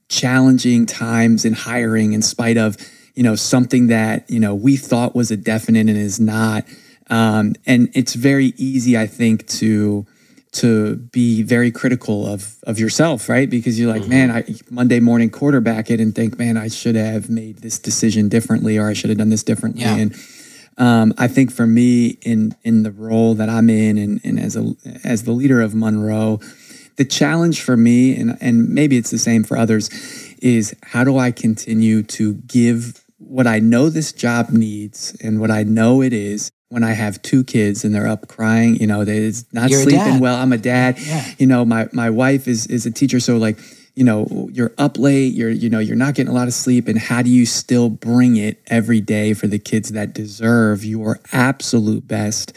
challenging 0.08 0.86
times 0.86 1.44
in 1.44 1.52
hiring 1.52 2.12
in 2.12 2.22
spite 2.22 2.56
of 2.56 2.76
you 3.14 3.22
know 3.22 3.34
something 3.36 3.88
that 3.88 4.28
you 4.30 4.40
know 4.40 4.54
we 4.54 4.76
thought 4.76 5.14
was 5.14 5.30
a 5.30 5.36
definite 5.36 5.88
and 5.88 5.96
is 5.96 6.20
not 6.20 6.64
um, 7.08 7.54
and 7.66 7.88
it's 7.94 8.14
very 8.14 8.52
easy 8.56 8.96
i 8.98 9.06
think 9.06 9.46
to 9.46 10.06
to 10.52 10.96
be 10.96 11.42
very 11.42 11.70
critical 11.70 12.26
of 12.26 12.56
of 12.66 12.78
yourself 12.78 13.28
right? 13.28 13.48
Because 13.48 13.78
you're 13.78 13.92
like 13.92 14.06
man 14.08 14.30
i 14.30 14.44
monday 14.70 15.00
morning 15.00 15.30
quarterback 15.30 15.90
it 15.90 16.00
and 16.00 16.14
think 16.14 16.38
man 16.38 16.56
i 16.56 16.68
should 16.68 16.96
have 16.96 17.30
made 17.30 17.58
this 17.58 17.78
decision 17.78 18.28
differently 18.28 18.76
or 18.76 18.88
i 18.88 18.92
should 18.92 19.10
have 19.10 19.18
done 19.18 19.28
this 19.30 19.42
differently 19.44 19.82
Yeah. 19.82 19.96
and 19.96 20.14
um, 20.78 21.12
I 21.18 21.28
think 21.28 21.52
for 21.52 21.66
me 21.66 22.16
in 22.22 22.56
in 22.62 22.84
the 22.84 22.90
role 22.90 23.34
that 23.34 23.50
I'm 23.50 23.68
in 23.68 23.98
and, 23.98 24.18
and 24.24 24.40
as 24.40 24.56
a 24.56 24.74
as 25.04 25.24
the 25.24 25.32
leader 25.32 25.60
of 25.60 25.74
Monroe, 25.74 26.40
the 26.96 27.04
challenge 27.04 27.60
for 27.60 27.76
me 27.76 28.16
and 28.18 28.38
and 28.40 28.70
maybe 28.70 28.96
it's 28.96 29.10
the 29.10 29.18
same 29.18 29.44
for 29.44 29.58
others 29.58 29.90
is 30.40 30.74
how 30.82 31.04
do 31.04 31.18
I 31.18 31.32
continue 31.32 32.02
to 32.04 32.34
give 32.46 33.04
what 33.18 33.46
I 33.46 33.58
know 33.58 33.90
this 33.90 34.10
job 34.12 34.50
needs 34.50 35.14
and 35.22 35.38
what 35.38 35.50
I 35.50 35.64
know 35.64 36.00
it 36.02 36.14
is 36.14 36.50
when 36.70 36.82
I 36.82 36.92
have 36.92 37.20
two 37.20 37.44
kids 37.44 37.84
and 37.84 37.94
they're 37.94 38.06
up 38.06 38.28
crying, 38.28 38.76
you 38.76 38.86
know, 38.86 39.04
they're 39.04 39.32
not 39.52 39.70
You're 39.70 39.82
sleeping 39.82 40.20
well. 40.20 40.36
I'm 40.36 40.52
a 40.52 40.58
dad. 40.58 40.98
Yeah. 40.98 41.24
You 41.36 41.46
know, 41.46 41.64
my 41.64 41.88
my 41.92 42.10
wife 42.10 42.48
is 42.48 42.66
is 42.68 42.86
a 42.86 42.90
teacher, 42.90 43.20
so 43.20 43.36
like 43.36 43.58
you 43.94 44.04
know 44.04 44.48
you're 44.52 44.72
up 44.78 44.98
late 44.98 45.34
you're 45.34 45.50
you 45.50 45.68
know 45.68 45.78
you're 45.78 45.96
not 45.96 46.14
getting 46.14 46.30
a 46.30 46.34
lot 46.34 46.48
of 46.48 46.54
sleep 46.54 46.88
and 46.88 46.98
how 46.98 47.22
do 47.22 47.28
you 47.28 47.44
still 47.44 47.90
bring 47.90 48.36
it 48.36 48.62
every 48.68 49.00
day 49.00 49.34
for 49.34 49.46
the 49.46 49.58
kids 49.58 49.90
that 49.90 50.14
deserve 50.14 50.84
your 50.84 51.18
absolute 51.32 52.06
best 52.06 52.56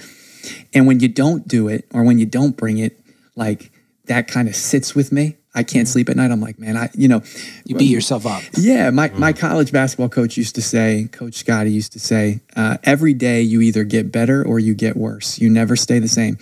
and 0.73 0.87
when 0.87 0.99
you 0.99 1.07
don't 1.07 1.47
do 1.47 1.67
it 1.67 1.85
or 1.93 2.03
when 2.03 2.19
you 2.19 2.25
don't 2.25 2.55
bring 2.55 2.77
it 2.77 2.99
like 3.35 3.71
that 4.05 4.27
kind 4.27 4.47
of 4.47 4.55
sits 4.55 4.93
with 4.93 5.11
me 5.11 5.35
i 5.55 5.63
can't 5.63 5.87
mm-hmm. 5.87 5.91
sleep 5.91 6.09
at 6.09 6.15
night 6.15 6.31
i'm 6.31 6.41
like 6.41 6.59
man 6.59 6.75
i 6.77 6.89
you 6.93 7.07
know 7.07 7.21
You 7.65 7.75
beat 7.75 7.91
uh, 7.91 7.95
yourself 7.95 8.25
up. 8.25 8.43
yeah, 8.57 8.89
my, 8.89 9.09
my 9.09 9.31
mm-hmm. 9.31 9.39
college 9.39 9.71
basketball 9.71 10.09
coach 10.09 10.37
used 10.37 10.55
to 10.55 10.61
say, 10.61 11.07
Coach 11.11 11.35
Scotty 11.35 11.71
used 11.71 11.93
to 11.93 11.99
say, 11.99 12.41
uh, 12.55 12.77
every 12.83 13.13
day 13.13 13.41
you 13.41 13.61
either 13.61 13.83
get 13.83 14.11
better 14.11 14.45
or 14.45 14.59
you 14.59 14.73
get 14.73 14.95
worse. 14.97 15.39
You 15.39 15.49
never 15.49 15.75
stay 15.75 15.99
the 15.99 16.07
same. 16.07 16.37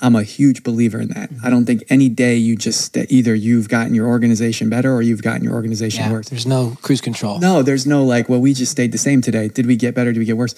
I'm 0.00 0.16
a 0.16 0.22
huge 0.22 0.62
believer 0.62 1.00
in 1.00 1.08
that. 1.08 1.16
I 1.16 1.26
mm-hmm. 1.34 1.50
don't 1.50 1.64
think 1.64 1.84
any 1.88 2.08
day 2.08 2.36
you 2.36 2.56
just 2.56 2.96
either 2.96 3.34
you've 3.34 3.68
gotten 3.68 3.94
your 3.94 4.08
organization 4.08 4.68
better 4.68 4.92
or 4.92 5.02
you've 5.02 5.22
gotten 5.22 5.44
your 5.44 5.54
organization 5.54 6.04
Yeah. 6.04 6.12
worse. 6.12 6.28
There's 6.28 6.46
no 6.46 6.76
cruise 6.82 7.00
control. 7.00 7.38
No, 7.38 7.62
there's 7.62 7.86
no 7.86 8.04
like, 8.04 8.28
well, 8.28 8.40
we 8.40 8.54
just 8.54 8.72
stayed 8.72 8.92
the 8.92 8.98
same 8.98 9.20
today. 9.20 9.48
Did 9.48 9.66
we 9.66 9.76
get 9.76 9.94
better? 9.94 10.12
Did 10.12 10.18
we 10.18 10.24
get 10.24 10.36
worse? 10.36 10.54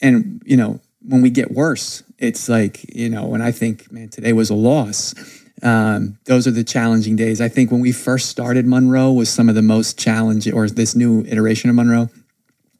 And, 0.00 0.42
you 0.44 0.56
know, 0.56 0.80
when 1.02 1.22
we 1.22 1.30
get 1.30 1.52
worse, 1.52 2.02
it's 2.18 2.48
like, 2.48 2.94
you 2.94 3.08
know, 3.08 3.26
when 3.26 3.40
I 3.40 3.52
think, 3.52 3.90
man, 3.92 4.08
today 4.08 4.32
was 4.32 4.50
a 4.50 4.54
loss. 4.54 5.14
Um, 5.62 6.18
those 6.24 6.46
are 6.46 6.50
the 6.52 6.62
challenging 6.64 7.16
days. 7.16 7.40
I 7.40 7.48
think 7.48 7.70
when 7.70 7.80
we 7.80 7.92
first 7.92 8.28
started 8.28 8.66
Monroe 8.66 9.12
was 9.12 9.28
some 9.28 9.48
of 9.48 9.54
the 9.54 9.62
most 9.62 9.98
challenging, 9.98 10.54
or 10.54 10.68
this 10.68 10.94
new 10.94 11.24
iteration 11.26 11.68
of 11.70 11.76
Monroe, 11.76 12.10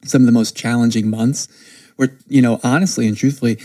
some 0.05 0.21
of 0.21 0.25
the 0.25 0.31
most 0.31 0.55
challenging 0.55 1.09
months 1.09 1.47
where, 1.97 2.15
you 2.29 2.41
know, 2.41 2.59
honestly 2.63 3.07
and 3.07 3.17
truthfully, 3.17 3.57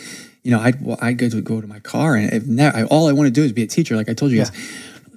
you 0.42 0.50
know, 0.50 0.58
I'd, 0.60 0.76
I'd 1.00 1.18
go 1.18 1.28
to 1.28 1.40
go 1.40 1.60
to 1.60 1.66
my 1.66 1.78
car 1.78 2.16
and 2.16 2.32
if 2.32 2.44
never, 2.46 2.76
I, 2.76 2.82
all 2.84 3.08
I 3.08 3.12
want 3.12 3.28
to 3.28 3.30
do 3.30 3.42
is 3.44 3.52
be 3.52 3.62
a 3.62 3.66
teacher. 3.68 3.94
Like 3.96 4.08
I 4.08 4.14
told 4.14 4.32
you 4.32 4.38
guys, 4.38 4.50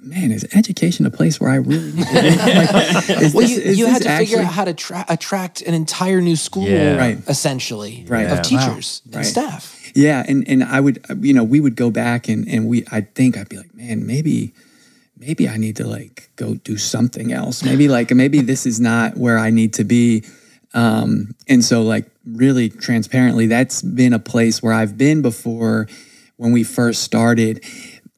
man, 0.00 0.30
is 0.30 0.46
education 0.54 1.04
a 1.04 1.10
place 1.10 1.40
where 1.40 1.50
I 1.50 1.56
really 1.56 1.90
need 1.92 2.06
to 2.06 2.12
be? 2.12 2.28
Like, 2.38 3.22
is 3.22 3.34
Well, 3.34 3.42
this- 3.46 3.50
you, 3.50 3.60
is 3.62 3.78
you 3.78 3.86
had 3.86 4.02
to 4.02 4.16
figure 4.16 4.38
out 4.38 4.52
how 4.52 4.64
to 4.64 4.72
tra- 4.74 5.04
attract 5.08 5.60
an 5.62 5.74
entire 5.74 6.20
new 6.20 6.36
school, 6.36 6.68
Yeah. 6.68 6.94
Right. 6.96 7.18
essentially, 7.28 8.04
Right. 8.08 8.26
of 8.26 8.38
Yeah. 8.38 8.42
teachers 8.42 9.02
and 9.06 9.16
Right. 9.16 9.26
staff. 9.26 9.74
Yeah, 9.94 10.24
and 10.26 10.46
and 10.48 10.62
I 10.64 10.80
would, 10.80 11.04
you 11.20 11.32
know, 11.34 11.44
we 11.44 11.60
would 11.60 11.76
go 11.76 11.90
back 11.90 12.28
and 12.28 12.46
and 12.48 12.66
we, 12.66 12.84
I 12.90 13.02
think 13.02 13.36
I'd 13.36 13.48
be 13.48 13.56
like, 13.56 13.74
man, 13.74 14.06
maybe, 14.06 14.52
maybe 15.18 15.48
I 15.48 15.56
need 15.56 15.76
to 15.76 15.86
like 15.86 16.30
go 16.36 16.54
do 16.54 16.76
something 16.76 17.32
else. 17.32 17.62
Maybe 17.62 17.88
like 17.96 18.10
maybe 18.12 18.40
this 18.40 18.66
is 18.66 18.80
not 18.80 19.16
where 19.16 19.38
I 19.38 19.50
need 19.50 19.74
to 19.74 19.84
be. 19.84 20.24
Um, 20.74 21.34
and 21.48 21.64
so 21.64 21.82
like 21.82 22.06
really 22.26 22.68
transparently, 22.68 23.46
that's 23.46 23.82
been 23.82 24.12
a 24.12 24.18
place 24.18 24.62
where 24.62 24.72
I've 24.72 24.98
been 24.98 25.22
before 25.22 25.88
when 26.36 26.52
we 26.52 26.62
first 26.64 27.02
started. 27.02 27.64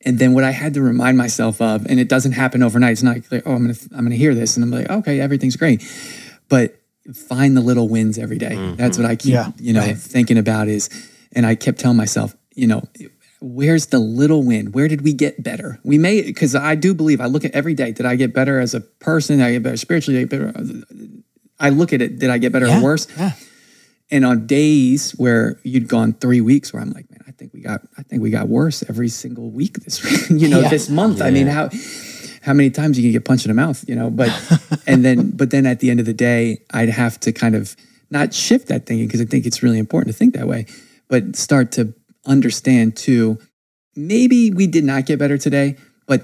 And 0.05 0.19
then 0.19 0.33
what 0.33 0.45
I 0.45 0.51
had 0.51 0.75
to 0.75 0.83
remind 0.83 1.19
myself 1.19 1.61
of, 1.61 1.85
and 1.87 2.01
it 2.01 2.09
doesn't 2.09 2.33
happen 2.33 2.63
overnight. 2.63 2.93
It's 2.93 3.03
not 3.03 3.19
like, 3.31 3.43
oh, 3.47 3.53
I'm 3.53 3.63
gonna 3.67 3.79
I'm 3.93 4.05
gonna 4.05 4.15
hear 4.15 4.35
this, 4.35 4.57
and 4.57 4.65
I'm 4.65 4.71
like, 4.71 4.89
okay, 4.89 5.21
everything's 5.21 5.57
great, 5.57 5.83
but 6.49 6.75
find 7.13 7.57
the 7.57 7.61
little 7.61 7.89
wins 7.89 8.17
every 8.19 8.39
day. 8.39 8.57
That's 8.77 8.97
what 8.97 9.07
I 9.07 9.17
keep, 9.17 9.33
Yeah, 9.33 9.51
you 9.59 9.73
know, 9.73 9.81
right. 9.81 9.97
thinking 9.97 10.39
about 10.39 10.69
is, 10.69 10.89
and 11.35 11.47
I 11.47 11.55
kept 11.55 11.79
telling 11.81 11.97
myself, 11.97 12.35
you 12.55 12.67
know, 12.67 12.83
where's 13.41 13.87
the 13.87 13.99
little 13.99 14.43
win? 14.43 14.73
Where 14.73 14.89
did 14.89 15.03
we 15.03 15.13
get 15.13 15.43
better? 15.43 15.79
We 15.85 15.97
may, 15.99 16.23
because 16.23 16.55
I 16.55 16.75
do 16.75 16.93
believe 16.95 17.21
I 17.21 17.27
look 17.27 17.45
at 17.45 17.53
every 17.53 17.75
day. 17.75 17.93
Did 17.93 18.07
I 18.07 18.17
get 18.17 18.35
better 18.35 18.61
as 18.61 18.75
a 18.75 18.81
person? 18.81 19.39
Did 19.39 19.45
I 19.47 19.53
get 19.53 19.63
better 19.63 19.77
spiritually? 19.77 20.21
Get 20.27 20.31
better? 20.31 20.53
I 21.59 21.71
look 21.71 21.93
at 21.93 22.03
it. 22.03 22.19
Did 22.19 22.31
I 22.31 22.39
get 22.39 22.53
better 22.53 22.67
Yeah, 22.67 22.81
or 22.81 22.83
worse? 22.83 23.07
yeah. 23.17 23.33
And 24.13 24.25
on 24.25 24.47
days 24.47 25.13
where 25.13 25.61
you'd 25.63 25.87
gone 25.87 26.15
three 26.15 26.41
weeks, 26.41 26.73
where 26.73 26.83
I'm 26.83 26.91
like, 26.91 27.09
man, 27.11 27.21
I 27.29 27.31
think 27.31 27.53
we 27.55 27.61
got, 27.61 27.83
I 27.97 28.03
think 28.03 28.23
we 28.23 28.31
got 28.31 28.49
worse 28.49 28.83
every 28.89 29.09
single 29.09 29.51
week 29.51 29.75
this 29.85 30.03
week. 30.31 30.41
you 30.43 30.49
know, 30.49 30.61
Yeah. 30.61 30.69
this 30.69 30.89
month. 30.89 31.23
I 31.23 31.31
mean, 31.31 31.47
how 31.47 31.71
how 32.43 32.55
many 32.55 32.71
times 32.71 32.99
you 32.99 33.05
can 33.05 33.13
get 33.13 33.25
punched 33.25 33.45
in 33.47 33.51
the 33.51 33.55
mouth? 33.55 33.85
You 33.89 33.95
know, 33.95 34.11
but 34.11 34.31
and 34.87 35.05
then 35.05 35.31
but 35.31 35.51
then 35.51 35.65
at 35.65 35.79
the 35.81 35.91
end 35.91 36.01
of 36.01 36.07
the 36.07 36.13
day, 36.15 36.59
I'd 36.73 36.89
have 36.89 37.21
to 37.21 37.31
kind 37.33 37.55
of 37.55 37.77
not 38.11 38.35
shift 38.35 38.67
that 38.69 38.85
thinking 38.87 39.07
because 39.07 39.21
I 39.21 39.27
think 39.27 39.47
it's 39.47 39.63
really 39.63 39.79
important 39.79 40.13
to 40.13 40.19
think 40.19 40.35
that 40.35 40.49
way, 40.49 40.67
but 41.11 41.37
start 41.37 41.73
to 41.73 41.93
understand 42.25 42.97
too. 42.97 43.39
Maybe 43.95 44.51
we 44.51 44.67
did 44.67 44.85
not 44.85 45.05
get 45.05 45.19
better 45.19 45.37
today, 45.37 45.77
but 46.07 46.23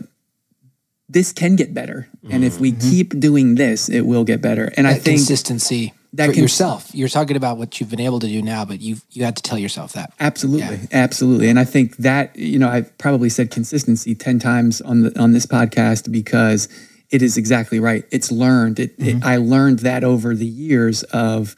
this 1.09 1.33
can 1.33 1.57
get 1.57 1.75
better. 1.75 2.09
And 2.31 2.45
if 2.45 2.59
we 2.59 2.73
mm-hmm. 2.73 2.91
keep 2.91 3.21
doing 3.21 3.55
this, 3.57 3.89
it 3.89 4.03
will 4.03 4.25
get 4.25 4.41
better. 4.41 4.73
And 4.77 4.87
I 4.87 4.95
think 4.95 5.19
consistency 5.19 5.93
that 6.15 6.27
for 6.27 6.33
cons- 6.33 6.43
yourself. 6.43 6.91
You're 6.95 7.09
talking 7.09 7.37
about 7.37 7.59
what 7.59 7.79
you've 7.79 7.91
been 7.91 8.01
able 8.01 8.19
to 8.21 8.27
do 8.27 8.43
now, 8.43 8.65
but 8.65 8.81
you 8.81 8.97
you 9.11 9.25
had 9.25 9.37
to 9.37 9.43
tell 9.43 9.59
yourself 9.59 9.93
that. 9.93 10.13
Absolutely, 10.19 10.81
absolutely, 10.93 11.49
and 11.49 11.59
I 11.59 11.65
think 11.65 11.97
that 11.99 12.35
you 12.37 12.59
know 12.59 12.69
I've 12.69 12.97
probably 12.99 13.29
said 13.29 13.51
consistency 13.51 14.15
ten 14.15 14.39
times 14.39 14.81
on 14.81 15.03
the 15.03 15.21
on 15.21 15.33
this 15.33 15.47
podcast 15.47 16.11
because 16.11 16.69
it 17.11 17.23
is 17.23 17.37
exactly 17.37 17.79
right. 17.79 18.05
It's 18.11 18.33
learned. 18.33 18.81
It, 18.81 18.95
it 18.99 19.17
mm-hmm. 19.17 19.25
I 19.25 19.37
learned 19.37 19.81
that 19.81 20.03
over 20.03 20.35
the 20.35 20.47
years 20.47 21.03
of 21.05 21.55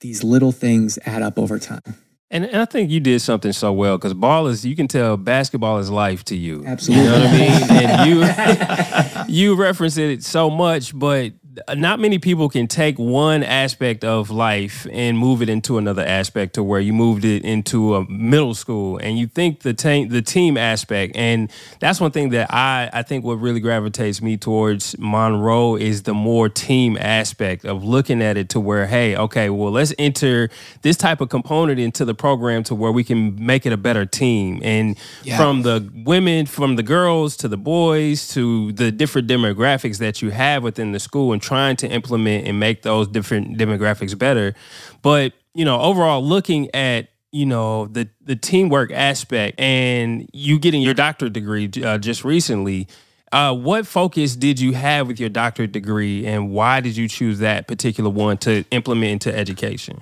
these 0.00 0.22
little 0.22 0.52
things 0.52 0.98
add 1.04 1.22
up 1.22 1.38
over 1.38 1.58
time. 1.58 1.96
And, 2.30 2.44
and 2.44 2.56
I 2.56 2.66
think 2.66 2.90
you 2.90 3.00
did 3.00 3.20
something 3.22 3.52
so 3.52 3.72
well 3.72 3.96
because 3.96 4.12
ball 4.12 4.48
is, 4.48 4.64
you 4.64 4.76
can 4.76 4.86
tell 4.86 5.16
basketball 5.16 5.78
is 5.78 5.90
life 5.90 6.24
to 6.24 6.36
you. 6.36 6.62
Absolutely. 6.66 7.04
You 7.04 7.10
know 7.10 7.20
what 7.20 7.28
I 7.28 7.32
mean? 7.32 7.86
And 7.88 9.28
you, 9.28 9.34
you 9.52 9.54
reference 9.54 9.96
it 9.96 10.22
so 10.22 10.50
much, 10.50 10.96
but 10.96 11.32
not 11.74 11.98
many 11.98 12.18
people 12.18 12.48
can 12.48 12.66
take 12.66 12.98
one 12.98 13.42
aspect 13.42 14.04
of 14.04 14.30
life 14.30 14.86
and 14.92 15.18
move 15.18 15.42
it 15.42 15.48
into 15.48 15.78
another 15.78 16.04
aspect 16.04 16.54
to 16.54 16.62
where 16.62 16.78
you 16.78 16.92
moved 16.92 17.24
it 17.24 17.42
into 17.42 17.94
a 17.96 18.08
middle 18.10 18.54
school 18.54 18.98
and 18.98 19.18
you 19.18 19.26
think 19.26 19.60
the 19.60 19.72
team 19.72 20.08
the 20.08 20.22
team 20.22 20.56
aspect 20.56 21.16
and 21.16 21.50
that's 21.80 22.00
one 22.00 22.10
thing 22.10 22.28
that 22.30 22.52
I 22.52 22.90
I 22.92 23.02
think 23.02 23.24
what 23.24 23.34
really 23.34 23.60
gravitates 23.60 24.20
me 24.20 24.36
towards 24.36 24.96
Monroe 24.98 25.76
is 25.76 26.02
the 26.02 26.14
more 26.14 26.48
team 26.48 26.96
aspect 26.98 27.64
of 27.64 27.82
looking 27.82 28.22
at 28.22 28.36
it 28.36 28.50
to 28.50 28.60
where 28.60 28.86
hey 28.86 29.16
okay 29.16 29.50
well 29.50 29.72
let's 29.72 29.94
enter 29.98 30.50
this 30.82 30.96
type 30.96 31.20
of 31.20 31.28
component 31.28 31.80
into 31.80 32.04
the 32.04 32.14
program 32.14 32.62
to 32.64 32.74
where 32.74 32.92
we 32.92 33.02
can 33.04 33.44
make 33.44 33.64
it 33.66 33.72
a 33.72 33.76
better 33.76 34.04
team 34.04 34.60
and 34.62 34.96
Yeah. 35.24 35.36
from 35.38 35.62
the 35.62 35.90
women 36.04 36.46
from 36.46 36.76
the 36.76 36.82
girls 36.82 37.36
to 37.38 37.48
the 37.48 37.56
boys 37.58 38.28
to 38.28 38.72
the 38.72 38.92
different 38.92 39.28
demographics 39.28 39.98
that 39.98 40.20
you 40.22 40.30
have 40.30 40.62
within 40.62 40.92
the 40.92 41.00
school 41.00 41.32
and 41.32 41.42
trying 41.48 41.76
to 41.76 41.88
implement 41.88 42.46
and 42.46 42.60
make 42.60 42.82
those 42.82 43.08
different 43.08 43.56
demographics 43.56 44.16
better 44.16 44.54
but 45.00 45.32
you 45.54 45.64
know 45.64 45.80
overall 45.80 46.22
looking 46.22 46.68
at 46.74 47.08
you 47.32 47.46
know 47.46 47.86
the 47.86 48.06
the 48.22 48.36
teamwork 48.36 48.90
aspect 48.92 49.58
and 49.58 50.28
you 50.34 50.58
getting 50.58 50.82
your 50.82 50.94
doctorate 50.94 51.32
degree 51.32 51.70
uh, 51.82 51.96
just 51.96 52.22
recently 52.24 52.86
uh, 53.32 53.54
what 53.54 53.86
focus 53.86 54.36
did 54.36 54.60
you 54.60 54.72
have 54.72 55.06
with 55.06 55.18
your 55.18 55.28
doctorate 55.28 55.72
degree 55.72 56.26
and 56.26 56.50
why 56.50 56.80
did 56.80 56.96
you 56.96 57.08
choose 57.08 57.38
that 57.38 57.66
particular 57.66 58.10
one 58.10 58.36
to 58.36 58.64
implement 58.70 59.10
into 59.10 59.34
education 59.36 60.00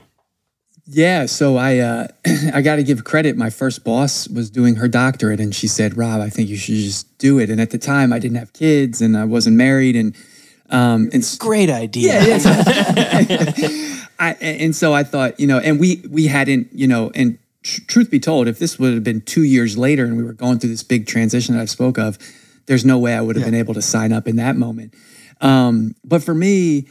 Yeah, 0.88 1.26
so 1.26 1.56
I 1.56 1.78
uh, 1.78 2.06
I 2.54 2.62
got 2.62 2.76
to 2.76 2.84
give 2.84 3.02
credit. 3.02 3.36
My 3.36 3.50
first 3.50 3.82
boss 3.82 4.28
was 4.28 4.50
doing 4.50 4.76
her 4.76 4.86
doctorate, 4.86 5.40
and 5.40 5.52
she 5.52 5.66
said, 5.66 5.96
"Rob, 5.96 6.20
I 6.20 6.30
think 6.30 6.48
you 6.48 6.56
should 6.56 6.76
just 6.76 7.18
do 7.18 7.40
it." 7.40 7.50
And 7.50 7.60
at 7.60 7.70
the 7.70 7.78
time, 7.78 8.12
I 8.12 8.20
didn't 8.20 8.36
have 8.36 8.52
kids, 8.52 9.02
and 9.02 9.16
I 9.16 9.24
wasn't 9.24 9.56
married, 9.56 9.96
and 9.96 10.14
um, 10.70 11.10
and 11.12 11.36
Great 11.38 11.70
idea. 11.70 12.12
I, 14.18 14.32
and 14.40 14.74
so 14.74 14.94
I 14.94 15.04
thought, 15.04 15.38
you 15.38 15.46
know, 15.46 15.58
and 15.58 15.78
we 15.78 16.02
we 16.10 16.26
hadn't, 16.26 16.68
you 16.72 16.86
know, 16.86 17.10
and 17.14 17.38
tr- 17.62 17.82
truth 17.86 18.10
be 18.10 18.20
told, 18.20 18.48
if 18.48 18.58
this 18.58 18.78
would 18.78 18.94
have 18.94 19.04
been 19.04 19.20
two 19.20 19.42
years 19.42 19.76
later 19.76 20.04
and 20.04 20.16
we 20.16 20.22
were 20.22 20.32
going 20.32 20.58
through 20.58 20.70
this 20.70 20.82
big 20.82 21.06
transition 21.06 21.54
that 21.54 21.62
I 21.62 21.66
spoke 21.66 21.98
of, 21.98 22.18
there's 22.66 22.84
no 22.84 22.98
way 22.98 23.14
I 23.14 23.20
would 23.20 23.36
have 23.36 23.44
been 23.44 23.54
able 23.54 23.74
to 23.74 23.82
sign 23.82 24.12
up 24.12 24.26
in 24.26 24.36
that 24.36 24.56
moment. 24.56 24.94
Um, 25.40 25.94
but 26.04 26.22
for 26.22 26.34
me, 26.34 26.88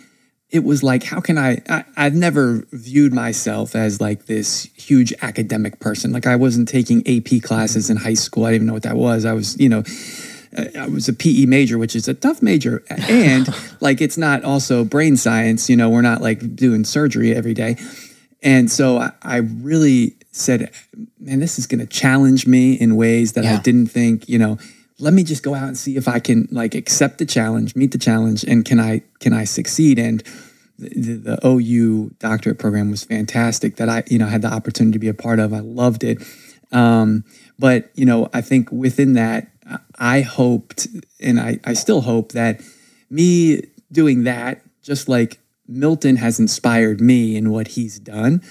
it 0.51 0.63
was 0.63 0.83
like, 0.83 1.03
how 1.03 1.19
can 1.19 1.37
I, 1.37 1.61
I? 1.67 1.83
I've 1.97 2.13
never 2.13 2.65
viewed 2.71 3.13
myself 3.13 3.75
as 3.75 3.99
like 3.99 4.27
this 4.27 4.69
huge 4.75 5.13
academic 5.21 5.79
person. 5.79 6.11
Like 6.11 6.27
I 6.27 6.35
wasn't 6.35 6.67
taking 6.67 7.01
AP 7.07 7.41
classes 7.41 7.89
in 7.89 7.97
high 7.97 8.13
school. 8.13 8.45
I 8.45 8.51
didn't 8.51 8.55
even 8.55 8.67
know 8.67 8.73
what 8.73 8.83
that 8.83 8.95
was. 8.95 9.25
I 9.25 9.33
was, 9.33 9.59
you 9.59 9.69
know, 9.69 9.83
I 10.57 10.87
was 10.87 11.07
a 11.09 11.13
PE 11.13 11.45
major, 11.45 11.77
which 11.77 11.95
is 11.95 12.07
a 12.07 12.13
tough 12.13 12.41
major, 12.41 12.83
and 12.89 13.47
like 13.81 14.01
it's 14.01 14.17
not 14.17 14.43
also 14.43 14.83
brain 14.85 15.17
science. 15.17 15.69
You 15.69 15.75
know, 15.75 15.89
we're 15.89 16.01
not 16.01 16.21
like 16.21 16.55
doing 16.55 16.85
surgery 16.85 17.33
every 17.35 17.53
day, 17.53 17.77
and 18.41 18.71
so 18.71 18.97
I, 18.99 19.11
I 19.21 19.37
really 19.37 20.15
said, 20.31 20.71
"Man, 21.19 21.39
this 21.39 21.59
is 21.59 21.67
going 21.67 21.79
to 21.79 21.85
challenge 21.87 22.47
me 22.47 22.73
in 22.73 22.95
ways 22.95 23.33
that 23.33 23.43
Yeah. 23.43 23.57
I 23.57 23.61
didn't 23.61 23.87
think." 23.87 24.29
You 24.29 24.39
know, 24.39 24.57
let 24.99 25.13
me 25.13 25.23
just 25.23 25.43
go 25.43 25.55
out 25.55 25.67
and 25.67 25.77
see 25.77 25.97
if 25.97 26.07
I 26.07 26.19
can 26.19 26.47
like 26.51 26.75
accept 26.75 27.17
the 27.17 27.25
challenge, 27.25 27.75
meet 27.75 27.91
the 27.91 27.97
challenge, 27.97 28.43
and 28.43 28.63
can 28.63 28.79
I 28.79 29.01
can 29.19 29.33
I 29.33 29.43
succeed? 29.43 29.99
And 29.99 30.23
the, 30.77 30.89
the, 30.89 31.37
the 31.37 31.47
OU 31.47 32.15
doctorate 32.19 32.59
program 32.59 32.91
was 32.91 33.03
fantastic 33.03 33.77
that 33.77 33.89
I 33.89 34.03
you 34.07 34.17
know 34.17 34.27
had 34.27 34.41
the 34.41 34.53
opportunity 34.53 34.93
to 34.93 34.99
be 34.99 35.09
a 35.09 35.13
part 35.13 35.39
of. 35.39 35.53
I 35.53 35.59
loved 35.59 36.03
it. 36.03 36.21
Um, 36.71 37.23
but 37.57 37.89
you 37.95 38.05
know, 38.05 38.29
I 38.33 38.41
think 38.41 38.71
within 38.71 39.13
that, 39.13 39.47
I 39.97 40.21
hoped, 40.21 40.87
and 41.19 41.39
I, 41.39 41.59
I 41.63 41.73
still 41.73 42.01
hope 42.01 42.33
that 42.33 42.61
me 43.09 43.61
doing 43.91 44.23
that, 44.23 44.61
just 44.83 45.09
like 45.09 45.39
Milton 45.67 46.17
has 46.17 46.39
inspired 46.39 47.01
me 47.01 47.35
in 47.35 47.49
what 47.51 47.69
he's 47.69 47.97
done, 47.99 48.41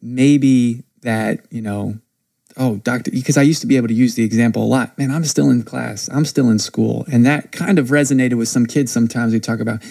maybe 0.00 0.84
that 1.02 1.40
you 1.50 1.62
know, 1.62 1.98
oh, 2.56 2.76
doctor, 2.76 3.10
because 3.10 3.36
I 3.36 3.42
used 3.42 3.60
to 3.62 3.66
be 3.66 3.76
able 3.76 3.88
to 3.88 3.94
use 3.94 4.14
the 4.14 4.24
example 4.24 4.62
a 4.62 4.66
lot. 4.66 4.96
Man, 4.98 5.10
I'm 5.10 5.24
still 5.24 5.50
in 5.50 5.62
class, 5.62 6.08
I'm 6.12 6.24
still 6.24 6.50
in 6.50 6.58
school, 6.58 7.04
and 7.12 7.24
that 7.26 7.52
kind 7.52 7.78
of 7.78 7.88
resonated 7.88 8.34
with 8.34 8.48
some 8.48 8.66
kids. 8.66 8.92
Sometimes 8.92 9.32
we 9.32 9.40
talk 9.40 9.60
about, 9.60 9.82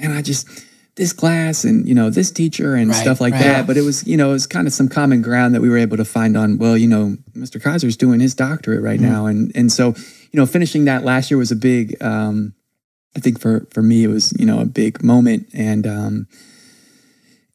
man, 0.00 0.12
I 0.12 0.22
just 0.22 0.48
this 0.96 1.12
class 1.12 1.64
and 1.64 1.88
you 1.88 1.94
know 1.94 2.08
this 2.08 2.30
teacher 2.30 2.76
and 2.76 2.90
Right, 2.90 2.96
stuff 2.96 3.20
like 3.20 3.32
right. 3.32 3.42
that 3.42 3.66
but 3.66 3.76
it 3.76 3.80
was 3.82 4.06
you 4.06 4.16
know 4.16 4.28
it 4.30 4.34
was 4.34 4.46
kind 4.46 4.68
of 4.68 4.72
some 4.72 4.88
common 4.88 5.22
ground 5.22 5.52
that 5.56 5.60
we 5.60 5.68
were 5.68 5.76
able 5.76 5.96
to 5.96 6.04
find 6.04 6.36
on 6.36 6.56
well 6.56 6.76
you 6.76 6.86
know 6.86 7.16
mr 7.36 7.60
kaiser's 7.60 7.96
doing 7.96 8.20
his 8.20 8.32
doctorate 8.32 8.80
right 8.80 9.00
Mm-hmm. 9.00 9.10
now 9.10 9.26
and 9.26 9.50
and 9.56 9.72
so 9.72 9.96
you 10.34 10.40
know 10.40 10.46
finishing 10.46 10.84
that 10.86 11.04
last 11.04 11.30
year 11.30 11.38
was 11.38 11.52
a 11.52 11.56
big 11.56 11.96
um 12.02 12.52
i 13.16 13.20
think 13.20 13.40
for 13.40 13.68
for 13.70 13.82
me 13.82 14.02
it 14.02 14.08
was 14.08 14.32
you 14.36 14.44
know 14.44 14.58
a 14.58 14.66
big 14.66 15.00
moment 15.00 15.46
and 15.54 15.86
um 15.86 16.26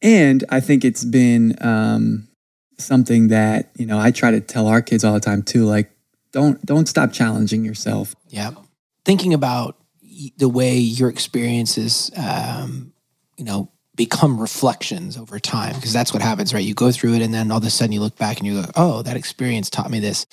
and 0.02 0.46
i 0.50 0.62
think 0.62 0.86
it's 0.86 1.04
been 1.04 1.56
um 1.60 2.26
something 2.78 3.28
that 3.28 3.70
you 3.76 3.86
know 3.86 4.00
i 4.00 4.12
try 4.12 4.32
to 4.32 4.40
tell 4.40 4.66
our 4.68 4.82
kids 4.82 5.04
all 5.04 5.14
the 5.14 5.20
time 5.20 5.44
too 5.44 5.66
like 5.66 5.92
don't 6.32 6.66
don't 6.66 6.88
stop 6.88 7.12
challenging 7.12 7.66
yourself 7.66 8.16
Yeah. 8.30 8.52
Thinking 9.04 9.34
about 9.34 9.76
the 10.38 10.50
way 10.50 10.78
your 10.78 11.10
experiences, 11.10 12.12
um, 12.18 12.94
you 13.38 13.44
know, 13.46 13.72
become 13.96 14.40
reflections 14.40 15.18
over 15.18 15.40
time, 15.40 15.74
because 15.76 15.94
that's 15.94 16.14
what 16.14 16.22
happens, 16.22 16.54
right? 16.54 16.64
You 16.64 16.74
go 16.74 16.92
through 16.92 17.16
it 17.16 17.22
and 17.22 17.34
then 17.34 17.52
all 17.52 17.58
of 17.58 17.64
a 17.64 17.70
sudden 17.70 17.92
you 17.92 18.02
look 18.02 18.18
back 18.18 18.38
and 18.38 18.46
you 18.48 18.62
go, 18.62 18.70
oh, 18.76 19.02
that 19.02 19.18
experience 19.18 19.70
taught 19.70 19.90
me 19.90 20.00
this. 20.00 20.28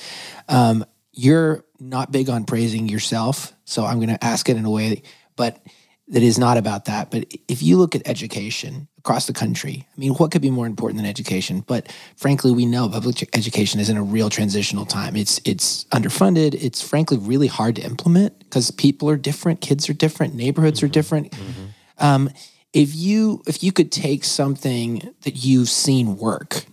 Um, 0.49 0.85
you're 1.17 1.65
not 1.81 2.13
big 2.13 2.29
on 2.29 2.45
praising 2.45 2.89
yourself. 2.89 3.53
So 3.65 3.85
I'm 3.85 3.97
going 3.97 4.11
to 4.11 4.25
ask 4.25 4.49
it 4.49 4.57
in 4.57 4.65
a 4.65 4.71
way, 4.71 5.03
but 5.35 5.65
that 6.09 6.23
is 6.23 6.39
not 6.39 6.57
about 6.57 6.85
that. 6.85 7.11
But 7.11 7.33
if 7.49 7.63
you 7.63 7.79
look 7.79 7.97
at 7.97 8.03
education 8.07 8.87
across 8.99 9.27
the 9.27 9.33
country, 9.33 9.87
I 9.89 10.01
mean, 10.01 10.13
what 10.15 10.31
could 10.31 10.43
be 10.43 10.51
more 10.51 10.67
important 10.67 10.99
than 10.99 11.07
education? 11.07 11.65
But 11.67 11.93
frankly, 12.17 12.53
we 12.53 12.67
know 12.67 12.89
public 12.89 13.29
education 13.35 13.81
is 13.81 13.89
in 13.89 13.97
a 13.97 14.03
real 14.03 14.31
transitional 14.31 14.85
time. 14.87 15.17
It's 15.17 15.41
it's 15.45 15.85
underfunded. 15.87 16.55
It's 16.55 16.81
frankly 16.81 17.19
really 17.19 17.49
hard 17.49 17.77
to 17.77 17.83
implement 17.83 18.39
because 18.39 18.71
people 18.71 19.11
are 19.11 19.17
different, 19.17 19.61
kids 19.61 19.89
are 19.89 19.95
different, 19.95 20.35
neighborhoods 20.35 20.83
are 20.83 20.89
different. 20.89 21.35
Um, 21.99 22.31
if 22.73 22.95
you 22.95 23.43
if 23.47 23.65
you 23.65 23.73
could 23.73 23.91
take 23.91 24.23
something 24.23 25.15
that 25.23 25.45
you've 25.45 25.71
seen 25.71 26.19
work, 26.19 26.67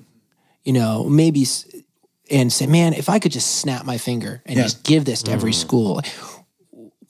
you 0.63 0.73
know, 0.73 1.05
maybe 1.05 1.45
and 2.30 2.51
say, 2.51 2.67
man, 2.67 2.93
if 2.93 3.09
I 3.09 3.19
could 3.19 3.32
just 3.32 3.59
snap 3.59 3.86
my 3.86 3.97
finger 3.97 4.41
and 4.45 4.57
Yeah. 4.57 4.63
just 4.63 4.84
give 4.84 5.05
this 5.05 5.24
to 5.24 5.32
every 5.32 5.51
mm. 5.51 5.55
school, 5.55 6.01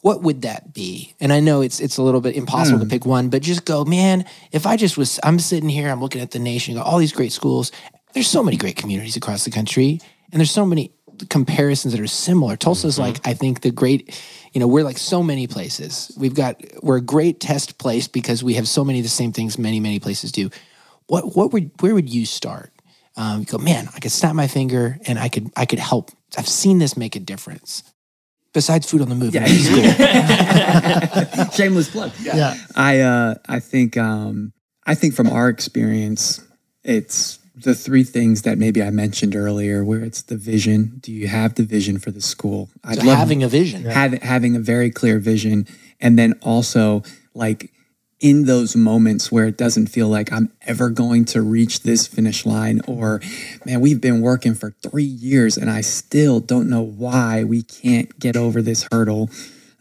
what 0.01 0.21
would 0.21 0.41
that 0.41 0.73
be? 0.73 1.15
And 1.19 1.31
I 1.31 1.39
know 1.39 1.61
it's 1.61 1.79
it's 1.79 1.97
a 1.97 2.03
little 2.03 2.19
bit 2.19 2.35
impossible 2.35 2.79
to 2.79 2.85
mm. 2.85 2.89
pick 2.89 3.05
one, 3.05 3.29
but 3.29 3.41
just 3.41 3.63
go, 3.63 3.85
man, 3.85 4.25
if 4.51 4.65
I 4.65 4.75
just 4.75 4.97
was 4.97 5.19
I'm 5.23 5.39
sitting 5.39 5.69
here, 5.69 5.89
I'm 5.89 6.01
looking 6.01 6.21
at 6.21 6.31
the 6.31 6.39
nation, 6.39 6.77
all 6.77 6.97
these 6.97 7.13
great 7.13 7.31
schools. 7.31 7.71
There's 8.13 8.27
so 8.27 8.43
many 8.43 8.57
great 8.57 8.75
communities 8.75 9.15
across 9.15 9.45
the 9.45 9.49
country, 9.49 10.01
and 10.31 10.39
there's 10.39 10.51
so 10.51 10.65
many 10.65 10.93
comparisons 11.29 11.93
that 11.93 12.01
are 12.01 12.07
similar. 12.07 12.57
Tulsa's 12.57 12.95
mm-hmm. 12.95 13.13
like, 13.13 13.27
I 13.27 13.33
think 13.33 13.61
the 13.61 13.71
great, 13.71 14.19
you 14.51 14.59
know, 14.59 14.67
we're 14.67 14.83
like 14.83 14.97
so 14.97 15.23
many 15.23 15.47
places. 15.47 16.11
We've 16.17 16.35
got 16.35 16.61
we're 16.81 16.97
a 16.97 17.01
great 17.01 17.39
test 17.39 17.77
place 17.77 18.07
because 18.07 18.43
we 18.43 18.55
have 18.55 18.67
so 18.67 18.83
many 18.83 18.99
of 18.99 19.03
the 19.03 19.09
same 19.09 19.31
things 19.31 19.57
many, 19.57 19.79
many 19.79 19.99
places 19.99 20.31
do. 20.31 20.49
What 21.07 21.35
what 21.35 21.53
would 21.53 21.71
where 21.79 21.93
would 21.93 22.09
you 22.09 22.25
start? 22.25 22.72
Um, 23.15 23.41
you 23.41 23.45
go, 23.45 23.57
man, 23.59 23.87
I 23.95 23.99
could 23.99 24.11
snap 24.11 24.33
my 24.35 24.47
finger 24.47 24.97
and 25.05 25.19
I 25.19 25.29
could 25.29 25.51
I 25.55 25.65
could 25.65 25.79
help. 25.79 26.11
I've 26.37 26.47
seen 26.47 26.79
this 26.79 26.97
make 26.97 27.15
a 27.15 27.19
difference. 27.19 27.83
Besides 28.53 28.89
food 28.89 29.01
on 29.01 29.09
the 29.09 29.15
move, 29.15 29.33
yeah. 29.33 29.45
shameless 31.51 31.89
plug 31.89 32.11
Yeah. 32.21 32.55
I 32.75 32.99
uh 32.99 33.35
I 33.47 33.59
think 33.59 33.97
um 33.97 34.53
I 34.85 34.95
think 34.95 35.13
from 35.15 35.29
our 35.29 35.49
experience 35.49 36.41
it's 36.83 37.39
the 37.55 37.75
three 37.75 38.03
things 38.03 38.41
that 38.43 38.57
maybe 38.57 38.81
I 38.83 38.89
mentioned 38.89 39.35
earlier 39.35 39.83
where 39.83 40.01
it's 40.01 40.23
the 40.23 40.37
vision 40.37 40.97
do 41.01 41.11
you 41.11 41.27
have 41.27 41.55
the 41.55 41.63
vision 41.63 41.99
for 41.99 42.11
the 42.11 42.21
school 42.21 42.69
I'd 42.83 42.99
So 42.99 43.09
having 43.09 43.43
a 43.43 43.47
vision. 43.47 43.83
having 43.85 44.21
having 44.21 44.55
a 44.55 44.59
very 44.59 44.89
clear 44.91 45.19
vision 45.19 45.67
and 45.99 46.17
then 46.17 46.33
also 46.41 47.03
like 47.33 47.71
in 48.23 48.45
those 48.45 48.73
moments 48.73 49.31
where 49.33 49.45
it 49.45 49.57
doesn't 49.57 49.87
feel 49.87 50.07
like 50.07 50.31
I'm 50.31 50.49
ever 50.61 50.89
going 50.89 51.25
to 51.25 51.41
reach 51.41 51.81
this 51.81 52.07
finish 52.07 52.45
line 52.45 52.79
or 52.87 53.19
man 53.65 53.81
we've 53.81 53.99
been 53.99 54.21
working 54.21 54.55
for 54.55 54.73
3 54.81 55.03
years 55.03 55.57
and 55.57 55.69
I 55.69 55.81
still 55.81 56.39
don't 56.39 56.69
know 56.69 56.81
why 56.81 57.43
we 57.43 57.61
can't 57.61 58.17
get 58.17 58.37
over 58.37 58.61
this 58.61 58.87
hurdle 58.91 59.29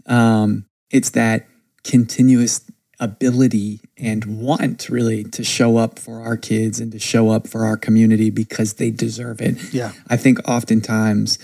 um, 0.07 0.67
it's 0.91 1.11
that 1.11 1.47
continuous 1.85 2.61
ability 2.99 3.81
and 3.97 4.25
want 4.25 4.89
really 4.89 5.25
to 5.25 5.43
show 5.43 5.77
up 5.77 5.99
for 5.99 6.21
our 6.21 6.37
kids 6.37 6.81
and 6.81 6.93
to 6.93 6.99
show 6.99 7.31
up 7.31 7.49
for 7.49 7.65
our 7.65 7.77
community 7.77 8.31
because 8.31 8.75
they 8.75 8.91
deserve 8.91 9.41
it. 9.41 9.73
Yeah. 9.73 9.93
I 10.09 10.17
think 10.17 10.39
oftentimes 10.49 11.39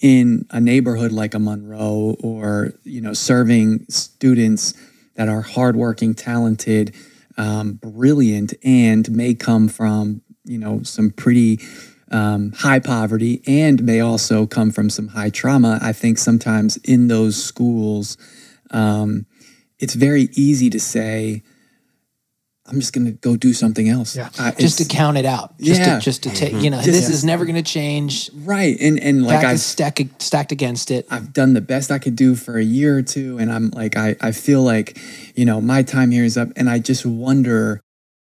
in 0.00 0.46
a 0.50 0.60
neighborhood 0.60 1.12
like 1.12 1.34
a 1.34 1.38
Monroe 1.38 2.16
or, 2.20 2.74
you 2.84 3.00
know, 3.00 3.14
serving 3.14 3.86
students 3.88 4.74
that 5.18 5.28
are 5.28 5.42
hardworking, 5.42 6.14
talented, 6.14 6.94
um, 7.36 7.72
brilliant, 7.74 8.54
and 8.62 9.10
may 9.10 9.34
come 9.34 9.66
from, 9.66 10.22
you 10.44 10.56
know, 10.56 10.80
some 10.84 11.10
pretty 11.10 11.58
um, 12.12 12.52
high 12.52 12.78
poverty 12.78 13.42
and 13.44 13.82
may 13.82 13.98
also 13.98 14.46
come 14.46 14.70
from 14.70 14.88
some 14.88 15.08
high 15.08 15.28
trauma. 15.28 15.80
I 15.82 15.92
think 15.92 16.18
sometimes 16.18 16.76
in 16.78 17.08
those 17.08 17.42
schools, 17.42 18.16
um, 18.70 19.26
it's 19.80 19.94
very 19.94 20.28
easy 20.34 20.70
to 20.70 20.78
say, 20.78 21.42
I'm 22.68 22.80
just 22.80 22.92
going 22.92 23.06
to 23.06 23.12
go 23.12 23.36
do 23.36 23.52
something 23.52 23.88
else. 23.88 24.14
Yeah. 24.16 24.28
I- 24.38 24.50
just 24.52 24.78
to 24.78 24.84
count 24.84 25.16
it 25.16 25.24
out. 25.24 25.58
Just 25.58 25.80
Yeah. 25.80 25.98
to 25.98 26.00
just 26.04 26.22
to 26.24 26.30
take, 26.30 26.52
mm-hmm. 26.52 26.64
you 26.64 26.70
know, 26.70 26.76
Just- 26.82 26.92
this 26.92 27.08
is 27.08 27.24
never 27.24 27.44
going 27.44 27.56
to 27.56 27.62
change. 27.62 28.30
right. 28.34 28.76
And, 28.80 29.00
and 29.00 29.24
like 29.24 29.44
I 29.44 29.52
is 29.52 29.64
stack, 29.64 29.98
stacked 30.18 30.52
against 30.52 30.90
it. 30.90 31.06
I've 31.10 31.32
done 31.32 31.54
the 31.54 31.60
best 31.60 31.90
I 31.90 31.98
could 31.98 32.16
do 32.16 32.34
for 32.34 32.58
a 32.58 32.62
year 32.64 32.96
or 32.98 33.02
two. 33.02 33.38
And 33.38 33.50
I'm 33.52 33.70
like, 33.70 33.96
I, 33.96 34.16
I 34.20 34.32
feel 34.32 34.62
like, 34.62 34.98
you 35.34 35.44
know, 35.44 35.60
my 35.60 35.82
time 35.82 36.10
here 36.10 36.24
is 36.24 36.36
up. 36.36 36.48
And 36.56 36.68
I 36.68 36.78
just 36.78 37.04
wonder 37.06 37.80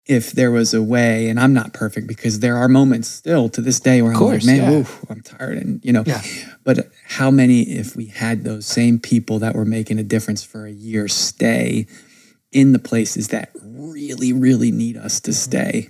if 0.07 0.33
there 0.33 0.51
was 0.51 0.75
a 0.75 0.83
way, 0.83 1.29
and 1.29 1.39
I'm 1.39 1.53
not 1.55 1.73
perfect 1.73 2.09
because 2.09 2.41
there 2.41 2.57
are 2.57 2.67
moments 2.67 3.07
still 3.07 3.49
to 3.51 3.61
this 3.61 3.79
day 3.79 4.03
where 4.03 4.11
I'm 4.11 4.19
course, 4.19 4.45
like, 4.45 4.57
man, 4.57 4.73
yeah. 4.73 4.79
oof, 4.81 5.05
I'm 5.09 5.21
tired. 5.21 5.59
And, 5.59 5.81
you 5.85 5.93
know, 5.93 6.03
Yeah. 6.05 6.21
but 6.65 6.89
how 7.07 7.31
many, 7.31 7.63
if 7.63 7.95
we 7.95 8.07
had 8.07 8.43
those 8.43 8.67
same 8.67 8.99
people 8.99 9.39
that 9.39 9.55
were 9.55 9.65
making 9.65 10.01
a 10.01 10.03
difference 10.03 10.43
for 10.43 10.67
a 10.67 10.73
year 10.73 11.07
stay 11.07 11.87
in 12.53 12.73
the 12.73 12.79
places 12.79 13.29
that 13.29 13.51
really, 13.63 14.33
really 14.33 14.71
need 14.71 14.97
us 14.97 15.21
to 15.21 15.31
mm-hmm. 15.31 15.51
stay, 15.51 15.89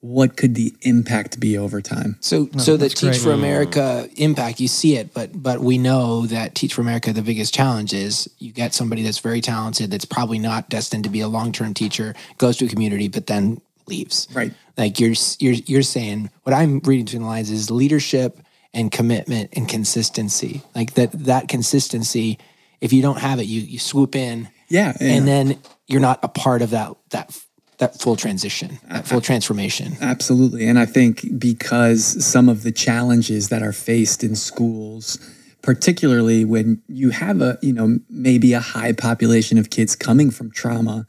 what 0.00 0.36
could 0.36 0.54
the 0.54 0.72
impact 0.82 1.40
be 1.40 1.58
over 1.58 1.80
time? 1.80 2.16
So, 2.20 2.48
oh, 2.54 2.58
so 2.58 2.72
that 2.72 2.78
that's 2.78 2.94
Teach 2.94 3.10
great. 3.10 3.20
for 3.20 3.32
America 3.32 4.08
impact, 4.16 4.60
you 4.60 4.68
see 4.68 4.96
it, 4.96 5.12
but 5.12 5.30
but 5.34 5.60
we 5.60 5.76
know 5.76 6.26
that 6.26 6.54
Teach 6.54 6.74
for 6.74 6.82
America, 6.82 7.12
the 7.12 7.22
biggest 7.22 7.52
challenge 7.52 7.92
is 7.92 8.30
you 8.38 8.52
get 8.52 8.74
somebody 8.74 9.02
that's 9.02 9.18
very 9.18 9.40
talented, 9.40 9.90
that's 9.90 10.04
probably 10.04 10.38
not 10.38 10.68
destined 10.68 11.04
to 11.04 11.10
be 11.10 11.20
a 11.20 11.28
long 11.28 11.50
term 11.50 11.74
teacher, 11.74 12.14
goes 12.38 12.56
to 12.58 12.66
a 12.66 12.68
community, 12.68 13.08
but 13.08 13.26
then 13.26 13.60
leaves. 13.88 14.28
Right. 14.32 14.52
Like 14.76 15.00
you're 15.00 15.14
you're 15.40 15.54
you're 15.54 15.82
saying, 15.82 16.30
what 16.44 16.54
I'm 16.54 16.78
reading 16.80 17.06
between 17.06 17.22
the 17.22 17.28
lines 17.28 17.50
is 17.50 17.70
leadership 17.70 18.38
and 18.72 18.92
commitment 18.92 19.50
and 19.54 19.68
consistency. 19.68 20.62
Like 20.76 20.94
that 20.94 21.10
that 21.24 21.48
consistency, 21.48 22.38
if 22.80 22.92
you 22.92 23.02
don't 23.02 23.18
have 23.18 23.40
it, 23.40 23.46
you 23.46 23.62
you 23.62 23.80
swoop 23.80 24.14
in, 24.14 24.48
Yeah. 24.68 24.96
and 25.00 25.26
then 25.26 25.58
you're 25.88 26.00
not 26.00 26.20
a 26.22 26.28
part 26.28 26.62
of 26.62 26.70
that 26.70 26.94
that 27.10 27.36
that 27.78 28.00
full 28.00 28.16
transition, 28.16 28.78
that 28.88 29.06
full 29.06 29.20
transformation. 29.20 29.96
Absolutely. 30.00 30.66
And 30.66 30.78
I 30.78 30.84
think 30.86 31.38
because 31.38 32.24
some 32.24 32.48
of 32.48 32.64
the 32.64 32.72
challenges 32.72 33.50
that 33.50 33.62
are 33.62 33.72
faced 33.72 34.24
in 34.24 34.34
schools, 34.34 35.16
particularly 35.62 36.44
when 36.44 36.82
you 36.88 37.10
have 37.10 37.40
a, 37.40 37.56
you 37.62 37.72
know, 37.72 38.00
maybe 38.10 38.52
a 38.52 38.58
high 38.60 38.92
population 38.92 39.58
of 39.58 39.70
kids 39.70 39.94
coming 39.94 40.30
from 40.32 40.50
trauma, 40.50 41.06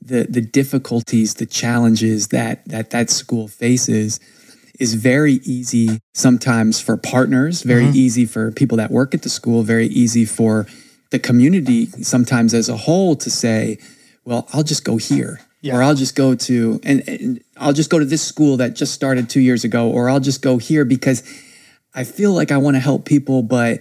the 0.00 0.26
the 0.30 0.40
difficulties, 0.40 1.34
the 1.34 1.46
challenges 1.46 2.28
that 2.28 2.64
that 2.66 2.90
that 2.90 3.10
school 3.10 3.48
faces 3.48 4.20
is 4.78 4.94
very 4.94 5.40
easy 5.42 5.98
sometimes 6.14 6.80
for 6.80 6.96
partners, 6.96 7.62
very 7.62 7.86
Mm-hmm. 7.86 7.96
easy 7.96 8.24
for 8.24 8.52
people 8.52 8.76
that 8.76 8.92
work 8.92 9.14
at 9.14 9.22
the 9.22 9.28
school, 9.28 9.64
very 9.64 9.88
easy 9.88 10.24
for 10.24 10.66
the 11.10 11.18
community 11.18 11.86
sometimes 11.86 12.54
as 12.54 12.68
a 12.68 12.76
whole 12.76 13.16
to 13.16 13.30
say, 13.30 13.78
well, 14.28 14.46
I'll 14.52 14.62
just 14.62 14.84
go 14.84 14.98
here. 14.98 15.40
Or 15.72 15.82
I'll 15.82 15.94
just 15.94 16.14
go 16.14 16.34
to 16.34 16.80
and, 16.84 17.02
and 17.08 17.44
I'll 17.56 17.72
just 17.72 17.90
go 17.90 17.98
to 17.98 18.04
this 18.04 18.22
school 18.22 18.58
that 18.58 18.74
just 18.76 18.92
started 18.94 19.28
two 19.28 19.40
years 19.40 19.64
ago, 19.64 19.90
or 19.90 20.08
I'll 20.08 20.20
just 20.20 20.42
go 20.42 20.58
here 20.58 20.84
because 20.84 21.22
I 21.94 22.04
feel 22.04 22.32
like 22.32 22.52
I 22.52 22.58
want 22.58 22.76
to 22.76 22.80
help 22.80 23.04
people, 23.06 23.42
but 23.42 23.80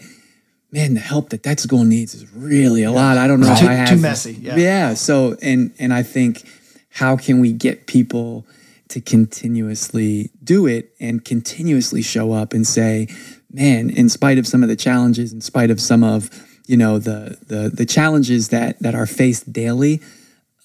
man, 0.71 0.95
the 0.95 0.99
help 0.99 1.29
that 1.29 1.43
that 1.43 1.59
school 1.59 1.83
needs 1.83 2.15
is 2.15 2.31
really 2.33 2.83
a 2.83 2.91
lot. 2.91 3.17
I 3.17 3.27
don't 3.27 3.41
know 3.41 3.51
if 3.51 3.59
Too- 3.59 3.67
I 3.67 3.73
have 3.73 3.89
too 3.89 3.97
messy, 3.97 4.33
yeah. 4.33 4.55
yeah. 4.55 4.93
So 4.95 5.35
and 5.41 5.73
and 5.77 5.93
I 5.93 6.01
think 6.01 6.49
how 6.89 7.17
can 7.17 7.39
we 7.39 7.51
get 7.51 7.85
people 7.85 8.45
to 8.87 9.01
continuously 9.01 10.31
do 10.43 10.65
it 10.65 10.95
and 10.99 11.23
continuously 11.23 12.01
show 12.01 12.31
up 12.31 12.53
and 12.53 12.65
say, 12.65 13.07
man, 13.51 13.89
in 13.89 14.09
spite 14.09 14.37
of 14.37 14.47
some 14.47 14.63
of 14.63 14.69
the 14.69 14.77
challenges, 14.77 15.33
in 15.33 15.41
spite 15.41 15.69
of 15.69 15.79
some 15.81 16.03
of 16.03 16.29
you 16.65 16.77
know 16.77 16.97
the 16.97 17.37
the 17.45 17.69
the 17.69 17.85
challenges 17.85 18.49
that 18.49 18.79
that 18.79 18.95
are 18.95 19.05
faced 19.05 19.53
daily, 19.53 20.01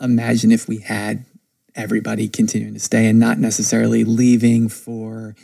imagine 0.02 0.52
if 0.52 0.68
we 0.68 0.78
had 0.78 1.24
everybody 1.74 2.28
continuing 2.28 2.74
to 2.74 2.80
stay 2.80 3.08
and 3.08 3.18
not 3.18 3.38
necessarily 3.38 4.04
leaving 4.04 4.68
for 4.68 5.34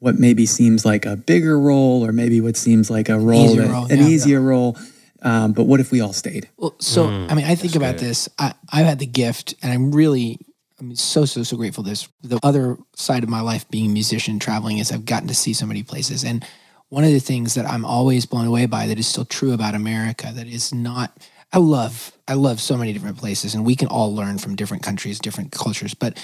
what 0.00 0.18
maybe 0.18 0.44
seems 0.44 0.84
like 0.84 1.06
a 1.06 1.16
bigger 1.16 1.58
role 1.58 2.04
or 2.04 2.12
maybe 2.12 2.40
what 2.40 2.56
seems 2.56 2.90
like 2.90 3.08
a 3.08 3.18
role, 3.18 3.44
Easier 3.50 3.62
that- 3.62 3.70
role, 3.70 3.84
an 3.86 3.98
yeah. 4.00 4.06
easier 4.06 4.40
role. 4.40 4.76
Um, 5.22 5.52
but 5.52 5.64
what 5.64 5.78
if 5.78 5.92
we 5.92 6.00
all 6.00 6.12
stayed? 6.12 6.48
Well, 6.56 6.74
so 6.80 7.06
I 7.06 7.34
mean, 7.34 7.44
I 7.44 7.54
think 7.54 7.76
about 7.76 7.98
this. 7.98 8.28
I, 8.40 8.54
I've 8.72 8.86
had 8.86 8.98
the 8.98 9.06
gift, 9.06 9.54
and 9.62 9.72
I'm 9.72 9.92
really, 9.92 10.40
I'm 10.80 10.96
so 10.96 11.24
so 11.26 11.44
so 11.44 11.56
grateful. 11.56 11.84
This 11.84 12.08
the 12.22 12.40
other 12.42 12.76
side 12.96 13.22
of 13.22 13.28
my 13.28 13.40
life, 13.40 13.68
being 13.70 13.86
a 13.90 13.92
musician, 13.92 14.40
traveling, 14.40 14.78
is 14.78 14.90
I've 14.90 15.04
gotten 15.04 15.28
to 15.28 15.34
see 15.34 15.52
so 15.54 15.64
many 15.64 15.84
places. 15.84 16.24
And 16.24 16.44
one 16.88 17.04
of 17.04 17.12
the 17.12 17.20
things 17.20 17.54
that 17.54 17.66
I'm 17.66 17.84
always 17.84 18.26
blown 18.26 18.48
away 18.48 18.66
by 18.66 18.88
that 18.88 18.98
is 18.98 19.06
still 19.06 19.24
true 19.24 19.52
about 19.52 19.76
America 19.76 20.32
that 20.34 20.48
is 20.48 20.74
not. 20.74 21.16
I 21.52 21.58
love 21.58 22.12
I 22.26 22.34
love 22.34 22.60
so 22.60 22.76
many 22.76 22.92
different 22.92 23.18
places, 23.18 23.54
and 23.54 23.64
we 23.64 23.76
can 23.76 23.88
all 23.88 24.14
learn 24.14 24.38
from 24.38 24.56
different 24.56 24.82
countries, 24.82 25.18
different 25.18 25.52
cultures. 25.52 25.94
But 25.94 26.18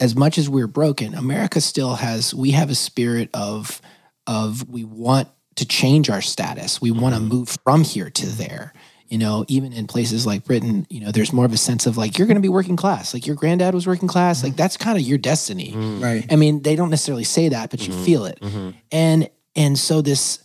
as 0.00 0.16
much 0.16 0.38
as 0.38 0.48
we're 0.48 0.66
broken, 0.66 1.14
America 1.14 1.60
still 1.60 1.94
has. 1.94 2.34
We 2.34 2.50
have 2.52 2.70
a 2.70 2.74
spirit 2.74 3.30
of 3.32 3.80
of 4.26 4.68
we 4.68 4.84
want 4.84 5.28
to 5.56 5.66
change 5.66 6.10
our 6.10 6.20
status. 6.20 6.80
We 6.80 6.90
want 6.90 7.14
to 7.14 7.20
mm-hmm. 7.20 7.28
move 7.28 7.56
from 7.64 7.84
here 7.84 8.10
to 8.10 8.26
there. 8.26 8.72
You 9.06 9.18
know, 9.18 9.44
even 9.46 9.74
in 9.74 9.86
places 9.86 10.26
like 10.26 10.44
Britain, 10.44 10.86
you 10.88 11.00
know, 11.00 11.12
there's 11.12 11.34
more 11.34 11.44
of 11.44 11.52
a 11.52 11.58
sense 11.58 11.86
of 11.86 11.98
like 11.98 12.16
you're 12.16 12.26
going 12.26 12.36
to 12.36 12.40
be 12.42 12.48
working 12.48 12.76
class. 12.76 13.12
Like 13.12 13.26
your 13.26 13.36
granddad 13.36 13.74
was 13.74 13.86
working 13.86 14.08
class. 14.08 14.42
Like 14.42 14.52
mm-hmm. 14.52 14.56
that's 14.56 14.78
kind 14.78 14.96
of 14.96 15.04
your 15.04 15.18
destiny. 15.18 15.72
Mm. 15.72 16.02
Right. 16.02 16.32
I 16.32 16.36
mean, 16.36 16.62
they 16.62 16.76
don't 16.76 16.88
necessarily 16.88 17.24
say 17.24 17.50
that, 17.50 17.70
but 17.70 17.86
you 17.86 17.92
mm-hmm. 17.92 18.04
feel 18.04 18.24
it. 18.24 18.42
And 18.90 19.28
and 19.54 19.78
so 19.78 20.00
this 20.00 20.42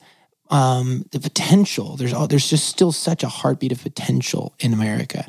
um 0.49 1.05
the 1.11 1.19
potential 1.19 1.97
there's 1.97 2.13
all 2.13 2.27
there's 2.27 2.49
just 2.49 2.67
still 2.67 2.91
such 2.91 3.23
a 3.23 3.27
heartbeat 3.27 3.71
of 3.71 3.81
potential 3.81 4.53
in 4.59 4.73
America. 4.73 5.25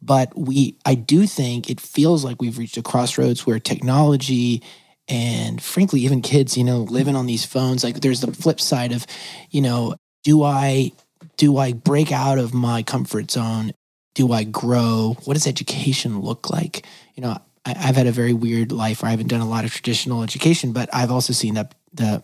But 0.00 0.36
we 0.36 0.76
I 0.84 0.94
do 0.94 1.26
think 1.26 1.68
it 1.68 1.80
feels 1.80 2.24
like 2.24 2.40
we've 2.40 2.58
reached 2.58 2.76
a 2.76 2.82
crossroads 2.82 3.46
where 3.46 3.58
technology 3.58 4.62
and 5.08 5.60
frankly 5.62 6.00
even 6.00 6.22
kids, 6.22 6.56
you 6.56 6.64
know, 6.64 6.78
living 6.78 7.16
on 7.16 7.26
these 7.26 7.44
phones 7.44 7.84
like 7.84 8.00
there's 8.00 8.20
the 8.20 8.32
flip 8.32 8.60
side 8.60 8.92
of, 8.92 9.06
you 9.50 9.60
know, 9.60 9.94
do 10.24 10.42
I 10.42 10.92
do 11.36 11.58
I 11.58 11.72
break 11.72 12.12
out 12.12 12.38
of 12.38 12.54
my 12.54 12.82
comfort 12.82 13.30
zone? 13.30 13.72
Do 14.14 14.32
I 14.32 14.44
grow? 14.44 15.16
What 15.24 15.34
does 15.34 15.46
education 15.46 16.20
look 16.20 16.50
like? 16.50 16.86
You 17.14 17.22
know, 17.22 17.38
I, 17.64 17.74
I've 17.76 17.96
had 17.96 18.06
a 18.06 18.12
very 18.12 18.32
weird 18.32 18.72
life 18.72 19.02
where 19.02 19.08
I 19.08 19.12
haven't 19.12 19.28
done 19.28 19.40
a 19.40 19.48
lot 19.48 19.64
of 19.64 19.72
traditional 19.72 20.22
education, 20.22 20.72
but 20.72 20.88
I've 20.92 21.10
also 21.10 21.32
seen 21.32 21.54
that 21.54 21.74
the 21.92 22.22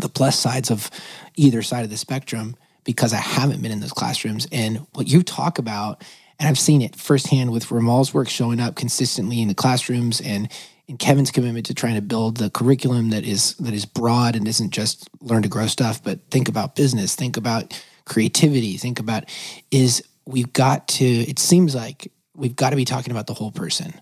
the 0.00 0.08
plus 0.08 0.38
sides 0.38 0.70
of 0.70 0.90
either 1.36 1.62
side 1.62 1.84
of 1.84 1.90
the 1.90 1.96
spectrum 1.96 2.56
because 2.84 3.12
I 3.12 3.18
haven't 3.18 3.62
been 3.62 3.72
in 3.72 3.80
those 3.80 3.92
classrooms. 3.92 4.46
And 4.50 4.86
what 4.94 5.08
you 5.08 5.22
talk 5.22 5.58
about, 5.58 6.02
and 6.38 6.48
I've 6.48 6.58
seen 6.58 6.82
it 6.82 6.96
firsthand 6.96 7.52
with 7.52 7.70
Ramal's 7.70 8.14
work 8.14 8.28
showing 8.28 8.60
up 8.60 8.76
consistently 8.76 9.42
in 9.42 9.48
the 9.48 9.54
classrooms 9.54 10.20
and 10.20 10.48
in 10.88 10.96
Kevin's 10.96 11.30
commitment 11.30 11.66
to 11.66 11.74
trying 11.74 11.94
to 11.94 12.02
build 12.02 12.38
the 12.38 12.50
curriculum 12.50 13.10
that 13.10 13.24
is 13.24 13.54
that 13.56 13.72
is 13.72 13.86
broad 13.86 14.34
and 14.34 14.48
isn't 14.48 14.70
just 14.70 15.08
learn 15.20 15.42
to 15.42 15.48
grow 15.48 15.66
stuff, 15.66 16.02
but 16.02 16.18
think 16.30 16.48
about 16.48 16.74
business, 16.74 17.14
think 17.14 17.36
about 17.36 17.80
creativity, 18.06 18.76
think 18.76 18.98
about 18.98 19.24
is 19.70 20.02
we've 20.26 20.52
got 20.52 20.88
to 20.88 21.04
it 21.04 21.38
seems 21.38 21.74
like 21.74 22.10
we've 22.34 22.56
got 22.56 22.70
to 22.70 22.76
be 22.76 22.84
talking 22.84 23.12
about 23.12 23.28
the 23.28 23.34
whole 23.34 23.52
person 23.52 24.00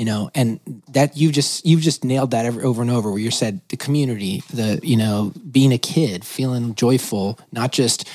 you 0.00 0.06
know 0.06 0.30
and 0.34 0.58
that 0.88 1.16
you 1.20 1.30
just 1.30 1.64
you've 1.66 1.82
just 1.82 2.04
nailed 2.04 2.30
that 2.30 2.46
over, 2.46 2.60
over 2.64 2.80
and 2.82 2.90
over 2.90 3.10
where 3.10 3.20
you 3.26 3.30
said 3.30 3.60
the 3.68 3.76
community 3.76 4.42
the 4.52 4.80
you 4.82 4.96
know 4.96 5.30
being 5.50 5.72
a 5.72 5.78
kid 5.78 6.24
feeling 6.24 6.74
joyful 6.74 7.38
not 7.52 7.70
just 7.70 8.08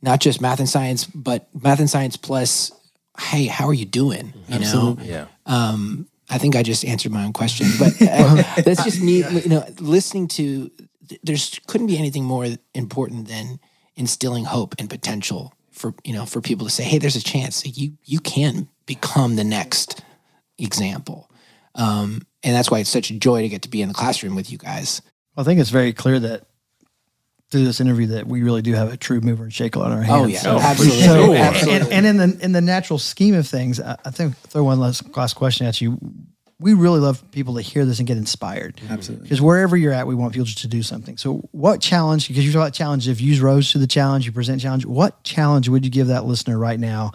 not 0.00 0.18
just 0.18 0.40
math 0.40 0.60
and 0.60 0.68
science 0.68 1.04
but 1.04 1.46
math 1.62 1.78
and 1.78 1.90
science 1.90 2.16
plus 2.16 2.72
hey 3.30 3.44
how 3.46 3.66
are 3.68 3.74
you 3.82 3.84
doing 3.84 4.32
you 4.48 4.58
know 4.60 4.96
Yeah. 5.02 5.26
um, 5.44 6.06
I 6.28 6.38
think 6.38 6.56
I 6.56 6.62
just 6.64 6.84
answered 6.84 7.12
my 7.12 7.24
own 7.24 7.32
question, 7.32 7.66
but 7.78 7.92
uh, 8.02 8.42
that's 8.66 8.82
just 8.82 9.00
me. 9.00 9.18
You 9.44 9.48
know, 9.48 9.64
listening 9.78 10.26
to 10.38 10.70
there's 11.22 11.60
couldn't 11.68 11.86
be 11.86 11.96
anything 11.98 12.24
more 12.24 12.46
important 12.74 13.28
than 13.28 13.60
instilling 13.94 14.44
hope 14.44 14.74
and 14.80 14.90
potential 14.90 15.54
for 15.70 15.94
you 16.02 16.12
know 16.12 16.26
for 16.26 16.40
people 16.40 16.66
to 16.66 16.72
say, 16.72 16.82
hey, 16.82 16.98
there's 16.98 17.14
a 17.14 17.22
chance 17.22 17.64
you 17.78 17.92
you 18.04 18.18
can 18.18 18.66
become 18.86 19.36
the 19.36 19.44
next 19.44 20.02
example, 20.58 21.30
um, 21.74 22.22
and 22.42 22.54
that's 22.54 22.70
why 22.70 22.78
it's 22.80 22.90
such 22.90 23.10
a 23.10 23.18
joy 23.18 23.42
to 23.42 23.48
get 23.48 23.62
to 23.62 23.68
be 23.68 23.82
in 23.82 23.88
the 23.88 23.94
classroom 23.94 24.34
with 24.34 24.50
you 24.50 24.58
guys. 24.58 25.02
I 25.36 25.42
think 25.42 25.60
it's 25.60 25.70
very 25.70 25.92
clear 25.92 26.18
that 26.20 26.46
through 27.50 27.64
this 27.64 27.80
interview 27.80 28.06
that 28.08 28.26
we 28.26 28.42
really 28.42 28.62
do 28.62 28.72
have 28.74 28.92
a 28.92 28.96
true 28.96 29.20
mover 29.20 29.44
and 29.44 29.52
shaker 29.52 29.80
on 29.80 29.92
our 29.92 30.02
hands. 30.02 30.22
Oh 30.24 30.26
yeah, 30.26 30.42
Oh, 30.56 30.58
for 30.58 30.64
absolutely, 30.66 31.02
sure. 31.02 31.34
And, 31.34 31.36
absolutely. 31.38 31.92
and 31.92 32.06
in 32.06 32.16
the 32.16 32.38
in 32.44 32.52
the 32.52 32.60
natural 32.60 32.98
scheme 32.98 33.34
of 33.34 33.46
things, 33.46 33.80
I, 33.80 33.96
I 34.04 34.10
think 34.10 34.36
throw 34.38 34.64
one 34.64 34.80
last 34.80 35.16
last 35.16 35.34
question 35.34 35.66
at 35.66 35.80
you. 35.80 35.98
We 36.58 36.72
really 36.72 37.00
love 37.00 37.22
people 37.32 37.56
to 37.56 37.60
hear 37.60 37.84
this 37.84 37.98
and 37.98 38.08
get 38.08 38.16
inspired. 38.16 38.80
Absolutely. 38.88 39.24
Because 39.24 39.42
wherever 39.42 39.76
you're 39.76 39.92
at, 39.92 40.06
we 40.06 40.14
want 40.14 40.32
people 40.32 40.46
to 40.46 40.66
do 40.66 40.82
something. 40.82 41.18
So, 41.18 41.46
what 41.52 41.82
challenge? 41.82 42.28
Because 42.28 42.46
you 42.46 42.52
talk 42.52 42.62
about 42.62 42.72
challenge. 42.72 43.08
If 43.08 43.20
you 43.20 43.40
rose 43.44 43.72
to 43.72 43.78
the 43.78 43.86
challenge, 43.86 44.24
you 44.24 44.32
present 44.32 44.62
challenge. 44.62 44.86
What 44.86 45.22
challenge 45.22 45.68
would 45.68 45.84
you 45.84 45.90
give 45.90 46.06
that 46.06 46.24
listener 46.24 46.58
right 46.58 46.80
now 46.80 47.12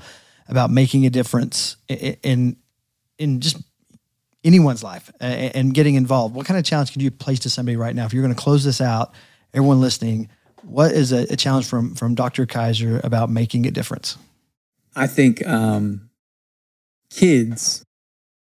about 0.47 0.69
making 0.69 1.07
a 1.07 1.09
difference 1.09 1.75
i- 1.89 1.93
i- 1.93 2.17
in 2.21 2.55
in 3.21 3.39
just 3.39 3.57
anyone's 4.43 4.83
life 4.83 5.11
a- 5.21 5.25
a- 5.25 5.51
and 5.55 5.73
getting 5.73 5.95
involved? 5.95 6.35
What 6.35 6.45
kind 6.45 6.57
of 6.57 6.65
challenge 6.65 6.91
can 6.91 7.01
you 7.01 7.11
place 7.11 7.39
to 7.39 7.49
somebody 7.49 7.77
right 7.77 7.95
now? 7.95 8.05
If 8.05 8.13
you're 8.13 8.23
going 8.23 8.35
to 8.35 8.41
close 8.41 8.63
this 8.63 8.81
out, 8.81 9.13
everyone 9.53 9.79
listening, 9.79 10.29
what 10.63 10.91
is 10.91 11.11
a, 11.11 11.27
a 11.31 11.35
challenge 11.35 11.65
from 11.67 11.95
from 11.95 12.15
Dr. 12.15 12.45
Kaiser 12.45 12.99
about 13.03 13.29
making 13.29 13.65
a 13.65 13.71
difference? 13.71 14.17
I 14.95 15.07
think 15.07 15.45
um, 15.47 16.09
kids 17.09 17.83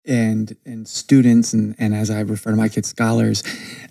and 0.05 0.55
and 0.65 0.87
students 0.87 1.53
and, 1.53 1.75
and 1.77 1.93
as 1.93 2.09
I 2.09 2.21
refer 2.21 2.51
to 2.51 2.57
my 2.57 2.69
kids, 2.69 2.89
scholars, 2.89 3.43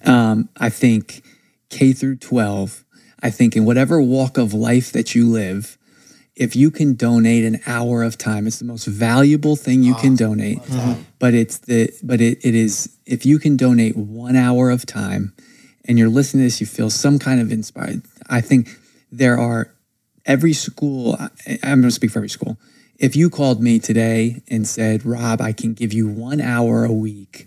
um, 0.04 0.48
I 0.56 0.70
think 0.70 1.22
K 1.70 1.92
through 1.92 2.16
12, 2.16 2.84
I 3.22 3.30
think 3.30 3.56
in 3.56 3.64
whatever 3.64 4.00
walk 4.00 4.38
of 4.38 4.54
life 4.54 4.92
that 4.92 5.14
you 5.14 5.28
live, 5.28 5.77
if 6.38 6.54
you 6.54 6.70
can 6.70 6.94
donate 6.94 7.44
an 7.44 7.60
hour 7.66 8.04
of 8.04 8.16
time, 8.16 8.46
it's 8.46 8.60
the 8.60 8.64
most 8.64 8.86
valuable 8.86 9.56
thing 9.56 9.82
you 9.82 9.94
can 9.94 10.12
ah, 10.12 10.16
donate. 10.16 10.60
But 11.18 11.34
it's 11.34 11.58
the 11.58 11.90
but 12.02 12.20
it, 12.20 12.38
it 12.44 12.54
is 12.54 12.96
if 13.06 13.26
you 13.26 13.38
can 13.40 13.56
donate 13.56 13.96
one 13.96 14.36
hour 14.36 14.70
of 14.70 14.86
time 14.86 15.34
and 15.86 15.98
you're 15.98 16.08
listening 16.08 16.42
to 16.42 16.46
this, 16.46 16.60
you 16.60 16.66
feel 16.66 16.90
some 16.90 17.18
kind 17.18 17.40
of 17.40 17.50
inspired. 17.50 18.02
I 18.28 18.40
think 18.40 18.68
there 19.10 19.36
are 19.38 19.74
every 20.24 20.52
school, 20.52 21.16
I- 21.18 21.58
I'm 21.64 21.80
going 21.80 21.82
to 21.88 21.90
speak 21.90 22.12
for 22.12 22.20
every 22.20 22.28
school. 22.28 22.56
If 22.98 23.16
you 23.16 23.30
called 23.30 23.60
me 23.60 23.78
today 23.80 24.42
and 24.48 24.66
said, 24.66 25.04
Rob, 25.04 25.40
I 25.40 25.52
can 25.52 25.74
give 25.74 25.92
you 25.92 26.06
one 26.06 26.40
hour 26.40 26.84
a 26.84 26.92
week, 26.92 27.46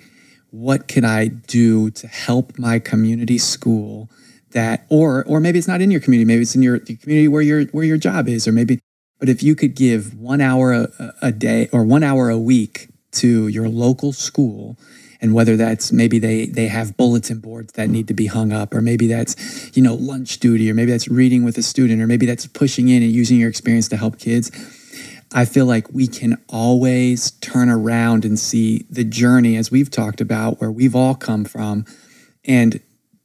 what 0.50 0.88
can 0.88 1.06
I 1.06 1.28
do 1.28 1.92
to 1.92 2.08
help 2.08 2.58
my 2.58 2.80
community 2.80 3.38
school 3.38 4.10
that, 4.52 4.86
or, 4.90 5.24
or 5.26 5.40
maybe 5.40 5.60
it's 5.60 5.68
not 5.68 5.82
in 5.82 5.92
your 5.92 6.02
community, 6.02 6.26
maybe 6.26 6.42
it's 6.42 6.56
in 6.56 6.64
your 6.64 6.80
the 6.80 6.96
community 6.96 7.28
where 7.28 7.42
your, 7.42 7.66
where 7.66 7.86
your 7.86 7.98
job 7.98 8.28
is, 8.28 8.48
or 8.48 8.52
maybe, 8.52 8.80
but 9.20 9.30
if 9.30 9.44
you 9.44 9.56
could 9.56 9.76
give 9.76 10.14
one 10.18 10.42
hour 10.42 10.74
a, 10.74 11.14
a 11.22 11.32
day 11.32 11.70
or 11.72 11.84
one 11.84 12.04
hour 12.04 12.30
a 12.30 12.38
week 12.38 12.90
to 13.14 13.48
your 13.48 13.70
local 13.70 14.14
school, 14.14 14.78
and 15.22 15.34
whether 15.34 15.56
that's 15.56 15.92
maybe 15.92 16.20
they 16.20 16.48
they 16.48 16.68
have 16.68 16.98
bulletin 16.98 17.40
boards 17.40 17.74
that 17.74 17.90
need 17.90 18.08
to 18.08 18.14
be 18.14 18.26
hung 18.26 18.52
up 18.52 18.74
or 18.74 18.82
maybe 18.82 19.08
that's 19.08 19.76
you 19.78 19.84
know 19.84 19.94
lunch 19.94 20.40
duty 20.40 20.70
or 20.70 20.74
maybe 20.74 20.92
that's 20.92 21.08
reading 21.08 21.44
with 21.44 21.58
a 21.58 21.64
student 21.64 22.02
or 22.02 22.08
maybe 22.08 22.26
that's 22.26 22.48
pushing 22.48 22.90
in 22.90 23.04
and 23.04 23.12
using 23.12 23.40
your 23.40 23.50
experience 23.50 23.88
to 23.88 23.98
help 23.98 24.18
kids 24.18 24.52
i 25.34 25.46
feel 25.46 25.66
like 25.66 25.88
we 25.94 26.08
can 26.08 26.42
always 26.50 27.32
turn 27.32 27.70
around 27.70 28.26
and 28.26 28.40
see 28.40 28.86
the 28.90 29.04
journey 29.04 29.56
as 29.56 29.70
we've 29.70 29.92
talked 29.92 30.20
about 30.20 30.60
where 30.60 30.72
we've 30.72 30.96
all 30.96 31.16
come 31.16 31.46
from 31.46 31.86
and 32.44 32.82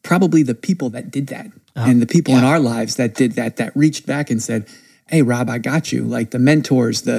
probably 0.07 0.43
the 0.43 0.55
people 0.55 0.89
that 0.91 1.11
did 1.11 1.27
that 1.27 1.47
and 1.75 2.01
the 2.01 2.07
people 2.07 2.35
in 2.35 2.45
our 2.45 2.61
lives 2.61 2.97
that 2.97 3.15
did 3.15 3.33
that 3.33 3.57
that 3.57 3.71
reached 3.77 4.07
back 4.07 4.31
and 4.31 4.41
said 4.43 4.67
hey 5.09 5.21
rob 5.21 5.51
i 5.51 5.59
got 5.59 5.93
you 5.93 6.03
like 6.05 6.31
the 6.31 6.39
mentors 6.39 7.03
the 7.03 7.19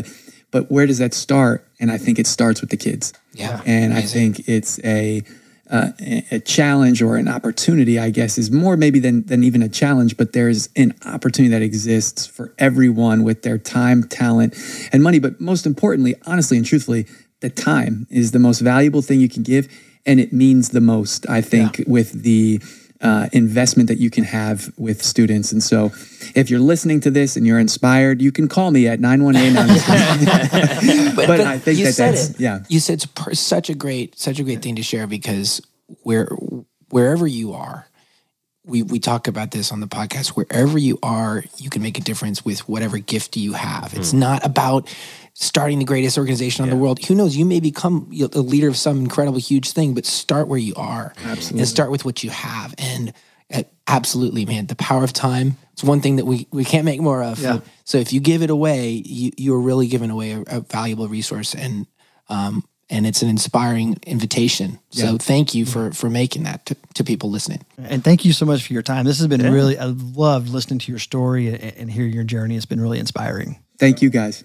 But 0.52 0.72
where 0.72 0.88
does 0.88 0.98
that 1.00 1.14
start? 1.14 1.68
And 1.80 1.92
I 1.92 1.98
think 1.98 2.20
it 2.20 2.28
starts 2.28 2.62
with 2.62 2.70
the 2.70 2.78
kids. 2.78 3.14
Yeah. 3.34 3.62
And 3.66 3.94
I 3.94 4.02
think 4.02 4.48
it's 4.48 4.80
a 4.84 5.24
uh, 5.70 5.92
a 6.32 6.40
challenge 6.40 7.02
or 7.02 7.18
an 7.18 7.28
opportunity, 7.28 8.00
I 8.00 8.10
guess, 8.10 8.38
is 8.38 8.50
more 8.50 8.78
maybe 8.78 9.00
than 9.00 9.26
than 9.26 9.44
even 9.44 9.62
a 9.62 9.68
challenge. 9.68 10.16
But 10.16 10.32
there's 10.32 10.70
an 10.78 10.94
opportunity 11.06 11.52
that 11.52 11.62
exists 11.62 12.26
for 12.26 12.54
everyone 12.58 13.24
with 13.24 13.42
their 13.42 13.58
time, 13.58 14.04
talent, 14.04 14.56
and 14.94 15.04
money. 15.04 15.20
But 15.20 15.42
most 15.42 15.66
importantly, 15.66 16.16
honestly 16.26 16.56
and 16.56 16.66
truthfully, 16.66 17.06
the 17.42 17.50
time 17.50 18.08
is 18.10 18.32
the 18.32 18.40
most 18.40 18.62
valuable 18.62 19.02
thing 19.02 19.20
you 19.20 19.30
can 19.30 19.44
give, 19.44 19.68
and 20.08 20.20
it 20.20 20.34
means 20.34 20.70
the 20.70 20.82
most. 20.82 21.30
I 21.30 21.42
think 21.42 21.84
with 21.86 22.24
the 22.24 22.62
uh, 23.02 23.28
investment 23.32 23.90
that 23.90 24.00
you 24.00 24.10
can 24.10 24.24
have 24.24 24.72
with 24.78 25.04
students. 25.04 25.52
And 25.52 25.62
so, 25.62 25.92
if 26.36 26.50
you're 26.50 26.60
listening 26.60 27.00
to 27.02 27.12
this 27.12 27.36
and 27.36 27.46
you're 27.46 27.60
inspired, 27.60 28.22
you 28.22 28.32
can 28.32 28.48
call 28.48 28.72
me 28.72 28.88
at 28.88 29.00
918 29.00 29.56
but, 31.16 31.40
I 31.42 31.60
think 31.60 31.78
you 31.78 31.86
that 31.86 31.94
said 31.94 32.14
that's 32.14 32.30
it. 32.32 32.40
yeah. 32.40 32.60
You 32.70 32.80
said 32.80 32.94
it's 32.94 33.06
per- 33.06 33.34
such 33.34 33.70
a 33.70 33.76
great, 33.76 34.18
such 34.18 34.40
a 34.40 34.44
great 34.44 34.64
thing 34.64 34.78
to 34.78 34.84
share 34.84 35.06
because 35.06 35.62
where 36.02 36.28
wherever 36.90 37.28
you 37.28 37.54
are, 37.54 37.88
we 38.66 38.84
we 38.84 39.00
talk 39.00 39.28
about 39.28 39.52
this 39.52 39.72
on 39.72 39.80
the 39.80 39.88
podcast. 39.88 40.30
Wherever 40.30 40.78
you 40.78 40.98
are, 41.04 41.44
you 41.58 41.70
can 41.70 41.82
make 41.82 41.98
a 41.98 42.02
difference 42.02 42.44
with 42.44 42.68
whatever 42.68 42.98
gift 42.98 43.38
you 43.38 43.54
have. 43.54 43.94
It's 43.94 44.14
not 44.14 44.46
about 44.46 44.94
starting 45.40 45.78
the 45.78 45.86
greatest 45.86 46.18
organization 46.18 46.64
on 46.64 46.70
the 46.72 46.76
world. 46.76 46.98
Who 47.06 47.14
knows? 47.14 47.38
You 47.38 47.46
may 47.46 47.60
become 47.60 48.08
you 48.10 48.28
a 48.34 48.40
leader 48.40 48.68
of 48.68 48.76
some 48.76 48.98
incredible, 48.98 49.38
huge 49.38 49.72
thing, 49.72 49.94
but 49.94 50.04
start 50.04 50.48
where 50.48 50.58
you 50.58 50.74
are 50.76 51.14
Absolutely. 51.26 51.60
and 51.60 51.68
start 51.68 51.92
with 51.92 52.06
what 52.06 52.24
you 52.24 52.32
have. 52.32 52.74
And 52.80 53.14
uh, 53.54 53.62
absolutely, 53.86 54.48
man, 54.48 54.66
the 54.66 54.76
power 54.76 55.04
of 55.04 55.14
time. 55.14 55.58
It's 55.74 55.84
one 55.84 56.02
thing 56.02 56.16
that 56.16 56.26
we 56.26 56.48
we 56.52 56.66
can't 56.66 56.86
make 56.86 57.00
more 57.00 57.22
of. 57.22 57.38
Yeah. 57.38 57.60
So 57.84 58.00
if 58.00 58.14
you 58.14 58.20
give 58.20 58.42
it 58.42 58.50
away, 58.50 58.90
you 59.06 59.32
you're 59.38 59.60
really 59.60 59.88
giving 59.88 60.10
away 60.10 60.32
a, 60.32 60.42
a 60.48 60.60
valuable 60.62 61.08
resource, 61.08 61.54
and 61.54 61.86
um 62.30 62.64
and 62.90 63.06
it's 63.06 63.22
an 63.22 63.30
inspiring 63.30 63.98
invitation. 64.08 64.80
So 64.90 65.20
thank 65.20 65.54
you 65.54 65.68
for 65.68 65.92
for 65.92 66.10
making 66.10 66.44
that 66.44 66.66
to, 66.66 66.76
to 66.96 67.04
people 67.04 67.30
listening. 67.30 67.64
And 67.78 68.04
thank 68.04 68.26
you 68.26 68.34
so 68.34 68.46
much 68.48 68.66
for 68.66 68.74
your 68.74 68.82
time. 68.82 69.06
This 69.06 69.20
has 69.20 69.28
been 69.28 69.54
really, 69.54 69.78
I 69.78 69.86
loved 69.86 70.50
listening 70.50 70.80
to 70.80 70.92
your 70.92 71.00
story 71.00 71.50
and, 71.50 71.64
and 71.78 71.92
hearing 71.92 72.14
your 72.14 72.24
journey. 72.24 72.56
It's 72.56 72.66
been 72.66 72.82
really 72.82 72.98
inspiring. 72.98 73.60
Thank 73.78 74.02
you 74.02 74.10
guys. 74.10 74.44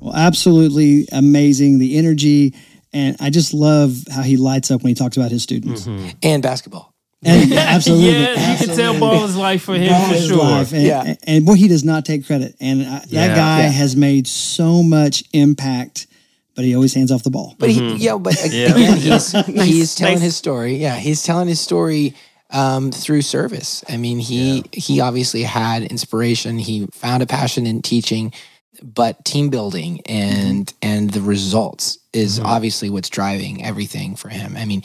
Well, 0.00 0.14
absolutely 0.14 1.06
amazing. 1.12 1.78
The 1.78 1.96
energy. 1.96 2.54
And 2.92 3.16
I 3.20 3.30
just 3.30 3.54
love 3.54 3.96
how 4.12 4.22
he 4.22 4.36
lights 4.36 4.70
up 4.70 4.82
when 4.82 4.88
he 4.90 4.94
talks 4.94 5.16
about 5.16 5.30
his 5.30 5.42
students. 5.42 5.86
Mm-hmm. 5.86 6.08
And 6.22 6.42
basketball. 6.42 6.92
And 7.24 7.48
yeah, 7.50 7.60
absolutely. 7.60 8.18
you 8.18 8.26
can 8.26 8.76
tell 8.76 8.98
ball 8.98 9.24
is 9.24 9.36
life 9.36 9.62
for 9.62 9.74
him 9.76 9.88
Ball 9.88 10.08
for 10.12 10.18
sure. 10.18 10.36
life. 10.38 10.72
And, 10.72 10.82
Yeah. 10.82 11.02
and, 11.06 11.18
and 11.26 11.46
boy, 11.46 11.54
he 11.54 11.68
does 11.68 11.84
not 11.84 12.04
take 12.04 12.26
credit. 12.26 12.56
And 12.60 12.82
I, 12.82 13.04
Yeah. 13.06 13.28
that 13.28 13.36
guy 13.36 13.60
Yeah. 13.62 13.68
has 13.70 13.94
made 13.96 14.26
so 14.26 14.82
much 14.82 15.22
impact, 15.32 16.08
but 16.56 16.64
he 16.64 16.74
always 16.74 16.92
hands 16.94 17.12
off 17.12 17.22
the 17.22 17.30
ball. 17.30 17.54
But 17.58 17.70
he, 17.70 17.80
mm-hmm. 17.80 17.96
yeah, 17.98 18.16
but 18.18 18.34
a- 18.44 18.48
Yeah. 18.48 18.74
again, 18.74 18.96
he's 18.98 19.32
he's 19.46 19.94
telling 19.94 20.14
nice. 20.16 20.22
his 20.22 20.36
story. 20.36 20.76
Yeah, 20.76 20.96
he's 20.96 21.22
telling 21.22 21.46
his 21.46 21.60
story 21.60 22.14
um, 22.52 22.92
through 22.92 23.22
service. 23.22 23.84
I 23.88 23.96
mean, 23.96 24.18
he 24.18 24.64
he 24.72 25.00
obviously 25.00 25.42
had 25.42 25.82
inspiration. 25.82 26.58
He 26.58 26.86
found 26.92 27.22
a 27.22 27.26
passion 27.26 27.66
in 27.66 27.82
teaching, 27.82 28.32
but 28.82 29.24
team 29.24 29.50
building 29.50 30.00
and 30.06 30.72
and 30.82 31.10
the 31.10 31.20
results 31.20 31.98
is 32.12 32.38
obviously 32.38 32.90
what's 32.90 33.08
driving 33.08 33.64
everything 33.64 34.16
for 34.16 34.28
him. 34.28 34.56
I 34.56 34.64
mean. 34.64 34.82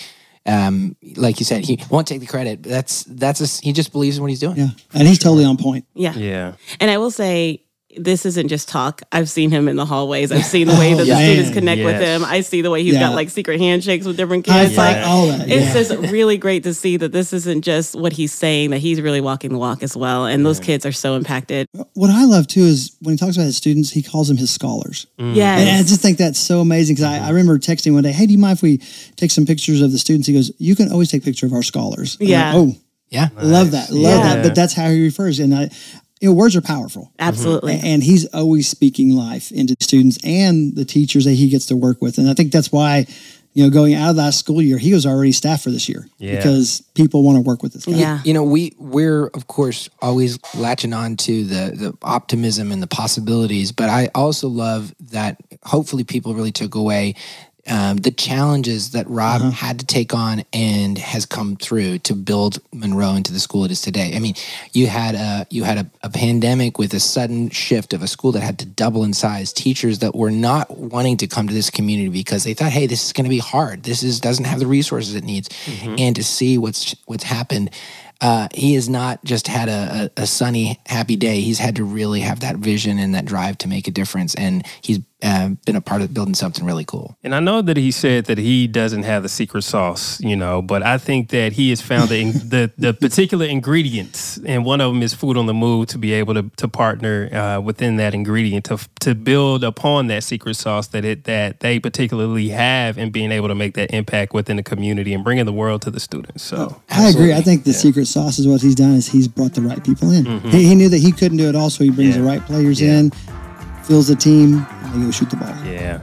Um, 0.50 0.96
like 1.18 1.40
you 1.40 1.46
said, 1.46 1.66
he 1.66 1.78
won't 1.90 2.08
take 2.08 2.22
the 2.22 2.26
credit. 2.26 2.62
But 2.62 2.72
that's 2.72 3.04
that's 3.04 3.42
a, 3.42 3.62
he 3.62 3.74
just 3.74 3.92
believes 3.92 4.16
in 4.16 4.24
what 4.24 4.30
he's 4.30 4.40
doing. 4.40 4.56
Yeah. 4.56 4.70
And 4.94 5.06
he's 5.06 5.20
totally 5.20 5.44
on 5.44 5.58
point. 5.58 5.84
Yeah. 5.94 6.14
Yeah. 6.14 6.54
And 6.80 6.90
I 6.90 7.00
will 7.00 7.12
say, 7.12 7.66
this 7.96 8.26
isn't 8.26 8.50
just 8.50 8.68
talk. 8.68 9.02
I've 9.14 9.30
seen 9.30 9.50
him 9.50 9.68
in 9.70 9.78
the 9.78 9.86
hallways. 9.86 10.32
I've 10.32 10.46
seen 10.46 10.68
the 10.68 10.74
way 10.76 10.94
that 10.94 11.06
Yeah. 11.06 11.16
the 11.16 11.24
students 11.26 11.50
Man, 11.50 11.54
connect 11.54 11.84
with 11.86 12.02
him. 12.02 12.26
I 12.26 12.42
see 12.42 12.62
the 12.62 12.70
way 12.70 12.84
he's 12.84 12.94
Yeah. 12.96 13.00
got 13.00 13.16
like 13.16 13.30
secret 13.30 13.60
handshakes 13.60 14.06
with 14.06 14.18
different 14.18 14.44
kids. 14.44 14.76
five, 14.76 14.98
Like, 14.98 15.08
all 15.08 15.28
that. 15.28 15.48
it's 15.50 15.68
yeah. 15.68 15.74
just 15.74 16.12
really 16.12 16.38
great 16.38 16.64
to 16.64 16.74
see 16.74 16.98
that 16.98 17.12
this 17.14 17.32
isn't 17.32 17.64
just 17.64 17.96
what 17.96 18.12
he's 18.14 18.34
saying, 18.34 18.72
that 18.72 18.80
he's 18.80 19.00
really 19.00 19.22
walking 19.22 19.52
the 19.52 19.58
walk 19.58 19.84
as 19.84 19.96
well. 19.96 20.26
And 20.26 20.46
those 20.46 20.60
kids 20.60 20.86
are 20.86 20.92
so 20.92 21.16
impacted. 21.16 21.68
what 21.94 22.10
I 22.10 22.26
love 22.26 22.48
too 22.48 22.64
is 22.66 22.92
when 23.02 23.14
he 23.14 23.18
talks 23.18 23.38
about 23.38 23.46
his 23.46 23.58
students, 23.58 23.90
he 23.92 24.04
calls 24.04 24.28
them 24.28 24.38
his 24.38 24.52
scholars. 24.52 25.08
Mm. 25.20 25.36
Yeah, 25.36 25.58
And 25.58 25.70
I 25.78 25.84
just 25.84 26.02
think 26.02 26.18
that's 26.18 26.40
so 26.40 26.60
amazing 26.60 26.96
because 26.98 27.10
I, 27.10 27.18
mm-hmm. 27.18 27.26
I 27.26 27.30
remember 27.30 27.58
texting 27.58 27.94
one 27.94 28.04
day, 28.04 28.12
"Hey, 28.12 28.26
do 28.26 28.34
you 28.34 28.38
mind 28.40 28.58
if 28.58 28.62
we 28.62 28.80
take 29.16 29.32
some 29.32 29.46
pictures 29.46 29.82
of 29.82 29.92
the 29.94 29.98
students?" 29.98 30.28
He 30.28 30.34
goes, 30.34 30.52
"You 30.60 30.76
can 30.76 30.92
always 30.92 31.10
take 31.10 31.22
a 31.22 31.26
picture 31.26 31.46
of 31.46 31.54
our 31.54 31.64
scholars." 31.64 32.18
I'm 32.20 32.26
like, 32.26 32.32
Yeah. 32.32 32.52
oh, 32.54 32.76
Yeah, 33.10 33.30
love 33.42 33.72
that, 33.72 33.90
love 33.92 34.20
Yeah. 34.20 34.36
that. 34.36 34.44
But 34.44 34.54
that's 34.56 34.74
how 34.74 34.90
he 34.90 35.02
refers, 35.02 35.40
and 35.40 35.56
I, 35.56 35.70
you 36.20 36.30
know, 36.30 36.34
words 36.36 36.56
are 36.56 36.62
powerful. 36.62 37.12
Absolutely. 37.20 37.80
And 37.84 38.04
he's 38.04 38.26
always 38.34 38.68
speaking 38.68 39.12
life 39.12 39.52
into 39.52 39.76
the 39.76 39.84
students 39.84 40.18
and 40.24 40.76
the 40.76 40.86
teachers 40.86 41.26
that 41.26 41.34
he 41.34 41.50
gets 41.50 41.66
to 41.68 41.76
work 41.76 42.02
with. 42.02 42.18
And 42.18 42.30
I 42.30 42.34
think 42.34 42.52
that's 42.52 42.72
why, 42.72 43.06
you 43.54 43.64
know, 43.64 43.70
going 43.70 43.94
out 43.96 44.12
of 44.12 44.16
that 44.18 44.34
school 44.34 44.62
year, 44.62 44.78
he 44.78 44.94
was 44.94 45.06
already 45.06 45.32
staff 45.32 45.62
for 45.64 45.70
this 45.72 45.88
year 45.90 46.08
Yeah. 46.20 46.36
because 46.38 46.82
people 46.96 47.24
want 47.24 47.38
to 47.38 47.42
work 47.42 47.62
with 47.64 47.74
this 47.74 47.86
guy. 47.86 47.94
Yeah. 47.94 48.20
you 48.24 48.34
know 48.34 48.44
we 48.44 48.74
we're 48.80 49.28
of 49.34 49.48
course 49.48 49.90
always 50.02 50.40
latching 50.56 50.94
on 50.94 51.16
to 51.18 51.44
the 51.44 51.72
the 51.76 51.98
optimism 52.02 52.72
and 52.72 52.82
the 52.82 52.88
possibilities 52.88 53.72
but 53.72 53.90
i 53.90 54.10
also 54.16 54.48
love 54.48 54.94
that 55.12 55.38
hopefully 55.64 56.04
people 56.04 56.34
really 56.34 56.52
took 56.52 56.74
away 56.76 57.14
um, 57.68 57.98
the 57.98 58.12
challenges 58.12 58.92
that 58.92 59.08
Rob 59.10 59.42
had 59.54 59.80
to 59.80 59.86
take 59.86 60.14
on 60.14 60.44
and 60.54 60.98
has 60.98 61.26
come 61.26 61.56
through 61.56 62.00
to 62.00 62.14
build 62.14 62.60
Monroe 62.74 63.16
into 63.16 63.34
the 63.34 63.40
school 63.40 63.66
it 63.66 63.72
is 63.72 63.82
today. 63.82 64.14
I 64.16 64.20
mean, 64.20 64.36
you 64.74 64.88
had 64.88 65.16
a 65.16 65.46
you 65.50 65.64
had 65.64 65.78
a, 65.78 65.90
a 66.04 66.10
pandemic 66.10 66.78
with 66.78 66.94
a 66.94 67.00
sudden 67.00 67.50
shift 67.50 67.94
of 67.94 68.02
a 68.02 68.08
school 68.08 68.32
that 68.34 68.42
had 68.42 68.60
to 68.60 68.66
double 68.66 69.04
in 69.04 69.14
size. 69.14 69.52
Teachers 69.52 70.00
that 70.00 70.16
were 70.16 70.32
not 70.32 70.78
wanting 70.78 71.18
to 71.18 71.28
come 71.28 71.48
to 71.48 71.54
this 71.54 71.70
community 71.70 72.10
because 72.10 72.44
they 72.44 72.54
thought, 72.54 72.72
"Hey, 72.72 72.88
this 72.88 73.06
is 73.06 73.14
going 73.14 73.26
to 73.26 73.30
be 73.30 73.40
hard. 73.40 73.84
This 73.84 74.04
is 74.04 74.20
doesn't 74.20 74.46
have 74.46 74.60
the 74.60 74.68
resources 74.68 75.16
it 75.16 75.24
needs." 75.24 75.50
And 76.00 76.16
to 76.16 76.24
see 76.24 76.58
what's 76.58 76.96
what's 77.06 77.24
happened 77.24 77.72
uh, 78.20 78.48
he 78.54 78.74
has 78.74 78.90
not 78.90 79.24
just 79.24 79.48
had 79.48 79.70
a, 79.70 80.12
a, 80.18 80.24
a 80.24 80.28
sunny, 80.28 80.80
happy 80.86 81.16
day. 81.16 81.42
He's 81.42 81.60
had 81.60 81.76
to 81.76 81.84
really 81.84 82.22
have 82.22 82.40
that 82.40 82.56
vision 82.56 82.98
and 82.98 83.14
that 83.14 83.26
drive 83.26 83.58
to 83.60 83.68
make 83.68 83.88
a 83.88 83.92
difference. 83.92 84.34
And 84.36 84.66
he's 84.82 85.00
uh, 85.24 85.50
been 85.66 85.76
a 85.76 85.82
part 85.82 86.02
of 86.02 86.14
building 86.14 86.36
something 86.36 86.64
really 86.64 86.86
cool. 86.86 87.18
And 87.24 87.34
I 87.34 87.40
know 87.40 87.62
that 87.64 87.76
he 87.76 87.92
said 87.92 88.26
that 88.26 88.38
he 88.38 88.68
doesn't 88.68 89.04
have 89.04 89.24
the 89.24 89.30
secret 89.30 89.64
sauce, 89.64 90.22
you 90.22 90.36
know, 90.36 90.62
but 90.62 90.84
I 90.84 91.00
think 91.00 91.30
that 91.30 91.54
he 91.54 91.72
has 91.72 91.82
found 91.82 92.10
the 92.10 92.32
the, 92.32 92.72
the 92.78 92.94
particular 92.94 93.46
ingredients, 93.46 94.40
and 94.46 94.64
one 94.64 94.80
of 94.80 94.94
them 94.94 95.02
is 95.02 95.14
food 95.14 95.38
on 95.38 95.48
the 95.48 95.54
move 95.54 95.88
to 95.88 95.98
be 95.98 96.14
able 96.14 96.36
to 96.36 96.52
to 96.58 96.68
partner 96.68 97.34
uh, 97.34 97.62
within 97.62 97.98
that 97.98 98.14
ingredient 98.14 98.66
to 98.66 98.78
to 99.00 99.16
build 99.16 99.64
upon 99.64 100.08
that 100.08 100.24
secret 100.24 100.56
sauce 100.56 100.88
that 100.88 101.04
it 101.04 101.24
that 101.24 101.62
they 101.62 101.80
particularly 101.80 102.50
have, 102.50 102.98
and 102.98 103.12
being 103.12 103.32
able 103.32 103.48
to 103.48 103.56
make 103.56 103.74
that 103.74 103.92
impact 103.92 104.34
within 104.34 104.58
the 104.58 104.64
community 104.64 105.14
and 105.14 105.24
bringing 105.24 105.46
the 105.46 105.54
world 105.54 105.82
to 105.82 105.90
the 105.90 106.00
students. 106.00 106.44
So 106.44 106.80
I 106.90 107.10
agree. 107.10 107.34
I 107.34 107.42
think 107.42 107.64
the 107.64 107.74
secret 107.74 108.06
sauce 108.06 108.38
is 108.38 108.48
what 108.48 108.62
he's 108.62 108.76
done 108.76 108.94
is 108.94 109.08
he's 109.08 109.28
brought 109.28 109.54
the 109.54 109.62
right 109.62 109.84
people 109.84 110.12
in. 110.12 110.26
Mm-hmm. 110.26 110.50
He, 110.50 110.68
he 110.68 110.76
knew 110.76 110.90
that 110.90 111.00
he 111.00 111.12
couldn't 111.12 111.38
do 111.38 111.50
it 111.50 111.56
all, 111.56 111.70
so 111.70 111.84
he 111.84 111.90
brings 111.90 112.16
the 112.16 112.24
right 112.24 112.42
players 112.46 112.82
in, 112.82 113.12
fills 113.88 114.08
the 114.08 114.16
team, 114.16 114.66
and 114.70 115.02
they 115.02 115.06
go 115.06 115.12
shoot 115.12 115.30
the 115.30 115.38
ball. 115.38 115.56
Yeah. 115.66 116.02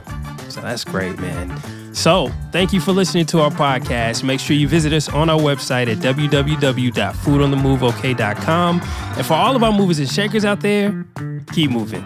So 0.49 0.61
that's 0.61 0.83
great, 0.83 1.19
man. 1.19 1.61
So 1.93 2.31
thank 2.51 2.73
you 2.73 2.81
for 2.81 2.91
listening 2.91 3.27
to 3.27 3.41
our 3.41 3.51
podcast. 3.51 4.23
Make 4.23 4.39
sure 4.39 4.55
you 4.55 4.67
visit 4.67 4.91
us 4.91 5.07
on 5.09 5.29
our 5.29 5.39
website 5.39 5.87
at 5.87 5.99
www.foodonthemoveok.com. 5.99 8.81
And 9.17 9.25
for 9.25 9.33
all 9.33 9.55
of 9.55 9.63
our 9.63 9.71
movers 9.71 9.99
and 9.99 10.09
shakers 10.09 10.43
out 10.43 10.61
there, 10.61 11.05
keep 11.53 11.69
moving. 11.71 12.03